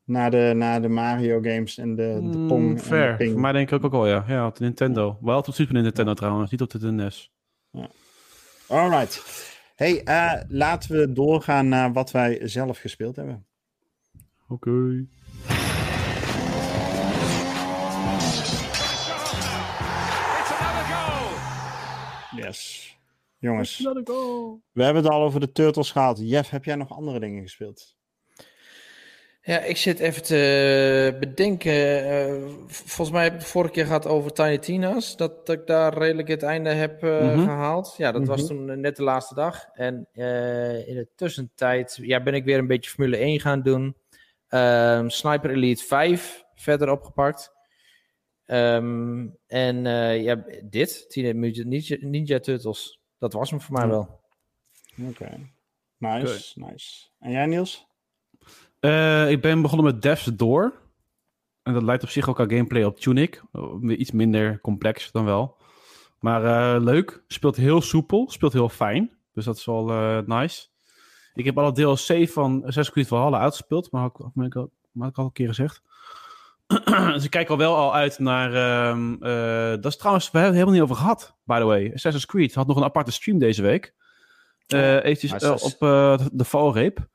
Na 0.03 0.29
de, 0.29 0.51
na 0.55 0.79
de 0.79 0.87
Mario 0.87 1.41
games 1.41 1.77
en 1.77 1.95
de, 1.95 2.19
de 2.31 2.37
Mm, 2.37 2.47
Pong. 2.47 2.69
en 2.69 2.75
de 2.75 2.81
fair. 2.81 3.15
Ping. 3.15 3.31
Voor 3.31 3.41
mij 3.41 3.51
denk 3.51 3.71
ik 3.71 3.83
ook 3.85 3.91
wel, 3.91 4.07
ja. 4.07 4.25
Ja, 4.27 4.47
op 4.47 4.55
de 4.55 4.63
Nintendo. 4.63 5.17
Wel 5.21 5.37
op 5.37 5.45
de 5.45 5.51
Super 5.51 5.81
Nintendo 5.81 6.13
trouwens, 6.13 6.51
niet 6.51 6.61
op 6.61 6.69
de 6.69 6.91
NES. 6.91 7.31
Alright. 8.67 9.23
Hey, 9.79 10.03
eh, 10.03 10.41
laten 10.47 10.97
we 10.97 11.13
doorgaan 11.13 11.67
naar 11.67 11.93
wat 11.93 12.11
wij 12.11 12.47
zelf 12.47 12.77
gespeeld 12.77 13.15
hebben. 13.15 13.45
Oké. 14.47 15.05
Yes. 22.35 22.97
Jongens, 23.37 23.77
we 24.71 24.83
hebben 24.83 25.03
het 25.03 25.11
al 25.11 25.21
over 25.21 25.39
de 25.39 25.51
Turtles 25.51 25.91
gehad. 25.91 26.19
Jeff, 26.21 26.49
heb 26.49 26.65
jij 26.65 26.75
nog 26.75 26.91
andere 26.91 27.19
dingen 27.19 27.41
gespeeld? 27.41 27.98
Ja, 29.49 29.59
ik 29.59 29.77
zit 29.77 29.99
even 29.99 30.23
te 30.23 31.17
bedenken. 31.19 31.73
eh, 32.09 32.43
volgens 32.67 33.11
mij 33.11 33.23
heb 33.23 33.33
ik 33.33 33.39
het 33.39 33.47
vorige 33.49 33.73
keer 33.73 33.85
gehad 33.85 34.07
over 34.07 34.33
Tiny 34.33 34.57
Tina's. 34.57 35.17
Dat, 35.17 35.45
dat 35.45 35.59
ik 35.59 35.67
daar 35.67 35.97
redelijk 35.97 36.27
het 36.27 36.43
einde 36.43 36.69
heb 36.69 37.03
eh, 37.03 37.19
Mhm. 37.33 37.39
gehaald. 37.43 37.95
Ja, 37.97 38.11
dat 38.11 38.27
was 38.27 38.39
Mhm. 38.41 38.47
toen 38.49 38.69
eh, 38.69 38.75
net 38.77 38.95
de 38.95 39.03
laatste 39.03 39.33
dag. 39.35 39.65
En 39.73 40.07
eh, 40.13 40.87
in 40.87 40.95
de 40.95 41.07
tussentijd 41.15 41.99
ja, 42.01 42.23
ben 42.23 42.33
ik 42.33 42.43
weer 42.43 42.57
een 42.57 42.67
beetje 42.67 42.89
Formule 42.91 43.17
1 43.17 43.39
gaan 43.39 43.61
doen. 43.61 43.95
Ehm, 44.47 45.09
Sniper 45.09 45.49
Elite 45.49 45.83
5 45.83 46.43
verder 46.55 46.89
opgepakt. 46.91 47.51
Ehm, 48.45 49.27
en 49.47 49.85
eh, 49.85 50.21
ja, 50.23 50.43
dit, 50.63 51.05
Teenage 51.09 51.33
Mutant 51.33 51.67
Ninja, 51.67 51.97
Ninja 51.99 52.39
Turtles. 52.39 52.99
Dat 53.17 53.33
was 53.33 53.49
hem 53.49 53.61
voor 53.61 53.77
mij 53.77 53.87
wel. 53.87 54.19
Oké. 55.09 55.29
Nice, 55.97 56.59
nice. 56.59 57.07
En 57.19 57.31
jij 57.31 57.45
Niels? 57.45 57.87
Eh, 58.79 59.29
ik 59.31 59.41
ben 59.41 59.61
begonnen 59.61 59.85
met 59.93 60.01
Death's 60.01 60.25
Door. 60.25 60.73
En 61.63 61.73
dat 61.73 61.83
lijkt 61.83 62.03
op 62.03 62.09
zich 62.09 62.29
ook 62.29 62.39
aan 62.39 62.49
gameplay 62.49 62.83
op 62.83 62.99
Tunic. 62.99 63.41
Oh, 63.51 63.89
Iets 63.91 64.11
minder 64.11 64.61
complex 64.61 65.11
dan 65.11 65.25
wel. 65.25 65.57
Maar 66.19 66.43
eh, 66.75 66.81
leuk. 66.83 67.23
Speelt 67.27 67.55
heel 67.55 67.81
soepel. 67.81 68.29
Speelt 68.29 68.53
heel 68.53 68.69
fijn. 68.69 69.17
Dus 69.33 69.45
dat 69.45 69.57
is 69.57 69.65
wel 69.65 69.89
eh, 69.89 70.17
nice. 70.25 70.67
Ik 71.33 71.45
heb 71.45 71.57
alle 71.57 71.71
DLC 71.71 72.29
van 72.29 72.55
Assassin's 72.59 72.91
Creed 72.91 73.07
Valhalla 73.07 73.39
uitgespeeld. 73.39 73.91
Maar 73.91 74.01
had 74.01 74.11
ik, 74.45 74.55
al- 74.55 74.71
had 74.99 75.09
ik 75.09 75.17
al 75.17 75.25
een 75.25 75.31
keer 75.31 75.47
gezegd. 75.47 75.81
dus 77.13 77.23
ik 77.23 77.29
kijk 77.29 77.49
al 77.49 77.57
wel 77.57 77.75
al 77.75 77.95
uit 77.95 78.19
naar... 78.19 78.53
ehm, 78.53 79.13
eh, 79.13 79.81
dat 79.81 79.85
is 79.85 79.97
trouwens... 79.97 80.31
We 80.31 80.37
hebben 80.39 80.57
het 80.57 80.65
helemaal 80.65 80.73
niet 80.73 80.83
over 80.91 80.95
gehad, 81.03 81.37
by 81.43 81.57
the 81.59 81.65
way. 81.65 81.91
Assassin's 81.93 82.25
Creed 82.25 82.53
had 82.53 82.67
nog 82.67 82.77
een 82.77 82.83
aparte 82.83 83.11
stream 83.11 83.39
deze 83.39 83.61
week. 83.61 83.93
Eh 84.67 85.03
eventjes 85.03 85.63
op 85.73 85.79
de 86.31 86.43
valreep. 86.45 87.07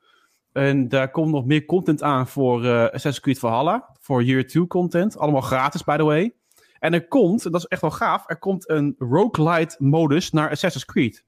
En 0.55 0.89
daar 0.89 1.11
komt 1.11 1.31
nog 1.31 1.45
meer 1.45 1.65
content 1.65 2.03
aan 2.03 2.27
voor 2.27 2.65
eh 2.65 2.83
Assassin's 2.83 3.19
Creed 3.19 3.39
Valhalla. 3.39 3.89
Voor 3.99 4.23
Year 4.23 4.47
2 4.47 4.67
content. 4.67 5.17
Allemaal 5.17 5.41
gratis, 5.41 5.83
by 5.83 5.97
the 5.97 6.03
way. 6.03 6.33
En 6.79 6.93
er 6.93 7.07
komt, 7.07 7.45
en 7.45 7.51
dat 7.51 7.61
is 7.61 7.67
echt 7.67 7.81
wel 7.81 7.91
gaaf, 7.91 8.23
er 8.27 8.39
komt 8.39 8.69
een 8.69 8.95
roguelite 8.97 9.75
modus 9.79 10.31
naar 10.31 10.49
Assassin's 10.49 10.85
Creed. 10.85 11.25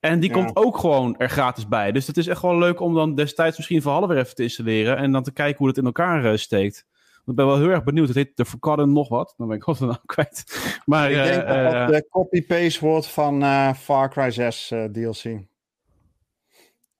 En 0.00 0.20
die 0.20 0.28
Ja. 0.30 0.34
komt 0.36 0.56
ook 0.56 0.78
gewoon 0.78 1.16
er 1.18 1.30
gratis 1.30 1.68
bij. 1.68 1.92
Dus 1.92 2.06
het 2.06 2.16
is 2.16 2.26
echt 2.26 2.42
wel 2.42 2.58
leuk 2.58 2.80
om 2.80 2.94
dan 2.94 3.14
destijds 3.14 3.56
misschien 3.56 3.82
Valhalla 3.82 4.06
weer 4.06 4.18
even 4.18 4.34
te 4.34 4.42
installeren. 4.42 4.96
En 4.96 5.12
dan 5.12 5.22
te 5.22 5.32
kijken 5.32 5.58
hoe 5.58 5.68
het 5.68 5.76
in 5.76 5.84
elkaar 5.84 6.24
eh, 6.24 6.36
steekt. 6.36 6.86
Ik 7.26 7.34
ben 7.36 7.46
wel 7.46 7.58
heel 7.58 7.68
erg 7.68 7.84
benieuwd. 7.84 8.06
Het 8.08 8.16
heet 8.16 8.36
de 8.36 8.44
Forgotten 8.44 8.92
nog 8.92 9.08
wat. 9.08 9.34
Dan 9.36 9.48
ben 9.48 9.56
ik 9.56 9.64
altijd 9.68 9.90
naam 9.90 10.06
kwijt. 10.06 10.44
Maar 10.84 11.10
ik 11.10 11.16
eh, 11.16 11.24
denk 11.24 11.46
dat 11.46 11.88
de 11.88 12.06
copy-paste 12.10 12.80
wordt 12.80 13.06
van 13.06 13.42
Far 13.74 14.10
Cry 14.10 14.30
6 14.30 14.70
eh, 14.70 14.84
DLC. 14.84 15.48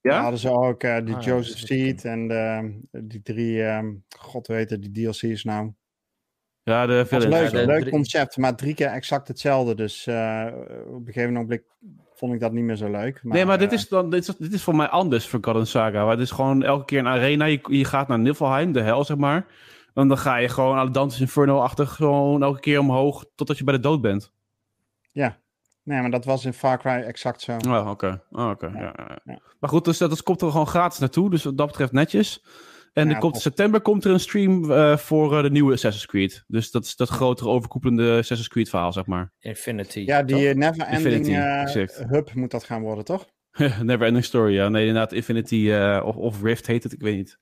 Ja? 0.00 0.20
hadden 0.20 0.40
ze 0.40 0.50
ook 0.50 0.82
eh, 0.82 1.04
die 1.04 1.14
Ah, 1.14 1.22
ja, 1.22 1.30
Joseph 1.30 1.58
Seed 1.58 2.04
en 2.04 2.30
ehm, 2.30 2.70
die 3.08 3.22
drie, 3.22 3.62
ehm, 3.62 3.92
god 4.18 4.46
heet 4.46 4.70
het, 4.70 4.82
die 4.82 5.04
DLC's 5.04 5.44
nou. 5.44 5.72
Ja, 6.62 6.86
de 6.86 7.06
Dat 7.10 7.24
leuk, 7.24 7.50
Ja, 7.50 7.58
de 7.60 7.66
leuk 7.66 7.90
concept, 7.90 8.36
maar 8.36 8.56
drie 8.56 8.74
keer 8.74 8.86
exact 8.86 9.28
hetzelfde. 9.28 9.74
Dus 9.74 10.06
eh, 10.06 10.46
op 10.86 11.06
een 11.06 11.12
gegeven 11.12 11.32
moment 11.32 11.62
vond 12.14 12.32
ik 12.32 12.40
dat 12.40 12.52
niet 12.52 12.64
meer 12.64 12.76
zo 12.76 12.90
leuk. 12.90 13.20
nee, 13.22 13.44
maar 13.44 13.58
dit 13.58 13.68
eh, 13.68 13.78
is, 13.78 13.88
dan, 13.88 14.10
dit, 14.10 14.28
is, 14.28 14.36
dit 14.36 14.52
is 14.52 14.62
voor 14.62 14.76
mij 14.76 14.88
anders 14.88 15.24
Forgotten 15.24 15.66
Saga. 15.66 16.02
Maar 16.02 16.10
het 16.10 16.20
is 16.20 16.30
gewoon 16.30 16.62
elke 16.62 16.84
keer 16.84 16.98
een 16.98 17.06
arena. 17.06 17.44
Je, 17.44 17.60
je 17.62 17.84
gaat 17.84 18.08
naar 18.08 18.18
Niflheim, 18.18 18.72
de 18.72 18.80
hel 18.80 19.04
zeg 19.04 19.16
maar. 19.16 19.46
En 19.94 20.08
dan 20.08 20.18
ga 20.18 20.36
je 20.36 20.48
gewoon 20.48 20.76
aan 20.76 20.86
de 20.86 20.92
Dante's 20.92 21.20
Inferno-achtig 21.20 21.94
gewoon 21.94 22.42
elke 22.42 22.60
keer 22.60 22.78
omhoog 22.78 23.24
totdat 23.34 23.58
je 23.58 23.64
bij 23.64 23.74
de 23.74 23.80
dood 23.80 24.00
bent. 24.00 24.32
Nee, 25.82 26.00
maar 26.00 26.10
dat 26.10 26.24
was 26.24 26.44
in 26.44 26.52
Far 26.52 26.78
Cry 26.78 26.90
exact 26.92 27.40
zo. 27.40 27.56
Oh, 27.68 27.90
oké. 27.90 28.22
Oh, 28.30 28.48
oké. 28.50 28.66
Ja, 28.66 28.80
Ja, 28.80 28.94
ja. 28.96 29.18
ja. 29.24 29.40
Maar 29.60 29.70
goed, 29.70 29.84
dus 29.84 29.98
dat, 29.98 30.10
dat 30.10 30.22
komt 30.22 30.42
er 30.42 30.50
gewoon 30.50 30.66
gratis 30.66 30.98
naartoe. 30.98 31.30
Dus 31.30 31.44
wat 31.44 31.56
dat 31.56 31.66
betreft 31.66 31.92
netjes. 31.92 32.44
En 32.92 33.08
Ja, 33.08 33.14
er 33.14 33.20
komt, 33.20 33.34
in 33.34 33.40
september 33.40 33.80
komt 33.80 34.04
er 34.04 34.10
een 34.12 34.20
stream 34.20 34.70
eh, 34.72 34.96
voor 34.96 35.36
eh, 35.36 35.42
de 35.42 35.50
nieuwe 35.50 35.72
Assassin's 35.72 36.06
Creed. 36.06 36.44
Dus 36.46 36.70
dat 36.70 36.84
is 36.84 36.96
dat 36.96 37.08
grotere 37.08 37.48
overkoepelende 37.48 38.10
Assassin's 38.10 38.48
Creed 38.48 38.68
verhaal, 38.68 38.92
zeg 38.92 39.06
maar. 39.06 39.32
Infinity. 39.38 40.00
Ja, 40.00 40.22
die 40.22 40.36
toch? 40.36 40.44
eh, 40.44 40.54
Never 40.54 40.82
Ending 40.86 41.14
Infinity, 41.14 41.30
eh, 41.32 41.60
exact. 41.60 42.04
hub 42.08 42.34
moet 42.34 42.50
dat 42.50 42.64
gaan 42.64 42.82
worden, 42.82 43.04
toch? 43.04 43.26
Never 43.82 44.06
Ending 44.06 44.24
Story, 44.24 44.54
ja. 44.54 44.68
Nee, 44.68 44.86
inderdaad, 44.86 45.12
Infinity 45.12 45.70
eh, 45.70 46.02
of, 46.04 46.16
of 46.16 46.42
Rift 46.42 46.66
heet 46.66 46.82
het. 46.82 46.92
Ik 46.92 47.00
weet 47.00 47.16
niet. 47.16 47.38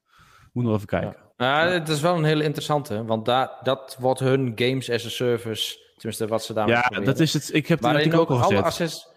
Moet 0.52 0.64
nog 0.64 0.74
even 0.74 0.86
kijken. 0.86 1.16
Nou, 1.36 1.70
het 1.70 1.88
is 1.88 2.00
wel 2.00 2.16
een 2.16 2.24
hele 2.24 2.44
interessante, 2.44 3.04
want 3.04 3.24
daar, 3.24 3.50
dat 3.62 3.96
wordt 4.00 4.20
hun 4.20 4.52
games 4.54 4.90
as 4.90 5.06
a 5.06 5.08
service, 5.08 5.78
tenminste 5.98 6.26
wat 6.26 6.44
ze 6.44 6.52
daarmee 6.52 6.74
Ja, 6.74 7.00
dat 7.00 7.20
is 7.20 7.32
het. 7.32 7.50
Ik 7.54 7.66
heb 7.66 7.78
het 7.82 7.92
natuurlijk 7.92 8.20
ook 8.20 8.28
al 8.30 8.36
alle, 8.36 8.44
gezet. 8.44 8.64
Assassin's, 8.64 9.08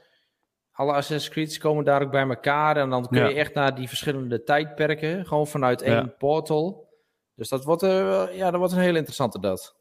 alle 0.71 0.91
Assassin's 0.91 1.29
Creeds 1.29 1.57
komen 1.57 1.83
daar 1.85 2.01
ook 2.01 2.11
bij 2.11 2.27
elkaar 2.27 2.77
en 2.77 2.89
dan 2.89 3.07
kun 3.07 3.19
Ja. 3.21 3.27
je 3.27 3.33
echt 3.35 3.53
naar 3.53 3.75
die 3.75 3.87
verschillende 3.87 4.43
tijdperken, 4.43 5.25
gewoon 5.25 5.47
vanuit 5.47 5.81
één 5.81 5.93
Ja. 5.95 6.13
portal. 6.17 6.89
Dus 7.35 7.49
dat 7.49 7.63
wordt, 7.63 7.83
eh, 7.83 8.23
ja, 8.33 8.49
dat 8.51 8.59
wordt 8.59 8.73
een 8.73 8.79
hele 8.79 8.97
interessante 8.97 9.39
dat. 9.39 9.79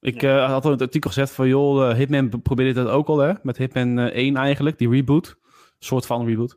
Ik 0.00 0.22
eh, 0.22 0.46
had 0.50 0.64
al 0.64 0.70
in 0.70 0.76
het 0.76 0.82
artikel 0.86 1.10
gezet 1.10 1.30
van, 1.30 1.48
joh, 1.48 1.90
eh, 1.90 1.96
Hitman 1.96 2.42
probeerde 2.42 2.82
dat 2.84 2.92
ook 2.92 3.08
al, 3.08 3.18
hè. 3.18 3.32
Met 3.42 3.56
Hitman 3.56 3.98
eh, 3.98 4.16
1 4.16 4.36
eigenlijk, 4.36 4.78
die 4.78 4.90
reboot. 4.90 5.26
Een 5.28 5.86
soort 5.86 6.06
van 6.06 6.26
reboot. 6.26 6.56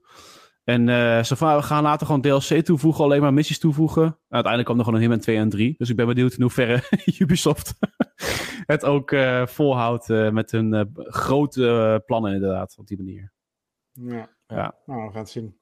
En 0.63 0.87
ze 1.25 1.35
van, 1.35 1.55
we 1.55 1.61
gaan 1.61 1.83
later 1.83 2.05
gewoon 2.05 2.21
DLC 2.21 2.63
toevoegen, 2.65 3.03
alleen 3.03 3.21
maar 3.21 3.33
missies 3.33 3.59
toevoegen. 3.59 4.01
Nou, 4.01 4.15
uiteindelijk 4.29 4.65
kwam 4.65 4.77
er 4.77 4.83
gewoon 4.83 4.99
een 4.99 5.05
Hitman 5.05 5.23
2 5.23 5.37
en 5.37 5.49
3. 5.49 5.75
Dus 5.77 5.89
ik 5.89 5.95
ben 5.95 6.07
benieuwd 6.07 6.33
in 6.33 6.41
hoeverre 6.41 6.83
Ubisoft 7.19 7.73
het 8.71 8.85
ook 8.85 9.11
eh, 9.11 9.45
volhoudt 9.47 10.09
eh, 10.09 10.29
met 10.29 10.51
hun 10.51 10.73
eh, 10.73 10.81
grote 10.93 12.03
plannen 12.05 12.33
inderdaad, 12.33 12.77
op 12.77 12.87
die 12.87 12.97
manier. 12.97 13.33
Ja. 13.91 14.29
Ja. 14.47 14.75
Nou, 14.85 15.05
we 15.05 15.11
gaan 15.11 15.21
het 15.21 15.29
zien. 15.29 15.59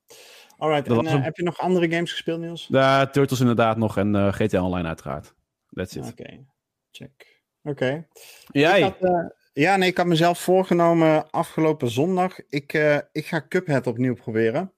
Alright, 0.57 0.87
en 0.87 1.21
heb 1.21 1.35
je 1.35 1.43
nog 1.43 1.59
andere 1.59 1.89
games 1.89 2.11
gespeeld, 2.11 2.39
Niels? 2.39 2.67
Ja, 2.67 3.07
Turtles 3.07 3.39
inderdaad 3.39 3.77
nog 3.77 3.97
en 3.97 4.33
GTA 4.33 4.63
Online 4.63 4.87
uiteraard. 4.87 5.35
That's 5.69 5.95
it. 5.95 6.11
Oké, 6.11 6.45
check. 6.91 7.43
Oké. 7.63 8.07
Jij? 8.51 8.77
Ik 8.77 8.83
had, 8.83 9.33
ja, 9.53 9.75
nee, 9.75 9.89
ik 9.89 9.97
had 9.97 10.05
mezelf 10.05 10.39
voorgenomen 10.39 11.29
afgelopen 11.29 11.89
zondag. 11.89 12.39
Ik, 12.49 12.73
ik 13.11 13.25
ga 13.25 13.47
Cuphead 13.47 13.87
opnieuw 13.87 14.15
proberen. 14.15 14.73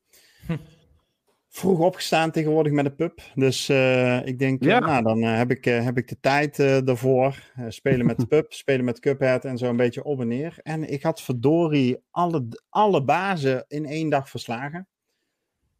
Vroeg 1.54 1.80
opgestaan 1.80 2.32
tegenwoordig 2.32 2.74
met 2.74 2.86
de 2.86 2.91
pub. 2.91 3.22
Dus 3.36 3.70
eh, 3.70 4.26
ik 4.26 4.39
denk, 4.39 4.62
eh, 4.62 4.68
Ja. 4.68 4.80
nou, 4.80 5.04
dan 5.04 5.24
eh, 5.24 5.38
heb, 5.38 5.52
ik, 5.52 5.66
heb 5.66 5.97
ik 5.97 6.08
de 6.08 6.20
tijd 6.20 6.58
daarvoor. 6.58 7.52
Spelen 7.68 8.06
met 8.06 8.18
de 8.18 8.26
pub, 8.26 8.54
spelen 8.64 8.86
met 8.86 8.99
Cuphead 8.99 9.45
en 9.45 9.58
zo 9.58 9.70
een 9.70 9.76
beetje 9.76 10.04
op 10.04 10.20
en 10.20 10.28
neer. 10.28 10.60
En 10.64 10.91
ik 10.91 11.04
had 11.04 11.22
verdorie 11.22 11.97
alle, 12.12 12.47
alle 12.70 13.04
bazen 13.04 13.66
in 13.68 13.86
één 13.86 14.10
dag 14.10 14.30
verslagen. 14.30 14.88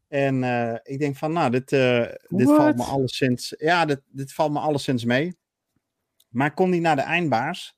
En 0.07 0.43
ik 0.84 0.99
denk 0.99 1.15
van, 1.15 1.34
nou, 1.34 1.51
dit, 1.51 1.69
dit 2.28 2.55
valt 2.55 2.76
me 2.76 2.84
alleszins... 2.84 3.55
Ja, 3.57 3.86
dit, 3.86 4.01
dit 4.05 4.34
valt 4.34 4.51
me 4.51 4.59
alleszins 4.59 5.05
mee. 5.05 5.38
Maar 6.30 6.47
ik 6.47 6.55
kom 6.55 6.69
niet 6.69 6.82
naar 6.82 6.95
de 6.95 7.01
eindbaas. 7.01 7.78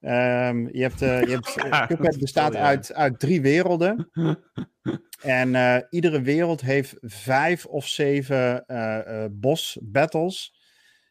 Ehm, 0.00 0.68
je 0.72 0.82
hebt, 0.82 0.98
je 0.98 1.06
hebt, 1.06 1.54
Ja, 1.70 1.86
Cuphead 1.86 2.18
bestaat 2.18 2.56
uit, 2.56 2.94
uit 2.94 3.18
drie 3.18 3.40
werelden. 3.40 4.08
En 5.18 5.54
eh, 5.54 5.82
iedere 5.90 6.20
wereld 6.20 6.60
heeft 6.60 6.94
vijf 7.00 7.66
of 7.66 7.86
zeven 7.86 8.64
uh, 8.66 9.24
boss 9.30 9.78
battles. 9.82 10.54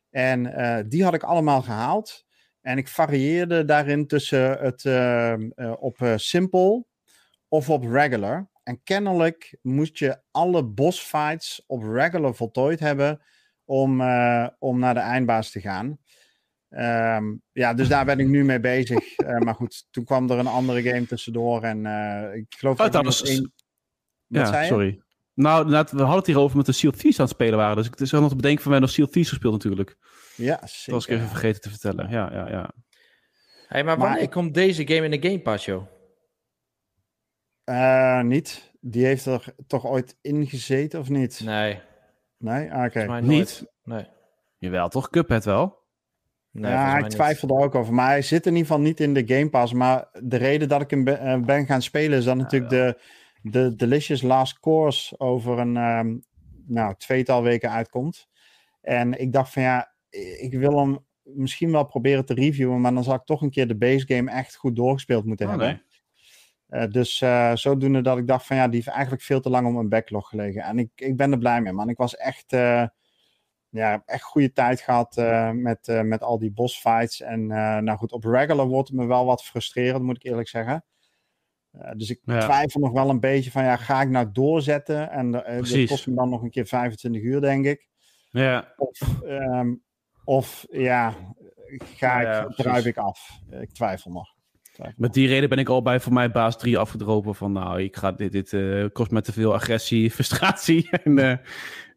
En 0.10 0.44
die 0.90 1.04
had 1.04 1.14
ik 1.14 1.24
allemaal 1.24 1.62
gehaald. 1.62 2.26
En 2.62 2.78
ik 2.78 2.88
varieerde 2.88 3.66
daarin 3.66 4.08
tussen 4.08 4.52
het 4.52 4.86
op 5.80 6.14
simple 6.16 6.86
of 7.48 7.70
op 7.70 7.84
regular. 7.84 8.50
En 8.64 8.84
kennelijk 8.84 9.58
moest 9.62 9.98
je 9.98 10.22
alle 10.32 10.64
boss 10.64 11.00
fights 11.00 11.64
op 11.68 11.84
regular 11.84 12.36
voltooid 12.36 12.80
hebben 12.80 13.22
om, 13.66 14.02
om 14.60 14.80
naar 14.80 14.94
de 14.94 15.00
eindbaas 15.00 15.52
te 15.52 15.62
gaan. 15.62 16.00
Um, 16.80 17.42
ja, 17.52 17.74
dus 17.74 17.88
daar 17.88 18.06
ben 18.06 18.20
ik 18.20 18.28
nu 18.28 18.44
mee 18.46 18.60
bezig. 18.60 19.20
Uh, 19.20 19.38
maar 19.46 19.56
goed, 19.56 19.88
toen 19.92 20.04
kwam 20.04 20.30
er 20.30 20.38
een 20.38 20.48
andere 20.48 20.82
game 20.82 21.06
tussendoor. 21.06 21.64
En 21.64 21.86
uh, 21.86 22.36
ik 22.36 22.46
geloof 22.58 22.80
oh, 22.80 22.92
dat 22.92 23.04
was 23.04 23.24
één. 23.24 23.54
Ja, 24.28 24.64
sorry. 24.64 25.02
Nou, 25.34 25.70
we 25.70 25.76
hadden 25.76 26.10
het 26.10 26.26
hierover 26.26 26.58
met 26.58 26.66
de 26.66 26.72
Seal 26.72 26.92
Thieves 26.92 27.20
aan 27.20 27.26
het 27.26 27.34
spelen 27.34 27.58
waren. 27.58 27.76
Dus 27.76 27.86
ik 27.86 28.00
is 28.00 28.12
nog 28.12 28.30
te 28.30 28.36
bedenken 28.36 28.62
van 28.62 28.72
wij 28.72 28.80
nog 28.80 28.90
Seal 28.90 29.08
Thieves 29.08 29.30
gespeeld 29.30 29.54
natuurlijk. 29.54 29.98
Ja, 30.36 30.56
zeker. 30.56 30.84
Dat 30.86 30.94
was 30.94 31.06
ik 31.06 31.16
even 31.16 31.28
vergeten 31.28 31.62
te 31.62 31.70
vertellen. 31.70 32.10
Ja, 32.10 32.30
ja, 32.32 32.50
ja. 32.50 32.72
Hey, 33.68 33.84
maar 33.84 33.98
wanneer 33.98 34.18
maar, 34.18 34.30
komt 34.30 34.54
deze 34.54 34.88
game 34.88 35.10
in 35.10 35.22
de 35.22 35.28
Game 35.28 35.42
Pass, 35.42 35.66
joh? 35.66 35.88
Uh, 37.66 38.22
niet. 38.22 38.74
Die 38.82 39.06
heeft 39.06 39.26
er 39.26 39.56
toch 39.68 39.86
ooit 39.86 40.18
in 40.22 40.48
gezeten, 40.48 41.00
of 41.00 41.10
niet? 41.10 41.42
Nee. 41.44 41.82
Nee? 42.38 42.72
Ah, 42.74 42.86
oké. 42.86 43.02
Okay. 43.02 43.22
Niet? 43.22 43.66
Nee. 43.84 44.08
Jawel, 44.58 44.90
toch? 44.90 45.10
Cuphead 45.10 45.46
wel? 45.46 45.87
Nee, 46.60 46.72
ja, 46.72 46.98
ik 46.98 47.10
twijfelde 47.10 47.54
ook 47.54 47.76
over. 47.76 47.94
Maar 47.94 48.08
hij 48.08 48.22
zit 48.22 48.46
in 48.46 48.52
ieder 48.52 48.68
geval 48.68 48.82
niet 48.82 49.00
in 49.00 49.14
de 49.14 49.24
Game 49.26 49.50
Pass. 49.50 49.74
Maar 49.74 50.08
de 50.24 50.38
reden 50.38 50.68
dat 50.68 50.82
ik 50.82 50.90
hem 50.90 51.04
ben, 51.04 51.46
ben 51.46 51.66
gaan 51.66 51.82
spelen 51.82 52.18
is 52.18 52.26
dan 52.26 52.38
natuurlijk 52.38 52.72
de, 52.72 53.00
de 53.42 53.76
Delicious 53.76 54.22
Last 54.22 54.60
Course 54.60 55.20
over 55.20 55.60
een 55.60 55.76
um, 55.76 56.24
nou, 56.68 56.96
tweetal 56.98 57.44
weken 57.44 57.72
uitkomt. 57.72 58.28
En 58.82 59.20
ik 59.20 59.34
dacht 59.34 59.54
van 59.54 59.62
ja, 59.62 59.94
ik 60.40 60.54
wil 60.54 60.80
hem 60.80 61.06
misschien 61.24 61.72
wel 61.72 61.86
proberen 61.86 62.26
te 62.26 62.34
reviewen. 62.34 62.82
Maar 62.82 62.94
dan 62.94 63.04
zal 63.04 63.16
ik 63.16 63.26
toch 63.26 63.42
een 63.42 63.52
keer 63.52 63.68
de 63.68 63.78
base 63.78 64.06
game 64.08 64.32
echt 64.32 64.56
goed 64.56 64.76
doorgespeeld 64.76 65.26
moeten 65.26 65.46
oh, 65.46 65.52
hebben. 65.52 65.82
Nee. 66.68 66.82
Uh, 66.82 66.92
dus 66.92 67.22
uh, 67.22 67.56
zodoende 67.56 68.02
dat 68.02 68.18
ik 68.18 68.28
dacht 68.28 68.46
van 68.46 68.56
ja, 68.56 68.66
die 68.66 68.76
heeft 68.76 68.88
eigenlijk 68.88 69.24
veel 69.24 69.42
te 69.42 69.50
lang 69.50 69.68
om 69.68 69.78
een 69.78 69.90
backlog 69.90 70.30
gelegen. 70.30 70.62
En 70.62 70.80
ik, 70.80 70.90
ik 70.96 71.18
ben 71.18 71.32
er 71.32 71.38
blij 71.38 71.62
mee, 71.62 71.74
man. 71.74 71.90
Ik 71.90 71.98
was 71.98 72.16
echt... 72.16 72.54
Uh, 72.54 72.84
ja, 73.70 74.04
echt 74.06 74.24
goede 74.24 74.52
tijd 74.52 74.82
gehad 74.82 75.18
uh, 75.18 75.52
met, 75.52 75.88
uh, 75.88 76.02
met 76.02 76.22
al 76.22 76.40
die 76.40 76.52
boss 76.52 76.80
fights. 76.80 77.22
En 77.22 77.42
uh, 77.42 77.78
nou 77.78 77.98
goed, 77.98 78.12
op 78.12 78.24
regular 78.24 78.68
wordt 78.68 78.88
het 78.88 78.98
me 78.98 79.06
wel 79.06 79.26
wat 79.26 79.44
frustrerend, 79.44 80.04
moet 80.04 80.16
ik 80.16 80.24
eerlijk 80.24 80.48
zeggen. 80.48 80.86
dus 81.96 82.10
ik 82.10 82.20
ja. 82.24 82.40
twijfel 82.40 82.80
nog 82.80 82.92
wel 82.92 83.10
een 83.10 83.20
beetje 83.20 83.52
van, 83.52 83.64
ja, 83.64 83.76
ga 83.76 84.02
ik 84.02 84.10
nou 84.10 84.32
doorzetten? 84.32 85.12
En 85.12 85.32
dat 85.32 85.86
kost 85.86 86.08
me 86.08 86.16
dan 86.16 86.30
nog 86.30 86.42
een 86.42 86.50
keer 86.50 86.66
25 86.66 87.22
uur, 87.22 87.42
denk 87.42 87.66
ik. 87.66 87.88
Ja. 88.30 88.74
Of, 88.78 89.00
um, 89.24 89.84
of 90.24 90.66
ja, 90.70 91.14
ga 91.96 92.22
ja, 92.22 92.46
ik, 92.46 92.56
druip 92.56 92.86
ik 92.86 92.98
af. 92.98 93.40
Ik 93.50 93.74
twijfel 93.74 94.12
nog. 94.12 94.36
Met 94.96 95.14
die 95.14 95.28
reden 95.28 95.50
ben 95.50 95.58
ik 95.58 95.70
al 95.70 95.82
bij 95.82 96.00
voor 96.00 96.14
mij 96.14 96.32
baas 96.32 96.58
3 96.58 96.78
afgedropen. 96.78 97.36
Van 97.36 97.52
nou, 97.52 97.82
ik 97.82 97.96
ga 97.96 98.12
dit, 98.12 98.32
dit 98.32 98.52
uh, 98.52 98.86
kost 98.94 99.12
me 99.12 99.22
te 99.22 99.34
veel 99.34 99.54
agressie, 99.54 100.12
frustratie. 100.14 100.90
en 100.90 101.18
uh, 101.18 101.34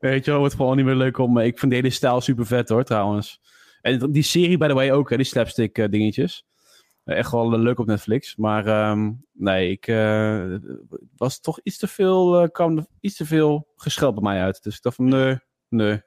weet 0.01 0.25
je 0.25 0.31
wel, 0.31 0.41
wordt 0.41 0.55
gewoon 0.55 0.77
niet 0.77 0.85
meer 0.85 0.95
leuk 0.95 1.19
om. 1.19 1.39
Ik 1.39 1.59
vind 1.59 1.71
de 1.71 1.77
hele 1.77 1.91
stijl 1.91 2.21
super 2.21 2.47
vet 2.47 2.69
hoor, 2.69 2.85
trouwens. 2.85 3.41
En 3.81 4.13
die 4.13 4.23
serie, 4.23 4.59
by 4.59 4.67
the 4.67 4.75
way, 4.75 4.91
ook, 4.91 5.11
hè, 5.11 5.17
die 5.17 5.27
slapstick 5.27 5.79
uh, 5.79 5.89
dingetjes. 5.89 6.47
echt 7.05 7.31
wel 7.31 7.59
leuk 7.59 7.79
op 7.79 7.87
Netflix. 7.87 8.37
Maar 8.37 8.91
um, 8.91 9.25
nee, 9.33 9.71
ik 9.71 9.87
was 11.17 11.41
toch 11.41 11.61
iets 11.63 11.79
te 11.79 11.87
veel, 11.87 12.51
kwam 12.51 12.87
iets 13.01 13.17
te 13.17 13.27
veel 13.27 13.69
gescheld 13.77 14.15
bij 14.15 14.23
mij 14.23 14.43
uit. 14.43 14.63
Dus 14.63 14.77
ik 14.77 14.83
dacht 14.83 14.97
van 14.97 15.09
nee, 15.09 15.39
nee. 15.69 16.03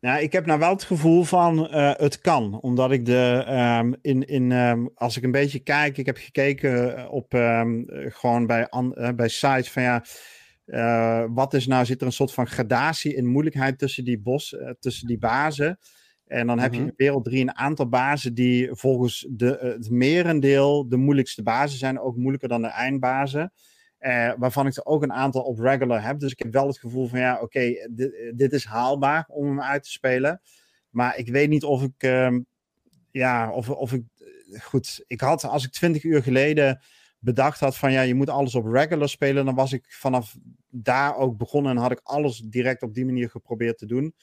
Nou, 0.00 0.22
ik 0.22 0.32
heb 0.32 0.46
nou 0.46 0.58
wel 0.58 0.70
het 0.70 0.84
gevoel 0.84 1.24
van 1.24 1.58
het 1.74 2.20
kan. 2.20 2.60
Omdat 2.60 2.90
ik 2.90 3.06
de, 3.06 3.44
um, 3.80 3.94
in, 4.00 4.24
in, 4.26 4.52
um, 4.52 4.90
als 4.94 5.16
ik 5.16 5.22
een 5.22 5.30
beetje 5.30 5.58
kijk, 5.58 5.98
ik 5.98 6.06
heb 6.06 6.16
gekeken 6.16 7.08
op 7.10 7.26
gewoon 8.08 8.46
bij, 8.46 8.68
bij 9.14 9.28
sites 9.28 9.70
van 9.70 9.82
ja, 9.82 10.04
uh, 10.66 11.24
wat 11.28 11.54
is 11.54 11.66
nou, 11.66 11.84
zit 11.84 12.00
er 12.00 12.06
een 12.06 12.12
soort 12.12 12.32
van 12.32 12.46
gradatie 12.46 13.14
in 13.14 13.26
moeilijkheid 13.26 13.78
tussen 13.78 14.04
die 14.04 14.18
bos, 14.18 14.56
tussen 14.78 15.06
die 15.06 15.18
bazen. 15.18 15.78
En 16.26 16.46
dan 16.46 16.58
heb 16.58 16.70
mm 16.70 16.76
-hmm. 16.76 16.84
je 16.84 16.90
in 16.90 16.96
wereld 16.96 17.24
3 17.24 17.40
een 17.40 17.56
aantal 17.56 17.88
bazen 17.88 18.34
die 18.34 18.68
volgens 18.72 19.26
de, 19.30 19.58
het 19.60 19.90
merendeel 19.90 20.88
de 20.88 20.96
moeilijkste 20.96 21.42
bazen 21.42 21.78
zijn, 21.78 22.00
ook 22.00 22.16
moeilijker 22.16 22.48
dan 22.48 22.62
de 22.62 22.68
eindbazen. 22.68 23.52
Uh, 24.00 24.32
waarvan 24.36 24.66
ik 24.66 24.76
er 24.76 24.84
ook 24.84 25.02
een 25.02 25.12
aantal 25.12 25.42
op 25.42 25.58
regular 25.58 26.04
heb. 26.04 26.18
Dus 26.18 26.32
ik 26.32 26.38
heb 26.38 26.52
wel 26.52 26.66
het 26.66 26.78
gevoel 26.78 27.08
van 27.08 27.18
ja, 27.18 27.34
oké, 27.34 27.44
okay, 27.44 27.88
dit, 27.90 28.32
dit, 28.36 28.52
is 28.52 28.64
haalbaar 28.64 29.24
om 29.28 29.46
hem 29.46 29.60
uit 29.60 29.82
te 29.82 29.90
spelen. 29.90 30.40
Maar 30.90 31.18
ik 31.18 31.28
weet 31.28 31.48
niet 31.48 31.64
of 31.64 31.82
ik, 31.82 32.02
uh, 32.02 32.38
ja, 33.10 33.50
of, 33.50 33.70
of 33.70 33.92
ik, 33.92 34.02
goed, 34.60 35.04
ik 35.06 35.20
had 35.20 35.44
als 35.44 35.64
ik 35.64 35.72
20 35.72 36.04
uur 36.04 36.22
geleden 36.22 36.80
bedacht 37.24 37.60
had 37.60 37.76
van 37.76 37.92
ja, 37.92 38.00
je 38.00 38.14
moet 38.14 38.30
alles 38.30 38.54
op 38.54 38.66
regular 38.66 39.08
spelen, 39.08 39.44
dan 39.44 39.54
was 39.54 39.72
ik 39.72 39.84
vanaf 39.88 40.36
daar 40.68 41.16
ook 41.16 41.36
begonnen 41.36 41.76
en 41.76 41.82
had 41.82 41.90
ik 41.90 42.00
alles 42.02 42.38
direct 42.38 42.82
op 42.82 42.94
die 42.94 43.04
manier 43.04 43.30
geprobeerd 43.30 43.78
te 43.78 43.86
doen. 43.86 44.14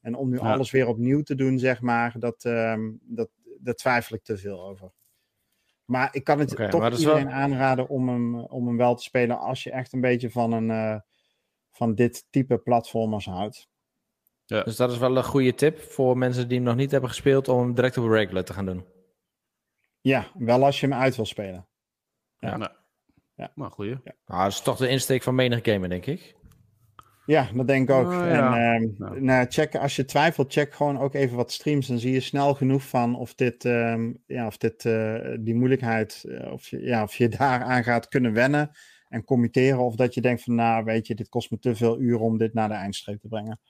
En 0.00 0.14
om 0.14 0.28
nu 0.30 0.36
ja. 0.36 0.52
alles 0.52 0.70
weer 0.70 0.86
opnieuw 0.86 1.22
te 1.22 1.34
doen, 1.34 1.58
zeg 1.58 1.80
maar, 1.80 2.14
dat, 2.18 2.44
um, 2.44 3.00
dat, 3.02 3.30
daar 3.58 3.74
twijfel 3.74 4.16
ik 4.16 4.22
te 4.22 4.36
veel 4.36 4.62
over. 4.62 4.92
Maar 5.84 6.08
ik 6.12 6.24
kan 6.24 6.38
het 6.38 6.52
okay, 6.52 6.68
toch 6.68 6.98
iedereen 6.98 7.24
wel... 7.24 7.34
aanraden 7.34 7.88
om 7.88 8.08
hem, 8.08 8.34
om 8.40 8.66
hem 8.66 8.76
wel 8.76 8.94
te 8.94 9.02
spelen 9.02 9.38
als 9.38 9.62
je 9.62 9.70
echt 9.70 9.92
een 9.92 10.00
beetje 10.00 10.30
van, 10.30 10.52
een, 10.52 10.68
uh, 10.68 11.00
van 11.70 11.94
dit 11.94 12.26
type 12.30 12.58
platformers 12.58 13.26
houdt. 13.26 13.68
Ja. 14.44 14.62
Dus 14.62 14.76
dat 14.76 14.90
is 14.90 14.98
wel 14.98 15.16
een 15.16 15.24
goede 15.24 15.54
tip 15.54 15.78
voor 15.78 16.18
mensen 16.18 16.48
die 16.48 16.56
hem 16.56 16.66
nog 16.66 16.76
niet 16.76 16.90
hebben 16.90 17.10
gespeeld 17.10 17.48
om 17.48 17.58
hem 17.58 17.74
direct 17.74 17.98
op 17.98 18.10
regular 18.10 18.44
te 18.44 18.52
gaan 18.52 18.66
doen. 18.66 18.84
Ja, 20.00 20.30
wel 20.34 20.64
als 20.64 20.80
je 20.80 20.86
hem 20.86 20.98
uit 20.98 21.16
wil 21.16 21.26
spelen. 21.26 21.69
Ja, 22.40 22.56
nou, 22.56 22.72
ja. 23.34 23.52
maar 23.54 23.70
goeie. 23.70 23.90
Ja. 24.04 24.14
Nou, 24.26 24.42
dat 24.42 24.52
is 24.52 24.60
toch 24.60 24.76
de 24.76 24.88
insteek 24.88 25.22
van 25.22 25.34
menig 25.34 25.60
gamer, 25.62 25.88
denk 25.88 26.06
ik. 26.06 26.38
Ja, 27.30 27.48
dat 27.54 27.66
denk 27.66 27.88
ik 27.88 27.94
ook. 27.94 28.06
Oh, 28.06 28.12
ja. 28.12 28.74
En 28.74 28.82
uh, 28.82 28.98
nou. 28.98 29.22
nou, 29.22 29.46
check, 29.48 29.74
als 29.74 29.96
je 29.96 30.04
twijfelt, 30.04 30.52
check 30.52 30.74
gewoon 30.74 30.98
ook 30.98 31.14
even 31.14 31.36
wat 31.36 31.52
streams. 31.52 31.86
Dan 31.86 31.98
zie 31.98 32.12
je 32.12 32.20
snel 32.20 32.54
genoeg 32.54 32.82
van 32.82 33.16
of 33.16 33.34
dit, 33.34 33.64
um, 33.64 34.22
ja, 34.26 34.46
of 34.46 34.56
dit 34.56 34.84
uh, 34.84 35.36
die 35.40 35.54
moeilijkheid, 35.54 36.24
uh, 36.26 36.52
of, 36.52 36.68
je, 36.68 36.80
ja, 36.80 37.02
of 37.02 37.14
je 37.14 37.28
daaraan 37.38 37.84
gaat 37.84 38.08
kunnen 38.08 38.32
wennen 38.32 38.70
en 39.08 39.24
committeren. 39.24 39.78
Of 39.78 39.94
dat 39.94 40.14
je 40.14 40.20
denkt 40.20 40.42
van, 40.42 40.54
nou 40.54 40.84
weet 40.84 41.06
je, 41.06 41.14
dit 41.14 41.28
kost 41.28 41.50
me 41.50 41.58
te 41.58 41.74
veel 41.74 42.00
uren 42.00 42.20
om 42.20 42.38
dit 42.38 42.54
naar 42.54 42.68
de 42.68 42.74
eindstreep 42.74 43.20
te 43.20 43.28
brengen. 43.28 43.60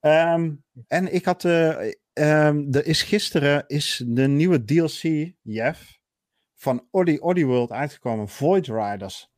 Um, 0.00 0.64
en 0.86 1.14
ik 1.14 1.24
had, 1.24 1.44
um, 1.44 2.72
er 2.72 2.86
is 2.86 3.02
gisteren 3.02 3.64
is 3.66 4.04
de 4.06 4.28
nieuwe 4.28 4.64
DLC, 4.64 5.32
Jeff, 5.42 5.97
van 6.58 6.86
Oddy 6.90 7.16
Oddy 7.20 7.44
World 7.44 7.72
uitgekomen, 7.72 8.28
Void 8.28 8.66
Riders. 8.66 9.30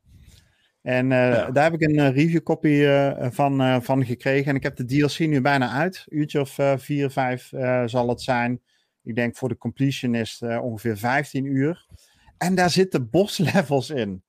En 0.81 1.05
uh, 1.05 1.33
ja. 1.33 1.51
daar 1.51 1.63
heb 1.63 1.81
ik 1.81 1.81
een 1.81 1.97
uh, 1.97 2.15
review 2.15 2.43
copy 2.43 2.67
uh, 2.67 3.27
van, 3.29 3.83
van 3.83 4.05
gekregen. 4.05 4.49
En 4.49 4.55
ik 4.55 4.63
heb 4.63 4.75
de 4.75 4.85
DLC 4.85 5.19
nu 5.19 5.41
bijna 5.41 5.69
uit. 5.69 6.05
Uurtje 6.09 6.39
of 6.39 6.57
vier, 6.75 7.09
vijf 7.09 7.51
zal 7.85 8.09
het 8.09 8.21
zijn. 8.21 8.61
Ik 9.03 9.15
denk 9.15 9.35
voor 9.35 9.49
de 9.49 9.57
completionist 9.57 10.41
ongeveer 10.41 10.97
15 10.97 11.45
uur. 11.45 11.87
En 12.37 12.55
daar 12.55 12.69
zitten 12.69 13.09
boss 13.09 13.37
levels 13.53 13.89
in. 13.89 14.23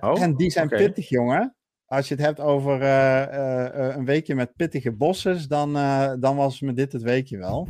Oh, 0.00 0.22
en 0.22 0.36
die 0.36 0.50
zijn 0.50 0.66
okay. 0.66 0.78
pittig, 0.78 1.08
jongen. 1.08 1.54
Als 1.86 2.08
je 2.08 2.14
het 2.14 2.24
hebt 2.24 2.40
over 2.40 2.82
een 3.96 4.04
weekje 4.04 4.34
met 4.34 4.56
pittige 4.56 4.92
bosses, 4.92 5.46
dan, 5.46 5.72
dan 6.20 6.36
was 6.36 6.60
me 6.60 6.72
dit 6.72 6.92
het 6.92 7.02
weekje 7.02 7.38
wel. 7.38 7.68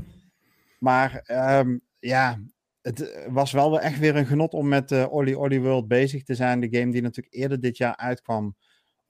Maar 0.78 1.24
um, 1.58 1.80
ja, 1.98 2.38
het 2.82 3.10
eh, 3.10 3.32
was 3.32 3.52
wel 3.52 3.80
echt 3.80 3.98
weer 3.98 4.16
een 4.16 4.26
genot 4.26 4.52
om 4.52 4.68
met 4.68 4.90
uh, 4.90 5.12
Olly 5.12 5.34
Olly 5.34 5.60
World 5.60 5.88
bezig 5.88 6.22
te 6.22 6.34
zijn. 6.34 6.60
De 6.60 6.78
game 6.78 6.92
die 6.92 7.02
natuurlijk 7.02 7.34
eerder 7.34 7.60
dit 7.60 7.76
jaar 7.76 7.96
uitkwam 7.96 8.56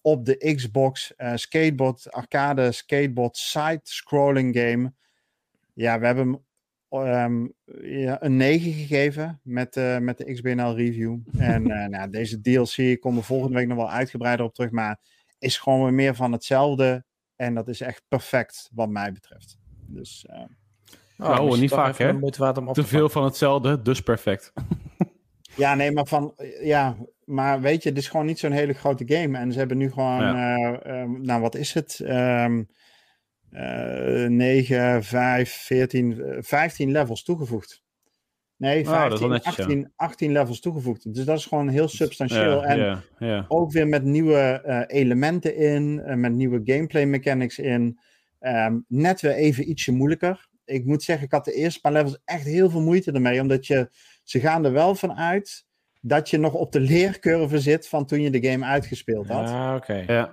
op 0.01 0.25
de 0.25 0.55
Xbox. 0.55 1.13
Uh, 1.17 1.33
skateboard, 1.35 2.13
arcade 2.13 2.73
skateboard, 2.73 3.37
side-scrolling 3.37 4.57
game. 4.59 4.93
Ja, 5.75 5.99
we 5.99 6.07
hebben 6.07 6.27
hem 6.27 6.45
um, 6.91 7.55
ja, 7.83 8.23
een 8.23 8.37
9 8.37 8.73
gegeven 8.73 9.41
met, 9.43 9.77
uh, 9.77 9.99
met 9.99 10.19
de 10.19 10.33
XBNL 10.33 10.77
review. 10.77 11.19
En 11.39 11.69
uh, 11.69 11.87
nou, 11.87 12.11
deze 12.11 12.41
DLC 12.41 13.01
komt 13.01 13.19
er 13.19 13.25
volgende 13.25 13.57
week 13.57 13.67
nog 13.67 13.77
wel 13.77 13.91
uitgebreider 13.91 14.47
op 14.47 14.55
terug. 14.55 14.71
Maar 14.71 15.01
is 15.39 15.59
gewoon 15.59 15.83
weer 15.83 15.95
meer 15.95 16.15
van 16.15 16.33
hetzelfde. 16.33 17.05
En 17.37 17.55
dat 17.55 17.69
is 17.69 17.81
echt 17.81 18.03
perfect 18.09 18.71
wat 18.73 18.89
mij 18.89 19.13
betreft. 19.13 19.59
Dus... 19.87 20.27
Oh, 21.21 21.29
nou, 21.29 21.59
niet 21.59 21.71
vaak 21.71 21.99
hè. 21.99 22.31
Te 22.73 22.85
veel 22.85 23.09
van 23.09 23.25
hetzelfde, 23.25 23.83
dus 23.83 24.01
perfect. 24.01 24.53
ja, 25.57 25.75
nee, 25.75 25.93
maar 25.93 26.07
van, 26.07 26.35
ja, 26.63 26.97
maar 27.25 27.61
weet 27.61 27.83
je, 27.83 27.89
het 27.89 27.99
is 27.99 28.09
gewoon 28.09 28.27
niet 28.27 28.39
zo'n 28.39 28.51
hele 28.51 28.73
grote 28.73 29.05
game. 29.07 29.39
En 29.39 29.53
ze 29.53 29.59
hebben 29.59 29.77
nu 29.77 29.91
gewoon, 29.91 30.21
ja. 30.21 30.59
uh, 30.87 31.01
um, 31.01 31.23
nou 31.23 31.41
wat 31.41 31.55
is 31.55 31.73
het? 31.73 32.01
Um, 32.03 32.69
uh, 33.51 34.27
9, 34.29 35.05
5, 35.05 35.53
14, 35.53 36.37
15 36.41 36.91
levels 36.91 37.23
toegevoegd. 37.23 37.83
Nee, 38.61 38.87
Oh, 38.87 39.03
dat 39.03 39.13
is 39.13 39.21
wel 39.21 39.29
15, 39.29 39.29
netjes, 39.29 39.57
ja. 39.57 39.63
18, 39.63 39.93
18 39.97 40.33
levels 40.33 40.61
toegevoegd. 40.61 41.15
Dus 41.15 41.25
dat 41.25 41.39
is 41.39 41.47
gewoon 41.47 41.69
heel 41.69 41.89
substantieel. 41.89 42.61
Ja, 42.61 42.63
en 42.63 42.79
ja, 42.79 43.03
ja. 43.19 43.45
ook 43.49 43.73
weer 43.73 43.89
met 43.89 44.05
nieuwe 44.05 44.63
eh, 44.65 44.99
elementen 45.01 45.57
in, 45.57 46.01
eh, 46.01 46.17
met 46.17 46.33
nieuwe 46.33 46.61
gameplay 46.65 47.05
mechanics 47.05 47.59
in. 47.59 47.99
Ehm, 48.39 48.79
net 48.89 49.21
weer 49.21 49.33
even 49.33 49.71
ietsje 49.71 49.93
moeilijker. 49.93 50.49
Ik 50.71 50.85
moet 50.85 51.03
zeggen, 51.03 51.27
ik 51.27 51.33
had 51.33 51.45
de 51.45 51.53
eerste 51.53 51.81
paar 51.81 51.93
levels 51.93 52.19
echt 52.25 52.45
heel 52.45 52.71
veel 52.71 52.81
moeite 52.81 53.13
ermee, 53.13 53.41
omdat 53.41 53.67
je, 53.67 53.91
ze 54.23 54.41
gaan 54.41 54.65
er 54.65 54.73
wel 54.73 54.95
van 54.95 55.17
uit 55.17 55.67
dat 56.01 56.31
je 56.31 56.39
nog 56.39 56.55
op 56.55 56.73
de 56.73 56.81
leercurve 56.81 57.61
zit 57.61 57.89
van 57.89 58.07
toen 58.07 58.21
je 58.21 58.31
de 58.31 58.51
game 58.51 58.65
uitgespeeld 58.65 59.29
had. 59.29 59.49
Ah, 59.49 59.75
oké. 59.77 60.05
Ja. 60.07 60.33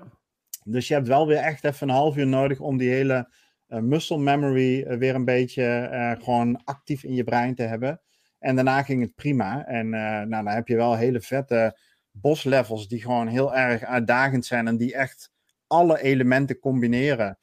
Dus 0.63 0.87
je 0.87 0.93
hebt 0.93 1.07
wel 1.07 1.27
weer 1.27 1.37
echt 1.37 1.63
even 1.63 1.89
een 1.89 1.95
half 1.95 2.17
uur 2.17 2.27
nodig 2.27 2.59
om 2.59 2.77
die 2.77 2.89
hele 2.89 3.29
eh, 3.67 3.79
muscle 3.79 4.17
memory 4.17 4.81
eh, 4.81 4.97
weer 4.97 5.15
een 5.15 5.25
beetje 5.25 5.63
eh, 5.63 6.11
gewoon 6.23 6.61
actief 6.63 7.03
in 7.03 7.13
je 7.13 7.23
brein 7.23 7.55
te 7.55 7.63
hebben. 7.63 8.01
En 8.39 8.55
daarna 8.55 8.83
ging 8.83 9.01
het 9.01 9.15
prima. 9.15 9.65
En 9.65 9.93
eh, 9.93 10.01
nou, 10.01 10.43
dan 10.43 10.47
heb 10.47 10.67
je 10.67 10.75
wel 10.75 10.95
hele 10.95 11.21
vette 11.21 11.77
boslevels 12.11 12.87
die 12.87 13.01
gewoon 13.01 13.27
heel 13.27 13.55
erg 13.55 13.83
uitdagend 13.83 14.45
zijn 14.45 14.67
en 14.67 14.77
die 14.77 14.93
echt 14.93 15.31
alle 15.67 16.01
elementen 16.01 16.59
combineren. 16.59 17.37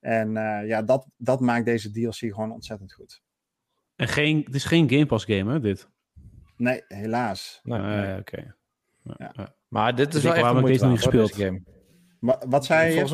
En 0.00 0.36
eh, 0.36 0.68
ja, 0.68 0.82
dat, 0.82 1.06
dat 1.16 1.40
maakt 1.40 1.64
deze 1.64 1.90
DLC 1.90 2.14
gewoon 2.16 2.52
ontzettend 2.52 2.92
goed. 2.92 3.22
En 3.96 4.08
geen, 4.08 4.42
het 4.44 4.54
is 4.54 4.64
geen 4.64 4.90
Game 4.90 5.06
Pass 5.06 5.24
game, 5.24 5.52
hè, 5.52 5.60
dit? 5.60 5.88
Nee, 6.56 6.82
helaas. 6.88 7.60
Nee, 7.62 7.78
Ah, 7.80 7.86
nee. 7.86 8.18
Oké. 8.18 8.54
Ja, 9.02 9.32
ja. 9.36 9.54
Maar 9.68 9.94
dit 9.94 10.06
is 10.06 10.12
Dus 10.14 10.22
wel 10.22 10.32
echt 10.32 10.40
waarom 10.42 10.58
een 10.58 10.64
moeite 10.66 10.84
waard, 10.86 11.12
niet 11.12 11.12
deze 11.12 11.44
game. 11.44 11.62
Wa- 12.20 12.42
wat 12.48 12.64
zei 12.64 12.92
je? 12.94 12.98
Volgens 12.98 13.12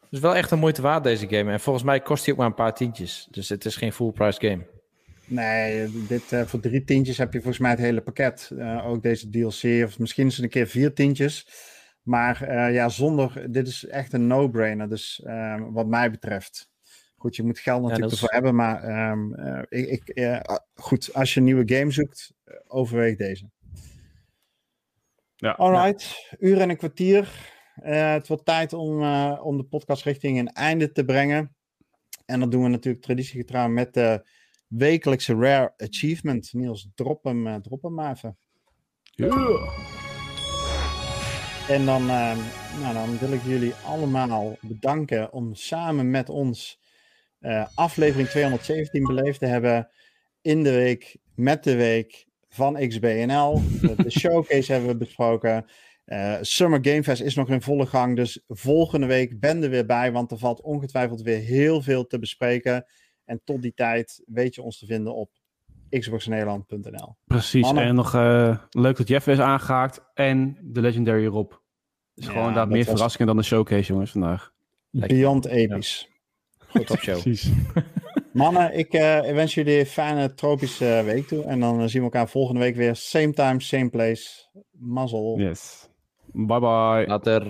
Het 0.00 0.12
is 0.14 0.20
wel 0.20 0.34
echt 0.36 0.50
een 0.50 0.58
moeite 0.58 0.82
waard, 0.82 1.04
deze 1.04 1.28
game. 1.28 1.52
En 1.52 1.60
volgens 1.60 1.84
mij 1.84 2.00
kost 2.00 2.24
hij 2.24 2.32
ook 2.32 2.38
maar 2.40 2.48
een 2.48 2.54
paar 2.54 2.74
tientjes. 2.74 3.28
Dus 3.30 3.48
het 3.48 3.64
is 3.64 3.76
geen 3.76 3.92
full 3.92 4.10
price 4.12 4.40
game. 4.48 4.66
Nee, 5.26 5.90
dit, 6.06 6.32
eh, 6.32 6.42
voor 6.42 6.60
drie 6.60 6.84
tientjes 6.84 7.18
heb 7.18 7.32
je 7.32 7.38
volgens 7.38 7.58
mij 7.58 7.70
het 7.70 7.80
hele 7.80 8.00
pakket. 8.00 8.50
Eh, 8.58 8.86
ook 8.86 9.02
deze 9.02 9.30
DLC, 9.30 9.84
of 9.84 9.98
misschien 9.98 10.26
is 10.26 10.34
het 10.34 10.44
een 10.44 10.50
keer 10.50 10.66
vier 10.66 10.94
tientjes. 10.94 11.48
Maar 12.06 12.42
eh, 12.42 12.74
ja, 12.74 12.88
zonder, 12.88 13.52
dit 13.52 13.66
is 13.66 13.86
echt 13.86 14.12
een 14.12 14.26
no-brainer. 14.26 14.88
Dus 14.88 15.22
eh, 15.22 15.62
wat 15.70 15.86
mij 15.86 16.10
betreft. 16.10 16.70
Goed, 17.16 17.36
je 17.36 17.42
moet 17.42 17.58
geld 17.58 17.82
natuurlijk 17.82 18.12
is- 18.12 18.12
ervoor 18.12 18.32
hebben. 18.34 18.54
Maar 18.54 18.82
ehm, 18.82 19.32
eh, 19.34 19.62
ik, 19.68 19.88
ik, 19.88 20.08
eh, 20.08 20.40
ah, 20.40 20.56
goed, 20.74 21.14
als 21.14 21.34
je 21.34 21.40
een 21.40 21.46
nieuwe 21.46 21.74
game 21.74 21.90
zoekt, 21.90 22.34
overweeg 22.66 23.16
deze. 23.16 23.50
Ja. 25.36 25.50
Alright, 25.52 26.34
uur 26.38 26.60
en 26.60 26.70
een 26.70 26.76
kwartier. 26.76 27.54
Eh, 27.74 28.12
het 28.12 28.28
wordt 28.28 28.44
tijd 28.44 28.72
om, 28.72 29.02
eh, 29.02 29.40
om 29.42 29.56
de 29.56 29.64
podcast 29.64 30.04
richting 30.04 30.38
een 30.38 30.52
einde 30.52 30.92
te 30.92 31.04
brengen. 31.04 31.54
En 32.26 32.40
dat 32.40 32.50
doen 32.50 32.62
we 32.62 32.68
natuurlijk 32.68 33.04
traditiegetrouw 33.04 33.68
met 33.68 33.94
de 33.94 34.28
wekelijkse 34.66 35.34
Rare 35.34 35.72
Achievement. 35.76 36.52
Niels, 36.52 36.88
drop 36.94 37.24
hem, 37.24 37.62
drop 37.62 37.82
hem 37.82 37.94
maar 37.94 38.12
even. 38.12 38.36
En 41.68 41.84
dan, 41.84 42.02
eh, 42.10 42.36
nou, 42.80 42.94
dan 42.94 43.18
wil 43.18 43.32
ik 43.32 43.42
jullie 43.42 43.74
allemaal 43.84 44.56
bedanken 44.60 45.32
om 45.32 45.54
samen 45.54 46.10
met 46.10 46.28
ons 46.28 46.80
eh, 47.38 47.66
aflevering 47.74 48.28
217 48.28 49.02
beleefd 49.02 49.38
te 49.38 49.46
hebben. 49.46 49.88
In 50.42 50.62
de 50.62 50.72
week, 50.72 51.16
met 51.34 51.64
de 51.64 51.76
week 51.76 52.26
van 52.48 52.88
XBNL. 52.88 53.60
De, 53.80 53.94
de 53.96 54.10
showcase 54.20 54.72
hebben 54.72 54.90
we 54.90 54.96
besproken. 54.96 55.66
Eh, 56.04 56.36
Summer 56.40 56.78
Game 56.82 57.02
Fest 57.02 57.22
is 57.22 57.34
nog 57.34 57.48
in 57.48 57.62
volle 57.62 57.86
gang. 57.86 58.16
Dus 58.16 58.42
volgende 58.48 59.06
week 59.06 59.40
ben 59.40 59.62
er 59.62 59.70
weer 59.70 59.86
bij. 59.86 60.12
Want 60.12 60.30
er 60.30 60.38
valt 60.38 60.60
ongetwijfeld 60.60 61.22
weer 61.22 61.40
heel 61.40 61.82
veel 61.82 62.06
te 62.06 62.18
bespreken. 62.18 62.86
En 63.24 63.40
tot 63.44 63.62
die 63.62 63.74
tijd 63.74 64.22
weet 64.26 64.54
je 64.54 64.62
ons 64.62 64.78
te 64.78 64.86
vinden 64.86 65.14
op 65.14 65.30
xboxnederland.nl. 65.90 67.16
Precies. 67.24 67.62
Mannen. 67.62 67.84
En 67.84 67.94
nog 67.94 68.14
eh, 68.14 68.56
leuk 68.70 68.96
dat 68.96 69.08
Jeff 69.08 69.26
is 69.26 69.38
aangehaakt. 69.38 70.04
En 70.14 70.58
de 70.62 70.80
Legendary 70.80 71.26
Rob. 71.26 71.52
is 72.14 72.26
Ja, 72.26 72.32
gewoon 72.32 72.54
daar 72.54 72.68
meer 72.68 72.84
was- 72.84 72.86
verrassingen 72.94 73.26
dan 73.26 73.36
de 73.36 73.42
showcase, 73.42 73.92
jongens, 73.92 74.10
vandaag. 74.10 74.52
Beyond 74.90 75.46
episch. 75.46 76.08
Goed 76.68 76.90
op 76.90 76.98
show. 76.98 77.20
Precies. 77.20 77.50
Mannen, 78.32 78.78
ik 78.78 78.92
eh, 78.92 79.20
wens 79.20 79.54
jullie 79.54 79.78
een 79.78 79.86
fijne 79.86 80.34
tropische 80.34 80.86
eh, 80.94 81.04
week 81.04 81.26
toe. 81.26 81.44
En 81.44 81.60
dan 81.60 81.88
zien 81.88 81.98
we 82.00 82.04
elkaar 82.06 82.28
volgende 82.28 82.60
week 82.60 82.76
weer. 82.76 82.96
Same 82.96 83.32
time, 83.32 83.60
same 83.60 83.88
place. 83.88 84.48
Mazzel. 84.70 85.38
Yes. 85.38 85.88
Bye 86.32 86.58
bye. 86.60 87.04
Later. 87.06 87.42